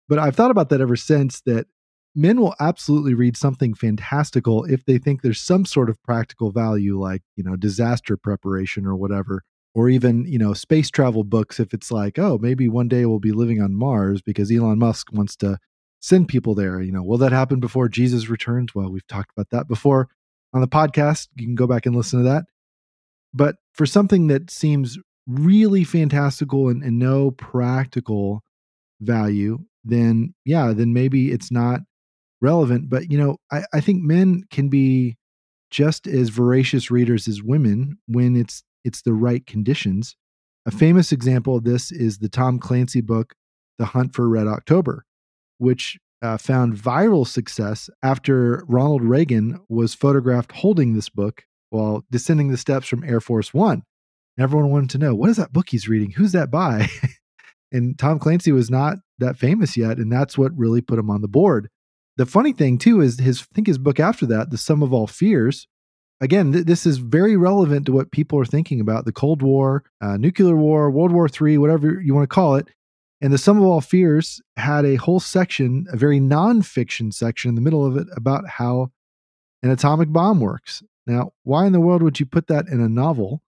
but 0.10 0.18
I've 0.18 0.36
thought 0.36 0.50
about 0.50 0.70
that 0.70 0.82
ever 0.82 0.96
since. 0.96 1.42
That 1.42 1.68
men 2.16 2.42
will 2.42 2.56
absolutely 2.60 3.14
read 3.14 3.38
something 3.38 3.76
fantastical 3.76 4.66
if 4.66 4.84
they 4.84 4.98
think 4.98 5.22
there's 5.22 5.40
some 5.40 5.64
sort 5.64 5.92
of 5.92 6.02
practical 6.02 6.52
value, 6.52 7.00
like, 7.00 7.22
you 7.36 7.44
know, 7.44 7.56
disaster 7.56 8.18
preparation 8.18 8.88
or 8.88 8.96
whatever, 8.96 9.44
or 9.76 9.90
even, 9.90 10.26
you 10.26 10.40
know, 10.40 10.54
space 10.54 10.90
travel 10.90 11.24
books. 11.24 11.60
If 11.60 11.72
it's 11.72 11.92
like, 11.92 12.18
oh, 12.18 12.40
maybe 12.42 12.68
one 12.68 12.88
day 12.88 13.06
we'll 13.06 13.20
be 13.20 13.32
living 13.32 13.62
on 13.62 13.76
Mars 13.76 14.24
because 14.24 14.52
Elon 14.52 14.80
Musk 14.80 15.14
wants 15.14 15.36
to 15.38 15.60
send 16.00 16.28
people 16.28 16.56
there. 16.56 16.82
You 16.82 16.92
know, 16.92 17.04
will 17.04 17.18
that 17.20 17.32
happen 17.32 17.60
before 17.60 17.90
Jesus 17.90 18.30
returns? 18.30 18.74
Well, 18.74 18.92
we've 18.92 19.08
talked 19.08 19.32
about 19.36 19.50
that 19.52 19.68
before 19.68 20.10
on 20.54 20.62
the 20.62 20.68
podcast. 20.68 21.28
You 21.36 21.46
can 21.46 21.56
go 21.56 21.68
back 21.68 21.86
and 21.86 21.96
listen 21.96 22.20
to 22.20 22.30
that. 22.30 22.46
But 23.34 23.58
for 23.74 23.86
something 23.86 24.28
that 24.28 24.50
seems 24.50 24.98
really 25.28 25.84
fantastical 25.84 26.70
and, 26.70 26.84
and 26.84 26.98
no 26.98 27.32
practical 27.32 28.42
value, 29.00 29.60
then 29.84 30.34
yeah, 30.46 30.74
then 30.74 30.94
maybe 30.94 31.32
it's 31.32 31.52
not 31.52 31.82
relevant. 32.42 32.90
But 32.90 33.12
you 33.12 33.18
know, 33.18 33.38
I, 33.52 33.64
I 33.74 33.82
think 33.82 34.04
men 34.04 34.44
can 34.50 34.70
be 34.70 35.18
just 35.70 36.08
as 36.08 36.30
voracious 36.30 36.90
readers 36.90 37.28
as 37.28 37.44
women 37.44 37.98
when 38.08 38.36
it's 38.36 38.64
it's 38.84 39.02
the 39.02 39.14
right 39.14 39.46
conditions. 39.46 40.16
A 40.66 40.70
mm-hmm. 40.70 40.80
famous 40.80 41.12
example 41.12 41.56
of 41.56 41.64
this 41.64 41.92
is 41.92 42.18
the 42.18 42.30
Tom 42.30 42.60
Clancy 42.60 43.02
book, 43.02 43.34
The 43.78 43.86
Hunt 43.86 44.16
for 44.16 44.28
Red 44.28 44.48
October, 44.48 45.06
which 45.60 46.00
uh, 46.22 46.38
found 46.38 46.76
viral 46.76 47.26
success 47.26 47.90
after 48.04 48.66
Ronald 48.68 49.04
Reagan 49.04 49.60
was 49.70 49.94
photographed 49.94 50.52
holding 50.52 50.94
this 50.94 51.10
book 51.10 51.44
while 51.70 52.04
descending 52.12 52.50
the 52.50 52.58
steps 52.58 52.88
from 52.88 53.04
Air 53.04 53.22
Force 53.22 53.54
One. 53.54 53.84
And 54.38 54.44
everyone 54.44 54.72
wanted 54.72 54.90
to 54.92 54.98
know 54.98 55.16
what 55.16 55.30
is 55.30 55.38
that 55.38 55.54
book 55.54 55.70
he's 55.70 55.88
reading? 55.88 56.12
Who's 56.12 56.32
that 56.32 56.52
by? 56.52 56.88
and 57.72 57.98
Tom 57.98 58.20
Clancy 58.20 58.52
was 58.52 58.70
not 58.70 58.98
that 59.20 59.38
famous 59.38 59.78
yet, 59.78 59.98
and 59.98 60.12
that's 60.12 60.38
what 60.38 60.58
really 60.58 60.82
put 60.82 61.00
him 61.00 61.10
on 61.10 61.22
the 61.22 61.28
board. 61.28 61.70
The 62.18 62.26
funny 62.26 62.52
thing 62.52 62.78
too 62.78 63.02
is 63.02 63.20
his 63.20 63.42
I 63.42 63.46
think 63.56 63.68
his 63.68 63.78
book 63.78 64.00
after 64.00 64.26
that, 64.28 64.50
The 64.50 64.58
Sum 64.58 64.84
of 64.84 64.94
All 64.94 65.08
Fears. 65.08 65.68
Again, 66.22 66.52
th- 66.52 66.66
this 66.66 66.86
is 66.86 66.98
very 66.98 67.38
relevant 67.38 67.86
to 67.86 67.94
what 67.94 68.12
people 68.12 68.38
are 68.40 68.46
thinking 68.46 68.82
about 68.82 69.06
the 69.06 69.14
Cold 69.14 69.42
War, 69.42 69.86
uh, 70.02 70.18
nuclear 70.18 70.56
war, 70.56 70.92
World 70.92 71.14
War 71.14 71.30
III, 71.30 71.60
whatever 71.60 72.02
you 72.02 72.14
want 72.14 72.30
to 72.30 72.34
call 72.34 72.56
it. 72.56 72.68
And 73.22 73.34
The 73.34 73.38
Sum 73.38 73.58
of 73.58 73.64
All 73.64 73.82
Fears 73.82 74.42
had 74.56 74.86
a 74.86 74.96
whole 74.96 75.20
section, 75.20 75.86
a 75.92 75.98
very 75.98 76.20
nonfiction 76.20 77.14
section 77.14 77.50
in 77.50 77.56
the 77.56 77.62
middle 77.62 77.86
of 77.86 77.98
it 77.98 78.08
about 78.16 78.48
how 78.48 78.92
an 79.62 79.72
atomic 79.72 80.12
bomb 80.12 80.40
works. 80.40 80.82
Now, 81.06 81.32
why 81.44 81.66
in 81.66 81.74
the 81.74 81.82
world 81.82 82.02
would 82.02 82.20
you 82.20 82.26
put 82.26 82.48
that 82.48 82.68
in 82.68 82.80
a 82.80 82.88
novel? 82.88 83.42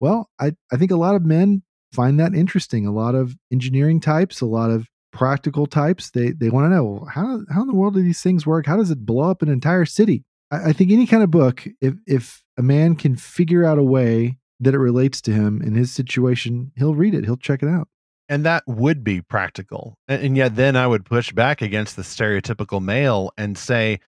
Well, 0.00 0.30
I, 0.38 0.52
I 0.72 0.76
think 0.76 0.90
a 0.90 0.96
lot 0.96 1.16
of 1.16 1.24
men 1.24 1.62
find 1.92 2.20
that 2.20 2.34
interesting. 2.34 2.86
A 2.86 2.92
lot 2.92 3.14
of 3.14 3.34
engineering 3.52 4.00
types, 4.00 4.40
a 4.40 4.46
lot 4.46 4.70
of 4.70 4.86
practical 5.10 5.66
types, 5.66 6.10
they 6.10 6.30
they 6.30 6.50
want 6.50 6.66
to 6.66 6.76
know 6.76 7.06
how 7.10 7.40
how 7.50 7.62
in 7.62 7.66
the 7.66 7.74
world 7.74 7.94
do 7.94 8.02
these 8.02 8.22
things 8.22 8.46
work? 8.46 8.66
How 8.66 8.76
does 8.76 8.90
it 8.90 9.06
blow 9.06 9.30
up 9.30 9.42
an 9.42 9.48
entire 9.48 9.84
city? 9.86 10.24
I, 10.50 10.68
I 10.68 10.72
think 10.72 10.92
any 10.92 11.06
kind 11.06 11.22
of 11.22 11.30
book, 11.30 11.66
if 11.80 11.94
if 12.06 12.44
a 12.56 12.62
man 12.62 12.94
can 12.94 13.16
figure 13.16 13.64
out 13.64 13.78
a 13.78 13.82
way 13.82 14.38
that 14.60 14.74
it 14.74 14.78
relates 14.78 15.20
to 15.22 15.32
him 15.32 15.62
in 15.62 15.74
his 15.74 15.92
situation, 15.92 16.72
he'll 16.76 16.94
read 16.94 17.14
it. 17.14 17.24
He'll 17.24 17.36
check 17.36 17.62
it 17.62 17.68
out. 17.68 17.88
And 18.28 18.44
that 18.44 18.62
would 18.66 19.02
be 19.02 19.20
practical. 19.20 19.96
And, 20.06 20.22
and 20.22 20.36
yet 20.36 20.56
then 20.56 20.76
I 20.76 20.86
would 20.86 21.04
push 21.04 21.32
back 21.32 21.62
against 21.62 21.96
the 21.96 22.02
stereotypical 22.02 22.82
male 22.82 23.32
and 23.36 23.56
say, 23.56 24.00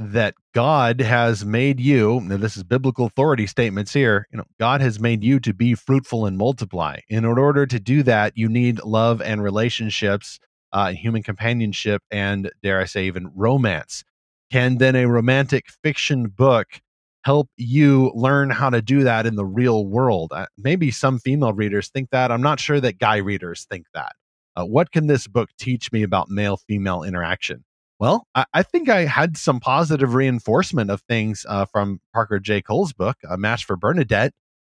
that 0.00 0.34
God 0.54 1.02
has 1.02 1.44
made 1.44 1.78
you, 1.78 2.22
now 2.22 2.38
this 2.38 2.56
is 2.56 2.64
biblical 2.64 3.04
authority 3.04 3.46
statements 3.46 3.92
here, 3.92 4.26
you 4.32 4.38
know, 4.38 4.44
God 4.58 4.80
has 4.80 4.98
made 4.98 5.22
you 5.22 5.38
to 5.40 5.52
be 5.52 5.74
fruitful 5.74 6.24
and 6.24 6.38
multiply. 6.38 7.00
And 7.10 7.26
in 7.26 7.38
order 7.38 7.66
to 7.66 7.78
do 7.78 8.02
that, 8.04 8.32
you 8.34 8.48
need 8.48 8.82
love 8.82 9.20
and 9.20 9.42
relationships, 9.42 10.38
uh, 10.72 10.92
human 10.92 11.22
companionship, 11.22 12.02
and 12.10 12.50
dare 12.62 12.80
I 12.80 12.86
say, 12.86 13.04
even 13.04 13.30
romance. 13.34 14.02
Can 14.50 14.78
then 14.78 14.96
a 14.96 15.06
romantic 15.06 15.66
fiction 15.84 16.28
book 16.28 16.80
help 17.24 17.48
you 17.56 18.10
learn 18.14 18.50
how 18.50 18.70
to 18.70 18.80
do 18.82 19.04
that 19.04 19.26
in 19.26 19.36
the 19.36 19.44
real 19.44 19.86
world? 19.86 20.32
Uh, 20.34 20.46
maybe 20.56 20.90
some 20.90 21.18
female 21.18 21.52
readers 21.52 21.88
think 21.88 22.10
that. 22.10 22.30
I'm 22.30 22.42
not 22.42 22.60
sure 22.60 22.80
that 22.80 22.98
guy 22.98 23.16
readers 23.16 23.66
think 23.70 23.86
that. 23.94 24.12
Uh, 24.56 24.64
what 24.64 24.90
can 24.90 25.06
this 25.06 25.26
book 25.26 25.50
teach 25.58 25.92
me 25.92 26.02
about 26.02 26.28
male 26.28 26.56
female 26.56 27.02
interaction? 27.02 27.64
Well, 27.98 28.26
I, 28.34 28.46
I, 28.54 28.62
think 28.62 28.88
I 28.88 29.04
had 29.04 29.36
some 29.36 29.60
positive 29.60 30.14
reinforcement 30.14 30.90
of 30.90 31.02
things 31.02 31.44
uh, 31.48 31.66
from 31.66 32.00
Parker 32.14 32.40
J. 32.40 32.62
Cole's 32.62 32.94
book, 32.94 33.18
A 33.28 33.36
Match 33.36 33.64
for 33.64 33.76
Bernadette. 33.76 34.32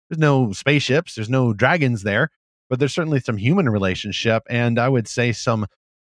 There's 0.10 0.20
no 0.20 0.54
spaceships, 0.54 1.16
there's 1.16 1.30
no 1.30 1.54
dragons 1.54 2.04
there, 2.04 2.30
but 2.70 2.80
there's 2.80 2.94
certainly 2.94 3.20
some 3.20 3.36
human 3.36 3.68
relationship, 3.68 4.44
and 4.50 4.80
I 4.80 4.88
would 4.88 5.10
say 5.10 5.34
some 5.34 5.68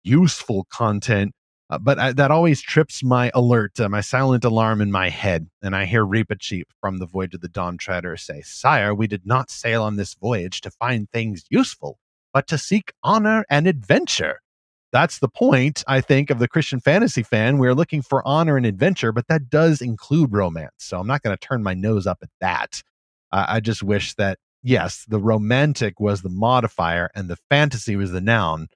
useful 0.03 0.65
content. 0.71 1.33
Uh, 1.71 1.77
but 1.79 1.97
I, 1.97 2.11
that 2.13 2.31
always 2.31 2.61
trips 2.61 3.03
my 3.03 3.31
alert, 3.33 3.79
uh, 3.79 3.89
my 3.89 4.01
silent 4.01 4.43
alarm 4.45 4.81
in 4.81 4.91
my 4.91 5.09
head. 5.09 5.47
And 5.63 5.75
I 5.75 5.85
hear 5.85 6.05
Reepicheep 6.05 6.65
from 6.79 6.97
the 6.97 7.07
Voyage 7.07 7.33
of 7.33 7.41
the 7.41 7.47
Dawn 7.47 7.77
Treader 7.77 8.17
say, 8.17 8.41
Sire, 8.41 8.93
we 8.93 9.07
did 9.07 9.25
not 9.25 9.49
sail 9.49 9.81
on 9.81 9.95
this 9.95 10.13
voyage 10.13 10.61
to 10.61 10.69
find 10.71 11.09
things 11.09 11.45
useful, 11.49 11.97
but 12.33 12.45
to 12.49 12.57
seek 12.57 12.91
honor 13.03 13.45
and 13.49 13.65
adventure 13.65 14.41
that's 14.91 15.19
the 15.19 15.29
point, 15.29 15.83
I 15.87 16.01
think, 16.01 16.29
of 16.29 16.39
the 16.39 16.47
Christian 16.47 16.79
fantasy 16.79 17.23
fan. 17.23 17.57
We're 17.57 17.73
looking 17.73 18.01
for 18.01 18.27
honor 18.27 18.57
and 18.57 18.65
adventure, 18.65 19.11
but 19.11 19.27
that 19.29 19.49
does 19.49 19.81
include 19.81 20.33
romance. 20.33 20.73
So 20.79 20.99
I'm 20.99 21.07
not 21.07 21.21
going 21.21 21.35
to 21.35 21.47
turn 21.47 21.63
my 21.63 21.73
nose 21.73 22.05
up 22.05 22.19
at 22.21 22.29
that. 22.41 22.83
Uh, 23.31 23.45
I 23.47 23.59
just 23.61 23.81
wish 23.81 24.13
that, 24.15 24.37
yes, 24.61 25.05
the 25.07 25.19
romantic 25.19 25.99
was 25.99 26.21
the 26.21 26.29
modifier 26.29 27.09
and 27.15 27.29
the 27.29 27.37
fantasy 27.49 27.95
was 27.95 28.11
the 28.11 28.21
noun. 28.21 28.67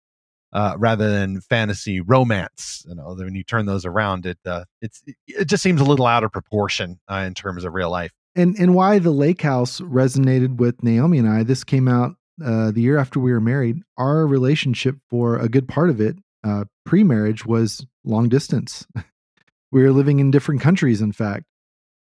Uh, 0.56 0.74
rather 0.78 1.12
than 1.12 1.42
fantasy 1.42 2.00
romance, 2.00 2.86
you 2.88 2.96
know, 2.96 3.14
when 3.14 3.36
you 3.36 3.44
turn 3.44 3.66
those 3.66 3.86
around, 3.86 4.26
it 4.26 4.38
uh, 4.46 4.64
it's 4.82 5.04
it 5.28 5.50
just 5.50 5.62
seems 5.62 5.82
a 5.82 5.84
little 5.84 6.08
out 6.08 6.24
of 6.24 6.32
proportion 6.32 6.98
uh, 7.12 7.26
in 7.28 7.34
terms 7.34 7.66
of 7.66 7.74
real 7.74 7.90
life. 7.90 8.14
And 8.38 8.56
and 8.58 8.74
why 8.74 9.00
the 9.00 9.12
lake 9.12 9.42
house 9.42 9.82
resonated 9.82 10.56
with 10.56 10.82
Naomi 10.82 11.18
and 11.18 11.28
I. 11.28 11.44
This 11.44 11.66
came 11.66 11.90
out 11.90 12.16
uh, 12.44 12.72
the 12.72 12.82
year 12.82 12.98
after 12.98 13.20
we 13.20 13.32
were 13.32 13.42
married, 13.42 13.82
our 13.98 14.26
relationship 14.26 14.96
for 15.10 15.38
a 15.38 15.50
good 15.50 15.68
part 15.68 15.90
of 15.90 16.02
it, 16.02 16.18
uh, 16.44 16.66
pre 16.86 17.04
marriage, 17.04 17.46
was 17.46 17.86
long 18.04 18.30
distance. 18.30 18.86
we 19.72 19.84
were 19.84 19.92
living 19.92 20.20
in 20.20 20.32
different 20.32 20.62
countries, 20.62 21.02
in 21.02 21.12
fact, 21.12 21.46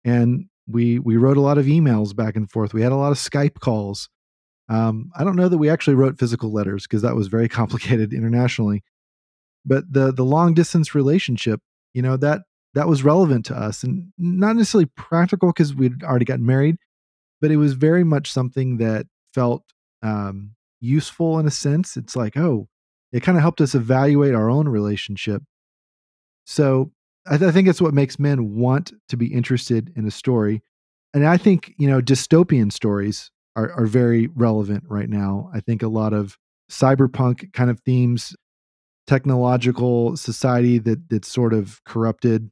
and 0.04 0.46
we 0.68 0.98
we 0.98 1.16
wrote 1.16 1.36
a 1.36 1.40
lot 1.42 1.58
of 1.58 1.66
emails 1.66 2.14
back 2.14 2.36
and 2.36 2.50
forth. 2.50 2.74
We 2.74 2.82
had 2.82 2.92
a 2.92 2.96
lot 2.96 3.12
of 3.12 3.18
Skype 3.18 3.60
calls. 3.60 4.08
Um, 4.68 5.10
I 5.16 5.24
don't 5.24 5.36
know 5.36 5.48
that 5.48 5.58
we 5.58 5.70
actually 5.70 5.94
wrote 5.94 6.18
physical 6.18 6.52
letters 6.52 6.84
because 6.84 7.02
that 7.02 7.16
was 7.16 7.28
very 7.28 7.48
complicated 7.60 8.12
internationally. 8.12 8.82
But 9.64 9.92
the 9.92 10.12
the 10.12 10.24
long 10.24 10.54
distance 10.54 10.94
relationship, 10.94 11.60
you 11.92 12.02
know 12.02 12.16
that 12.18 12.42
that 12.74 12.88
was 12.88 13.02
relevant 13.02 13.46
to 13.46 13.56
us 13.56 13.82
and 13.82 14.12
not 14.18 14.54
necessarily 14.54 14.90
practical 14.96 15.48
because 15.48 15.74
we'd 15.74 16.04
already 16.04 16.26
gotten 16.26 16.44
married, 16.44 16.76
but 17.40 17.50
it 17.50 17.56
was 17.56 17.72
very 17.72 18.04
much 18.04 18.30
something 18.30 18.76
that 18.76 19.06
felt 19.32 19.62
um, 20.02 20.50
useful 20.80 21.38
in 21.38 21.46
a 21.46 21.50
sense. 21.50 21.96
It's 21.96 22.14
like, 22.14 22.36
oh, 22.36 22.68
it 23.12 23.22
kind 23.22 23.38
of 23.38 23.42
helped 23.42 23.62
us 23.62 23.74
evaluate 23.74 24.34
our 24.34 24.50
own 24.50 24.68
relationship. 24.68 25.42
So 26.44 26.92
I, 27.26 27.38
th- 27.38 27.48
I 27.48 27.52
think 27.52 27.66
it's 27.66 27.80
what 27.80 27.94
makes 27.94 28.18
men 28.18 28.54
want 28.54 28.92
to 29.08 29.16
be 29.16 29.32
interested 29.32 29.90
in 29.96 30.06
a 30.06 30.10
story. 30.10 30.62
And 31.14 31.26
I 31.26 31.38
think, 31.38 31.72
you 31.78 31.88
know, 31.88 32.02
dystopian 32.02 32.70
stories 32.70 33.30
are, 33.56 33.72
are 33.72 33.86
very 33.86 34.28
relevant 34.28 34.84
right 34.86 35.08
now. 35.08 35.50
I 35.52 35.60
think 35.60 35.82
a 35.82 35.88
lot 35.88 36.12
of 36.12 36.36
cyberpunk 36.70 37.52
kind 37.52 37.70
of 37.70 37.80
themes, 37.80 38.36
technological 39.06 40.16
society 40.16 40.78
that 40.78 41.08
that's 41.08 41.28
sort 41.28 41.54
of 41.54 41.82
corrupted. 41.84 42.50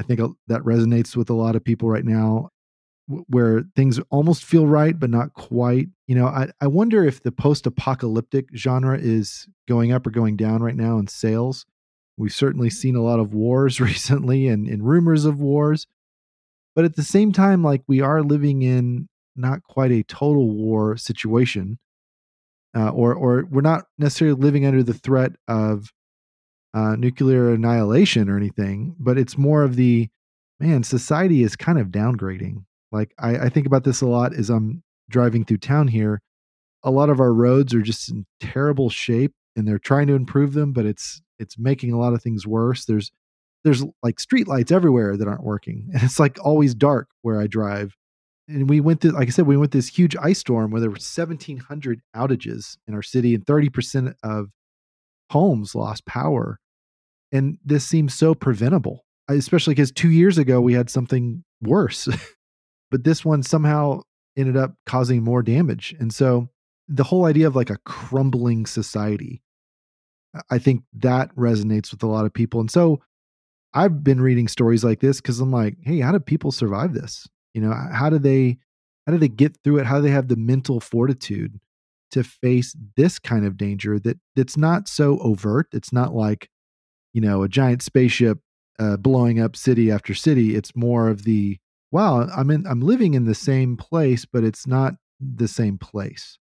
I 0.00 0.02
think 0.02 0.20
uh, 0.20 0.28
that 0.48 0.62
resonates 0.62 1.14
with 1.14 1.30
a 1.30 1.34
lot 1.34 1.54
of 1.54 1.64
people 1.64 1.88
right 1.88 2.04
now 2.04 2.48
where 3.28 3.64
things 3.74 3.98
almost 4.10 4.44
feel 4.44 4.66
right 4.66 5.00
but 5.00 5.08
not 5.08 5.32
quite 5.32 5.88
you 6.06 6.14
know 6.14 6.26
i, 6.26 6.46
I 6.60 6.66
wonder 6.66 7.04
if 7.06 7.22
the 7.22 7.32
post-apocalyptic 7.32 8.54
genre 8.54 8.98
is 8.98 9.48
going 9.66 9.92
up 9.92 10.06
or 10.06 10.10
going 10.10 10.36
down 10.36 10.62
right 10.62 10.76
now 10.76 10.98
in 10.98 11.06
sales 11.06 11.64
we've 12.18 12.34
certainly 12.34 12.68
mm-hmm. 12.68 12.76
seen 12.76 12.96
a 12.96 13.02
lot 13.02 13.18
of 13.18 13.32
wars 13.32 13.80
recently 13.80 14.46
and, 14.46 14.68
and 14.68 14.86
rumors 14.86 15.24
of 15.24 15.40
wars 15.40 15.86
but 16.76 16.84
at 16.84 16.96
the 16.96 17.02
same 17.02 17.32
time 17.32 17.62
like 17.62 17.82
we 17.86 18.02
are 18.02 18.22
living 18.22 18.60
in 18.60 19.08
not 19.38 19.62
quite 19.64 19.90
a 19.92 20.02
total 20.04 20.50
war 20.50 20.96
situation 20.96 21.78
uh, 22.76 22.90
or 22.90 23.14
or 23.14 23.46
we're 23.50 23.60
not 23.60 23.84
necessarily 23.98 24.38
living 24.38 24.66
under 24.66 24.82
the 24.82 24.94
threat 24.94 25.32
of 25.46 25.90
uh, 26.74 26.96
nuclear 26.96 27.52
annihilation 27.52 28.28
or 28.28 28.36
anything 28.36 28.94
but 28.98 29.16
it's 29.16 29.38
more 29.38 29.62
of 29.62 29.76
the 29.76 30.08
man 30.60 30.82
society 30.82 31.42
is 31.42 31.56
kind 31.56 31.78
of 31.78 31.88
downgrading 31.88 32.64
like 32.92 33.14
I, 33.18 33.36
I 33.36 33.48
think 33.48 33.66
about 33.66 33.84
this 33.84 34.00
a 34.00 34.06
lot 34.06 34.34
as 34.34 34.50
I'm 34.50 34.82
driving 35.08 35.44
through 35.44 35.58
town 35.58 35.88
here. 35.88 36.20
A 36.84 36.90
lot 36.90 37.10
of 37.10 37.20
our 37.20 37.32
roads 37.32 37.74
are 37.74 37.82
just 37.82 38.08
in 38.10 38.26
terrible 38.40 38.90
shape 38.90 39.32
and 39.56 39.66
they're 39.66 39.78
trying 39.78 40.06
to 40.08 40.14
improve 40.14 40.52
them, 40.52 40.72
but 40.72 40.86
it's 40.86 41.20
it's 41.38 41.58
making 41.58 41.92
a 41.92 41.98
lot 41.98 42.14
of 42.14 42.22
things 42.22 42.46
worse. 42.46 42.84
There's 42.84 43.10
there's 43.64 43.84
like 44.02 44.20
street 44.20 44.48
lights 44.48 44.72
everywhere 44.72 45.16
that 45.16 45.28
aren't 45.28 45.44
working. 45.44 45.90
And 45.92 46.02
it's 46.02 46.20
like 46.20 46.38
always 46.42 46.74
dark 46.74 47.08
where 47.22 47.40
I 47.40 47.46
drive. 47.46 47.94
And 48.48 48.68
we 48.68 48.80
went 48.80 49.00
through, 49.00 49.12
like 49.12 49.28
I 49.28 49.30
said, 49.30 49.46
we 49.46 49.56
went 49.56 49.72
through 49.72 49.82
this 49.82 49.96
huge 49.96 50.16
ice 50.16 50.38
storm 50.38 50.70
where 50.70 50.80
there 50.80 50.90
were 50.90 50.94
1,700 50.94 52.00
outages 52.16 52.78
in 52.86 52.94
our 52.94 53.02
city 53.02 53.34
and 53.34 53.44
30% 53.44 54.14
of 54.22 54.48
homes 55.30 55.74
lost 55.74 56.06
power. 56.06 56.58
And 57.30 57.58
this 57.62 57.86
seems 57.86 58.14
so 58.14 58.34
preventable, 58.34 59.04
especially 59.28 59.74
because 59.74 59.92
two 59.92 60.10
years 60.10 60.38
ago 60.38 60.60
we 60.62 60.72
had 60.72 60.88
something 60.88 61.44
worse. 61.60 62.08
but 62.90 63.04
this 63.04 63.22
one 63.24 63.42
somehow 63.42 64.00
ended 64.36 64.56
up 64.56 64.74
causing 64.86 65.22
more 65.22 65.42
damage. 65.42 65.94
And 66.00 66.12
so 66.12 66.48
the 66.88 67.04
whole 67.04 67.26
idea 67.26 67.46
of 67.46 67.56
like 67.56 67.70
a 67.70 67.78
crumbling 67.84 68.64
society, 68.64 69.42
I 70.50 70.58
think 70.58 70.84
that 70.94 71.34
resonates 71.36 71.90
with 71.90 72.02
a 72.02 72.06
lot 72.06 72.24
of 72.24 72.32
people. 72.32 72.60
And 72.60 72.70
so 72.70 73.02
I've 73.74 74.02
been 74.02 74.20
reading 74.20 74.48
stories 74.48 74.84
like 74.84 75.00
this 75.00 75.20
because 75.20 75.40
I'm 75.40 75.52
like, 75.52 75.76
hey, 75.82 76.00
how 76.00 76.12
do 76.12 76.18
people 76.18 76.50
survive 76.50 76.94
this? 76.94 77.28
You 77.54 77.62
know, 77.62 77.72
how 77.72 78.10
do 78.10 78.18
they 78.18 78.58
how 79.06 79.12
do 79.12 79.18
they 79.18 79.28
get 79.28 79.56
through 79.64 79.78
it? 79.78 79.86
How 79.86 79.96
do 79.96 80.02
they 80.02 80.10
have 80.10 80.28
the 80.28 80.36
mental 80.36 80.80
fortitude 80.80 81.58
to 82.10 82.22
face 82.22 82.76
this 82.96 83.18
kind 83.18 83.46
of 83.46 83.56
danger 83.56 83.98
that 84.00 84.18
that's 84.36 84.56
not 84.56 84.88
so 84.88 85.18
overt? 85.20 85.68
It's 85.72 85.92
not 85.92 86.14
like, 86.14 86.50
you 87.12 87.20
know, 87.20 87.42
a 87.42 87.48
giant 87.48 87.82
spaceship 87.82 88.38
uh, 88.78 88.96
blowing 88.96 89.40
up 89.40 89.56
city 89.56 89.90
after 89.90 90.14
city. 90.14 90.54
It's 90.54 90.76
more 90.76 91.08
of 91.08 91.24
the 91.24 91.58
wow, 91.90 92.28
I'm 92.36 92.50
in 92.50 92.66
I'm 92.66 92.80
living 92.80 93.14
in 93.14 93.24
the 93.24 93.34
same 93.34 93.76
place, 93.76 94.24
but 94.24 94.44
it's 94.44 94.66
not 94.66 94.94
the 95.20 95.48
same 95.48 95.78
place. 95.78 96.38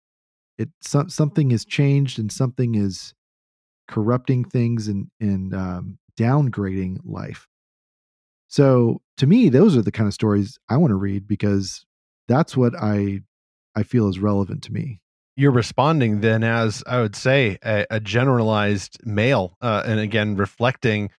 It 0.57 0.69
so, 0.81 1.05
something 1.07 1.51
has 1.51 1.65
changed 1.65 2.19
and 2.19 2.31
something 2.31 2.75
is 2.75 3.13
corrupting 3.87 4.43
things 4.45 4.87
and 4.87 5.07
and 5.19 5.53
um, 5.53 5.99
downgrading 6.17 6.99
life. 7.05 7.47
So 8.47 9.01
to 9.17 9.27
me, 9.27 9.49
those 9.49 9.75
are 9.75 9.81
the 9.81 9.91
kind 9.91 10.07
of 10.07 10.13
stories 10.13 10.57
I 10.69 10.77
want 10.77 10.91
to 10.91 10.95
read 10.95 11.27
because 11.27 11.85
that's 12.27 12.55
what 12.55 12.73
I 12.75 13.21
I 13.75 13.83
feel 13.83 14.07
is 14.09 14.19
relevant 14.19 14.63
to 14.63 14.73
me. 14.73 14.99
You're 15.35 15.51
responding 15.51 16.21
then 16.21 16.43
as 16.43 16.83
I 16.87 17.01
would 17.01 17.15
say 17.15 17.59
a, 17.63 17.85
a 17.91 17.99
generalized 17.99 18.97
male, 19.05 19.55
uh, 19.61 19.83
and 19.85 19.99
again 19.99 20.35
reflecting 20.35 21.11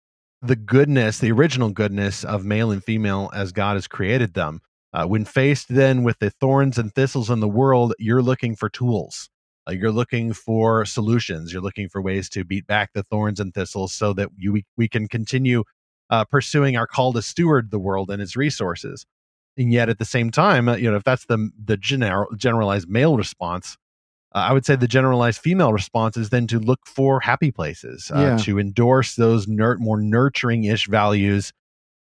the 0.43 0.57
goodness, 0.57 1.19
the 1.19 1.33
original 1.33 1.71
goodness 1.71 2.25
of 2.25 2.45
male 2.45 2.71
and 2.71 2.83
female 2.83 3.31
as 3.35 3.53
God 3.53 3.75
has 3.75 3.87
created 3.87 4.35
them. 4.35 4.61
Uh, 4.93 5.07
when 5.07 5.25
faced 5.25 5.69
then 5.69 6.03
with 6.03 6.19
the 6.19 6.31
thorns 6.31 6.79
and 6.79 6.95
thistles 6.95 7.31
in 7.31 7.41
the 7.41 7.49
world, 7.49 7.95
you're 7.99 8.23
looking 8.23 8.57
for 8.57 8.69
tools. 8.69 9.29
Uh, 9.69 9.73
you're 9.73 9.93
looking 9.93 10.33
for 10.33 10.85
solutions. 10.85 11.53
You're 11.53 11.63
looking 11.63 11.89
for 11.89 12.01
ways 12.01 12.29
to 12.31 12.45
beat 12.45 12.67
back 12.67 12.91
the 12.95 13.03
thorns 13.03 13.39
and 13.39 13.53
thistles 13.53 13.93
so 13.93 14.13
that 14.15 14.31
you, 14.37 14.53
we, 14.53 14.65
we 14.77 14.89
can 14.89 15.09
continue 15.09 15.65
uh, 16.11 16.25
pursuing 16.25 16.77
our 16.77 16.87
call 16.87 17.13
to 17.13 17.23
steward 17.23 17.71
the 17.71 17.79
world 17.79 18.11
and 18.11 18.23
its 18.23 18.37
resources. 18.37 19.05
And 19.57 19.73
yet, 19.73 19.89
at 19.89 19.99
the 19.99 20.05
same 20.05 20.31
time, 20.31 20.69
uh, 20.69 20.77
you 20.77 20.91
know, 20.91 20.97
if 20.97 21.05
that's 21.05 21.27
the 21.27 21.51
the 21.63 21.77
general 21.77 22.29
generalized 22.37 22.89
male 22.89 23.17
response, 23.17 23.77
uh, 24.35 24.39
I 24.39 24.53
would 24.53 24.65
say 24.65 24.77
the 24.77 24.87
generalized 24.87 25.41
female 25.41 25.73
response 25.73 26.17
is 26.17 26.31
then 26.31 26.47
to 26.49 26.59
look 26.59 26.81
for 26.87 27.21
happy 27.21 27.51
places, 27.51 28.11
uh, 28.15 28.21
yeah. 28.21 28.37
to 28.39 28.59
endorse 28.59 29.17
those 29.17 29.49
ner- 29.49 29.79
more 29.79 30.01
nurturing 30.01 30.65
ish 30.65 30.87
values. 30.87 31.53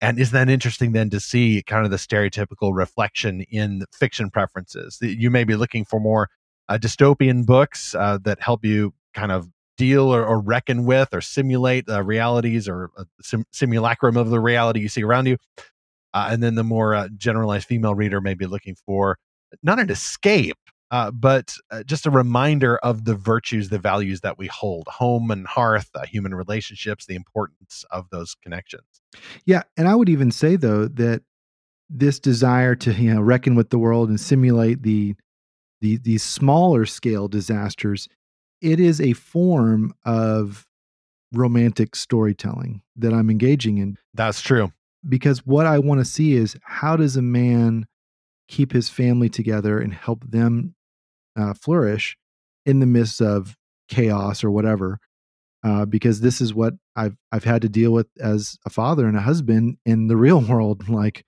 And 0.01 0.19
isn't 0.19 0.33
that 0.33 0.51
interesting 0.51 0.91
then 0.91 1.09
to 1.11 1.19
see 1.19 1.63
kind 1.65 1.85
of 1.85 1.91
the 1.91 1.97
stereotypical 1.97 2.75
reflection 2.75 3.41
in 3.49 3.85
fiction 3.97 4.29
preferences? 4.29 4.97
You 5.01 5.31
may 5.31 5.45
be 5.45 5.55
looking 5.55 5.85
for 5.85 5.99
more 5.99 6.29
uh, 6.67 6.77
dystopian 6.77 7.45
books 7.45 7.95
uh, 7.95 8.17
that 8.23 8.41
help 8.41 8.65
you 8.65 8.93
kind 9.13 9.31
of 9.31 9.47
deal 9.77 10.13
or, 10.13 10.25
or 10.25 10.39
reckon 10.39 10.85
with 10.85 11.09
or 11.13 11.21
simulate 11.21 11.89
uh, 11.89 12.03
realities 12.03 12.67
or 12.67 12.91
a 12.97 13.05
sim- 13.21 13.45
simulacrum 13.51 14.17
of 14.17 14.29
the 14.29 14.39
reality 14.39 14.79
you 14.79 14.89
see 14.89 15.03
around 15.03 15.27
you. 15.27 15.37
Uh, 16.13 16.29
and 16.31 16.41
then 16.41 16.55
the 16.55 16.63
more 16.63 16.95
uh, 16.95 17.07
generalized 17.17 17.67
female 17.67 17.93
reader 17.93 18.21
may 18.21 18.33
be 18.33 18.45
looking 18.45 18.75
for 18.85 19.17
not 19.61 19.79
an 19.79 19.89
escape, 19.89 20.57
uh, 20.91 21.11
but 21.11 21.53
uh, 21.71 21.83
just 21.83 22.05
a 22.05 22.11
reminder 22.11 22.77
of 22.77 23.05
the 23.05 23.15
virtues, 23.15 23.69
the 23.69 23.79
values 23.79 24.21
that 24.21 24.37
we 24.37 24.47
hold 24.47 24.87
home 24.87 25.29
and 25.29 25.45
hearth, 25.45 25.89
uh, 25.93 26.05
human 26.05 26.33
relationships, 26.33 27.05
the 27.05 27.15
importance 27.15 27.83
of 27.91 28.09
those 28.11 28.35
connections. 28.35 28.85
Yeah. 29.45 29.63
And 29.75 29.87
I 29.87 29.95
would 29.95 30.09
even 30.09 30.31
say, 30.31 30.55
though, 30.55 30.87
that 30.87 31.21
this 31.89 32.19
desire 32.19 32.75
to 32.75 32.93
you 32.93 33.13
know 33.13 33.21
reckon 33.21 33.55
with 33.55 33.69
the 33.69 33.77
world 33.77 34.09
and 34.09 34.19
simulate 34.19 34.81
the 34.83 35.15
the 35.81 35.97
these 35.97 36.23
smaller 36.23 36.85
scale 36.85 37.27
disasters 37.27 38.07
it 38.65 38.79
is 38.79 38.99
a 38.99 39.13
form 39.13 39.93
of 40.05 40.65
romantic 41.31 41.95
storytelling 41.95 42.81
that 42.95 43.13
I'm 43.13 43.29
engaging 43.29 43.77
in. 43.77 43.97
That's 44.15 44.41
true. 44.41 44.73
Because 45.07 45.45
what 45.45 45.67
I 45.67 45.77
want 45.77 45.99
to 45.99 46.05
see 46.05 46.33
is 46.33 46.57
how 46.63 46.95
does 46.95 47.15
a 47.15 47.21
man 47.21 47.85
keep 48.47 48.71
his 48.71 48.89
family 48.89 49.29
together 49.29 49.79
and 49.79 49.93
help 49.93 50.23
them 50.23 50.73
uh, 51.35 51.53
flourish 51.53 52.17
in 52.65 52.79
the 52.79 52.87
midst 52.87 53.21
of 53.21 53.55
chaos 53.87 54.43
or 54.43 54.49
whatever. 54.49 54.99
Uh, 55.63 55.85
because 55.85 56.21
this 56.21 56.41
is 56.41 56.53
what 56.53 56.73
I've 56.95 57.15
I've 57.31 57.43
had 57.43 57.61
to 57.63 57.69
deal 57.69 57.91
with 57.91 58.07
as 58.19 58.57
a 58.65 58.69
father 58.69 59.07
and 59.07 59.17
a 59.17 59.21
husband 59.21 59.77
in 59.85 60.07
the 60.07 60.17
real 60.17 60.41
world. 60.49 60.89
Like 60.89 61.23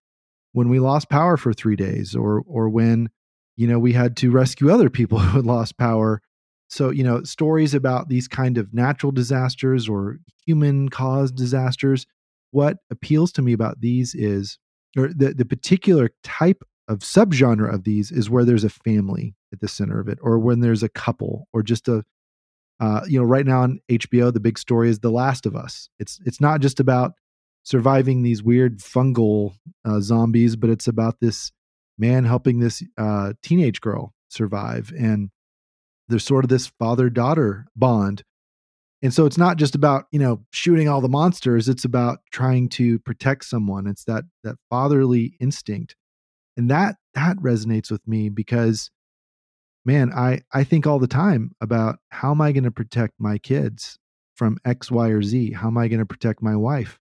when 0.53 0.69
we 0.69 0.79
lost 0.79 1.09
power 1.09 1.37
for 1.37 1.53
three 1.53 1.75
days, 1.75 2.15
or 2.15 2.43
or 2.47 2.69
when 2.69 3.09
you 3.55 3.67
know 3.67 3.79
we 3.79 3.93
had 3.93 4.15
to 4.17 4.31
rescue 4.31 4.71
other 4.71 4.89
people 4.89 5.19
who 5.19 5.37
had 5.37 5.45
lost 5.45 5.77
power 5.77 6.21
so, 6.69 6.89
you 6.89 7.03
know, 7.03 7.23
stories 7.23 7.73
about 7.73 8.09
these 8.09 8.27
kind 8.27 8.57
of 8.57 8.73
natural 8.73 9.11
disasters 9.11 9.87
or 9.87 10.19
human 10.45 10.89
caused 10.89 11.35
disasters, 11.35 12.05
what 12.51 12.77
appeals 12.91 13.31
to 13.33 13.41
me 13.41 13.53
about 13.53 13.79
these 13.81 14.13
is, 14.13 14.57
or 14.97 15.09
the, 15.09 15.33
the 15.33 15.45
particular 15.45 16.09
type 16.23 16.63
of 16.87 16.99
subgenre 16.99 17.73
of 17.73 17.83
these 17.83 18.11
is 18.11 18.29
where 18.29 18.45
there's 18.45 18.63
a 18.63 18.69
family 18.69 19.35
at 19.53 19.59
the 19.59 19.67
center 19.67 19.99
of 19.99 20.07
it, 20.07 20.19
or 20.21 20.39
when 20.39 20.59
there's 20.59 20.83
a 20.83 20.89
couple, 20.89 21.47
or 21.53 21.61
just 21.61 21.87
a, 21.87 22.03
uh, 22.79 23.01
you 23.07 23.19
know, 23.19 23.25
right 23.25 23.45
now 23.45 23.61
on 23.61 23.79
HBO, 23.89 24.33
the 24.33 24.39
big 24.39 24.57
story 24.57 24.89
is 24.89 24.99
The 24.99 25.11
Last 25.11 25.45
of 25.45 25.55
Us. 25.55 25.89
It's 25.99 26.19
it's 26.25 26.39
not 26.39 26.61
just 26.61 26.79
about 26.79 27.13
surviving 27.63 28.23
these 28.23 28.43
weird 28.43 28.79
fungal 28.79 29.53
uh, 29.83 29.99
zombies, 29.99 30.55
but 30.55 30.69
it's 30.69 30.87
about 30.87 31.19
this 31.19 31.51
man 31.97 32.23
helping 32.23 32.59
this 32.59 32.83
uh, 32.97 33.33
teenage 33.41 33.81
girl 33.81 34.13
survive 34.29 34.93
and 34.97 35.29
there's 36.07 36.25
sort 36.25 36.45
of 36.45 36.49
this 36.49 36.67
father 36.79 37.09
daughter 37.09 37.67
bond. 37.75 38.23
And 39.01 39.13
so 39.13 39.25
it's 39.25 39.37
not 39.37 39.57
just 39.57 39.75
about, 39.75 40.05
you 40.11 40.19
know, 40.19 40.43
shooting 40.51 40.89
all 40.89 41.01
the 41.01 41.09
monsters, 41.09 41.69
it's 41.69 41.85
about 41.85 42.19
trying 42.31 42.69
to 42.69 42.97
protect 42.99 43.45
someone. 43.45 43.85
It's 43.87 44.03
that 44.05 44.23
that 44.43 44.55
fatherly 44.69 45.35
instinct. 45.39 45.95
And 46.55 46.69
that 46.71 46.95
that 47.13 47.37
resonates 47.37 47.91
with 47.91 48.07
me 48.07 48.29
because 48.29 48.89
man, 49.85 50.11
I 50.13 50.41
I 50.51 50.63
think 50.63 50.87
all 50.87 50.99
the 50.99 51.07
time 51.07 51.51
about 51.61 51.99
how 52.09 52.31
am 52.31 52.41
I 52.41 52.51
going 52.51 52.63
to 52.63 52.71
protect 52.71 53.13
my 53.19 53.37
kids 53.37 53.99
from 54.35 54.57
X, 54.65 54.91
Y, 54.91 55.09
or 55.09 55.21
Z? 55.21 55.51
How 55.53 55.67
am 55.67 55.77
I 55.77 55.87
going 55.87 55.99
to 55.99 56.05
protect 56.05 56.41
my 56.41 56.55
wife? 56.55 56.99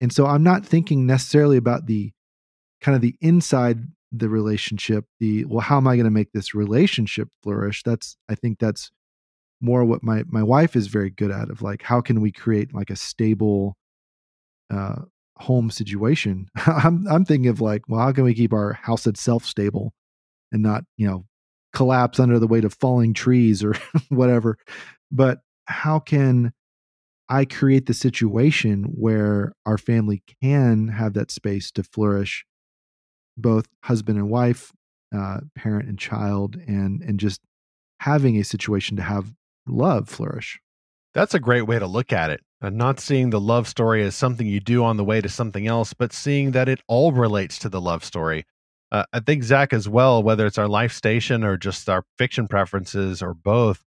And 0.00 0.12
so 0.12 0.26
I'm 0.26 0.42
not 0.42 0.66
thinking 0.66 1.06
necessarily 1.06 1.56
about 1.56 1.86
the 1.86 2.12
kind 2.80 2.94
of 2.94 3.02
the 3.02 3.16
inside 3.20 3.78
the 4.18 4.28
relationship 4.28 5.04
the 5.18 5.44
well 5.46 5.60
how 5.60 5.76
am 5.76 5.88
i 5.88 5.96
going 5.96 6.04
to 6.04 6.10
make 6.10 6.32
this 6.32 6.54
relationship 6.54 7.28
flourish? 7.42 7.82
That's 7.82 8.16
i 8.28 8.34
think 8.34 8.58
that's 8.58 8.90
more 9.60 9.84
what 9.84 10.02
my 10.02 10.24
my 10.28 10.42
wife 10.42 10.76
is 10.76 10.86
very 10.88 11.10
good 11.10 11.30
at 11.30 11.50
of 11.50 11.62
like 11.62 11.82
how 11.82 12.00
can 12.00 12.20
we 12.20 12.30
create 12.30 12.74
like 12.74 12.90
a 12.90 12.96
stable 12.96 13.76
uh 14.70 15.02
home 15.36 15.70
situation? 15.70 16.48
I'm 16.66 17.06
i'm 17.08 17.24
thinking 17.24 17.48
of 17.48 17.60
like 17.60 17.82
well 17.88 18.00
how 18.00 18.12
can 18.12 18.24
we 18.24 18.34
keep 18.34 18.52
our 18.52 18.74
house 18.74 19.06
itself 19.06 19.44
stable 19.44 19.92
and 20.52 20.62
not 20.62 20.84
you 20.96 21.06
know 21.06 21.24
collapse 21.72 22.20
under 22.20 22.38
the 22.38 22.46
weight 22.46 22.64
of 22.64 22.74
falling 22.74 23.14
trees 23.14 23.64
or 23.64 23.74
whatever? 24.08 24.58
But 25.10 25.38
how 25.66 25.98
can 25.98 26.52
i 27.28 27.44
create 27.44 27.86
the 27.86 27.94
situation 27.94 28.84
where 28.84 29.54
our 29.64 29.78
family 29.78 30.22
can 30.42 30.88
have 30.88 31.14
that 31.14 31.30
space 31.30 31.70
to 31.72 31.82
flourish 31.82 32.44
both 33.36 33.66
husband 33.82 34.18
and 34.18 34.30
wife, 34.30 34.72
uh, 35.14 35.40
parent 35.54 35.88
and 35.88 35.98
child, 35.98 36.56
and 36.66 37.02
and 37.02 37.18
just 37.18 37.40
having 38.00 38.36
a 38.36 38.44
situation 38.44 38.96
to 38.96 39.02
have 39.02 39.32
love 39.66 40.08
flourish. 40.08 40.60
That's 41.14 41.34
a 41.34 41.40
great 41.40 41.62
way 41.62 41.78
to 41.78 41.86
look 41.86 42.12
at 42.12 42.30
it. 42.30 42.40
And 42.60 42.76
not 42.76 42.98
seeing 42.98 43.30
the 43.30 43.40
love 43.40 43.68
story 43.68 44.02
as 44.02 44.14
something 44.16 44.46
you 44.46 44.60
do 44.60 44.84
on 44.84 44.96
the 44.96 45.04
way 45.04 45.20
to 45.20 45.28
something 45.28 45.66
else, 45.66 45.92
but 45.92 46.12
seeing 46.12 46.52
that 46.52 46.68
it 46.68 46.80
all 46.88 47.12
relates 47.12 47.58
to 47.60 47.68
the 47.68 47.80
love 47.80 48.04
story. 48.04 48.46
Uh, 48.90 49.04
I 49.12 49.20
think 49.20 49.42
Zach 49.42 49.72
as 49.72 49.88
well, 49.88 50.22
whether 50.22 50.46
it's 50.46 50.58
our 50.58 50.68
life 50.68 50.92
station 50.92 51.44
or 51.44 51.56
just 51.56 51.88
our 51.88 52.04
fiction 52.16 52.48
preferences 52.48 53.22
or 53.22 53.34
both, 53.34 53.84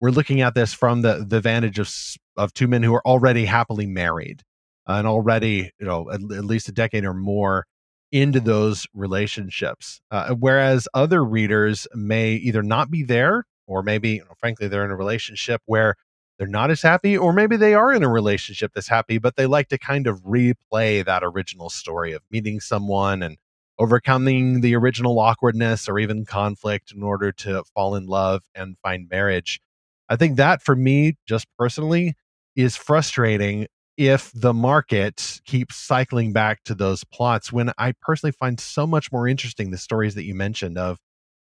we're 0.00 0.10
looking 0.10 0.40
at 0.40 0.54
this 0.54 0.72
from 0.72 1.02
the 1.02 1.24
the 1.26 1.40
vantage 1.40 1.78
of 1.78 1.90
of 2.36 2.52
two 2.52 2.68
men 2.68 2.82
who 2.82 2.94
are 2.94 3.06
already 3.06 3.44
happily 3.44 3.86
married 3.86 4.42
and 4.86 5.06
already, 5.06 5.70
you 5.78 5.86
know, 5.86 6.10
at, 6.10 6.20
at 6.20 6.44
least 6.44 6.68
a 6.68 6.72
decade 6.72 7.04
or 7.04 7.14
more 7.14 7.66
into 8.12 8.40
those 8.40 8.86
relationships. 8.94 10.00
Uh, 10.10 10.34
whereas 10.34 10.88
other 10.94 11.24
readers 11.24 11.86
may 11.94 12.32
either 12.34 12.62
not 12.62 12.90
be 12.90 13.02
there, 13.02 13.44
or 13.66 13.82
maybe, 13.82 14.10
you 14.10 14.24
know, 14.24 14.34
frankly, 14.38 14.68
they're 14.68 14.84
in 14.84 14.90
a 14.90 14.96
relationship 14.96 15.62
where 15.66 15.94
they're 16.38 16.48
not 16.48 16.70
as 16.70 16.82
happy, 16.82 17.16
or 17.16 17.32
maybe 17.32 17.56
they 17.56 17.74
are 17.74 17.92
in 17.92 18.02
a 18.02 18.08
relationship 18.08 18.72
that's 18.74 18.88
happy, 18.88 19.18
but 19.18 19.36
they 19.36 19.46
like 19.46 19.68
to 19.68 19.78
kind 19.78 20.06
of 20.06 20.22
replay 20.22 21.04
that 21.04 21.22
original 21.22 21.68
story 21.68 22.12
of 22.12 22.22
meeting 22.30 22.60
someone 22.60 23.22
and 23.22 23.36
overcoming 23.78 24.60
the 24.60 24.74
original 24.74 25.18
awkwardness 25.18 25.88
or 25.88 25.98
even 25.98 26.24
conflict 26.24 26.92
in 26.92 27.02
order 27.02 27.30
to 27.32 27.62
fall 27.74 27.94
in 27.94 28.06
love 28.06 28.42
and 28.54 28.76
find 28.82 29.08
marriage. 29.10 29.60
I 30.08 30.16
think 30.16 30.36
that 30.36 30.62
for 30.62 30.74
me, 30.74 31.16
just 31.26 31.46
personally, 31.58 32.14
is 32.56 32.76
frustrating 32.76 33.66
if 34.00 34.32
the 34.34 34.54
market 34.54 35.42
keeps 35.44 35.76
cycling 35.76 36.32
back 36.32 36.64
to 36.64 36.74
those 36.74 37.04
plots 37.04 37.52
when 37.52 37.70
I 37.76 37.92
personally 38.00 38.32
find 38.32 38.58
so 38.58 38.86
much 38.86 39.12
more 39.12 39.28
interesting 39.28 39.70
the 39.70 39.76
stories 39.76 40.14
that 40.14 40.24
you 40.24 40.34
mentioned 40.34 40.78
of 40.78 40.96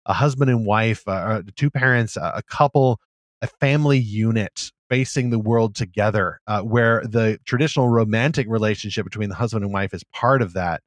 a 0.07 0.15
husband 0.15 0.51
and 0.51 0.65
wife, 0.65 1.07
uh, 1.07 1.11
uh 1.11 1.43
two 1.55 1.71
parents, 1.71 2.17
a 2.17 2.43
couple, 2.49 2.99
a 3.43 3.47
family 3.47 3.99
unit 3.99 4.73
facing 4.89 5.29
the 5.29 5.39
world 5.39 5.75
together, 5.75 6.41
uh, 6.47 6.63
where 6.63 7.03
the 7.05 7.39
traditional 7.45 7.91
romantic 7.91 8.47
relationship 8.49 9.05
between 9.05 9.29
the 9.29 9.35
husband 9.35 9.63
and 9.63 9.75
wife 9.75 9.93
is 9.93 10.03
part 10.15 10.41
of 10.41 10.55
that. 10.55 10.81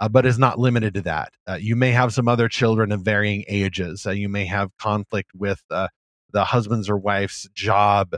Uh, 0.00 0.08
but 0.08 0.26
is 0.26 0.38
not 0.38 0.58
limited 0.58 0.92
to 0.92 1.00
that. 1.00 1.32
Uh, 1.48 1.54
you 1.54 1.74
may 1.74 1.90
have 1.90 2.12
some 2.12 2.28
other 2.28 2.48
children 2.48 2.92
of 2.92 3.00
varying 3.00 3.44
ages. 3.48 4.04
Uh, 4.04 4.10
you 4.10 4.28
may 4.28 4.44
have 4.44 4.76
conflict 4.76 5.30
with 5.34 5.62
the 5.70 5.88
husband's 6.34 6.90
or 6.90 6.98
wife's 6.98 7.48
job. 7.54 8.14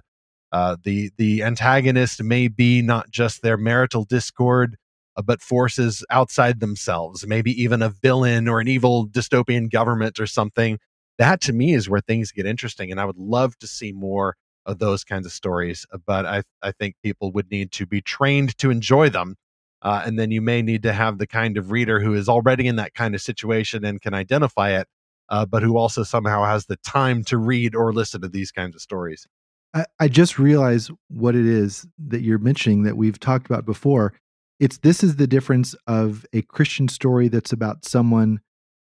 Uh, 0.52 0.76
the 0.82 1.10
the 1.18 1.42
antagonist 1.42 2.22
may 2.22 2.48
be 2.48 2.82
not 2.82 3.10
just 3.10 3.42
their 3.42 3.56
marital 3.56 4.04
discord, 4.04 4.76
but 5.24 5.42
forces 5.42 6.04
outside 6.10 6.60
themselves. 6.60 7.26
Maybe 7.26 7.50
even 7.62 7.82
a 7.82 7.90
villain 7.90 8.48
or 8.48 8.60
an 8.60 8.68
evil 8.68 9.06
dystopian 9.08 9.70
government 9.70 10.18
or 10.20 10.26
something. 10.26 10.78
That 11.18 11.40
to 11.42 11.52
me 11.52 11.74
is 11.74 11.88
where 11.88 12.00
things 12.00 12.32
get 12.32 12.46
interesting, 12.46 12.90
and 12.90 13.00
I 13.00 13.04
would 13.04 13.18
love 13.18 13.58
to 13.58 13.66
see 13.66 13.92
more 13.92 14.36
of 14.66 14.78
those 14.78 15.04
kinds 15.04 15.26
of 15.26 15.32
stories. 15.32 15.86
But 16.06 16.24
I 16.26 16.42
I 16.62 16.72
think 16.72 16.96
people 17.02 17.32
would 17.32 17.50
need 17.50 17.72
to 17.72 17.86
be 17.86 18.00
trained 18.00 18.56
to 18.58 18.70
enjoy 18.70 19.10
them. 19.10 19.36
Uh, 19.82 20.02
and 20.04 20.18
then 20.18 20.30
you 20.30 20.40
may 20.42 20.60
need 20.62 20.82
to 20.82 20.92
have 20.92 21.18
the 21.18 21.26
kind 21.26 21.56
of 21.56 21.70
reader 21.70 22.00
who 22.00 22.14
is 22.14 22.28
already 22.28 22.66
in 22.66 22.76
that 22.76 22.94
kind 22.94 23.14
of 23.14 23.20
situation 23.22 23.84
and 23.84 24.00
can 24.00 24.12
identify 24.14 24.70
it, 24.70 24.88
uh, 25.28 25.46
but 25.46 25.62
who 25.62 25.76
also 25.76 26.02
somehow 26.02 26.44
has 26.44 26.66
the 26.66 26.76
time 26.78 27.22
to 27.24 27.38
read 27.38 27.74
or 27.76 27.92
listen 27.92 28.20
to 28.22 28.28
these 28.28 28.50
kinds 28.50 28.74
of 28.74 28.82
stories. 28.82 29.26
I, 29.74 29.84
I 30.00 30.08
just 30.08 30.38
realized 30.38 30.90
what 31.08 31.34
it 31.34 31.46
is 31.46 31.86
that 32.08 32.22
you're 32.22 32.38
mentioning 32.38 32.84
that 32.84 32.96
we've 32.96 33.20
talked 33.20 33.46
about 33.46 33.64
before. 33.64 34.14
It's 34.60 34.78
this 34.78 35.04
is 35.04 35.16
the 35.16 35.26
difference 35.26 35.74
of 35.86 36.26
a 36.32 36.42
Christian 36.42 36.88
story 36.88 37.28
that's 37.28 37.52
about 37.52 37.84
someone 37.84 38.40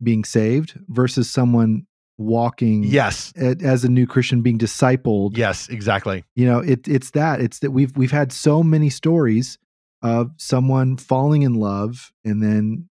being 0.02 0.24
saved 0.24 0.78
versus 0.88 1.30
someone 1.30 1.86
walking 2.16 2.84
yes. 2.84 3.32
as 3.36 3.82
a 3.84 3.88
new 3.88 4.06
christian 4.06 4.42
being 4.42 4.58
discipled. 4.58 5.36
Yes 5.36 5.68
exactly. 5.68 6.24
You 6.36 6.46
know 6.46 6.60
it, 6.60 6.86
it's 6.86 7.10
that 7.12 7.40
it's 7.40 7.60
that 7.60 7.72
we've 7.72 7.96
we've 7.96 8.12
had 8.12 8.32
so 8.32 8.62
many 8.62 8.90
stories 8.90 9.58
of 10.02 10.30
someone 10.36 10.96
falling 10.96 11.42
in 11.42 11.54
love 11.54 12.12
and 12.24 12.42
then 12.42 12.88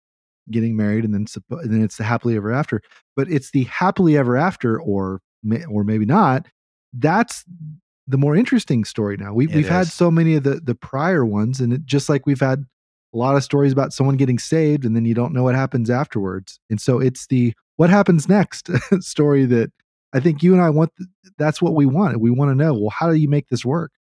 getting 0.52 0.76
married 0.76 1.06
and 1.06 1.14
then 1.14 1.26
and 1.52 1.72
then 1.72 1.84
it's 1.84 1.98
the 1.98 2.04
happily 2.04 2.36
ever 2.36 2.52
after. 2.52 2.82
But 3.16 3.30
it's 3.30 3.52
the 3.52 3.64
happily 3.66 4.18
ever 4.18 4.36
after 4.36 4.80
or 4.80 5.22
or 5.70 5.84
maybe 5.84 6.06
not 6.06 6.48
that's 6.94 7.44
the 8.08 8.18
more 8.18 8.36
interesting 8.36 8.84
story 8.84 9.18
now 9.18 9.34
we, 9.34 9.48
we've 9.48 9.70
had 9.70 9.88
so 9.88 10.12
many 10.12 10.36
of 10.36 10.44
the 10.44 10.56
the 10.56 10.76
prior 10.76 11.26
ones 11.26 11.60
and 11.60 11.74
it, 11.74 11.86
just 11.86 12.10
like 12.10 12.26
we've 12.26 12.40
had 12.40 12.66
a 13.14 13.18
lot 13.18 13.36
of 13.36 13.44
stories 13.44 13.72
about 13.72 13.94
someone 13.94 14.18
getting 14.18 14.40
saved 14.40 14.86
and 14.86 14.96
then 14.96 15.06
you 15.06 15.14
don't 15.14 15.34
know 15.34 15.44
what 15.44 15.56
happens 15.56 15.90
afterwards 15.90 16.60
and 16.70 16.82
so 16.82 17.00
it's 17.00 17.28
the 17.28 17.54
what 17.76 17.90
happens 17.90 18.28
next 18.28 18.70
story 19.00 19.46
that 19.46 19.72
I 20.14 20.20
think 20.20 20.44
you 20.44 20.54
and 20.54 20.62
I 20.62 20.70
want. 20.70 20.92
That's 21.38 21.62
what 21.62 21.74
we 21.74 21.86
want. 21.86 22.20
We 22.20 22.30
want 22.30 22.52
to 22.52 22.56
know. 22.56 22.74
Well, 22.74 22.92
how 22.92 23.10
do 23.10 23.16
you 23.16 23.28
make 23.28 23.50
this 23.50 23.66
work? 23.66 23.92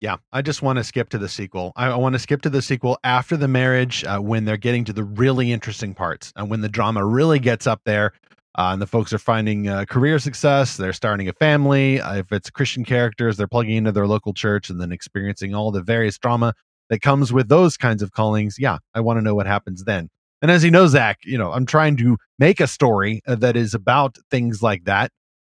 Yeah, 0.00 0.16
I 0.32 0.40
just 0.40 0.62
want 0.62 0.78
to 0.78 0.84
skip 0.84 1.10
to 1.10 1.18
the 1.18 1.28
sequel. 1.28 1.72
I, 1.76 1.94
want 1.96 2.14
to 2.14 2.18
skip 2.18 2.40
to 2.42 2.50
the 2.50 2.62
sequel 2.62 2.98
after 3.04 3.36
the 3.36 3.48
marriage 3.48 4.02
uh, 4.04 4.18
when 4.18 4.46
they're 4.46 4.56
getting 4.56 4.84
to 4.86 4.94
the 4.94 5.04
really 5.04 5.52
interesting 5.52 5.92
parts 5.92 6.32
and 6.36 6.48
when 6.48 6.62
the 6.62 6.70
drama 6.70 7.04
really 7.04 7.38
gets 7.38 7.66
up 7.66 7.82
there. 7.84 8.12
Uh, 8.58 8.70
and 8.72 8.82
the 8.82 8.86
folks 8.86 9.12
are 9.12 9.18
finding 9.18 9.68
uh, 9.68 9.84
career 9.84 10.18
success. 10.18 10.76
They're 10.76 10.92
starting 10.92 11.28
a 11.28 11.32
family. 11.32 12.00
Uh, 12.00 12.16
if 12.16 12.32
it's 12.32 12.50
Christian 12.50 12.84
characters, 12.84 13.36
they're 13.36 13.46
plugging 13.46 13.76
into 13.76 13.92
their 13.92 14.08
local 14.08 14.34
church 14.34 14.70
and 14.70 14.80
then 14.80 14.90
experiencing 14.92 15.54
all 15.54 15.70
the 15.70 15.82
various 15.82 16.18
drama 16.18 16.54
that 16.88 17.00
comes 17.00 17.32
with 17.32 17.48
those 17.48 17.76
kinds 17.76 18.02
of 18.02 18.12
callings. 18.12 18.56
Yeah, 18.58 18.78
I 18.94 19.00
want 19.00 19.18
to 19.18 19.22
know 19.22 19.34
what 19.34 19.46
happens 19.46 19.84
then. 19.84 20.08
And 20.42 20.50
as 20.50 20.64
you 20.64 20.70
know, 20.70 20.86
Zach, 20.86 21.18
you 21.24 21.38
know, 21.38 21.52
I'm 21.52 21.66
trying 21.66 21.96
to 21.98 22.16
make 22.38 22.60
a 22.60 22.66
story 22.66 23.22
uh, 23.26 23.36
that 23.36 23.56
is 23.56 23.74
about 23.74 24.18
things 24.30 24.62
like 24.62 24.84
that. 24.84 25.12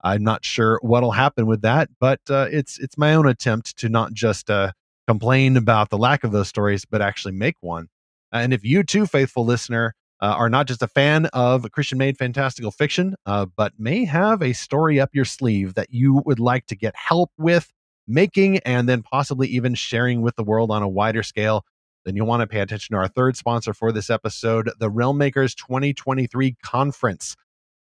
I'm 0.03 0.23
not 0.23 0.45
sure 0.45 0.79
what'll 0.83 1.13
happen 1.13 1.47
with 1.47 1.63
that, 1.63 1.91
but 2.01 2.21
uh, 2.31 2.49
it's 2.51 2.79
it's 2.79 2.97
my 2.97 3.15
own 3.15 3.29
attempt 3.29 3.77
to 3.79 3.89
not 3.91 4.15
just 4.15 4.51
uh, 4.51 4.73
complain 5.07 5.57
about 5.57 5.91
the 5.91 5.99
lack 5.99 6.25
of 6.25 6.33
those 6.33 6.49
stories, 6.49 6.87
but 6.87 7.03
actually 7.03 7.35
make 7.35 7.57
one. 7.61 7.89
And 8.33 8.55
if 8.55 8.65
you 8.65 8.83
too, 8.83 9.07
faithful 9.07 9.45
listener, 9.45 9.95
uh, 10.21 10.35
are 10.37 10.51
not 10.51 10.67
just 10.67 10.83
a 10.83 10.89
fan 10.89 11.27
of 11.27 11.71
Christian 11.73 11.99
made 11.99 12.19
fantastical 12.19 12.71
fiction, 12.71 13.15
uh, 13.27 13.47
but 13.57 13.73
may 13.79 14.05
have 14.05 14.43
a 14.43 14.53
story 14.53 15.01
up 15.01 15.11
your 15.13 15.25
sleeve 15.25 15.75
that 15.75 15.89
you 15.91 16.23
would 16.27 16.39
like 16.39 16.67
to 16.67 16.77
get 16.77 16.95
help 16.97 17.31
with 17.39 17.73
making 18.07 18.59
and 18.59 18.89
then 18.89 19.03
possibly 19.03 19.49
even 19.49 19.75
sharing 19.75 20.21
with 20.21 20.37
the 20.37 20.45
world 20.45 20.71
on 20.71 20.83
a 20.83 20.89
wider 20.89 21.23
scale, 21.23 21.65
then 22.05 22.17
you'll 22.17 22.27
want 22.27 22.41
to 22.41 22.47
pay 22.47 22.61
attention 22.61 22.95
to 22.95 22.99
our 22.99 23.09
third 23.09 23.37
sponsor 23.37 23.73
for 23.73 23.93
this 23.93 24.11
episode, 24.11 24.71
the 24.79 24.91
Realm 24.91 25.17
Makers 25.17 25.55
2023 25.55 26.57
Conference. 26.63 27.37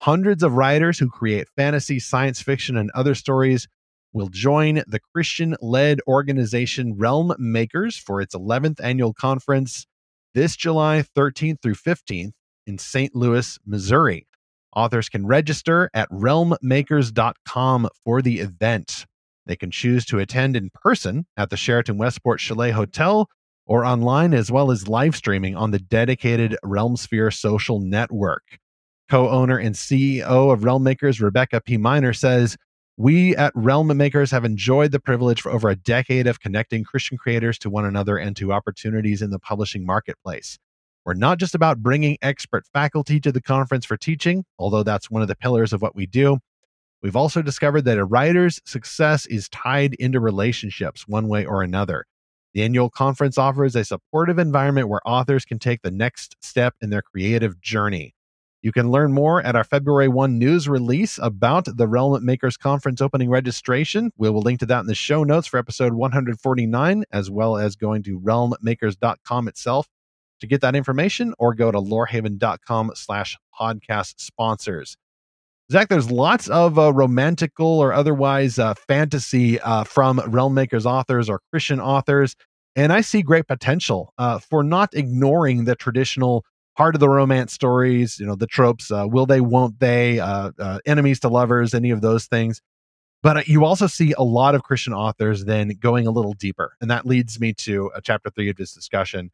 Hundreds 0.01 0.41
of 0.41 0.53
writers 0.53 0.99
who 0.99 1.09
create 1.09 1.47
fantasy, 1.55 1.99
science 1.99 2.41
fiction, 2.41 2.77
and 2.77 2.91
other 2.95 3.15
stories 3.15 3.67
will 4.13 4.27
join 4.27 4.83
the 4.87 4.99
Christian 5.13 5.55
led 5.61 5.99
organization 6.07 6.97
Realm 6.97 7.33
Makers 7.37 7.97
for 7.97 8.21
its 8.21 8.35
11th 8.35 8.79
annual 8.81 9.13
conference 9.13 9.85
this 10.33 10.55
July 10.55 11.03
13th 11.15 11.61
through 11.61 11.75
15th 11.75 12.31
in 12.67 12.77
St. 12.77 13.15
Louis, 13.15 13.57
Missouri. 13.65 14.27
Authors 14.75 15.09
can 15.09 15.27
register 15.27 15.89
at 15.93 16.09
realmmakers.com 16.09 17.89
for 18.05 18.21
the 18.21 18.39
event. 18.39 19.05
They 19.45 19.55
can 19.55 19.71
choose 19.71 20.05
to 20.05 20.19
attend 20.19 20.55
in 20.55 20.69
person 20.73 21.25
at 21.35 21.49
the 21.49 21.57
Sheraton 21.57 21.97
Westport 21.97 22.39
Chalet 22.39 22.71
Hotel 22.71 23.27
or 23.65 23.85
online 23.85 24.33
as 24.33 24.51
well 24.51 24.71
as 24.71 24.87
live 24.87 25.15
streaming 25.15 25.55
on 25.55 25.71
the 25.71 25.79
dedicated 25.79 26.55
Realmsphere 26.63 27.33
social 27.33 27.79
network. 27.79 28.43
Co 29.09 29.29
owner 29.29 29.57
and 29.57 29.75
CEO 29.75 30.53
of 30.53 30.63
Realm 30.63 30.83
Makers, 30.83 31.19
Rebecca 31.19 31.59
P. 31.61 31.77
Minor, 31.77 32.13
says, 32.13 32.55
We 32.97 33.35
at 33.35 33.53
Realm 33.55 33.95
Makers 33.95 34.31
have 34.31 34.45
enjoyed 34.45 34.91
the 34.91 34.99
privilege 34.99 35.41
for 35.41 35.51
over 35.51 35.69
a 35.69 35.75
decade 35.75 36.27
of 36.27 36.39
connecting 36.39 36.83
Christian 36.83 37.17
creators 37.17 37.57
to 37.59 37.69
one 37.69 37.85
another 37.85 38.17
and 38.17 38.35
to 38.35 38.51
opportunities 38.53 39.21
in 39.21 39.31
the 39.31 39.39
publishing 39.39 39.85
marketplace. 39.85 40.59
We're 41.05 41.13
not 41.15 41.39
just 41.39 41.55
about 41.55 41.81
bringing 41.81 42.17
expert 42.21 42.65
faculty 42.73 43.19
to 43.21 43.31
the 43.31 43.41
conference 43.41 43.85
for 43.85 43.97
teaching, 43.97 44.45
although 44.59 44.83
that's 44.83 45.09
one 45.09 45.21
of 45.21 45.27
the 45.27 45.35
pillars 45.35 45.73
of 45.73 45.81
what 45.81 45.95
we 45.95 46.05
do. 46.05 46.37
We've 47.01 47.15
also 47.15 47.41
discovered 47.41 47.85
that 47.85 47.97
a 47.97 48.05
writer's 48.05 48.59
success 48.65 49.25
is 49.25 49.49
tied 49.49 49.95
into 49.95 50.19
relationships 50.19 51.07
one 51.07 51.27
way 51.27 51.45
or 51.45 51.63
another. 51.63 52.05
The 52.53 52.61
annual 52.61 52.89
conference 52.89 53.37
offers 53.37 53.75
a 53.75 53.85
supportive 53.85 54.37
environment 54.37 54.89
where 54.89 55.01
authors 55.05 55.45
can 55.45 55.57
take 55.57 55.81
the 55.81 55.89
next 55.89 56.35
step 56.41 56.75
in 56.81 56.91
their 56.91 57.01
creative 57.01 57.59
journey. 57.61 58.13
You 58.63 58.71
can 58.71 58.91
learn 58.91 59.11
more 59.11 59.41
at 59.41 59.55
our 59.55 59.63
February 59.63 60.07
1 60.07 60.37
news 60.37 60.69
release 60.69 61.17
about 61.17 61.65
the 61.65 61.87
Realm 61.87 62.23
Makers 62.23 62.57
Conference 62.57 63.01
opening 63.01 63.27
registration. 63.27 64.11
We 64.17 64.29
will 64.29 64.41
link 64.41 64.59
to 64.59 64.67
that 64.67 64.81
in 64.81 64.85
the 64.85 64.93
show 64.93 65.23
notes 65.23 65.47
for 65.47 65.57
episode 65.57 65.93
149, 65.93 67.03
as 67.11 67.31
well 67.31 67.57
as 67.57 67.75
going 67.75 68.03
to 68.03 68.19
realmmakers.com 68.19 69.47
itself 69.47 69.87
to 70.41 70.47
get 70.47 70.61
that 70.61 70.75
information, 70.75 71.33
or 71.39 71.55
go 71.55 71.71
to 71.71 71.79
lorehaven.com 71.79 72.91
slash 72.93 73.37
podcast 73.59 74.15
sponsors. 74.17 74.95
Zach, 75.71 75.87
there's 75.87 76.11
lots 76.11 76.47
of 76.49 76.77
uh, 76.77 76.91
romantical 76.93 77.79
or 77.79 77.93
otherwise 77.93 78.59
uh, 78.59 78.73
fantasy 78.73 79.59
uh, 79.61 79.85
from 79.85 80.19
Realm 80.27 80.53
Makers 80.53 80.85
authors 80.85 81.29
or 81.29 81.41
Christian 81.51 81.79
authors. 81.79 82.35
And 82.75 82.93
I 82.93 83.01
see 83.01 83.21
great 83.21 83.47
potential 83.47 84.13
uh, 84.17 84.39
for 84.39 84.63
not 84.63 84.93
ignoring 84.93 85.65
the 85.65 85.75
traditional 85.75 86.43
part 86.77 86.95
of 86.95 86.99
the 86.99 87.09
romance 87.09 87.53
stories, 87.53 88.19
you 88.19 88.25
know, 88.25 88.35
the 88.35 88.47
tropes, 88.47 88.91
uh, 88.91 89.05
will 89.07 89.25
they, 89.25 89.41
won't 89.41 89.79
they, 89.79 90.19
uh, 90.19 90.51
enemies 90.85 91.19
to 91.21 91.29
lovers, 91.29 91.73
any 91.73 91.91
of 91.91 92.01
those 92.01 92.25
things. 92.25 92.61
But 93.23 93.47
you 93.47 93.65
also 93.65 93.87
see 93.87 94.13
a 94.17 94.23
lot 94.23 94.55
of 94.55 94.63
Christian 94.63 94.93
authors 94.93 95.45
then 95.45 95.69
going 95.79 96.07
a 96.07 96.11
little 96.11 96.33
deeper. 96.33 96.75
And 96.81 96.89
that 96.89 97.05
leads 97.05 97.39
me 97.39 97.53
to 97.59 97.91
a 97.95 98.01
chapter 98.01 98.29
three 98.31 98.49
of 98.49 98.55
this 98.55 98.73
discussion. 98.73 99.31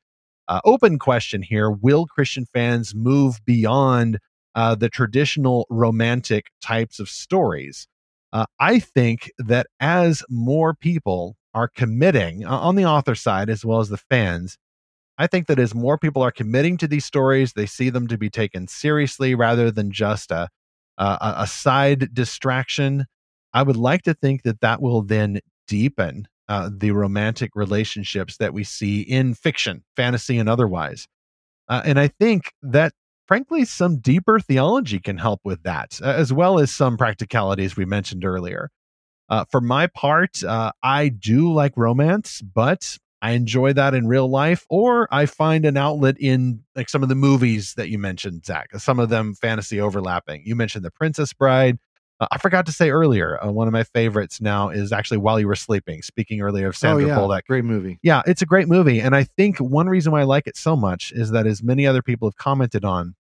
open 0.65 0.99
question 0.99 1.41
here 1.41 1.71
Will 1.71 2.05
Christian 2.05 2.45
fans 2.45 2.93
move 2.93 3.39
beyond 3.45 4.19
uh, 4.57 4.73
the 4.73 4.89
traditional 4.89 5.67
romantic 5.69 6.47
types 6.63 6.99
of 6.99 7.07
stories. 7.07 7.87
Uh, 8.33 8.47
I 8.59 8.79
think 8.79 9.31
that 9.37 9.67
as 9.79 10.23
more 10.29 10.73
people 10.73 11.37
are 11.53 11.67
committing 11.67 12.43
uh, 12.43 12.57
on 12.57 12.75
the 12.75 12.83
author 12.83 13.13
side 13.13 13.51
as 13.51 13.63
well 13.63 13.79
as 13.79 13.89
the 13.89 13.97
fans, 13.97 14.57
I 15.17 15.27
think 15.27 15.47
that 15.47 15.59
as 15.59 15.73
more 15.73 15.97
people 15.97 16.21
are 16.21 16.31
committing 16.31 16.77
to 16.77 16.87
these 16.87 17.05
stories, 17.05 17.53
they 17.53 17.65
see 17.65 17.89
them 17.89 18.07
to 18.07 18.17
be 18.17 18.29
taken 18.29 18.67
seriously 18.67 19.35
rather 19.35 19.71
than 19.71 19.91
just 19.91 20.31
a, 20.31 20.49
a, 20.97 21.35
a 21.39 21.47
side 21.47 22.13
distraction. 22.13 23.05
I 23.53 23.63
would 23.63 23.77
like 23.77 24.03
to 24.03 24.13
think 24.13 24.43
that 24.43 24.61
that 24.61 24.81
will 24.81 25.01
then 25.01 25.39
deepen 25.67 26.27
uh, 26.47 26.69
the 26.71 26.91
romantic 26.91 27.51
relationships 27.55 28.37
that 28.37 28.53
we 28.53 28.63
see 28.63 29.01
in 29.01 29.33
fiction, 29.33 29.83
fantasy, 29.95 30.37
and 30.37 30.47
otherwise. 30.47 31.07
Uh, 31.67 31.81
and 31.83 31.99
I 31.99 32.07
think 32.07 32.53
that 32.61 32.93
frankly, 33.27 33.65
some 33.65 33.97
deeper 33.97 34.39
theology 34.39 34.99
can 34.99 35.17
help 35.17 35.41
with 35.43 35.61
that, 35.63 35.99
as 36.01 36.31
well 36.31 36.59
as 36.59 36.71
some 36.71 36.97
practicalities 36.97 37.75
we 37.75 37.85
mentioned 37.85 38.23
earlier. 38.25 38.69
Uh, 39.29 39.43
for 39.51 39.59
my 39.59 39.87
part, 39.87 40.43
uh, 40.43 40.71
I 40.81 41.09
do 41.09 41.51
like 41.51 41.73
romance, 41.75 42.41
but 42.41 42.97
I 43.21 43.31
enjoy 43.31 43.73
that 43.73 43.95
in 43.95 44.07
real 44.07 44.29
life, 44.29 44.65
or 44.69 45.07
I 45.11 45.25
find 45.25 45.65
an 45.65 45.75
outlet 45.75 46.17
in 46.19 46.63
like 46.75 46.89
some 46.89 47.01
of 47.01 47.09
the 47.09 47.15
movies 47.15 47.73
that 47.75 47.89
you 47.89 47.97
mentioned, 47.97 48.45
Zach. 48.45 48.69
Some 48.77 48.99
of 48.99 49.09
them 49.09 49.33
fantasy 49.33 49.81
overlapping. 49.81 50.43
You 50.45 50.55
mentioned 50.55 50.85
The 50.85 50.91
Princess 50.91 51.33
Bride. 51.33 51.79
Uh, 52.19 52.27
I 52.31 52.37
forgot 52.37 52.65
to 52.67 52.71
say 52.71 52.89
earlier, 52.89 53.43
uh, 53.43 53.51
one 53.51 53.67
of 53.67 53.73
my 53.73 53.83
favorites 53.83 54.39
now 54.39 54.69
is 54.69 54.91
actually 54.91 55.17
While 55.17 55.39
You 55.39 55.47
Were 55.47 55.55
Sleeping. 55.55 56.01
Speaking 56.01 56.41
earlier 56.41 56.67
of 56.67 56.75
Sandra 56.75 57.05
oh, 57.05 57.07
yeah. 57.07 57.15
Bullock, 57.15 57.45
great 57.47 57.65
movie. 57.65 57.99
Yeah, 58.01 58.21
it's 58.25 58.41
a 58.41 58.45
great 58.45 58.67
movie, 58.67 58.99
and 58.99 59.15
I 59.15 59.23
think 59.23 59.57
one 59.57 59.87
reason 59.87 60.11
why 60.11 60.21
I 60.21 60.25
like 60.25 60.47
it 60.47 60.57
so 60.57 60.75
much 60.75 61.11
is 61.11 61.31
that, 61.31 61.47
as 61.47 61.63
many 61.63 61.85
other 61.87 62.01
people 62.01 62.27
have 62.27 62.37
commented 62.37 62.85
on, 62.85 63.15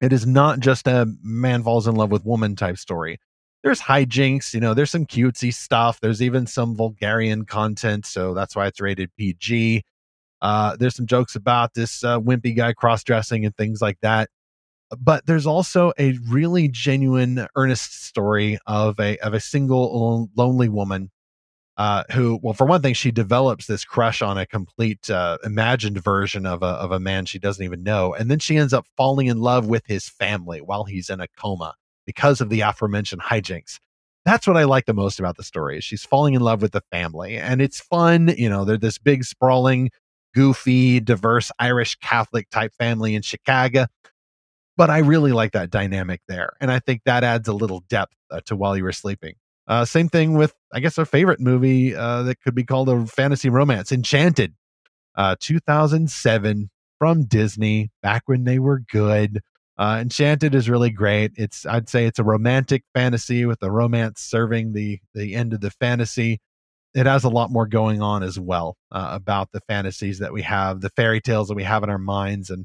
it 0.00 0.12
is 0.12 0.26
not 0.26 0.60
just 0.60 0.86
a 0.86 1.06
man 1.22 1.62
falls 1.62 1.86
in 1.86 1.94
love 1.94 2.10
with 2.10 2.24
woman 2.24 2.56
type 2.56 2.76
story. 2.76 3.18
There's 3.62 3.80
hijinks, 3.80 4.54
you 4.54 4.60
know, 4.60 4.74
there's 4.74 4.90
some 4.90 5.06
cutesy 5.06 5.54
stuff. 5.54 6.00
There's 6.00 6.20
even 6.20 6.46
some 6.46 6.76
vulgarian 6.76 7.44
content, 7.44 8.06
so 8.06 8.34
that's 8.34 8.56
why 8.56 8.66
it's 8.66 8.80
rated 8.80 9.10
PG. 9.16 9.84
Uh, 10.40 10.76
there's 10.76 10.96
some 10.96 11.06
jokes 11.06 11.36
about 11.36 11.74
this 11.74 12.02
uh, 12.02 12.18
wimpy 12.18 12.56
guy 12.56 12.72
cross 12.72 13.04
dressing 13.04 13.44
and 13.46 13.56
things 13.56 13.80
like 13.80 13.98
that. 14.02 14.28
But 14.98 15.26
there's 15.26 15.46
also 15.46 15.92
a 15.98 16.18
really 16.28 16.68
genuine, 16.68 17.46
earnest 17.56 18.04
story 18.04 18.58
of 18.66 18.98
a 19.00 19.16
of 19.18 19.32
a 19.32 19.40
single 19.40 20.28
lonely 20.36 20.68
woman 20.68 21.10
uh, 21.76 22.04
who, 22.12 22.38
well, 22.42 22.54
for 22.54 22.66
one 22.66 22.82
thing, 22.82 22.94
she 22.94 23.10
develops 23.10 23.66
this 23.66 23.84
crush 23.84 24.22
on 24.22 24.36
a 24.38 24.46
complete 24.46 25.08
uh, 25.08 25.38
imagined 25.44 26.02
version 26.02 26.46
of 26.46 26.62
a 26.62 26.66
of 26.66 26.92
a 26.92 27.00
man 27.00 27.24
she 27.26 27.38
doesn't 27.38 27.64
even 27.64 27.82
know, 27.82 28.12
and 28.12 28.30
then 28.30 28.38
she 28.40 28.56
ends 28.56 28.74
up 28.74 28.86
falling 28.96 29.28
in 29.28 29.38
love 29.40 29.66
with 29.66 29.86
his 29.86 30.08
family 30.08 30.60
while 30.60 30.84
he's 30.84 31.08
in 31.08 31.20
a 31.20 31.28
coma 31.38 31.74
because 32.06 32.40
of 32.40 32.48
the 32.48 32.60
aforementioned 32.60 33.22
hijinks. 33.22 33.78
That's 34.24 34.46
what 34.46 34.56
I 34.56 34.64
like 34.64 34.86
the 34.86 34.94
most 34.94 35.18
about 35.18 35.36
the 35.36 35.42
story. 35.42 35.80
She's 35.80 36.04
falling 36.04 36.34
in 36.34 36.40
love 36.40 36.62
with 36.62 36.72
the 36.72 36.82
family, 36.92 37.36
and 37.36 37.60
it's 37.60 37.80
fun. 37.80 38.28
You 38.36 38.48
know, 38.48 38.64
they're 38.64 38.76
this 38.76 38.98
big, 38.98 39.24
sprawling, 39.24 39.90
goofy, 40.34 41.00
diverse 41.00 41.50
Irish 41.58 41.96
Catholic 41.96 42.48
type 42.50 42.72
family 42.78 43.14
in 43.14 43.22
Chicago. 43.22 43.86
But 44.76 44.90
I 44.90 44.98
really 44.98 45.32
like 45.32 45.52
that 45.52 45.70
dynamic 45.70 46.22
there, 46.28 46.52
and 46.60 46.70
I 46.70 46.78
think 46.78 47.02
that 47.04 47.24
adds 47.24 47.48
a 47.48 47.52
little 47.52 47.80
depth 47.88 48.14
uh, 48.30 48.40
to 48.46 48.56
while 48.56 48.76
you 48.76 48.84
were 48.84 48.92
sleeping. 48.92 49.34
Uh, 49.66 49.84
same 49.84 50.08
thing 50.08 50.34
with, 50.34 50.54
I 50.72 50.80
guess, 50.80 50.98
our 50.98 51.04
favorite 51.04 51.40
movie 51.40 51.94
uh, 51.94 52.22
that 52.24 52.40
could 52.40 52.54
be 52.54 52.64
called 52.64 52.88
a 52.88 53.06
fantasy 53.06 53.48
romance, 53.48 53.92
Enchanted, 53.92 54.54
uh, 55.14 55.36
2007 55.40 56.70
from 56.98 57.24
Disney, 57.24 57.90
back 58.02 58.22
when 58.26 58.44
they 58.44 58.58
were 58.58 58.80
good. 58.90 59.40
Uh, 59.82 59.98
Enchanted 59.98 60.54
is 60.54 60.70
really 60.70 60.90
great. 60.90 61.32
It's, 61.34 61.66
I'd 61.66 61.88
say, 61.88 62.06
it's 62.06 62.20
a 62.20 62.24
romantic 62.24 62.84
fantasy 62.94 63.46
with 63.46 63.58
the 63.58 63.72
romance 63.72 64.20
serving 64.20 64.74
the 64.74 65.00
the 65.12 65.34
end 65.34 65.52
of 65.52 65.60
the 65.60 65.72
fantasy. 65.72 66.38
It 66.94 67.06
has 67.06 67.24
a 67.24 67.28
lot 67.28 67.50
more 67.50 67.66
going 67.66 68.00
on 68.00 68.22
as 68.22 68.38
well 68.38 68.76
uh, 68.92 69.08
about 69.10 69.48
the 69.50 69.60
fantasies 69.66 70.20
that 70.20 70.32
we 70.32 70.42
have, 70.42 70.82
the 70.82 70.90
fairy 70.90 71.20
tales 71.20 71.48
that 71.48 71.56
we 71.56 71.64
have 71.64 71.82
in 71.82 71.90
our 71.90 71.98
minds, 71.98 72.48
and 72.48 72.64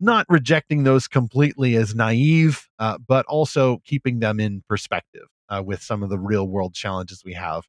not 0.00 0.26
rejecting 0.28 0.82
those 0.82 1.06
completely 1.06 1.76
as 1.76 1.94
naive, 1.94 2.66
uh, 2.80 2.98
but 3.06 3.24
also 3.26 3.78
keeping 3.84 4.18
them 4.18 4.40
in 4.40 4.64
perspective 4.68 5.28
uh, 5.48 5.62
with 5.64 5.80
some 5.80 6.02
of 6.02 6.10
the 6.10 6.18
real 6.18 6.48
world 6.48 6.74
challenges 6.74 7.22
we 7.24 7.34
have. 7.34 7.62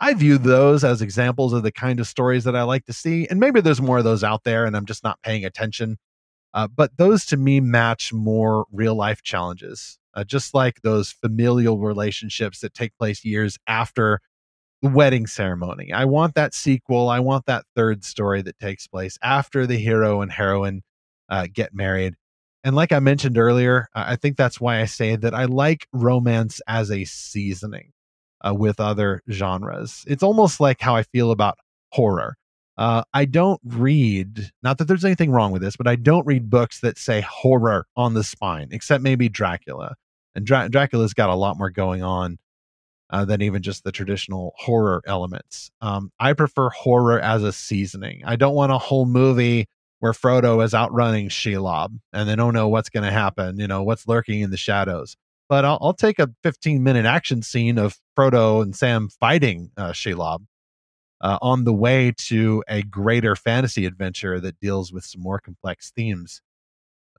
I 0.00 0.12
view 0.14 0.38
those 0.38 0.82
as 0.82 1.02
examples 1.02 1.52
of 1.52 1.62
the 1.62 1.70
kind 1.70 2.00
of 2.00 2.08
stories 2.08 2.42
that 2.44 2.56
I 2.56 2.64
like 2.64 2.84
to 2.86 2.92
see. 2.92 3.28
And 3.28 3.38
maybe 3.38 3.60
there's 3.60 3.80
more 3.80 3.98
of 3.98 4.04
those 4.04 4.24
out 4.24 4.42
there 4.42 4.64
and 4.64 4.76
I'm 4.76 4.86
just 4.86 5.04
not 5.04 5.22
paying 5.22 5.44
attention. 5.44 5.98
Uh, 6.54 6.68
but 6.68 6.96
those 6.96 7.26
to 7.26 7.36
me 7.36 7.60
match 7.60 8.12
more 8.12 8.64
real 8.72 8.94
life 8.94 9.22
challenges, 9.22 9.98
uh, 10.14 10.22
just 10.22 10.54
like 10.54 10.80
those 10.82 11.10
familial 11.10 11.78
relationships 11.78 12.60
that 12.60 12.72
take 12.72 12.96
place 12.96 13.24
years 13.24 13.58
after 13.66 14.20
the 14.80 14.88
wedding 14.88 15.26
ceremony. 15.26 15.92
I 15.92 16.04
want 16.04 16.36
that 16.36 16.54
sequel. 16.54 17.08
I 17.08 17.18
want 17.18 17.46
that 17.46 17.64
third 17.74 18.04
story 18.04 18.40
that 18.42 18.58
takes 18.60 18.86
place 18.86 19.18
after 19.22 19.66
the 19.66 19.76
hero 19.76 20.20
and 20.20 20.30
heroine 20.30 20.82
uh, 21.28 21.48
get 21.52 21.74
married. 21.74 22.14
And 22.62 22.76
like 22.76 22.92
I 22.92 23.00
mentioned 23.00 23.36
earlier, 23.36 23.88
I 23.94 24.16
think 24.16 24.36
that's 24.36 24.60
why 24.60 24.80
I 24.80 24.86
say 24.86 25.16
that 25.16 25.34
I 25.34 25.44
like 25.46 25.86
romance 25.92 26.60
as 26.68 26.90
a 26.90 27.04
seasoning 27.04 27.92
uh, 28.46 28.54
with 28.54 28.78
other 28.78 29.22
genres. 29.30 30.04
It's 30.06 30.22
almost 30.22 30.60
like 30.60 30.80
how 30.80 30.94
I 30.94 31.02
feel 31.02 31.30
about 31.30 31.58
horror. 31.92 32.36
Uh, 32.76 33.04
I 33.12 33.24
don't 33.24 33.60
read, 33.64 34.50
not 34.62 34.78
that 34.78 34.86
there's 34.86 35.04
anything 35.04 35.30
wrong 35.30 35.52
with 35.52 35.62
this, 35.62 35.76
but 35.76 35.86
I 35.86 35.96
don't 35.96 36.26
read 36.26 36.50
books 36.50 36.80
that 36.80 36.98
say 36.98 37.20
horror 37.20 37.86
on 37.96 38.14
the 38.14 38.24
spine, 38.24 38.68
except 38.72 39.02
maybe 39.02 39.28
Dracula. 39.28 39.94
And 40.34 40.44
Dra- 40.44 40.68
Dracula's 40.68 41.14
got 41.14 41.30
a 41.30 41.36
lot 41.36 41.56
more 41.56 41.70
going 41.70 42.02
on 42.02 42.38
uh, 43.10 43.24
than 43.24 43.42
even 43.42 43.62
just 43.62 43.84
the 43.84 43.92
traditional 43.92 44.54
horror 44.56 45.02
elements. 45.06 45.70
Um, 45.80 46.10
I 46.18 46.32
prefer 46.32 46.68
horror 46.70 47.20
as 47.20 47.44
a 47.44 47.52
seasoning. 47.52 48.22
I 48.24 48.34
don't 48.34 48.54
want 48.54 48.72
a 48.72 48.78
whole 48.78 49.06
movie 49.06 49.68
where 50.00 50.12
Frodo 50.12 50.62
is 50.64 50.74
outrunning 50.74 51.28
Shelob 51.28 51.98
and 52.12 52.28
they 52.28 52.34
don't 52.34 52.54
know 52.54 52.68
what's 52.68 52.90
going 52.90 53.04
to 53.04 53.12
happen, 53.12 53.58
you 53.58 53.68
know, 53.68 53.84
what's 53.84 54.08
lurking 54.08 54.40
in 54.40 54.50
the 54.50 54.56
shadows. 54.56 55.16
But 55.48 55.64
I'll, 55.64 55.78
I'll, 55.80 55.94
take 55.94 56.18
a 56.18 56.30
15 56.42 56.82
minute 56.82 57.04
action 57.04 57.42
scene 57.42 57.78
of 57.78 57.98
Frodo 58.18 58.62
and 58.62 58.74
Sam 58.74 59.08
fighting 59.08 59.70
uh, 59.76 59.92
Shelob 59.92 60.40
uh, 61.24 61.38
on 61.40 61.64
the 61.64 61.72
way 61.72 62.12
to 62.18 62.62
a 62.68 62.82
greater 62.82 63.34
fantasy 63.34 63.86
adventure 63.86 64.38
that 64.38 64.60
deals 64.60 64.92
with 64.92 65.04
some 65.04 65.22
more 65.22 65.40
complex 65.40 65.90
themes. 65.90 66.42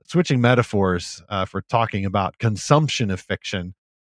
Switching 0.06 0.40
metaphors 0.40 1.24
uh, 1.28 1.44
for 1.44 1.60
talking 1.62 2.06
about 2.06 2.38
consumption 2.38 3.10
of 3.10 3.20
fiction, 3.20 3.74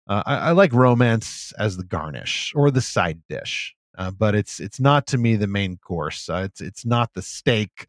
uh, 0.08 0.22
I, 0.24 0.36
I, 0.36 0.50
like 0.52 0.72
romance 0.72 1.52
as 1.58 1.76
the 1.76 1.84
garnish 1.84 2.52
or 2.54 2.70
the 2.70 2.80
side 2.80 3.20
dish, 3.28 3.74
uh, 3.98 4.12
but 4.12 4.36
it's 4.36 4.60
it's 4.60 4.78
not 4.78 5.08
to 5.08 5.18
me 5.18 5.34
the 5.34 5.48
main 5.48 5.76
course. 5.78 6.28
Uh, 6.28 6.42
it's 6.44 6.60
it's 6.60 6.86
not 6.86 7.14
the 7.14 7.22
steak 7.22 7.88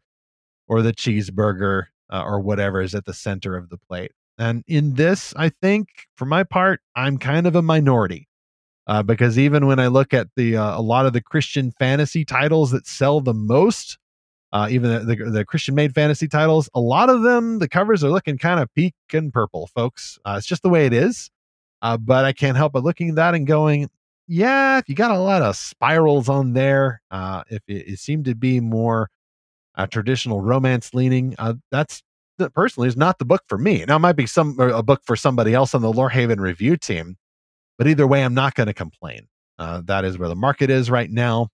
or 0.66 0.82
the 0.82 0.92
cheeseburger 0.92 1.84
uh, 2.12 2.24
or 2.24 2.40
whatever 2.40 2.80
is 2.80 2.96
at 2.96 3.04
the 3.04 3.14
center 3.14 3.56
of 3.56 3.68
the 3.68 3.78
plate. 3.78 4.10
And 4.38 4.64
in 4.66 4.94
this, 4.94 5.32
I 5.36 5.50
think 5.50 5.86
for 6.16 6.24
my 6.24 6.42
part, 6.42 6.80
I'm 6.96 7.18
kind 7.18 7.46
of 7.46 7.54
a 7.54 7.62
minority. 7.62 8.28
Uh, 8.86 9.02
because 9.02 9.38
even 9.38 9.66
when 9.66 9.78
I 9.78 9.86
look 9.86 10.12
at 10.12 10.28
the 10.36 10.56
uh, 10.56 10.78
a 10.78 10.82
lot 10.82 11.06
of 11.06 11.12
the 11.12 11.20
Christian 11.20 11.70
fantasy 11.78 12.24
titles 12.24 12.72
that 12.72 12.86
sell 12.86 13.20
the 13.20 13.34
most, 13.34 13.98
uh, 14.52 14.66
even 14.70 14.90
the, 14.90 15.14
the, 15.14 15.30
the, 15.30 15.44
Christian 15.44 15.74
made 15.74 15.94
fantasy 15.94 16.26
titles, 16.26 16.68
a 16.74 16.80
lot 16.80 17.08
of 17.08 17.22
them 17.22 17.60
the 17.60 17.68
covers 17.68 18.02
are 18.02 18.10
looking 18.10 18.38
kind 18.38 18.60
of 18.60 18.72
pink 18.74 18.94
and 19.12 19.32
purple, 19.32 19.68
folks. 19.68 20.18
Uh, 20.24 20.34
it's 20.36 20.46
just 20.46 20.62
the 20.62 20.68
way 20.68 20.84
it 20.86 20.92
is. 20.92 21.30
Uh, 21.80 21.96
but 21.96 22.24
I 22.24 22.32
can't 22.32 22.56
help 22.56 22.72
but 22.72 22.84
looking 22.84 23.10
at 23.10 23.14
that 23.16 23.34
and 23.34 23.46
going, 23.46 23.88
yeah, 24.26 24.78
if 24.78 24.88
you 24.88 24.94
got 24.94 25.10
a 25.10 25.18
lot 25.18 25.42
of 25.42 25.56
spirals 25.56 26.28
on 26.28 26.52
there, 26.52 27.02
uh, 27.10 27.42
if 27.50 27.62
it, 27.66 27.88
it 27.88 27.98
seemed 27.98 28.24
to 28.26 28.34
be 28.34 28.60
more 28.60 29.10
traditional 29.90 30.40
romance 30.40 30.92
leaning. 30.92 31.34
That's 31.70 32.02
that 32.38 32.54
personally 32.54 32.88
is 32.88 32.96
not 32.96 33.18
the 33.18 33.24
book 33.24 33.42
for 33.48 33.58
me. 33.58 33.84
Now 33.86 33.96
it 33.96 34.00
might 34.00 34.16
be 34.16 34.26
some 34.26 34.58
a 34.58 34.82
book 34.82 35.02
for 35.04 35.16
somebody 35.16 35.54
else 35.54 35.74
on 35.74 35.82
the 35.82 35.92
Lorehaven 35.92 36.38
review 36.38 36.76
team, 36.76 37.16
but 37.78 37.86
either 37.86 38.06
way, 38.06 38.24
I'm 38.24 38.34
not 38.34 38.54
going 38.54 38.68
to 38.68 38.74
complain. 38.74 39.28
Uh, 39.58 39.82
that 39.84 40.04
is 40.04 40.18
where 40.18 40.28
the 40.28 40.36
market 40.36 40.70
is 40.70 40.90
right 40.90 41.10
now. 41.10 41.48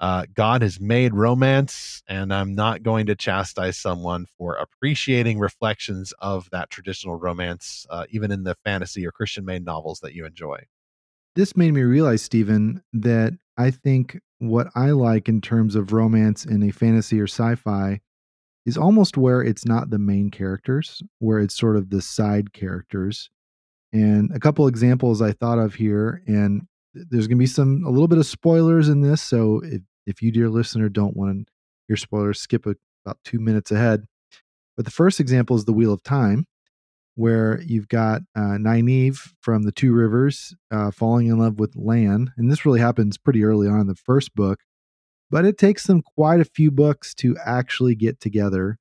Uh, 0.00 0.24
God 0.32 0.62
has 0.62 0.80
made 0.80 1.14
romance, 1.14 2.02
and 2.08 2.32
I'm 2.32 2.54
not 2.54 2.82
going 2.82 3.04
to 3.06 3.14
chastise 3.14 3.76
someone 3.76 4.26
for 4.38 4.54
appreciating 4.54 5.38
reflections 5.38 6.14
of 6.20 6.48
that 6.52 6.70
traditional 6.70 7.16
romance, 7.16 7.86
uh, 7.90 8.06
even 8.08 8.30
in 8.30 8.44
the 8.44 8.56
fantasy 8.64 9.06
or 9.06 9.12
Christian 9.12 9.44
made 9.44 9.64
novels 9.64 10.00
that 10.00 10.14
you 10.14 10.24
enjoy. 10.24 10.60
This 11.36 11.54
made 11.54 11.74
me 11.74 11.82
realize, 11.82 12.22
Stephen, 12.22 12.82
that 12.94 13.34
I 13.58 13.70
think 13.70 14.18
what 14.38 14.68
I 14.74 14.90
like 14.90 15.28
in 15.28 15.42
terms 15.42 15.74
of 15.74 15.92
romance 15.92 16.46
in 16.46 16.62
a 16.62 16.72
fantasy 16.72 17.20
or 17.20 17.26
sci 17.26 17.54
fi 17.56 18.00
is 18.64 18.78
almost 18.78 19.18
where 19.18 19.42
it's 19.42 19.66
not 19.66 19.90
the 19.90 19.98
main 19.98 20.30
characters, 20.30 21.02
where 21.18 21.40
it's 21.40 21.56
sort 21.56 21.76
of 21.76 21.90
the 21.90 22.00
side 22.00 22.54
characters. 22.54 23.28
And 23.92 24.30
a 24.34 24.38
couple 24.38 24.66
examples 24.68 25.20
I 25.20 25.32
thought 25.32 25.58
of 25.58 25.74
here, 25.74 26.22
and 26.26 26.62
there's 26.94 27.26
going 27.26 27.38
to 27.38 27.42
be 27.42 27.46
some 27.46 27.82
a 27.84 27.90
little 27.90 28.08
bit 28.08 28.18
of 28.18 28.26
spoilers 28.26 28.88
in 28.88 29.00
this. 29.00 29.22
So 29.22 29.60
if, 29.64 29.82
if 30.06 30.22
you, 30.22 30.30
dear 30.30 30.48
listener, 30.48 30.88
don't 30.88 31.16
want 31.16 31.48
hear 31.88 31.96
spoilers, 31.96 32.40
skip 32.40 32.66
a, 32.66 32.76
about 33.04 33.18
two 33.24 33.40
minutes 33.40 33.72
ahead. 33.72 34.04
But 34.76 34.84
the 34.84 34.92
first 34.92 35.18
example 35.18 35.56
is 35.56 35.64
the 35.64 35.72
Wheel 35.72 35.92
of 35.92 36.04
Time, 36.04 36.46
where 37.16 37.60
you've 37.62 37.88
got 37.88 38.22
uh, 38.36 38.56
Nynaeve 38.58 39.18
from 39.40 39.64
the 39.64 39.72
Two 39.72 39.92
Rivers 39.92 40.54
uh, 40.70 40.92
falling 40.92 41.26
in 41.26 41.38
love 41.38 41.58
with 41.58 41.74
Lan, 41.74 42.32
and 42.36 42.50
this 42.50 42.64
really 42.64 42.80
happens 42.80 43.18
pretty 43.18 43.42
early 43.42 43.66
on 43.66 43.80
in 43.80 43.86
the 43.88 43.96
first 43.96 44.34
book, 44.36 44.60
but 45.30 45.44
it 45.44 45.58
takes 45.58 45.86
them 45.86 46.00
quite 46.00 46.40
a 46.40 46.44
few 46.44 46.70
books 46.70 47.12
to 47.16 47.36
actually 47.44 47.96
get 47.96 48.20
together 48.20 48.78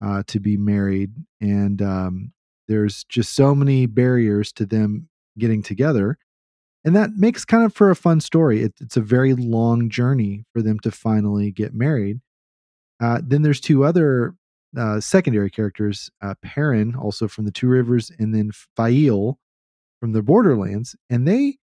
uh, 0.00 0.22
to 0.28 0.38
be 0.38 0.56
married, 0.56 1.12
and 1.40 1.82
um, 1.82 2.32
there's 2.68 3.04
just 3.04 3.34
so 3.34 3.54
many 3.54 3.86
barriers 3.86 4.52
to 4.54 4.66
them 4.66 5.08
getting 5.38 5.62
together, 5.62 6.18
and 6.84 6.94
that 6.96 7.10
makes 7.16 7.44
kind 7.44 7.64
of 7.64 7.74
for 7.74 7.90
a 7.90 7.96
fun 7.96 8.20
story. 8.20 8.62
It, 8.62 8.74
it's 8.80 8.96
a 8.96 9.02
very 9.02 9.34
long 9.34 9.88
journey 9.88 10.44
for 10.52 10.62
them 10.62 10.78
to 10.80 10.90
finally 10.90 11.50
get 11.50 11.74
married. 11.74 12.20
Uh, 13.02 13.20
then 13.24 13.42
there's 13.42 13.60
two 13.60 13.84
other 13.84 14.34
uh, 14.76 15.00
secondary 15.00 15.50
characters, 15.50 16.10
uh, 16.22 16.34
Perrin, 16.42 16.94
also 16.94 17.28
from 17.28 17.44
the 17.44 17.50
Two 17.50 17.68
Rivers, 17.68 18.10
and 18.18 18.34
then 18.34 18.50
Faile 18.76 19.38
from 20.00 20.12
the 20.12 20.22
Borderlands, 20.22 20.96
and 21.08 21.26
they 21.26 21.58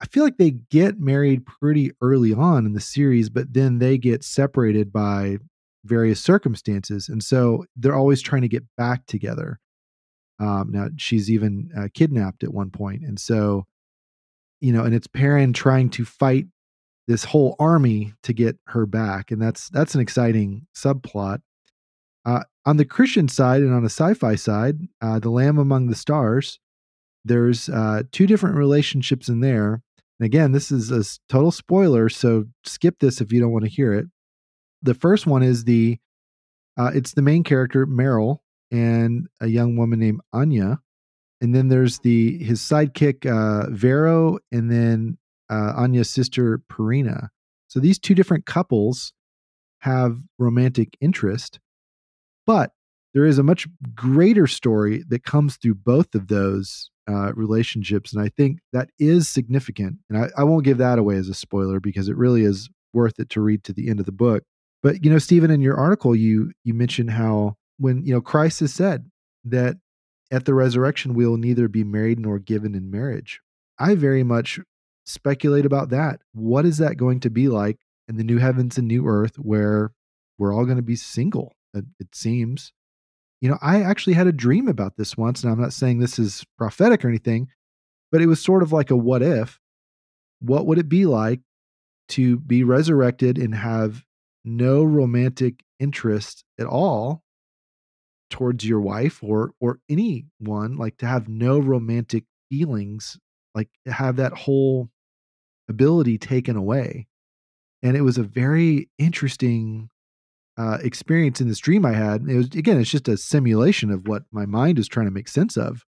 I 0.00 0.06
feel 0.06 0.22
like 0.22 0.36
they 0.36 0.52
get 0.52 1.00
married 1.00 1.44
pretty 1.44 1.90
early 2.00 2.32
on 2.32 2.66
in 2.66 2.72
the 2.72 2.80
series, 2.80 3.28
but 3.28 3.52
then 3.52 3.78
they 3.78 3.98
get 3.98 4.22
separated 4.22 4.92
by 4.92 5.38
various 5.84 6.20
circumstances. 6.20 7.08
And 7.08 7.22
so 7.22 7.64
they're 7.76 7.96
always 7.96 8.22
trying 8.22 8.42
to 8.42 8.48
get 8.48 8.64
back 8.76 9.06
together. 9.06 9.58
Um, 10.38 10.70
now, 10.72 10.88
she's 10.96 11.30
even 11.30 11.70
uh, 11.76 11.88
kidnapped 11.92 12.44
at 12.44 12.54
one. 12.54 12.70
And 12.78 13.18
so, 13.18 13.66
you 14.60 14.72
know, 14.72 14.84
and 14.84 14.94
it's 14.94 15.06
Perrin 15.06 15.52
trying 15.52 15.90
to 15.90 16.04
fight 16.04 16.46
this 17.06 17.24
whole 17.24 17.56
army 17.58 18.12
to 18.22 18.32
get 18.32 18.58
her 18.66 18.86
back. 18.86 19.30
And 19.30 19.40
that's 19.40 19.68
that's 19.70 19.94
an 19.94 20.00
exciting 20.00 20.66
subplot. 20.76 21.40
Uh, 22.24 22.42
on 22.66 22.76
the 22.76 22.84
Christian 22.84 23.28
side 23.28 23.62
and 23.62 23.72
on 23.72 23.82
the 23.82 23.90
sci-fi 23.90 24.34
side, 24.34 24.80
uh, 25.00 25.18
the 25.18 25.30
Lamb 25.30 25.58
Among 25.58 25.86
the 25.86 25.94
Stars, 25.94 26.60
there's 27.24 27.68
uh, 27.70 28.02
two 28.12 28.26
different 28.26 28.56
relationships 28.56 29.28
in 29.28 29.40
there. 29.40 29.82
And 30.20 30.26
again, 30.26 30.52
this 30.52 30.70
is 30.70 30.90
a 30.90 31.04
total 31.28 31.50
spoiler, 31.50 32.08
so 32.08 32.44
skip 32.64 32.98
this 32.98 33.20
if 33.20 33.32
you 33.32 33.40
don't 33.40 33.52
want 33.52 33.64
to 33.64 33.70
hear 33.70 33.94
it. 33.94 34.06
The 34.82 34.94
first 34.94 35.26
one 35.26 35.42
is 35.42 35.64
the 35.64 35.98
uh, 36.76 36.90
it's 36.94 37.12
the 37.12 37.22
main 37.22 37.42
character 37.42 37.86
Merral 37.86 38.44
and 38.70 39.26
a 39.40 39.46
young 39.46 39.76
woman 39.76 39.98
named 39.98 40.20
Anya, 40.32 40.80
and 41.40 41.54
then 41.54 41.68
there's 41.68 41.98
the 42.00 42.42
his 42.42 42.60
sidekick 42.60 43.26
uh, 43.26 43.70
Vero, 43.70 44.38
and 44.52 44.70
then 44.70 45.18
uh, 45.50 45.72
Anya's 45.76 46.10
sister 46.10 46.60
Perina. 46.70 47.28
So 47.68 47.80
these 47.80 47.98
two 47.98 48.14
different 48.14 48.46
couples 48.46 49.12
have 49.80 50.18
romantic 50.38 50.96
interest, 51.00 51.60
but 52.46 52.72
there 53.14 53.24
is 53.24 53.38
a 53.38 53.42
much 53.42 53.66
greater 53.94 54.46
story 54.46 55.04
that 55.08 55.24
comes 55.24 55.56
through 55.56 55.74
both 55.74 56.14
of 56.14 56.28
those 56.28 56.90
uh, 57.08 57.32
relationships. 57.34 58.12
And 58.12 58.22
I 58.22 58.28
think 58.28 58.58
that 58.72 58.90
is 58.98 59.28
significant. 59.28 59.96
And 60.10 60.18
I, 60.18 60.28
I 60.36 60.44
won't 60.44 60.64
give 60.64 60.78
that 60.78 60.98
away 60.98 61.16
as 61.16 61.28
a 61.28 61.34
spoiler 61.34 61.80
because 61.80 62.08
it 62.08 62.16
really 62.16 62.42
is 62.42 62.68
worth 62.92 63.18
it 63.18 63.30
to 63.30 63.40
read 63.40 63.64
to 63.64 63.72
the 63.72 63.88
end 63.88 64.00
of 64.00 64.06
the 64.06 64.12
book. 64.12 64.42
But 64.82 65.04
you 65.04 65.10
know, 65.10 65.18
Stephen, 65.18 65.50
in 65.50 65.60
your 65.60 65.76
article, 65.76 66.14
you 66.14 66.52
you 66.64 66.74
mentioned 66.74 67.10
how 67.10 67.56
when 67.78 68.04
you 68.04 68.12
know 68.12 68.20
Christ 68.20 68.60
has 68.60 68.74
said 68.74 69.10
that 69.44 69.76
at 70.30 70.44
the 70.44 70.54
resurrection 70.54 71.14
we 71.14 71.26
will 71.26 71.36
neither 71.36 71.68
be 71.68 71.84
married 71.84 72.18
nor 72.18 72.38
given 72.38 72.74
in 72.74 72.90
marriage. 72.90 73.40
I 73.78 73.94
very 73.94 74.22
much 74.22 74.60
speculate 75.06 75.64
about 75.64 75.88
that. 75.90 76.20
What 76.32 76.66
is 76.66 76.78
that 76.78 76.96
going 76.96 77.20
to 77.20 77.30
be 77.30 77.48
like 77.48 77.78
in 78.08 78.16
the 78.16 78.24
new 78.24 78.38
heavens 78.38 78.76
and 78.76 78.86
new 78.86 79.06
earth 79.06 79.36
where 79.36 79.92
we're 80.36 80.54
all 80.54 80.64
going 80.64 80.76
to 80.76 80.82
be 80.82 80.96
single? 80.96 81.54
It, 81.74 81.84
seems. 82.12 82.72
You 83.40 83.50
know, 83.50 83.58
I 83.62 83.82
actually 83.82 84.14
had 84.14 84.26
a 84.26 84.32
dream 84.32 84.66
about 84.66 84.96
this 84.96 85.16
once, 85.16 85.44
and 85.44 85.52
I'm 85.52 85.60
not 85.60 85.72
saying 85.72 85.98
this 85.98 86.18
is 86.18 86.44
prophetic 86.56 87.04
or 87.04 87.08
anything, 87.08 87.48
but 88.10 88.20
it 88.20 88.26
was 88.26 88.42
sort 88.42 88.64
of 88.64 88.72
like 88.72 88.90
a 88.90 88.96
what 88.96 89.22
if. 89.22 89.60
What 90.40 90.66
would 90.66 90.78
it 90.78 90.88
be 90.88 91.06
like 91.06 91.40
to 92.10 92.38
be 92.38 92.64
resurrected 92.64 93.38
and 93.38 93.54
have 93.54 94.02
no 94.44 94.82
romantic 94.82 95.62
interest 95.78 96.44
at 96.58 96.66
all 96.66 97.22
towards 98.30 98.66
your 98.66 98.80
wife 98.80 99.22
or 99.22 99.52
or 99.60 99.80
anyone 99.88 100.76
like 100.76 100.96
to 100.98 101.06
have 101.06 101.28
no 101.28 101.58
romantic 101.58 102.24
feelings 102.50 103.18
like 103.54 103.68
to 103.86 103.92
have 103.92 104.16
that 104.16 104.32
whole 104.32 104.90
ability 105.68 106.18
taken 106.18 106.56
away 106.56 107.06
and 107.82 107.96
it 107.96 108.02
was 108.02 108.18
a 108.18 108.22
very 108.22 108.88
interesting 108.98 109.90
uh, 110.58 110.78
experience 110.82 111.40
in 111.40 111.48
this 111.48 111.60
dream 111.60 111.86
I 111.86 111.92
had. 111.92 112.28
It 112.28 112.36
was 112.36 112.46
again, 112.46 112.80
it's 112.80 112.90
just 112.90 113.08
a 113.08 113.16
simulation 113.16 113.90
of 113.90 114.08
what 114.08 114.24
my 114.32 114.44
mind 114.44 114.78
is 114.78 114.88
trying 114.88 115.06
to 115.06 115.12
make 115.12 115.28
sense 115.28 115.56
of. 115.56 115.84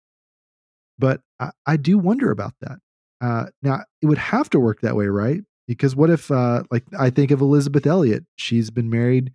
But 0.99 1.22
I, 1.41 1.51
I 1.66 1.76
do 1.76 1.99
wonder 1.99 2.30
about 2.30 2.55
that. 2.61 2.78
Uh, 3.20 3.47
now 3.62 3.80
it 4.01 4.07
would 4.07 4.18
have 4.18 4.49
to 4.51 4.61
work 4.61 4.80
that 4.80 4.97
way, 4.97 5.07
right? 5.07 5.41
Because 5.66 5.97
what 5.97 6.11
if, 6.11 6.30
uh, 6.30 6.62
like, 6.70 6.84
I 6.99 7.11
think 7.11 7.30
of 7.30 7.41
Elisabeth 7.41 7.86
Elliot. 7.86 8.24
She's 8.36 8.70
been 8.70 8.91
married 8.91 9.32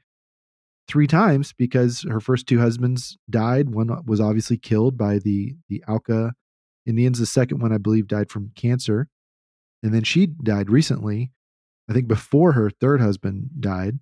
three 0.88 1.08
times 1.08 1.54
because 1.54 2.06
her 2.10 2.20
first 2.20 2.48
two 2.48 2.60
husbands 2.60 3.18
died. 3.30 3.70
One 3.70 4.04
was 4.06 4.22
obviously 4.22 4.58
killed 4.58 4.98
by 4.98 5.20
the 5.20 5.56
the 5.70 5.84
Auca 5.88 6.34
Indians. 6.86 7.20
The 7.20 7.26
second 7.26 7.62
one, 7.62 7.74
I 7.74 7.78
believe, 7.78 8.08
died 8.08 8.30
from 8.30 8.52
cancer, 8.56 9.08
and 9.84 9.94
then 9.94 10.04
she 10.04 10.28
died 10.28 10.70
recently. 10.70 11.32
I 11.90 11.94
think 11.94 12.08
before 12.08 12.54
her 12.54 12.70
third 12.70 13.00
husband 13.00 13.50
died 13.60 14.00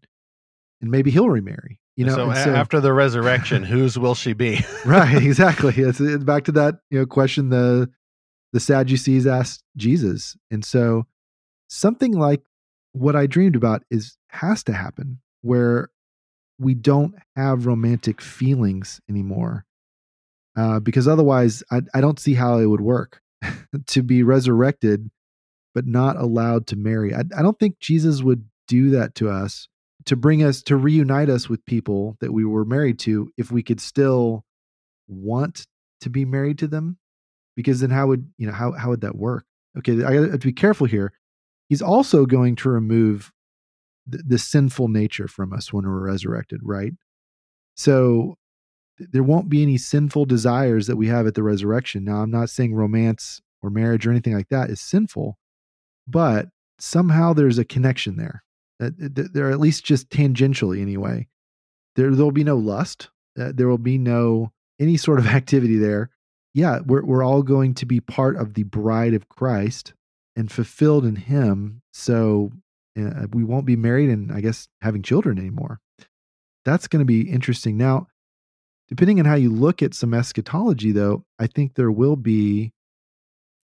and 0.84 0.92
maybe 0.92 1.10
he'll 1.10 1.30
remarry. 1.30 1.80
You 1.96 2.06
know, 2.06 2.16
so, 2.16 2.34
so 2.34 2.54
after 2.54 2.82
the 2.82 2.92
resurrection, 2.92 3.64
whose 3.64 3.98
will 3.98 4.16
she 4.16 4.34
be? 4.34 4.60
right, 4.86 5.16
exactly. 5.24 5.74
It's, 5.78 6.00
it's 6.00 6.24
back 6.24 6.44
to 6.46 6.52
that 6.54 6.76
you 6.92 7.00
know 7.00 7.06
question 7.06 7.50
the 7.50 7.90
the 8.52 8.60
Sadducees 8.60 9.26
asked 9.26 9.64
Jesus, 9.78 10.36
and 10.52 10.64
so 10.64 11.08
something 11.70 12.12
like 12.12 12.44
what 12.92 13.16
I 13.16 13.26
dreamed 13.26 13.56
about 13.56 13.84
is 13.90 14.18
has 14.30 14.64
to 14.66 14.74
happen 14.74 15.22
where 15.42 15.90
we 16.64 16.74
don't 16.74 17.16
have 17.36 17.66
romantic 17.66 18.22
feelings 18.22 19.02
anymore, 19.10 19.66
uh, 20.58 20.80
because 20.80 21.08
otherwise, 21.08 21.64
I, 21.72 21.82
I 21.94 22.02
don't 22.02 22.20
see 22.20 22.34
how 22.34 22.58
it 22.58 22.66
would 22.66 22.82
work 22.82 23.22
to 23.88 24.04
be 24.04 24.24
resurrected 24.24 25.10
but 25.74 25.88
not 25.88 26.16
allowed 26.18 26.68
to 26.68 26.76
marry. 26.76 27.16
I, 27.16 27.22
I 27.36 27.42
don't 27.42 27.58
think 27.58 27.80
Jesus 27.80 28.22
would 28.22 28.46
do 28.68 28.92
that 28.92 29.16
to 29.16 29.30
us 29.30 29.68
to 30.06 30.16
bring 30.16 30.44
us 30.44 30.62
to 30.64 30.76
reunite 30.76 31.30
us 31.30 31.50
with 31.50 31.66
people 31.66 32.18
that 32.20 32.32
we 32.32 32.46
were 32.46 32.66
married 32.66 33.00
to 33.00 33.32
if 33.38 33.52
we 33.52 33.64
could 33.64 33.80
still 33.80 34.44
want 35.08 35.66
to 36.02 36.10
be 36.10 36.26
married 36.26 36.60
to 36.60 36.68
them 36.68 36.98
because 37.56 37.80
then 37.80 37.90
how 37.90 38.08
would 38.08 38.30
you 38.38 38.48
know 38.48 38.54
how 38.54 38.72
how 38.72 38.90
would 38.90 39.02
that 39.02 39.16
work 39.16 39.46
okay 39.78 40.04
i 40.04 40.14
got 40.14 40.32
to 40.32 40.38
be 40.38 40.54
careful 40.54 40.88
here 40.88 41.14
he's 41.70 41.82
also 41.82 42.26
going 42.26 42.56
to 42.56 42.70
remove 42.70 43.32
the, 44.06 44.38
sinful 44.38 44.88
nature 44.88 45.28
from 45.28 45.54
us 45.54 45.72
when 45.72 45.86
we're 45.86 46.00
resurrected 46.00 46.60
right 46.64 46.94
so 47.76 48.36
there 49.00 49.24
won't 49.24 49.50
be 49.50 49.64
any 49.64 49.78
sinful 49.78 50.26
desires 50.26 50.88
that 50.88 50.98
we 50.98 51.08
have 51.08 51.26
at 51.26 51.36
the 51.36 51.44
resurrection 51.44 52.04
now 52.04 52.18
i'm 52.18 52.32
not 52.32 52.50
saying 52.50 52.74
romance 52.74 53.42
or 53.62 53.70
marriage 53.70 54.06
or 54.06 54.12
anything 54.12 54.34
like 54.34 54.50
that 54.50 54.70
is 54.70 54.82
sinful 54.82 55.38
but 56.08 56.48
somehow 56.80 57.34
there's 57.34 57.58
a 57.58 57.66
connection 57.66 58.18
there 58.18 58.44
they're 58.80 59.52
at 59.52 59.60
least 59.60 59.84
just 59.84 60.10
tangentially 60.10 60.82
anyway. 60.82 61.28
There, 61.96 62.14
there'll 62.14 62.32
be 62.32 62.44
no 62.44 62.58
lust. 62.58 63.10
Uh, 63.40 63.52
there 63.54 63.68
will 63.68 63.78
be 63.78 63.98
no 63.98 64.52
any 64.80 64.98
sort 64.98 65.20
of 65.20 65.28
activity 65.34 65.78
there. 65.78 66.10
Yeah, 66.54 66.80
we're 66.86 67.04
we're 67.04 67.24
all 67.24 67.44
going 67.44 67.74
to 67.76 67.86
be 67.86 68.00
part 68.00 68.38
of 68.38 68.54
the 68.54 68.64
bride 68.64 69.14
of 69.14 69.30
Christ 69.30 69.94
and 70.36 70.52
fulfilled 70.52 71.06
in 71.06 71.16
Him. 71.16 71.82
So 71.92 72.52
uh, 72.98 73.28
we 73.32 73.44
won't 73.44 73.66
be 73.66 73.76
married 73.76 74.10
and 74.10 74.32
I 74.32 74.42
guess 74.42 74.68
having 74.82 75.02
children 75.02 75.38
anymore. 75.38 75.80
That's 76.66 76.88
going 76.88 77.00
to 77.02 77.06
be 77.06 77.30
interesting. 77.30 77.78
Now, 77.78 78.08
depending 78.88 79.20
on 79.20 79.26
how 79.26 79.36
you 79.36 79.50
look 79.50 79.82
at 79.82 79.94
some 79.94 80.14
eschatology, 80.14 80.92
though, 80.92 81.26
I 81.40 81.48
think 81.48 81.76
there 81.76 81.92
will 81.92 82.16
be 82.16 82.74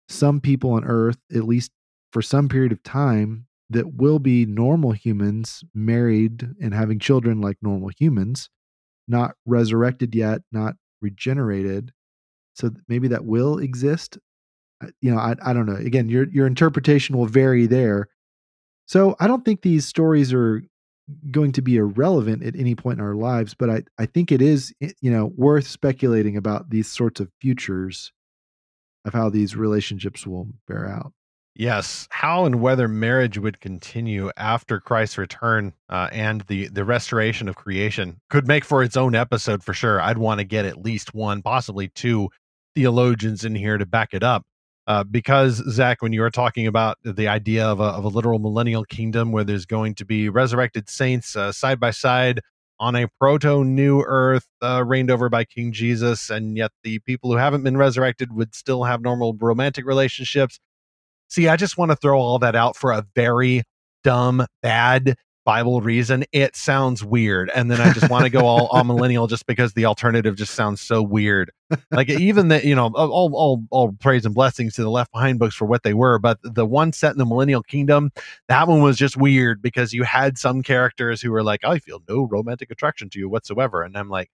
some 0.08 0.40
people 0.40 0.72
on 0.72 0.84
earth, 0.84 1.18
at 1.34 1.44
least 1.44 1.72
for 2.12 2.22
some 2.22 2.48
period 2.48 2.72
of 2.72 2.82
time, 2.82 3.46
that 3.70 3.94
will 3.94 4.18
be 4.18 4.46
normal 4.46 4.92
humans 4.92 5.64
married 5.74 6.46
and 6.60 6.74
having 6.74 6.98
children 6.98 7.40
like 7.40 7.56
normal 7.62 7.90
humans, 7.98 8.50
not 9.08 9.34
resurrected 9.46 10.14
yet, 10.14 10.42
not 10.52 10.74
regenerated. 11.00 11.90
So 12.54 12.70
maybe 12.88 13.08
that 13.08 13.24
will 13.24 13.58
exist. 13.58 14.18
You 15.00 15.12
know, 15.12 15.18
I, 15.18 15.34
I 15.42 15.52
don't 15.52 15.66
know. 15.66 15.76
Again, 15.76 16.08
your 16.08 16.28
your 16.28 16.46
interpretation 16.46 17.16
will 17.16 17.26
vary 17.26 17.66
there. 17.66 18.08
So 18.86 19.16
I 19.20 19.26
don't 19.26 19.44
think 19.44 19.62
these 19.62 19.86
stories 19.86 20.32
are 20.32 20.62
going 21.30 21.52
to 21.52 21.62
be 21.62 21.76
irrelevant 21.76 22.42
at 22.42 22.56
any 22.56 22.74
point 22.74 22.98
in 22.98 23.04
our 23.04 23.14
lives, 23.14 23.54
but 23.54 23.70
I, 23.70 23.82
I 23.98 24.06
think 24.06 24.32
it 24.32 24.40
is 24.40 24.72
you 24.80 25.10
know 25.10 25.32
worth 25.36 25.66
speculating 25.66 26.36
about 26.36 26.70
these 26.70 26.90
sorts 26.90 27.20
of 27.20 27.30
futures 27.40 28.12
of 29.04 29.12
how 29.12 29.28
these 29.28 29.54
relationships 29.54 30.26
will 30.26 30.48
bear 30.66 30.88
out. 30.88 31.12
Yes, 31.56 32.08
how 32.10 32.46
and 32.46 32.60
whether 32.60 32.88
marriage 32.88 33.38
would 33.38 33.60
continue 33.60 34.30
after 34.36 34.80
Christ's 34.80 35.18
return 35.18 35.72
uh, 35.88 36.08
and 36.10 36.40
the 36.42 36.68
the 36.68 36.84
restoration 36.84 37.48
of 37.48 37.54
creation 37.54 38.20
could 38.28 38.48
make 38.48 38.64
for 38.64 38.82
its 38.82 38.96
own 38.96 39.14
episode 39.14 39.62
for 39.62 39.72
sure. 39.72 40.00
I'd 40.00 40.18
want 40.18 40.38
to 40.38 40.44
get 40.44 40.64
at 40.64 40.82
least 40.82 41.14
one, 41.14 41.42
possibly 41.42 41.88
two 41.88 42.30
theologians 42.74 43.44
in 43.44 43.54
here 43.54 43.78
to 43.78 43.86
back 43.86 44.14
it 44.14 44.24
up. 44.24 44.44
Uh, 44.86 45.02
because 45.02 45.62
Zach, 45.70 46.02
when 46.02 46.12
you 46.12 46.20
were 46.20 46.30
talking 46.30 46.66
about 46.66 46.98
the 47.02 47.26
idea 47.26 47.66
of 47.66 47.80
a, 47.80 47.84
of 47.84 48.04
a 48.04 48.08
literal 48.08 48.38
millennial 48.38 48.84
kingdom 48.84 49.32
where 49.32 49.44
there's 49.44 49.64
going 49.64 49.94
to 49.94 50.04
be 50.04 50.28
resurrected 50.28 50.90
saints 50.90 51.34
uh, 51.36 51.52
side 51.52 51.80
by 51.80 51.90
side 51.90 52.40
on 52.80 52.94
a 52.96 53.08
proto 53.18 53.64
new 53.64 54.02
earth 54.02 54.46
uh, 54.60 54.82
reigned 54.84 55.10
over 55.10 55.28
by 55.28 55.44
King 55.44 55.72
Jesus, 55.72 56.28
and 56.28 56.56
yet 56.56 56.72
the 56.82 56.98
people 57.00 57.30
who 57.30 57.38
haven't 57.38 57.62
been 57.62 57.76
resurrected 57.76 58.32
would 58.32 58.54
still 58.54 58.84
have 58.84 59.00
normal 59.00 59.34
romantic 59.40 59.86
relationships. 59.86 60.58
See, 61.28 61.48
I 61.48 61.56
just 61.56 61.78
want 61.78 61.90
to 61.92 61.96
throw 61.96 62.18
all 62.18 62.38
that 62.40 62.54
out 62.54 62.76
for 62.76 62.92
a 62.92 63.06
very 63.14 63.62
dumb, 64.02 64.44
bad 64.62 65.16
Bible 65.44 65.80
reason, 65.80 66.24
it 66.32 66.56
sounds 66.56 67.04
weird. 67.04 67.50
And 67.54 67.70
then 67.70 67.80
I 67.80 67.92
just 67.92 68.08
want 68.10 68.24
to 68.24 68.30
go 68.30 68.46
all, 68.46 68.66
all 68.68 68.84
millennial 68.84 69.26
just 69.26 69.46
because 69.46 69.74
the 69.74 69.84
alternative 69.84 70.36
just 70.36 70.54
sounds 70.54 70.80
so 70.80 71.02
weird. 71.02 71.50
Like 71.90 72.08
even 72.08 72.48
that, 72.48 72.64
you 72.64 72.74
know, 72.74 72.90
all, 72.94 73.34
all, 73.34 73.64
all 73.70 73.92
praise 73.92 74.24
and 74.24 74.34
blessings 74.34 74.74
to 74.74 74.82
the 74.82 74.90
Left 74.90 75.12
Behind 75.12 75.38
books 75.38 75.54
for 75.54 75.66
what 75.66 75.82
they 75.82 75.92
were. 75.92 76.18
But 76.18 76.38
the 76.42 76.64
one 76.64 76.92
set 76.92 77.12
in 77.12 77.18
the 77.18 77.26
millennial 77.26 77.62
kingdom, 77.62 78.10
that 78.48 78.66
one 78.68 78.80
was 78.80 78.96
just 78.96 79.16
weird 79.16 79.60
because 79.60 79.92
you 79.92 80.02
had 80.02 80.38
some 80.38 80.62
characters 80.62 81.20
who 81.20 81.30
were 81.30 81.42
like, 81.42 81.64
I 81.64 81.78
feel 81.78 82.02
no 82.08 82.22
romantic 82.22 82.70
attraction 82.70 83.10
to 83.10 83.18
you 83.18 83.28
whatsoever. 83.28 83.82
And 83.82 83.96
I'm 83.98 84.08
like, 84.08 84.30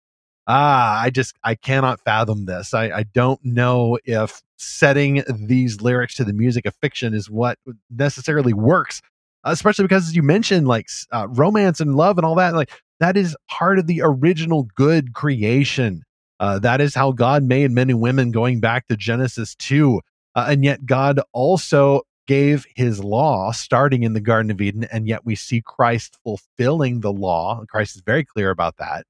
ah, 0.47 1.01
I 1.01 1.11
just, 1.11 1.35
I 1.43 1.55
cannot 1.55 2.01
fathom 2.01 2.47
this. 2.47 2.73
I, 2.73 2.91
I 2.91 3.03
don't 3.03 3.45
know 3.45 3.99
if 4.05 4.43
setting 4.57 5.25
these 5.29 5.81
lyrics 5.81 6.15
to 6.17 6.25
the 6.25 6.33
music 6.33 6.67
of 6.67 6.75
fiction 6.77 7.15
is 7.15 7.31
what 7.31 7.59
necessarily 7.91 8.53
works 8.53 9.01
especially 9.45 9.85
because 9.85 10.09
as 10.09 10.17
you 10.17 10.23
mentioned 10.23 10.69
like 10.69 10.89
uh, 11.13 11.27
romance 11.31 11.81
and 11.81 11.97
love 11.97 12.19
and 12.19 12.25
all 12.25 12.35
that 12.35 12.55
like 12.55 12.71
that 12.99 13.17
is 13.17 13.37
part 13.49 13.79
of 13.79 13.87
the 13.87 14.03
original 14.05 14.69
good 14.75 15.15
creation. 15.15 16.03
Uh, 16.39 16.59
that 16.59 16.81
is 16.81 16.95
how 16.95 17.13
god 17.13 17.43
made 17.43 17.71
men 17.71 17.91
and 17.91 18.01
women 18.01 18.31
going 18.31 18.61
back 18.61 18.87
to 18.89 18.97
genesis 18.97 19.55
2 19.57 20.01
uh, 20.35 20.47
and 20.49 20.65
yet 20.65 20.87
god 20.87 21.21
also 21.33 22.03
gave 22.27 22.65
his 22.77 23.03
law 23.03 23.51
starting 23.53 24.05
in 24.05 24.15
the 24.15 24.21
garden 24.21 24.51
of 24.51 24.61
eden 24.61 24.85
and 24.85 25.07
yet 25.07 25.25
we 25.27 25.35
see 25.35 25.61
christ 25.61 26.17
fulfilling 26.25 27.01
the 27.01 27.13
law. 27.13 27.63
Christ 27.69 27.97
is 27.97 28.03
very 28.03 28.25
clear 28.25 28.51
about 28.51 28.77
that. 28.79 29.05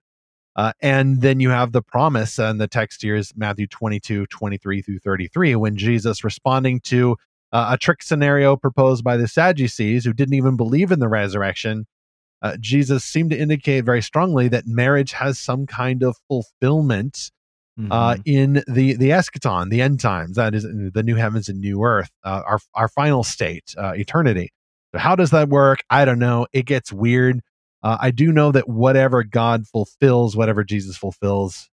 Uh, 0.57 0.73
and 0.81 1.21
then 1.21 1.39
you 1.39 1.51
have 1.51 1.71
the 1.71 1.83
promise 1.83 2.39
and 2.39 2.61
the 2.61 2.67
text 2.67 3.03
here 3.03 3.15
is 3.15 3.33
matthew 3.37 3.69
22 3.69 4.27
23 4.27 4.83
through 4.83 4.99
33 4.99 5.55
when 5.55 5.77
jesus 5.77 6.25
responding 6.25 6.81
to 6.81 7.17
uh, 7.53 7.69
a 7.71 7.79
trick 7.79 8.03
scenario 8.03 8.57
proposed 8.57 9.03
by 9.03 9.17
the 9.17 9.29
Sadducees, 9.29 10.05
who 10.05 10.13
didn't 10.13 10.35
even 10.35 10.57
believe 10.57 10.93
in 10.93 11.01
the 11.01 11.09
resurrection, 11.09 11.87
uh, 12.43 12.57
Jesus 12.59 13.05
seemed 13.05 13.31
to 13.31 13.39
indicate 13.39 13.85
very 13.85 14.03
strongly 14.03 14.49
that 14.49 14.67
marriage 14.67 15.13
has 15.13 15.39
some 15.39 15.67
kind 15.67 16.03
of 16.03 16.17
fulfillment 16.29 17.31
uh, 17.91 18.15
mm-hmm. 18.15 18.23
in 18.27 18.53
the 18.69 18.95
the 18.95 19.11
eschaton, 19.11 19.71
the 19.71 19.81
end 19.81 20.01
times. 20.01 20.37
That 20.37 20.55
is 20.55 20.65
the 20.65 21.03
new 21.03 21.17
heavens 21.17 21.49
and 21.49 21.61
new 21.61 21.83
earth, 21.83 22.11
uh, 22.25 22.43
our 22.47 22.59
our 22.75 22.89
final 22.89 23.25
state, 23.25 23.75
uh, 23.79 23.93
eternity. 23.95 24.53
So 24.93 24.99
how 24.99 25.17
does 25.17 25.31
that 25.31 25.49
work? 25.49 25.83
I 25.89 26.05
don't 26.05 26.19
know. 26.19 26.47
It 26.53 26.67
gets 26.67 26.93
weird. 26.93 27.41
Uh, 27.83 27.97
I 28.01 28.11
do 28.11 28.33
know 28.33 28.53
that 28.53 28.69
whatever 28.69 29.23
God 29.23 29.67
fulfills, 29.67 30.37
whatever 30.37 30.63
Jesus 30.63 30.97
fulfills, 30.97 31.71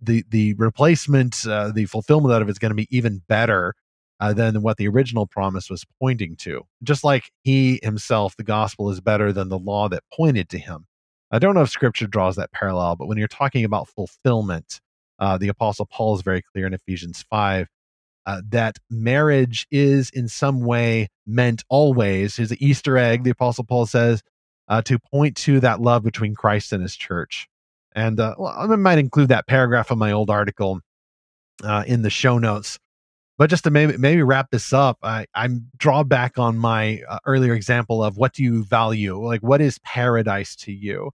the 0.00 0.24
the 0.28 0.54
replacement, 0.54 1.36
the 1.36 1.86
fulfillment 1.88 2.34
of 2.34 2.48
it 2.48 2.52
is 2.52 2.58
going 2.58 2.72
to 2.72 2.76
be 2.76 2.88
even 2.94 3.22
better 3.28 3.74
uh, 4.20 4.32
than 4.32 4.62
what 4.62 4.76
the 4.76 4.88
original 4.88 5.26
promise 5.26 5.68
was 5.68 5.84
pointing 6.00 6.36
to. 6.36 6.62
Just 6.82 7.04
like 7.04 7.30
he 7.42 7.80
himself, 7.82 8.36
the 8.36 8.44
gospel 8.44 8.90
is 8.90 9.00
better 9.00 9.32
than 9.32 9.48
the 9.48 9.58
law 9.58 9.88
that 9.88 10.04
pointed 10.12 10.48
to 10.50 10.58
him. 10.58 10.86
I 11.30 11.38
don't 11.38 11.54
know 11.54 11.62
if 11.62 11.70
scripture 11.70 12.06
draws 12.06 12.36
that 12.36 12.52
parallel, 12.52 12.96
but 12.96 13.08
when 13.08 13.18
you're 13.18 13.28
talking 13.28 13.64
about 13.64 13.88
fulfillment, 13.88 14.80
uh, 15.18 15.38
the 15.38 15.48
apostle 15.48 15.86
Paul 15.86 16.14
is 16.14 16.22
very 16.22 16.42
clear 16.42 16.66
in 16.66 16.74
Ephesians 16.74 17.24
5 17.28 17.68
uh, 18.26 18.42
that 18.48 18.78
marriage 18.90 19.66
is 19.70 20.10
in 20.10 20.28
some 20.28 20.60
way 20.60 21.08
meant 21.26 21.62
always, 21.68 22.38
is 22.38 22.50
an 22.50 22.56
Easter 22.60 22.98
egg, 22.98 23.22
the 23.22 23.30
apostle 23.30 23.64
Paul 23.64 23.86
says, 23.86 24.22
uh, 24.68 24.82
to 24.82 24.98
point 24.98 25.36
to 25.36 25.60
that 25.60 25.80
love 25.80 26.02
between 26.02 26.34
Christ 26.34 26.72
and 26.72 26.82
his 26.82 26.96
church. 26.96 27.48
And 27.94 28.18
uh, 28.18 28.34
well, 28.36 28.52
I 28.56 28.66
might 28.76 28.98
include 28.98 29.28
that 29.28 29.46
paragraph 29.46 29.90
of 29.90 29.98
my 29.98 30.10
old 30.12 30.28
article 30.28 30.80
uh, 31.62 31.84
in 31.86 32.02
the 32.02 32.10
show 32.10 32.38
notes 32.38 32.78
but 33.38 33.50
just 33.50 33.64
to 33.64 33.70
maybe 33.70 33.96
maybe 33.98 34.22
wrap 34.22 34.50
this 34.50 34.72
up, 34.72 34.98
I 35.02 35.26
I'm 35.34 35.68
draw 35.76 36.02
back 36.02 36.38
on 36.38 36.56
my 36.58 37.02
uh, 37.08 37.18
earlier 37.26 37.54
example 37.54 38.02
of 38.02 38.16
what 38.16 38.32
do 38.32 38.42
you 38.42 38.64
value? 38.64 39.22
Like 39.22 39.42
what 39.42 39.60
is 39.60 39.78
paradise 39.80 40.56
to 40.56 40.72
you? 40.72 41.10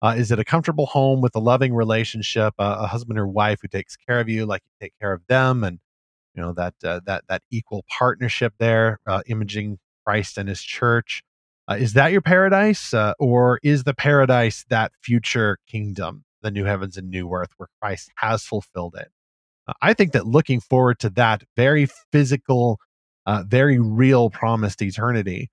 Uh, 0.00 0.14
is 0.16 0.30
it 0.30 0.38
a 0.38 0.44
comfortable 0.44 0.86
home 0.86 1.20
with 1.20 1.34
a 1.34 1.40
loving 1.40 1.74
relationship, 1.74 2.54
uh, 2.58 2.76
a 2.80 2.86
husband 2.86 3.18
or 3.18 3.26
wife 3.26 3.58
who 3.62 3.68
takes 3.68 3.96
care 3.96 4.20
of 4.20 4.28
you 4.28 4.46
like 4.46 4.62
you 4.64 4.86
take 4.86 4.94
care 5.00 5.12
of 5.12 5.22
them, 5.28 5.64
and 5.64 5.78
you 6.34 6.42
know 6.42 6.52
that 6.52 6.74
uh, 6.84 7.00
that 7.06 7.24
that 7.28 7.42
equal 7.50 7.84
partnership 7.98 8.54
there, 8.58 9.00
uh, 9.06 9.22
imaging 9.26 9.78
Christ 10.06 10.38
and 10.38 10.48
His 10.48 10.62
church? 10.62 11.22
Uh, 11.70 11.76
is 11.78 11.92
that 11.94 12.12
your 12.12 12.22
paradise, 12.22 12.94
or 13.18 13.60
is 13.62 13.84
the 13.84 13.92
paradise 13.92 14.64
that 14.70 14.92
future 15.02 15.58
kingdom, 15.66 16.24
the 16.42 16.50
new 16.50 16.64
heavens 16.64 16.96
and 16.96 17.10
new 17.10 17.30
earth, 17.30 17.50
where 17.58 17.68
Christ 17.82 18.10
has 18.16 18.42
fulfilled 18.44 18.96
it? 18.98 19.08
I 19.82 19.94
think 19.94 20.12
that 20.12 20.26
looking 20.26 20.60
forward 20.60 20.98
to 21.00 21.10
that 21.10 21.42
very 21.56 21.88
physical, 22.12 22.78
uh, 23.26 23.44
very 23.46 23.78
real 23.78 24.30
promised 24.30 24.82
eternity 24.82 25.50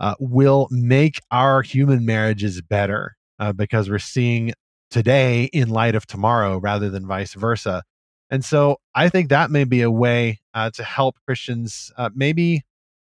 uh, 0.00 0.14
will 0.18 0.68
make 0.70 1.20
our 1.30 1.62
human 1.62 2.04
marriages 2.04 2.60
better 2.60 3.16
uh, 3.38 3.52
because 3.52 3.88
we're 3.88 3.98
seeing 3.98 4.52
today 4.90 5.44
in 5.52 5.68
light 5.68 5.94
of 5.94 6.06
tomorrow 6.06 6.58
rather 6.58 6.90
than 6.90 7.06
vice 7.06 7.34
versa. 7.34 7.82
And 8.30 8.44
so 8.44 8.78
I 8.94 9.08
think 9.08 9.28
that 9.28 9.50
may 9.50 9.64
be 9.64 9.82
a 9.82 9.90
way 9.90 10.40
uh, 10.54 10.70
to 10.70 10.82
help 10.84 11.16
Christians 11.26 11.92
uh, 11.96 12.10
maybe 12.14 12.62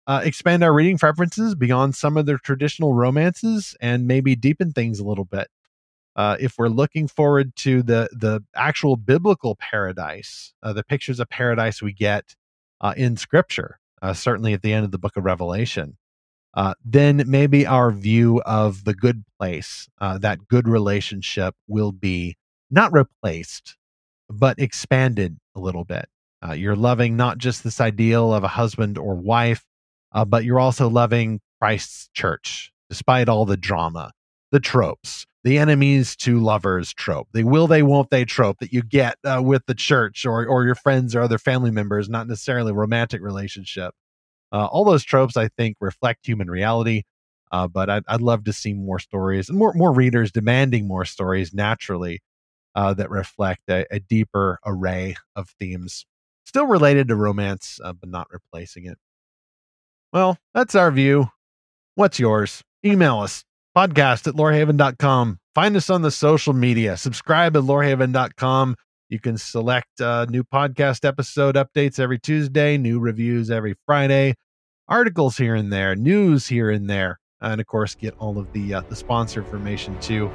uh, 0.08 0.22
expand 0.24 0.64
our 0.64 0.74
reading 0.74 0.98
preferences 0.98 1.56
beyond 1.56 1.96
some 1.96 2.18
of 2.18 2.26
their 2.26 2.38
traditional 2.38 2.94
romances 2.94 3.76
and 3.82 4.08
maybe 4.08 4.36
deepen 4.36 4.72
things 4.72 5.00
a 5.00 5.04
little 5.06 5.26
bit 5.26 5.48
uh, 6.16 6.38
if 6.40 6.58
we're 6.58 6.70
looking 6.70 7.08
forward 7.08 7.56
to 7.56 7.84
the 7.84 8.10
the 8.12 8.42
actual 8.56 8.96
biblical 8.96 9.56
paradise, 9.56 10.54
uh, 10.64 10.74
the 10.74 10.84
pictures 10.84 11.20
of 11.20 11.30
paradise 11.30 11.82
we 11.82 11.94
get 11.94 12.36
uh, 12.82 12.94
in 12.96 13.18
Scripture, 13.18 13.80
uh, 14.02 14.14
certainly 14.14 14.54
at 14.54 14.62
the 14.62 14.74
end 14.74 14.86
of 14.86 14.92
the 14.92 14.98
Book 14.98 15.18
of 15.18 15.26
Revelation, 15.26 15.98
uh, 16.54 16.74
then 16.84 17.24
maybe 17.28 17.66
our 17.66 17.92
view 17.92 18.42
of 18.46 18.86
the 18.86 18.94
good 18.94 19.26
place, 19.38 19.90
uh, 20.00 20.18
that 20.18 20.48
good 20.48 20.68
relationship, 20.68 21.54
will 21.68 21.92
be 21.92 22.38
not 22.72 22.94
replaced, 22.94 23.76
but 24.30 24.58
expanded 24.58 25.38
a 25.54 25.60
little 25.60 25.84
bit. 25.84 26.08
you're 26.54 26.76
loving 26.76 27.18
not 27.18 27.40
just 27.40 27.64
this 27.64 27.82
ideal 27.82 28.32
of 28.32 28.44
a 28.44 28.48
husband 28.48 29.00
or 29.00 29.16
wife, 29.16 29.66
but 30.28 30.46
you're 30.46 30.60
also 30.60 30.88
loving 30.88 31.42
Christ's 31.60 32.08
church, 32.14 32.72
despite 32.88 33.28
all 33.28 33.46
the 33.46 33.58
drama, 33.58 34.12
the 34.52 34.60
tropes 34.60 35.26
the 35.46 35.60
enemies 35.60 36.16
to 36.16 36.40
lovers 36.40 36.92
trope, 36.92 37.28
the 37.32 37.44
will 37.44 37.68
they, 37.68 37.84
won't 37.84 38.10
they 38.10 38.26
trope 38.26 38.58
that 38.60 38.74
you 38.74 38.82
get 38.82 39.20
uh, 39.24 39.40
with 39.44 39.64
the 39.68 39.76
church 39.76 40.26
or, 40.26 40.44
or 40.48 40.66
your 40.66 40.74
friends 40.74 41.16
or 41.16 41.22
other 41.22 41.38
family 41.38 41.70
members, 41.70 42.10
not 42.10 42.28
necessarily 42.28 42.74
romantic 42.74 43.22
relationship. 43.22 43.94
Uh, 44.52 44.66
all 44.66 44.84
those 44.84 45.04
tropes, 45.04 45.38
I 45.38 45.50
think, 45.50 45.78
reflect 45.80 46.26
human 46.26 46.50
reality. 46.50 47.04
Uh, 47.52 47.68
but 47.68 47.92
I'd, 47.92 48.04
I'd 48.08 48.22
love 48.24 48.44
to 48.46 48.54
see 48.54 48.74
more 48.74 48.98
stories 48.98 49.48
and 49.48 49.58
more, 49.60 49.72
more 49.76 49.94
readers 49.94 50.32
demanding 50.32 50.88
more 50.88 51.06
stories 51.06 51.54
naturally 51.54 52.24
uh, 52.74 52.96
that 52.96 53.12
reflect 53.12 53.62
a, 53.70 53.86
a, 53.92 54.00
deeper 54.00 54.58
array 54.66 55.16
of 55.36 55.50
themes, 55.60 56.08
still 56.46 56.66
related 56.66 57.08
to 57.10 57.16
romance, 57.16 57.80
uh, 57.84 57.94
but 57.94 58.10
not 58.10 58.28
replacing 58.32 58.86
it. 58.86 58.98
Well, 60.12 60.40
that's 60.56 60.74
our 60.74 60.90
view. 60.90 61.30
What's 61.94 62.20
yours? 62.20 62.64
Email 62.84 63.20
us 63.20 63.46
podcast 63.76 64.28
at 64.28 64.36
lorehaven.com. 64.36 65.40
Find 65.54 65.76
us 65.76 65.90
on 65.90 66.02
the 66.02 66.12
social 66.12 66.54
media. 66.54 66.98
Subscribe 66.98 67.56
at 67.56 67.64
lorehaven.com. 67.64 68.76
You 69.10 69.20
can 69.20 69.38
select 69.38 70.02
uh, 70.02 70.26
new 70.30 70.44
podcast 70.44 71.06
episode 71.06 71.56
updates 71.56 72.00
every 72.00 72.20
Tuesday, 72.20 72.78
new 72.78 73.00
reviews 73.00 73.52
every 73.52 73.76
Friday, 73.86 74.34
articles 74.88 75.38
here 75.38 75.56
and 75.56 75.72
there, 75.72 75.96
news 75.96 76.48
here 76.48 76.72
and 76.72 76.90
there, 76.90 77.20
and 77.40 77.62
of 77.62 77.68
course, 77.68 77.96
get 77.96 78.16
all 78.18 78.40
of 78.40 78.52
the 78.54 78.74
uh, 78.74 78.82
the 78.90 78.96
sponsor 78.96 79.42
information 79.42 80.00
too 80.00 80.32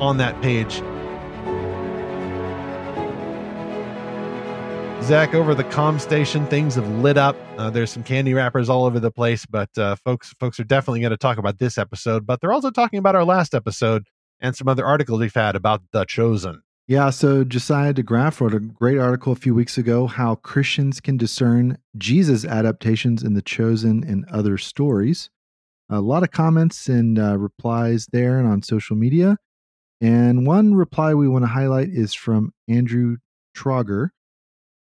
on 0.00 0.18
that 0.18 0.40
page. 0.42 0.82
Zach, 5.02 5.34
over 5.34 5.54
the 5.56 5.64
com 5.64 5.98
station, 5.98 6.46
things 6.46 6.76
have 6.76 6.88
lit 6.96 7.16
up. 7.16 7.34
Uh, 7.58 7.68
there's 7.68 7.90
some 7.90 8.04
candy 8.04 8.32
wrappers 8.32 8.68
all 8.68 8.84
over 8.84 9.00
the 9.00 9.10
place, 9.10 9.44
but 9.44 9.76
uh, 9.76 9.96
folks, 9.96 10.32
folks 10.38 10.60
are 10.60 10.64
definitely 10.64 11.00
going 11.00 11.10
to 11.10 11.16
talk 11.16 11.36
about 11.36 11.58
this 11.58 11.78
episode. 11.78 12.26
But 12.26 12.40
they're 12.40 12.52
also 12.52 12.70
talking 12.70 12.98
about 12.98 13.16
our 13.16 13.24
last 13.24 13.54
episode 13.54 14.06
and 14.40 14.54
some 14.54 14.68
other 14.68 14.86
articles 14.86 15.18
we've 15.18 15.34
had 15.34 15.56
about 15.56 15.82
the 15.92 16.04
Chosen. 16.04 16.62
Yeah, 16.86 17.10
so 17.10 17.44
Josiah 17.44 17.94
DeGraaf 17.94 18.40
wrote 18.40 18.54
a 18.54 18.60
great 18.60 18.98
article 18.98 19.32
a 19.32 19.36
few 19.36 19.54
weeks 19.54 19.78
ago 19.78 20.06
how 20.06 20.36
Christians 20.36 21.00
can 21.00 21.16
discern 21.16 21.78
Jesus 21.96 22.44
adaptations 22.44 23.22
in 23.22 23.34
The 23.34 23.42
Chosen 23.42 24.04
and 24.04 24.24
other 24.30 24.58
stories. 24.58 25.30
A 25.88 26.00
lot 26.00 26.22
of 26.22 26.30
comments 26.30 26.88
and 26.88 27.18
uh, 27.18 27.36
replies 27.38 28.06
there 28.12 28.38
and 28.38 28.48
on 28.48 28.62
social 28.62 28.96
media. 28.96 29.38
And 30.00 30.46
one 30.46 30.74
reply 30.74 31.14
we 31.14 31.28
want 31.28 31.44
to 31.44 31.48
highlight 31.48 31.88
is 31.88 32.14
from 32.14 32.52
Andrew 32.68 33.16
Trauger 33.56 34.10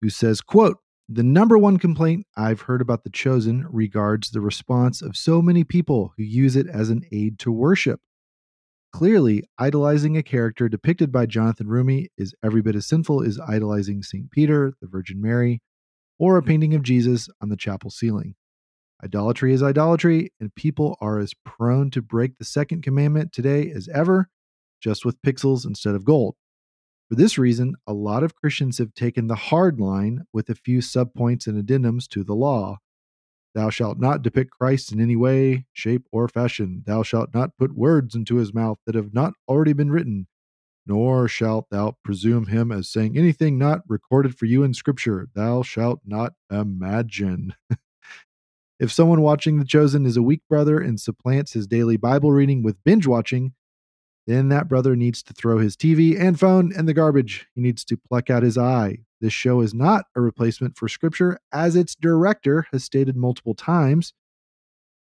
who 0.02 0.10
says, 0.10 0.41
quote, 0.41 0.78
the 1.07 1.23
number 1.23 1.57
one 1.57 1.78
complaint 1.78 2.26
I've 2.38 2.61
heard 2.61 2.82
about 2.82 3.03
The 3.03 3.10
Chosen 3.10 3.68
regards 3.69 4.30
the 4.30 4.40
response 4.40 5.02
of 5.02 5.18
so 5.18 5.41
many 5.41 5.64
people 5.64 6.14
who 6.15 6.23
use 6.23 6.56
it 6.56 6.68
as 6.68 6.90
an 6.90 7.03
aid 7.11 7.38
to 7.40 7.52
worship. 7.52 7.99
Clearly, 8.94 9.44
idolizing 9.57 10.15
a 10.18 10.23
character 10.23 10.69
depicted 10.69 11.11
by 11.11 11.26
Jonathan 11.26 11.68
Roumie 11.68 12.07
is 12.18 12.34
every 12.44 12.61
bit 12.61 12.76
as 12.76 12.88
sinful 12.88 13.23
as 13.23 13.40
idolizing 13.40 14.03
St. 14.03 14.32
Peter, 14.32 14.73
the 14.82 14.88
Virgin 14.88 15.22
Mary, 15.22 15.61
or 16.18 16.38
a 16.38 16.44
painting 16.44 16.73
of 16.76 16.84
Jesus 16.84 17.28
on 17.41 17.49
the 17.49 17.57
chapel 17.57 17.90
ceiling. 17.90 18.36
Idolatry 19.03 19.53
is 19.53 19.64
idolatry, 19.64 20.32
and 20.40 20.53
people 20.56 20.98
are 21.02 21.19
as 21.19 21.34
prone 21.44 21.90
to 21.91 22.02
break 22.02 22.38
the 22.38 22.45
second 22.45 22.84
commandment 22.84 23.34
today 23.34 23.72
as 23.72 23.90
ever, 23.94 24.30
just 24.82 25.03
with 25.03 25.22
pixels 25.23 25.65
instead 25.65 25.95
of 25.95 26.06
gold. 26.06 26.36
For 27.11 27.15
this 27.15 27.38
reason, 27.38 27.75
a 27.85 27.91
lot 27.91 28.23
of 28.23 28.35
Christians 28.35 28.77
have 28.77 28.93
taken 28.93 29.27
the 29.27 29.35
hard 29.35 29.81
line 29.81 30.23
with 30.31 30.49
a 30.49 30.55
few 30.55 30.79
subpoints 30.79 31.45
and 31.45 31.61
addendums 31.61 32.07
to 32.07 32.23
the 32.23 32.33
law. 32.33 32.77
Thou 33.53 33.69
shalt 33.69 33.99
not 33.99 34.21
depict 34.21 34.51
Christ 34.51 34.93
in 34.93 35.01
any 35.01 35.17
way, 35.17 35.65
shape, 35.73 36.07
or 36.13 36.29
fashion. 36.29 36.83
Thou 36.85 37.03
shalt 37.03 37.33
not 37.33 37.57
put 37.57 37.75
words 37.75 38.15
into 38.15 38.38
his 38.38 38.53
mouth 38.53 38.77
that 38.85 38.95
have 38.95 39.13
not 39.13 39.33
already 39.45 39.73
been 39.73 39.91
written, 39.91 40.27
nor 40.88 41.27
shalt 41.27 41.65
thou 41.69 41.97
presume 42.01 42.45
him 42.45 42.71
as 42.71 42.88
saying 42.88 43.17
anything 43.17 43.57
not 43.57 43.81
recorded 43.89 44.38
for 44.38 44.45
you 44.45 44.63
in 44.63 44.73
Scripture. 44.73 45.27
Thou 45.35 45.63
shalt 45.63 45.99
not 46.05 46.31
imagine. 46.49 47.55
if 48.79 48.89
someone 48.89 49.19
watching 49.19 49.59
The 49.59 49.65
Chosen 49.65 50.05
is 50.05 50.15
a 50.15 50.23
weak 50.23 50.43
brother 50.47 50.79
and 50.79 50.97
supplants 50.97 51.51
his 51.51 51.67
daily 51.67 51.97
Bible 51.97 52.31
reading 52.31 52.63
with 52.63 52.81
binge 52.85 53.05
watching, 53.05 53.51
then 54.27 54.49
that 54.49 54.68
brother 54.68 54.95
needs 54.95 55.23
to 55.23 55.34
throw 55.34 55.57
his 55.57 55.76
TV 55.76 56.19
and 56.19 56.39
phone 56.39 56.72
in 56.73 56.85
the 56.85 56.93
garbage. 56.93 57.48
He 57.56 57.61
needs 57.61 57.84
to 57.85 57.98
pluck 57.98 58.30
out 58.30 58.43
his 58.43 58.57
eye. 58.57 58.99
This 59.19 59.34
show 59.34 59.61
is 59.61 59.73
not 59.73 60.06
a 60.15 60.22
replacement 60.22 60.77
for 60.77 60.88
scripture, 60.88 61.39
as 61.52 61.76
its 61.76 61.95
director 61.95 62.68
has 62.72 62.84
stated 62.84 63.15
multiple 63.15 63.53
times. 63.53 64.14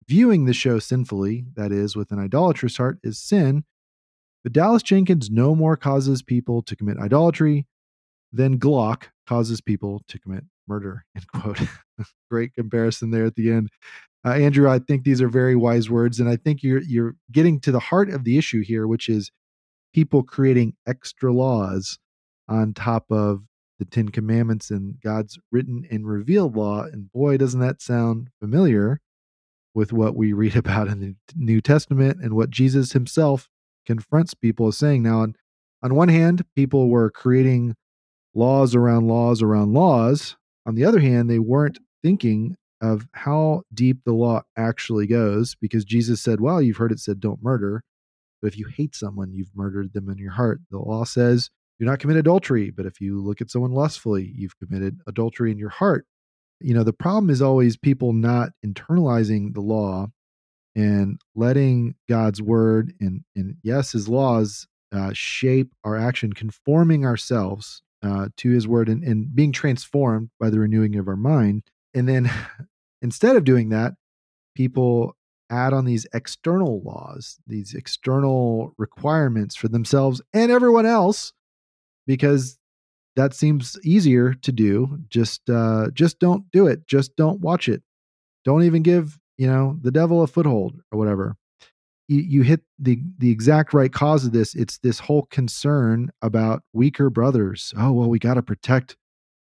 Viewing 0.07 0.45
the 0.45 0.53
show 0.53 0.79
sinfully, 0.79 1.45
that 1.55 1.71
is, 1.71 1.95
with 1.95 2.11
an 2.11 2.19
idolatrous 2.19 2.77
heart, 2.77 2.99
is 3.03 3.19
sin. 3.19 3.63
But 4.43 4.53
Dallas 4.53 4.83
Jenkins 4.83 5.29
no 5.29 5.55
more 5.55 5.77
causes 5.77 6.21
people 6.21 6.61
to 6.63 6.75
commit 6.75 6.97
idolatry 6.97 7.67
than 8.33 8.59
Glock 8.59 9.05
causes 9.27 9.61
people 9.61 10.01
to 10.07 10.19
commit 10.19 10.45
murder. 10.67 11.05
End 11.15 11.27
quote. 11.27 11.59
Great 12.31 12.53
comparison 12.53 13.11
there 13.11 13.25
at 13.25 13.35
the 13.35 13.51
end. 13.51 13.69
Uh, 14.25 14.33
Andrew, 14.33 14.69
I 14.69 14.79
think 14.79 15.03
these 15.03 15.21
are 15.21 15.29
very 15.29 15.55
wise 15.55 15.89
words, 15.89 16.19
and 16.19 16.29
I 16.29 16.35
think 16.35 16.61
you're 16.61 16.81
you're 16.81 17.15
getting 17.31 17.59
to 17.61 17.71
the 17.71 17.79
heart 17.79 18.09
of 18.09 18.23
the 18.23 18.37
issue 18.37 18.61
here, 18.61 18.87
which 18.87 19.09
is 19.09 19.31
people 19.93 20.23
creating 20.23 20.73
extra 20.87 21.33
laws 21.33 21.97
on 22.47 22.73
top 22.73 23.05
of 23.09 23.41
the 23.79 23.85
Ten 23.85 24.09
Commandments 24.09 24.69
and 24.69 24.99
God's 25.01 25.39
written 25.51 25.87
and 25.89 26.07
revealed 26.07 26.55
law. 26.55 26.83
And 26.83 27.11
boy, 27.11 27.37
doesn't 27.37 27.59
that 27.61 27.81
sound 27.81 28.29
familiar 28.39 29.01
with 29.73 29.91
what 29.91 30.15
we 30.15 30.33
read 30.33 30.55
about 30.57 30.87
in 30.87 30.99
the 30.99 31.15
New 31.35 31.61
Testament 31.61 32.19
and 32.21 32.33
what 32.33 32.49
Jesus 32.49 32.91
himself 32.91 33.49
confronts 33.85 34.33
people 34.33 34.67
as 34.67 34.77
saying. 34.77 35.03
Now, 35.03 35.21
on, 35.21 35.35
on 35.81 35.95
one 35.95 36.09
hand, 36.09 36.45
people 36.55 36.89
were 36.89 37.09
creating 37.09 37.75
laws 38.33 38.75
around 38.75 39.07
laws 39.07 39.41
around 39.41 39.73
laws. 39.73 40.37
On 40.65 40.75
the 40.75 40.85
other 40.85 40.99
hand, 40.99 41.29
they 41.29 41.39
weren't 41.39 41.79
thinking 42.03 42.55
of 42.81 43.07
how 43.13 43.63
deep 43.73 43.99
the 44.05 44.13
law 44.13 44.41
actually 44.57 45.07
goes 45.07 45.55
because 45.61 45.85
Jesus 45.85 46.21
said, 46.21 46.41
Well, 46.41 46.61
you've 46.61 46.77
heard 46.77 46.91
it 46.91 46.99
said, 46.99 47.19
don't 47.19 47.43
murder. 47.43 47.83
But 48.41 48.47
if 48.47 48.57
you 48.57 48.65
hate 48.65 48.95
someone, 48.95 49.33
you've 49.33 49.55
murdered 49.55 49.93
them 49.93 50.09
in 50.09 50.17
your 50.17 50.31
heart. 50.31 50.61
The 50.71 50.79
law 50.79 51.03
says, 51.03 51.51
do 51.81 51.85
not 51.85 51.97
commit 51.97 52.17
adultery. 52.17 52.69
But 52.69 52.85
if 52.85 53.01
you 53.01 53.19
look 53.19 53.41
at 53.41 53.49
someone 53.49 53.71
lustfully, 53.71 54.31
you've 54.35 54.57
committed 54.59 54.99
adultery 55.07 55.51
in 55.51 55.57
your 55.57 55.69
heart. 55.69 56.05
You 56.59 56.75
know, 56.75 56.83
the 56.83 56.93
problem 56.93 57.31
is 57.31 57.41
always 57.41 57.75
people 57.75 58.13
not 58.13 58.51
internalizing 58.63 59.55
the 59.55 59.61
law 59.61 60.07
and 60.75 61.19
letting 61.35 61.95
God's 62.07 62.39
word 62.39 62.93
and, 62.99 63.23
and 63.35 63.55
yes, 63.63 63.93
his 63.93 64.07
laws 64.07 64.67
uh, 64.91 65.09
shape 65.13 65.71
our 65.83 65.97
action, 65.97 66.33
conforming 66.33 67.03
ourselves 67.03 67.81
uh, 68.03 68.29
to 68.37 68.49
his 68.49 68.67
word 68.67 68.89
and, 68.89 69.03
and 69.03 69.33
being 69.35 69.51
transformed 69.51 70.29
by 70.39 70.49
the 70.49 70.59
renewing 70.59 70.95
of 70.95 71.07
our 71.07 71.15
mind. 71.15 71.63
And 71.93 72.07
then 72.07 72.31
Instead 73.01 73.35
of 73.35 73.43
doing 73.43 73.69
that, 73.69 73.93
people 74.55 75.15
add 75.49 75.73
on 75.73 75.85
these 75.85 76.05
external 76.13 76.81
laws, 76.81 77.39
these 77.47 77.73
external 77.73 78.73
requirements 78.77 79.55
for 79.55 79.67
themselves 79.67 80.21
and 80.33 80.51
everyone 80.51 80.85
else, 80.85 81.33
because 82.05 82.57
that 83.15 83.33
seems 83.33 83.77
easier 83.83 84.33
to 84.33 84.51
do. 84.51 84.99
Just 85.09 85.49
uh, 85.49 85.89
just 85.93 86.19
don't 86.19 86.49
do 86.51 86.67
it. 86.67 86.87
Just 86.87 87.15
don't 87.15 87.41
watch 87.41 87.67
it. 87.67 87.81
Don't 88.45 88.63
even 88.63 88.83
give 88.83 89.19
you 89.37 89.47
know 89.47 89.77
the 89.81 89.91
devil 89.91 90.21
a 90.21 90.27
foothold 90.27 90.79
or 90.91 90.99
whatever. 90.99 91.35
You, 92.07 92.19
you 92.19 92.41
hit 92.41 92.61
the 92.79 92.99
the 93.17 93.31
exact 93.31 93.73
right 93.73 93.91
cause 93.91 94.25
of 94.25 94.31
this. 94.31 94.55
It's 94.55 94.77
this 94.79 94.99
whole 94.99 95.23
concern 95.23 96.11
about 96.21 96.63
weaker 96.73 97.09
brothers. 97.09 97.73
Oh 97.77 97.91
well, 97.91 98.09
we 98.09 98.19
got 98.19 98.35
to 98.35 98.41
protect 98.41 98.97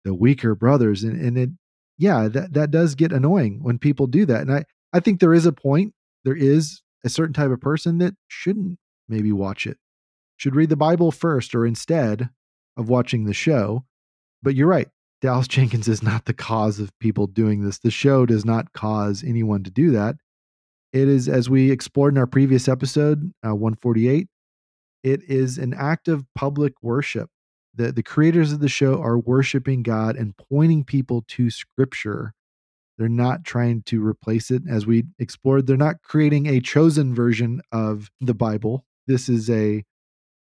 the 0.05 0.15
weaker 0.15 0.55
brothers, 0.55 1.03
and 1.03 1.21
and 1.21 1.39
it 1.39 1.51
yeah, 1.99 2.29
that 2.29 2.53
that 2.55 2.71
does 2.71 2.95
get 2.95 3.13
annoying 3.13 3.63
when 3.63 3.79
people 3.79 4.07
do 4.07 4.27
that. 4.27 4.43
And 4.43 4.53
I 4.53 4.65
I 4.93 5.01
think 5.01 5.21
there 5.21 5.35
is 5.35 5.47
a 5.47 5.53
point. 5.53 5.95
There 6.25 6.37
is 6.37 6.83
a 7.05 7.09
certain 7.09 7.33
type 7.33 7.51
of 7.51 7.61
person 7.61 7.99
that 7.99 8.15
shouldn't 8.29 8.79
maybe 9.09 9.33
watch 9.33 9.67
it. 9.67 9.79
Should 10.37 10.57
read 10.57 10.69
the 10.69 10.77
Bible 10.77 11.11
first 11.11 11.55
or 11.55 11.67
instead 11.67 12.31
of 12.77 12.89
watching 12.89 13.25
the 13.25 13.35
show. 13.35 13.85
But 14.43 14.55
you're 14.55 14.69
right. 14.69 14.89
Dallas 15.21 15.49
Jenkins 15.49 15.89
is 15.89 16.03
not 16.03 16.25
the 16.25 16.35
cause 16.35 16.81
of 16.81 16.97
people 16.99 17.27
doing 17.27 17.65
this. 17.65 17.79
The 17.79 17.91
show 17.91 18.27
does 18.27 18.45
not 18.45 18.73
cause 18.73 19.23
anyone 19.25 19.63
to 19.65 19.71
do 19.71 19.91
that. 19.93 20.17
It 20.93 21.09
is, 21.09 21.29
as 21.29 21.49
we 21.49 21.71
explored 21.71 22.15
in 22.15 22.19
our 22.19 22.27
previous 22.27 22.69
episode, 22.69 23.33
uh, 23.45 23.55
148, 23.55 24.29
it 25.03 25.23
is 25.29 25.59
an 25.59 25.75
act 25.75 26.09
of 26.09 26.27
public 26.35 26.75
worship 26.83 27.31
the 27.75 27.93
the 27.93 28.03
creators 28.03 28.53
of 28.53 28.61
the 28.61 28.69
show 28.69 29.01
are 29.01 29.19
worshiping 29.19 29.83
God 29.83 30.17
and 30.17 30.37
pointing 30.37 30.85
people 30.85 31.25
to 31.29 31.51
scripture. 31.51 32.35
They're 32.99 33.09
not 33.09 33.45
trying 33.45 33.83
to 33.85 34.05
replace 34.05 34.51
it 34.51 34.63
as 34.69 34.87
we 34.87 35.05
explored. 35.19 35.67
They're 35.67 35.77
not 35.77 36.03
creating 36.03 36.47
a 36.47 36.61
chosen 36.61 37.15
version 37.15 37.63
of 37.73 38.11
the 38.21 38.35
Bible. 38.35 38.85
This 39.07 39.29
is 39.29 39.49
a 39.49 39.85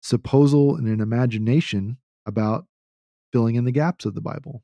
supposal 0.02 0.76
and 0.76 0.88
an 0.88 1.02
imagination 1.02 1.98
about 2.26 2.66
filling 3.34 3.56
in 3.56 3.66
the 3.66 3.72
gaps 3.72 4.06
of 4.06 4.14
the 4.14 4.22
Bible. 4.22 4.64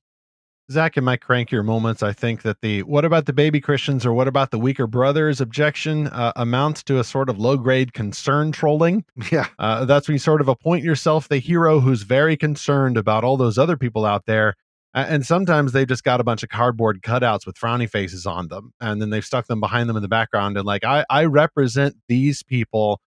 Zach, 0.71 0.95
in 0.95 1.03
my 1.03 1.17
crankier 1.17 1.63
moments, 1.63 2.01
I 2.01 2.13
think 2.13 2.43
that 2.43 2.61
the 2.61 2.83
what 2.83 3.03
about 3.03 3.25
the 3.25 3.33
baby 3.33 3.59
Christians 3.59 4.05
or 4.05 4.13
what 4.13 4.27
about 4.27 4.51
the 4.51 4.59
weaker 4.59 4.87
brothers 4.87 5.41
objection 5.41 6.07
uh, 6.07 6.31
amounts 6.35 6.83
to 6.83 6.99
a 6.99 7.03
sort 7.03 7.29
of 7.29 7.37
low 7.37 7.57
grade 7.57 7.93
concern 7.93 8.51
trolling. 8.51 9.03
Yeah. 9.31 9.47
Uh, 9.59 9.85
that's 9.85 10.07
when 10.07 10.13
you 10.13 10.19
sort 10.19 10.41
of 10.41 10.47
appoint 10.47 10.83
yourself 10.83 11.27
the 11.27 11.37
hero 11.37 11.79
who's 11.79 12.03
very 12.03 12.37
concerned 12.37 12.97
about 12.97 13.23
all 13.23 13.35
those 13.35 13.57
other 13.57 13.77
people 13.77 14.05
out 14.05 14.25
there. 14.25 14.55
And 14.93 15.25
sometimes 15.25 15.71
they've 15.71 15.87
just 15.87 16.03
got 16.03 16.21
a 16.21 16.23
bunch 16.23 16.43
of 16.43 16.49
cardboard 16.49 17.01
cutouts 17.01 17.47
with 17.47 17.55
frowny 17.55 17.89
faces 17.89 18.27
on 18.27 18.49
them. 18.49 18.73
And 18.79 19.01
then 19.01 19.09
they've 19.09 19.25
stuck 19.25 19.47
them 19.47 19.59
behind 19.59 19.89
them 19.89 19.95
in 19.95 20.03
the 20.03 20.07
background. 20.07 20.55
And 20.55 20.67
like, 20.67 20.83
I, 20.83 21.03
I 21.09 21.25
represent 21.25 21.95
these 22.07 22.43
people 22.43 23.01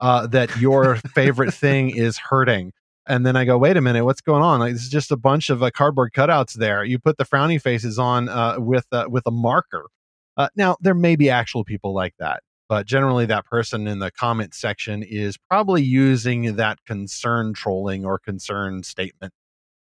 uh, 0.00 0.28
that 0.28 0.56
your 0.56 0.96
favorite 1.14 1.52
thing 1.52 1.90
is 1.90 2.16
hurting 2.16 2.72
and 3.06 3.26
then 3.26 3.36
I 3.36 3.44
go, 3.44 3.58
wait 3.58 3.76
a 3.76 3.80
minute, 3.80 4.04
what's 4.04 4.20
going 4.20 4.42
on? 4.42 4.60
Like, 4.60 4.74
this 4.74 4.82
is 4.82 4.88
just 4.88 5.10
a 5.10 5.16
bunch 5.16 5.50
of 5.50 5.62
uh, 5.62 5.70
cardboard 5.70 6.12
cutouts 6.12 6.54
there. 6.54 6.84
You 6.84 6.98
put 6.98 7.18
the 7.18 7.24
frowny 7.24 7.60
faces 7.60 7.98
on 7.98 8.28
uh, 8.28 8.56
with 8.58 8.86
uh, 8.92 9.06
with 9.08 9.24
a 9.26 9.30
marker. 9.30 9.86
Uh, 10.36 10.48
now 10.56 10.76
there 10.80 10.94
may 10.94 11.16
be 11.16 11.28
actual 11.28 11.64
people 11.64 11.92
like 11.92 12.14
that, 12.18 12.42
but 12.68 12.86
generally 12.86 13.26
that 13.26 13.44
person 13.44 13.86
in 13.86 13.98
the 13.98 14.10
comment 14.10 14.54
section 14.54 15.02
is 15.02 15.36
probably 15.50 15.82
using 15.82 16.56
that 16.56 16.78
concern 16.86 17.52
trolling 17.52 18.04
or 18.04 18.18
concern 18.18 18.82
statement 18.82 19.32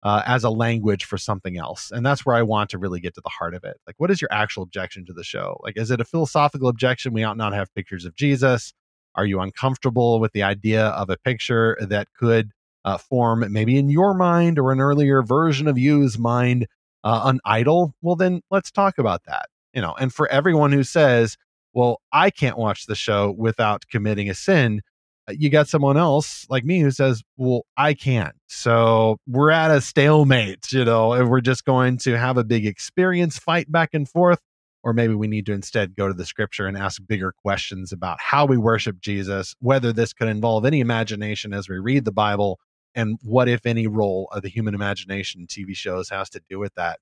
uh, 0.04 0.22
as 0.26 0.44
a 0.44 0.50
language 0.50 1.06
for 1.06 1.18
something 1.18 1.58
else, 1.58 1.92
and 1.92 2.06
that's 2.06 2.26
where 2.26 2.36
I 2.36 2.44
want 2.44 2.70
to 2.70 2.78
really 2.78 3.00
get 3.00 3.16
to 3.16 3.22
the 3.22 3.30
heart 3.30 3.56
of 3.56 3.64
it. 3.64 3.78
Like, 3.88 3.96
what 3.98 4.12
is 4.12 4.22
your 4.22 4.32
actual 4.32 4.64
objection 4.64 5.06
to 5.08 5.14
the 5.14 5.24
show? 5.24 5.60
Like, 5.64 5.76
is 5.76 5.92
it 5.92 6.00
a 6.00 6.06
philosophical 6.06 6.70
objection? 6.70 7.14
We 7.14 7.24
ought 7.24 7.38
not 7.38 7.54
have 7.54 7.74
pictures 7.74 8.06
of 8.06 8.16
Jesus. 8.16 8.74
Are 9.16 9.26
you 9.26 9.40
uncomfortable 9.40 10.20
with 10.20 10.32
the 10.34 10.44
idea 10.44 10.86
of 10.86 11.10
a 11.10 11.18
picture 11.18 11.76
that 11.82 12.08
could 12.14 12.52
uh, 12.86 12.98
form, 12.98 13.46
maybe 13.52 13.78
in 13.78 13.90
your 13.90 14.14
mind 14.14 14.58
or 14.60 14.72
an 14.72 14.80
earlier 14.80 15.22
version 15.22 15.68
of 15.68 15.78
you's 15.78 16.18
mind, 16.18 16.68
uh, 17.04 17.22
an 17.26 17.40
idol, 17.46 17.94
well, 18.02 18.16
then 18.16 18.42
let's 18.50 18.72
talk 18.72 18.98
about 18.98 19.22
that. 19.26 19.48
You 19.74 19.82
know, 19.82 19.94
and 20.00 20.14
for 20.14 20.28
everyone 20.30 20.72
who 20.72 20.84
says, 20.84 21.38
well, 21.74 22.02
I 22.12 22.30
can't 22.30 22.58
watch 22.58 22.86
the 22.86 22.96
show 22.96 23.36
without 23.38 23.84
committing 23.92 24.30
a 24.30 24.34
sin, 24.34 24.82
uh, 25.30 25.34
you 25.38 25.50
got 25.50 25.68
someone 25.68 25.98
else 25.98 26.46
like 26.50 26.64
me 26.64 26.80
who 26.80 26.92
says, 26.92 27.22
well, 27.36 27.66
I 27.76 27.94
can't. 27.94 28.36
So 28.48 29.18
we're 29.28 29.52
at 29.52 29.72
a 29.72 29.82
stalemate, 29.82 30.72
you 30.72 30.86
know, 30.86 31.14
and 31.14 31.30
we're 31.30 31.42
just 31.42 31.66
going 31.66 31.98
to 32.00 32.18
have 32.18 32.38
a 32.38 32.44
big 32.44 32.66
experience 32.66 33.38
fight 33.38 33.72
back 33.72 33.90
and 33.94 34.08
forth. 34.08 34.40
Or 34.84 34.94
maybe 34.94 35.16
we 35.16 35.28
need 35.28 35.46
to 35.48 35.54
instead 35.54 35.96
go 35.96 36.08
to 36.08 36.14
the 36.14 36.26
scripture 36.26 36.66
and 36.66 36.78
ask 36.78 37.02
bigger 37.06 37.34
questions 37.34 37.92
about 37.92 38.22
how 38.22 38.46
we 38.46 38.58
worship 38.58 39.02
Jesus, 39.02 39.54
whether 39.60 39.92
this 39.92 40.14
could 40.14 40.30
involve 40.30 40.66
any 40.66 40.80
imagination 40.80 41.54
as 41.54 41.68
we 41.68 41.78
read 41.78 42.06
the 42.06 42.12
Bible, 42.12 42.60
and 42.98 43.20
what 43.22 43.48
if 43.48 43.66
any 43.66 43.86
role 43.86 44.28
of 44.32 44.42
the 44.42 44.50
human 44.50 44.74
imagination 44.74 45.46
TV 45.46 45.76
shows 45.76 46.10
has 46.10 46.30
to 46.32 46.42
do 46.50 46.58
with 46.58 46.74
that. 46.74 47.00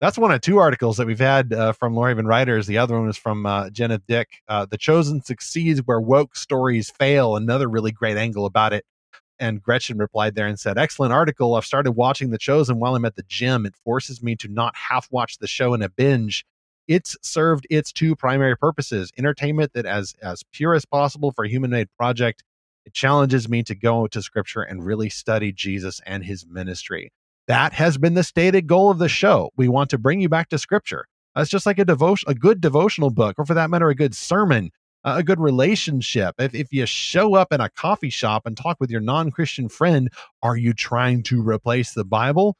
That's 0.00 0.18
one 0.18 0.32
of 0.32 0.40
two 0.40 0.58
articles 0.58 0.96
that 0.96 1.06
we've 1.06 1.18
had 1.20 1.52
uh, 1.52 1.72
from 1.72 1.94
Lorehaven 1.94 2.26
Writers. 2.26 2.66
The 2.66 2.78
other 2.78 2.98
one 2.98 3.08
is 3.08 3.16
from 3.16 3.46
uh, 3.46 3.68
Jeneth 3.68 4.02
Dyck. 4.08 4.42
Uh, 4.48 4.66
the 4.66 4.78
Chosen 4.78 5.22
succeeds 5.22 5.80
where 5.80 6.00
woke 6.00 6.34
stories 6.34 6.90
fail. 6.90 7.36
Another 7.36 7.68
really 7.68 7.92
great 7.92 8.16
angle 8.16 8.46
about 8.46 8.72
it. 8.72 8.84
And 9.38 9.62
Gretchen 9.62 9.98
replied 9.98 10.34
there 10.34 10.46
and 10.46 10.58
said, 10.58 10.78
Excellent 10.78 11.12
article. 11.12 11.54
I've 11.54 11.64
started 11.64 11.92
watching 11.92 12.30
The 12.30 12.38
Chosen 12.38 12.80
while 12.80 12.96
I'm 12.96 13.04
at 13.04 13.16
the 13.16 13.24
gym. 13.28 13.66
It 13.66 13.76
forces 13.84 14.22
me 14.22 14.36
to 14.36 14.48
not 14.48 14.74
half 14.76 15.08
watch 15.10 15.38
the 15.38 15.46
show 15.46 15.74
in 15.74 15.82
a 15.82 15.88
binge. 15.88 16.44
it's 16.88 17.16
served 17.22 17.66
its 17.70 17.92
two 17.92 18.16
primary 18.16 18.56
purposes 18.56 19.10
entertainment 19.18 19.72
that 19.74 19.86
as 19.86 20.14
as 20.22 20.42
pure 20.52 20.74
as 20.74 20.84
possible 20.84 21.32
for 21.32 21.44
a 21.44 21.48
human 21.48 21.70
made 21.70 21.88
project 21.96 22.42
it 22.84 22.94
challenges 22.94 23.48
me 23.48 23.62
to 23.62 23.74
go 23.74 24.06
to 24.06 24.22
scripture 24.22 24.62
and 24.62 24.84
really 24.84 25.08
study 25.08 25.52
jesus 25.52 26.00
and 26.06 26.24
his 26.24 26.46
ministry. 26.46 27.12
That 27.46 27.72
has 27.74 27.98
been 27.98 28.14
the 28.14 28.22
stated 28.22 28.66
goal 28.66 28.90
of 28.90 28.98
the 28.98 29.08
show. 29.08 29.50
We 29.56 29.68
want 29.68 29.90
to 29.90 29.98
bring 29.98 30.20
you 30.20 30.28
back 30.28 30.48
to 30.48 30.58
scripture. 30.58 31.06
It's 31.36 31.50
just 31.50 31.66
like 31.66 31.78
a 31.78 31.84
devotion 31.84 32.30
a 32.30 32.34
good 32.34 32.60
devotional 32.60 33.10
book 33.10 33.36
or 33.38 33.44
for 33.44 33.54
that 33.54 33.70
matter 33.70 33.88
a 33.88 33.94
good 33.94 34.14
sermon 34.14 34.70
a 35.06 35.22
good 35.22 35.38
relationship. 35.38 36.34
If, 36.38 36.54
if 36.54 36.72
you 36.72 36.86
show 36.86 37.34
up 37.34 37.52
in 37.52 37.60
a 37.60 37.68
coffee 37.68 38.10
shop 38.10 38.46
and 38.46 38.56
talk 38.56 38.78
with 38.80 38.90
your 38.90 39.02
non-christian 39.02 39.68
friend 39.68 40.10
are 40.42 40.56
you 40.56 40.72
trying 40.72 41.22
to 41.24 41.42
replace 41.42 41.92
the 41.92 42.04
bible? 42.04 42.56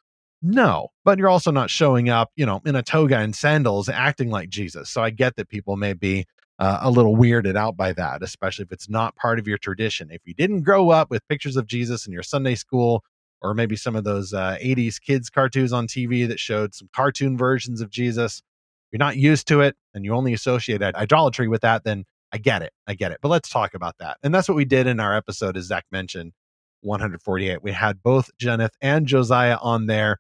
No, 0.47 0.89
but 1.05 1.19
you're 1.19 1.31
also 1.31 1.51
not 1.51 1.71
showing 1.71 2.11
up, 2.11 2.31
you 2.37 2.45
know, 2.45 2.61
in 2.67 2.77
a 2.77 2.83
toga 2.83 3.17
and 3.17 3.35
sandals 3.35 3.89
acting 3.89 4.29
like 4.29 4.51
Jesus. 4.51 4.91
So 4.91 5.03
I 5.03 5.09
get 5.09 5.37
that 5.37 5.49
people 5.49 5.79
may 5.79 5.95
be 5.95 6.27
uh, 6.59 6.79
a 6.83 6.91
little 6.91 7.17
weirded 7.17 7.57
out 7.57 7.77
by 7.77 7.93
that, 7.93 8.23
especially 8.23 8.65
if 8.65 8.73
it's 8.73 8.89
not 8.89 9.17
part 9.17 9.39
of 9.39 9.49
your 9.49 9.59
tradition. 9.59 10.11
If 10.11 10.23
you 10.25 10.35
didn't 10.35 10.63
grow 10.63 10.91
up 10.91 11.11
with 11.11 11.27
pictures 11.29 11.57
of 11.57 11.67
Jesus 11.67 12.07
in 12.07 12.13
your 12.13 12.23
Sunday 12.23 12.55
school, 12.55 13.03
or 13.43 13.55
maybe 13.55 13.77
some 13.77 13.95
of 13.95 14.05
those 14.05 14.33
uh, 14.33 14.57
80s 14.63 15.01
kids 15.01 15.29
cartoons 15.29 15.73
on 15.73 15.87
TV 15.87 16.27
that 16.29 16.41
showed 16.41 16.75
some 16.75 16.89
cartoon 16.95 17.37
versions 17.37 17.81
of 17.81 17.91
Jesus, 17.91 18.43
you're 18.91 18.99
not 18.99 19.17
used 19.17 19.47
to 19.49 19.61
it 19.61 19.77
and 19.93 20.05
you 20.05 20.15
only 20.15 20.33
associate 20.33 20.83
idolatry 20.83 21.49
with 21.49 21.61
that, 21.63 21.85
then 21.85 22.05
I 22.33 22.39
get 22.39 22.63
it. 22.63 22.73
I 22.87 22.95
get 22.95 23.13
it. 23.13 23.19
But 23.21 23.29
let's 23.29 23.49
talk 23.49 23.75
about 23.75 23.97
that. 23.99 24.17
And 24.23 24.35
that's 24.35 24.49
what 24.49 24.57
we 24.57 24.65
did 24.65 24.87
in 24.87 24.99
our 24.99 25.17
episode, 25.17 25.57
as 25.57 25.67
Zach 25.67 25.85
mentioned, 25.93 26.33
148. 26.81 27.63
We 27.63 27.73
had 27.73 28.03
both 28.03 28.31
Jeneth 28.41 28.75
and 28.81 29.07
Josiah 29.07 29.59
on 29.61 29.87
there 29.87 30.19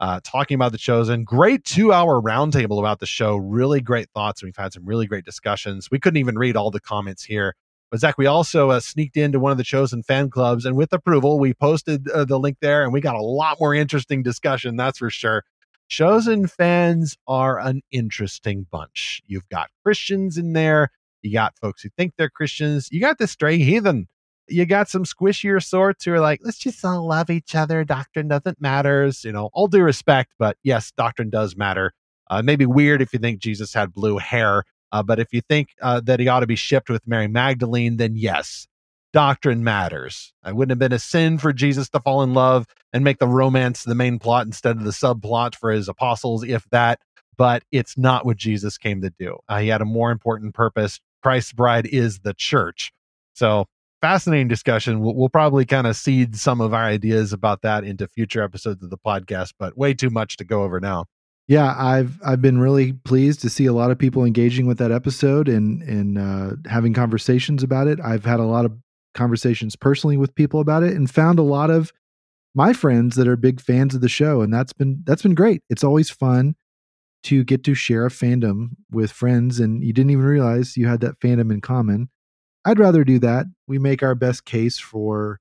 uh, 0.00 0.20
talking 0.24 0.54
about 0.54 0.72
the 0.72 0.78
chosen. 0.78 1.24
Great 1.24 1.64
two 1.64 1.92
hour 1.92 2.20
roundtable 2.20 2.78
about 2.78 3.00
the 3.00 3.06
show. 3.06 3.36
Really 3.36 3.80
great 3.80 4.08
thoughts. 4.10 4.42
We've 4.42 4.56
had 4.56 4.72
some 4.72 4.86
really 4.86 5.06
great 5.06 5.24
discussions. 5.24 5.90
We 5.90 6.00
couldn't 6.00 6.18
even 6.18 6.38
read 6.38 6.56
all 6.56 6.70
the 6.70 6.80
comments 6.80 7.22
here. 7.24 7.54
But 7.90 8.00
Zach, 8.00 8.16
we 8.16 8.26
also 8.26 8.70
uh, 8.70 8.80
sneaked 8.80 9.16
into 9.16 9.40
one 9.40 9.52
of 9.52 9.58
the 9.58 9.64
chosen 9.64 10.02
fan 10.02 10.30
clubs, 10.30 10.64
and 10.64 10.76
with 10.76 10.92
approval, 10.92 11.38
we 11.38 11.52
posted 11.52 12.08
uh, 12.08 12.24
the 12.24 12.38
link 12.38 12.58
there, 12.60 12.84
and 12.84 12.92
we 12.92 13.00
got 13.00 13.16
a 13.16 13.22
lot 13.22 13.58
more 13.60 13.74
interesting 13.74 14.22
discussion. 14.22 14.76
That's 14.76 14.98
for 14.98 15.10
sure. 15.10 15.44
Chosen 15.88 16.46
fans 16.46 17.16
are 17.26 17.58
an 17.58 17.82
interesting 17.90 18.66
bunch. 18.70 19.22
You've 19.26 19.48
got 19.48 19.70
Christians 19.82 20.38
in 20.38 20.52
there. 20.52 20.90
You 21.22 21.32
got 21.32 21.58
folks 21.58 21.82
who 21.82 21.88
think 21.96 22.14
they're 22.16 22.30
Christians. 22.30 22.88
You 22.92 23.00
got 23.00 23.18
the 23.18 23.26
stray 23.26 23.58
heathen 23.58 24.06
you 24.50 24.66
got 24.66 24.88
some 24.88 25.04
squishier 25.04 25.62
sorts 25.62 26.04
who 26.04 26.12
are 26.12 26.20
like, 26.20 26.40
let's 26.42 26.58
just 26.58 26.84
all 26.84 27.06
love 27.06 27.30
each 27.30 27.54
other. 27.54 27.84
Doctrine 27.84 28.28
doesn't 28.28 28.60
matters. 28.60 29.24
You 29.24 29.32
know, 29.32 29.50
all 29.52 29.68
due 29.68 29.82
respect, 29.82 30.32
but 30.38 30.56
yes, 30.62 30.92
doctrine 30.96 31.30
does 31.30 31.56
matter. 31.56 31.92
Uh, 32.28 32.42
maybe 32.42 32.66
weird 32.66 33.02
if 33.02 33.12
you 33.12 33.18
think 33.18 33.40
Jesus 33.40 33.74
had 33.74 33.92
blue 33.92 34.18
hair, 34.18 34.64
uh, 34.92 35.02
but 35.02 35.18
if 35.18 35.32
you 35.32 35.40
think 35.40 35.70
uh, 35.82 36.00
that 36.00 36.20
he 36.20 36.28
ought 36.28 36.40
to 36.40 36.46
be 36.46 36.56
shipped 36.56 36.88
with 36.88 37.06
Mary 37.06 37.28
Magdalene, 37.28 37.96
then 37.96 38.16
yes, 38.16 38.68
doctrine 39.12 39.64
matters. 39.64 40.32
It 40.46 40.54
wouldn't 40.54 40.70
have 40.70 40.78
been 40.78 40.92
a 40.92 40.98
sin 40.98 41.38
for 41.38 41.52
Jesus 41.52 41.88
to 41.90 42.00
fall 42.00 42.22
in 42.22 42.34
love 42.34 42.66
and 42.92 43.04
make 43.04 43.18
the 43.18 43.26
romance 43.26 43.84
the 43.84 43.94
main 43.94 44.18
plot 44.18 44.46
instead 44.46 44.76
of 44.76 44.84
the 44.84 44.90
subplot 44.90 45.54
for 45.54 45.70
his 45.70 45.88
apostles, 45.88 46.44
if 46.44 46.68
that. 46.70 47.00
But 47.36 47.62
it's 47.72 47.96
not 47.96 48.26
what 48.26 48.36
Jesus 48.36 48.78
came 48.78 49.00
to 49.02 49.10
do. 49.18 49.38
Uh, 49.48 49.60
he 49.60 49.68
had 49.68 49.80
a 49.80 49.86
more 49.86 50.10
important 50.10 50.54
purpose. 50.54 51.00
Christ's 51.22 51.52
bride 51.52 51.86
is 51.86 52.20
the 52.20 52.34
church. 52.34 52.92
So 53.34 53.66
fascinating 54.00 54.48
discussion. 54.48 55.00
We'll, 55.00 55.14
we'll 55.14 55.28
probably 55.28 55.64
kind 55.64 55.86
of 55.86 55.96
seed 55.96 56.36
some 56.36 56.60
of 56.60 56.74
our 56.74 56.84
ideas 56.84 57.32
about 57.32 57.62
that 57.62 57.84
into 57.84 58.08
future 58.08 58.42
episodes 58.42 58.82
of 58.82 58.90
the 58.90 58.98
podcast, 58.98 59.54
but 59.58 59.76
way 59.76 59.94
too 59.94 60.10
much 60.10 60.36
to 60.38 60.44
go 60.44 60.62
over 60.62 60.80
now. 60.80 61.06
Yeah, 61.48 61.74
I've 61.76 62.16
I've 62.24 62.40
been 62.40 62.60
really 62.60 62.92
pleased 62.92 63.40
to 63.40 63.50
see 63.50 63.66
a 63.66 63.72
lot 63.72 63.90
of 63.90 63.98
people 63.98 64.24
engaging 64.24 64.66
with 64.66 64.78
that 64.78 64.92
episode 64.92 65.48
and 65.48 65.82
and 65.82 66.16
uh, 66.16 66.70
having 66.70 66.94
conversations 66.94 67.64
about 67.64 67.88
it. 67.88 67.98
I've 68.00 68.24
had 68.24 68.38
a 68.38 68.44
lot 68.44 68.64
of 68.64 68.72
conversations 69.14 69.74
personally 69.74 70.16
with 70.16 70.34
people 70.36 70.60
about 70.60 70.84
it 70.84 70.94
and 70.94 71.10
found 71.10 71.40
a 71.40 71.42
lot 71.42 71.70
of 71.70 71.92
my 72.54 72.72
friends 72.72 73.16
that 73.16 73.26
are 73.26 73.36
big 73.36 73.60
fans 73.60 73.96
of 73.96 74.00
the 74.00 74.08
show, 74.08 74.42
and 74.42 74.54
that's 74.54 74.72
been 74.72 75.02
that's 75.04 75.22
been 75.22 75.34
great. 75.34 75.62
It's 75.68 75.82
always 75.82 76.08
fun 76.08 76.54
to 77.24 77.42
get 77.42 77.64
to 77.64 77.74
share 77.74 78.06
a 78.06 78.10
fandom 78.10 78.70
with 78.90 79.10
friends, 79.10 79.58
and 79.58 79.82
you 79.82 79.92
didn't 79.92 80.10
even 80.10 80.24
realize 80.24 80.76
you 80.76 80.86
had 80.86 81.00
that 81.00 81.18
fandom 81.18 81.52
in 81.52 81.60
common. 81.60 82.10
I'd 82.64 82.78
rather 82.78 83.04
do 83.04 83.18
that. 83.20 83.46
We 83.66 83.78
make 83.78 84.02
our 84.02 84.14
best 84.14 84.44
case 84.44 84.78
for 84.78 85.40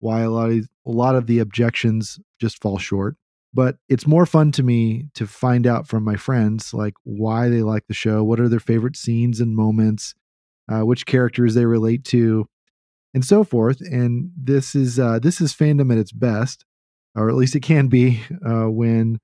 why 0.00 0.22
a 0.22 0.30
lot 0.30 0.50
of 0.50 0.68
a 0.86 0.90
lot 0.90 1.14
of 1.14 1.26
the 1.26 1.38
objections 1.38 2.18
just 2.40 2.60
fall 2.60 2.78
short. 2.78 3.16
But 3.52 3.76
it's 3.88 4.06
more 4.06 4.26
fun 4.26 4.52
to 4.52 4.62
me 4.62 5.08
to 5.14 5.26
find 5.26 5.66
out 5.66 5.88
from 5.88 6.04
my 6.04 6.16
friends 6.16 6.72
like 6.72 6.94
why 7.02 7.48
they 7.48 7.62
like 7.62 7.86
the 7.88 7.94
show, 7.94 8.22
what 8.22 8.38
are 8.38 8.48
their 8.48 8.60
favorite 8.60 8.96
scenes 8.96 9.40
and 9.40 9.56
moments, 9.56 10.14
uh, 10.68 10.86
which 10.86 11.06
characters 11.06 11.54
they 11.54 11.66
relate 11.66 12.04
to, 12.04 12.46
and 13.12 13.24
so 13.24 13.42
forth. 13.42 13.80
And 13.80 14.30
this 14.36 14.74
is 14.74 14.98
uh, 14.98 15.18
this 15.18 15.40
is 15.40 15.52
fandom 15.52 15.92
at 15.92 15.98
its 15.98 16.12
best, 16.12 16.64
or 17.16 17.28
at 17.28 17.36
least 17.36 17.56
it 17.56 17.60
can 17.60 17.88
be 17.88 18.22
uh, 18.46 18.70
when 18.70 19.18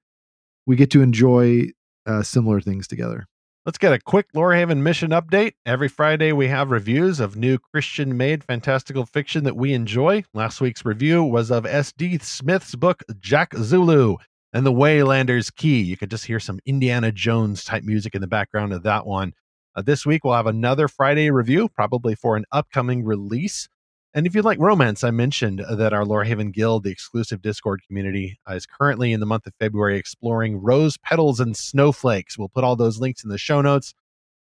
we 0.66 0.74
get 0.74 0.90
to 0.90 1.02
enjoy 1.02 1.68
uh, 2.06 2.22
similar 2.22 2.60
things 2.60 2.88
together. 2.88 3.26
Let's 3.66 3.78
get 3.78 3.92
a 3.92 3.98
quick 3.98 4.32
Lorehaven 4.32 4.78
mission 4.78 5.10
update. 5.10 5.54
Every 5.66 5.88
Friday, 5.88 6.30
we 6.30 6.46
have 6.46 6.70
reviews 6.70 7.18
of 7.18 7.34
new 7.34 7.58
Christian 7.58 8.16
made 8.16 8.44
fantastical 8.44 9.04
fiction 9.04 9.42
that 9.42 9.56
we 9.56 9.72
enjoy. 9.72 10.22
Last 10.32 10.60
week's 10.60 10.84
review 10.84 11.24
was 11.24 11.50
of 11.50 11.66
S.D. 11.66 12.18
Smith's 12.18 12.76
book, 12.76 13.02
Jack 13.18 13.56
Zulu 13.56 14.18
and 14.52 14.64
the 14.64 14.70
Waylander's 14.70 15.50
Key. 15.50 15.80
You 15.80 15.96
could 15.96 16.12
just 16.12 16.26
hear 16.26 16.38
some 16.38 16.60
Indiana 16.64 17.10
Jones 17.10 17.64
type 17.64 17.82
music 17.82 18.14
in 18.14 18.20
the 18.20 18.28
background 18.28 18.72
of 18.72 18.84
that 18.84 19.04
one. 19.04 19.32
Uh, 19.74 19.82
this 19.82 20.06
week, 20.06 20.22
we'll 20.22 20.34
have 20.34 20.46
another 20.46 20.86
Friday 20.86 21.32
review, 21.32 21.68
probably 21.68 22.14
for 22.14 22.36
an 22.36 22.44
upcoming 22.52 23.04
release. 23.04 23.68
And 24.16 24.26
if 24.26 24.34
you'd 24.34 24.46
like 24.46 24.58
romance, 24.58 25.04
I 25.04 25.10
mentioned 25.10 25.62
that 25.70 25.92
our 25.92 26.02
Lorehaven 26.02 26.50
Guild, 26.50 26.84
the 26.84 26.90
exclusive 26.90 27.42
Discord 27.42 27.82
community, 27.86 28.38
uh, 28.48 28.54
is 28.54 28.64
currently 28.64 29.12
in 29.12 29.20
the 29.20 29.26
month 29.26 29.46
of 29.46 29.52
February 29.60 29.98
exploring 29.98 30.56
rose 30.56 30.96
petals 30.96 31.38
and 31.38 31.54
snowflakes. 31.54 32.38
We'll 32.38 32.48
put 32.48 32.64
all 32.64 32.76
those 32.76 32.98
links 32.98 33.22
in 33.22 33.28
the 33.28 33.36
show 33.36 33.60
notes. 33.60 33.92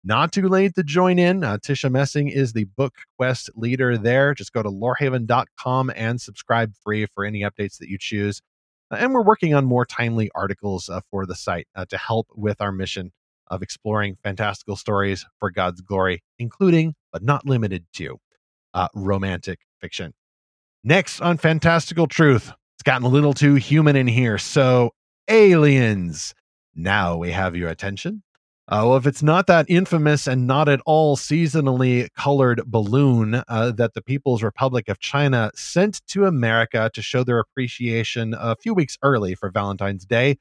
Not 0.05 0.31
too 0.31 0.47
late 0.49 0.77
to 0.77 0.85
join 0.85 1.19
in. 1.19 1.43
Uh, 1.43 1.59
Tisha 1.59 1.91
Messing 1.91 2.29
is 2.29 2.53
the 2.53 2.67
book 2.77 2.95
quest 3.19 3.51
leader 3.57 3.99
there. 3.99 4.33
Just 4.33 4.53
go 4.53 4.63
to 4.63 4.71
lorehaven.com 4.71 5.91
and 5.97 6.21
subscribe 6.21 6.73
free 6.85 7.07
for 7.13 7.25
any 7.25 7.41
updates 7.41 7.79
that 7.79 7.89
you 7.89 7.99
choose. 7.99 8.41
Uh, 8.93 8.99
and 9.01 9.13
we're 9.13 9.25
working 9.25 9.55
on 9.55 9.65
more 9.65 9.85
timely 9.85 10.31
articles 10.37 10.89
uh, 10.89 11.01
for 11.11 11.27
the 11.27 11.35
site 11.35 11.67
uh, 11.75 11.85
to 11.87 11.99
help 11.99 12.29
with 12.37 12.61
our 12.61 12.71
mission 12.71 13.11
of 13.49 13.61
exploring 13.61 14.19
fantastical 14.23 14.77
stories 14.77 15.27
for 15.41 15.51
God's 15.51 15.81
glory, 15.81 16.23
including, 16.39 16.95
but 17.13 17.25
not 17.25 17.45
limited 17.45 17.87
to, 17.95 18.19
uh, 18.75 18.89
romantic 18.95 19.61
fiction. 19.81 20.13
Next 20.83 21.21
on 21.21 21.39
Fantastical 21.39 22.07
Truth, 22.07 22.53
it's 22.77 22.83
gotten 22.83 23.07
a 23.07 23.11
little 23.11 23.33
too 23.33 23.55
human 23.55 23.97
in 23.97 24.07
here. 24.07 24.37
So, 24.37 24.91
aliens. 25.29 26.35
Now 26.75 27.17
we 27.17 27.31
have 27.31 27.57
your 27.57 27.71
attention. 27.71 28.23
Uh, 28.67 28.83
well, 28.87 28.97
if 28.97 29.07
it's 29.07 29.23
not 29.23 29.47
that 29.47 29.67
infamous 29.69 30.27
and 30.27 30.47
not 30.47 30.71
at 30.71 30.81
all 30.87 31.17
seasonally 31.17 32.09
colored 32.15 32.63
balloon 32.67 33.43
uh, 33.47 33.71
that 33.73 33.93
the 33.93 34.01
People's 34.01 34.43
Republic 34.43 34.89
of 34.89 34.99
China 34.99 35.51
sent 35.55 36.01
to 36.07 36.25
America 36.25 36.91
to 36.95 37.03
show 37.03 37.23
their 37.23 37.39
appreciation 37.39 38.35
a 38.39 38.57
few 38.57 38.73
weeks 38.73 38.97
early 39.03 39.35
for 39.35 39.51
Valentine's 39.51 40.07
Day, 40.07 40.39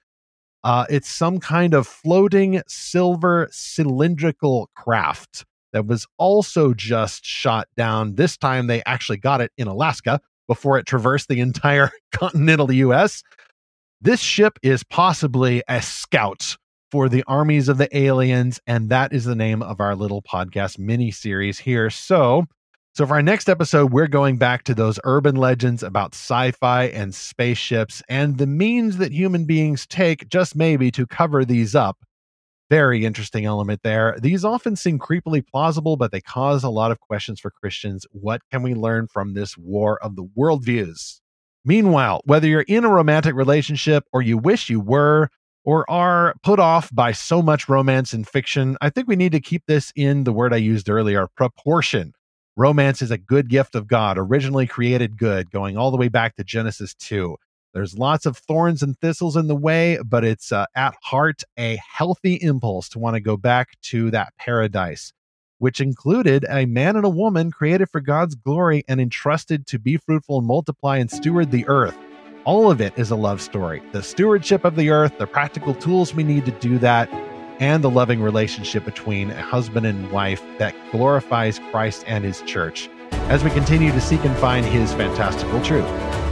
uh, 0.64 0.85
it's 0.89 1.10
some 1.10 1.39
kind 1.39 1.73
of 1.73 1.85
floating 1.85 2.61
silver 2.65 3.49
cylindrical 3.51 4.69
craft 4.73 5.43
that 5.74 5.86
was 5.86 6.08
also 6.18 6.74
just 6.74 7.26
shot 7.26 7.68
down. 7.76 8.16
This 8.16 8.38
time 8.38 8.68
they 8.68 8.82
actually 8.86 9.18
got 9.18 9.41
it 9.41 9.52
in 9.58 9.68
Alaska 9.68 10.22
before 10.48 10.78
it 10.78 10.86
traversed 10.86 11.28
the 11.28 11.40
entire 11.41 11.91
continental 12.12 12.72
US. 12.72 13.24
This 14.02 14.22
ship 14.22 14.60
is 14.62 14.84
possibly 14.84 15.64
a 15.68 15.82
scout 15.82 16.58
for 16.91 17.10
the 17.10 17.24
armies 17.26 17.70
of 17.70 17.80
the 17.80 17.98
aliens, 17.98 18.62
and 18.68 18.90
that 18.90 19.14
is 19.14 19.26
the 19.26 19.36
name 19.36 19.64
of 19.64 19.80
our 19.80 19.95
little 19.95 20.22
podcast 20.22 20.78
mini 20.78 21.10
series 21.10 21.58
here. 21.58 21.90
So, 21.90 22.45
so 22.94 23.08
for 23.08 23.16
our 23.16 23.24
next 23.24 23.50
episode, 23.50 23.91
we're 23.91 24.08
going 24.08 24.38
back 24.38 24.64
to 24.66 24.76
those 24.76 25.00
urban 25.04 25.36
legends 25.36 25.82
about 25.82 26.14
sci-fi 26.14 26.84
and 26.86 27.16
spaceships 27.16 28.04
and 28.10 28.38
the 28.38 28.45
means 28.45 28.98
that 28.98 29.12
human 29.12 29.45
beings 29.45 29.88
take, 29.88 30.30
just 30.30 30.56
maybe, 30.56 30.91
to 30.91 31.08
cover 31.08 31.44
these 31.44 31.74
up 31.74 31.98
very 32.69 33.06
interesting 33.06 33.45
element 33.45 33.81
there. 33.84 34.18
These 34.22 34.45
often 34.45 34.76
seem 34.76 34.99
creepily 34.99 35.45
plausible, 35.45 35.98
but 35.98 36.11
they 36.11 36.22
cause 36.22 36.64
a 36.64 36.69
lot 36.69 36.91
of 36.91 36.99
questions 36.99 37.40
for 37.40 37.52
Christians. 37.52 38.06
What 38.11 38.41
can 38.52 38.64
we 38.64 38.73
learn 38.73 39.07
from 39.07 39.34
this 39.34 39.57
war 39.57 40.02
of 40.03 40.15
the 40.15 40.23
worldviews? 40.23 41.19
Meanwhile, 41.65 42.22
whether 42.26 42.48
you're 42.48 42.61
in 42.61 42.84
a 42.84 42.90
romantic 42.90 43.35
relationship 43.35 44.06
or 44.11 44.22
you 44.22 44.38
wish 44.38 44.69
you 44.69 44.80
were, 44.80 45.30
or 45.65 45.90
are 45.90 46.35
put 46.44 46.60
off 46.60 46.90
by 46.94 47.11
so 47.11 47.41
much 47.41 47.69
romance 47.69 48.14
and 48.14 48.27
fiction, 48.27 48.77
I 48.81 48.90
think 48.90 49.07
we 49.07 49.15
need 49.15 49.31
to 49.31 49.40
keep 49.40 49.64
this 49.65 49.91
in 49.95 50.23
the 50.23 50.34
word 50.34 50.53
I 50.53 50.57
used 50.57 50.90
earlier 50.90 51.27
proportion. 51.35 52.14
Romance 52.56 53.02
is 53.02 53.11
a 53.11 53.18
good 53.18 53.49
gift 53.49 53.73
of 53.73 53.88
God, 53.88 54.18
originally 54.18 54.68
created 54.68 55.18
good, 55.18 55.49
going 55.49 55.77
all 55.77 55.90
the 55.90 55.98
way 55.98 56.10
back 56.10 56.35
to 56.35 56.44
Genesis 56.44 56.94
2. 56.95 57.38
There's 57.74 57.98
lots 57.98 58.28
of 58.28 58.38
thorns 58.38 58.84
and 58.84 58.95
thistles 59.00 59.36
in 59.36 59.48
the 59.48 59.56
way, 59.56 59.98
but 60.06 60.24
it's 60.24 60.52
uh, 60.52 60.68
at 60.76 60.94
heart 61.02 61.41
a 61.58 61.78
healthy 61.78 62.36
impulse 62.36 62.88
to 62.90 63.00
want 63.00 63.16
to 63.16 63.20
go 63.20 63.36
back 63.36 63.70
to 63.84 64.12
that 64.12 64.34
paradise, 64.38 65.12
which 65.58 65.82
included 65.82 66.45
a 66.48 66.68
man 66.68 66.95
and 66.95 67.06
a 67.06 67.10
woman 67.10 67.50
created 67.50 67.90
for 67.90 68.00
God's 68.00 68.36
glory 68.36 68.84
and 68.88 69.02
entrusted 69.02 69.66
to 69.68 69.80
be 69.80 69.98
fruitful 69.98 70.38
and 70.38 70.48
multiply 70.48 70.98
and 70.98 71.10
steward 71.10 71.50
the 71.50 71.68
earth. 71.68 71.98
All 72.45 72.70
of 72.70 72.80
it 72.80 72.94
is 72.95 73.10
a 73.10 73.16
love 73.16 73.41
story 73.41 73.82
the 73.91 74.04
stewardship 74.04 74.66
of 74.66 74.76
the 74.76 74.91
earth, 74.91 75.18
the 75.18 75.26
practical 75.26 75.74
tools 75.74 76.14
we 76.14 76.24
need 76.24 76.45
to 76.45 76.52
do 76.52 76.78
that, 76.78 77.10
and 77.60 77.84
the 77.84 77.90
loving 77.90 78.22
relationship 78.22 78.86
between 78.86 79.32
a 79.32 79.41
husband 79.41 79.88
and 79.88 80.12
wife 80.12 80.44
that 80.60 80.76
glorifies 80.91 81.58
Christ 81.72 82.04
and 82.06 82.24
his 82.24 82.41
church 82.41 82.88
as 83.30 83.44
we 83.44 83.50
continue 83.50 83.91
to 83.91 84.02
seek 84.02 84.24
and 84.26 84.38
find 84.38 84.64
his 84.64 84.94
fantastical 84.94 85.60
truth. 85.64 86.23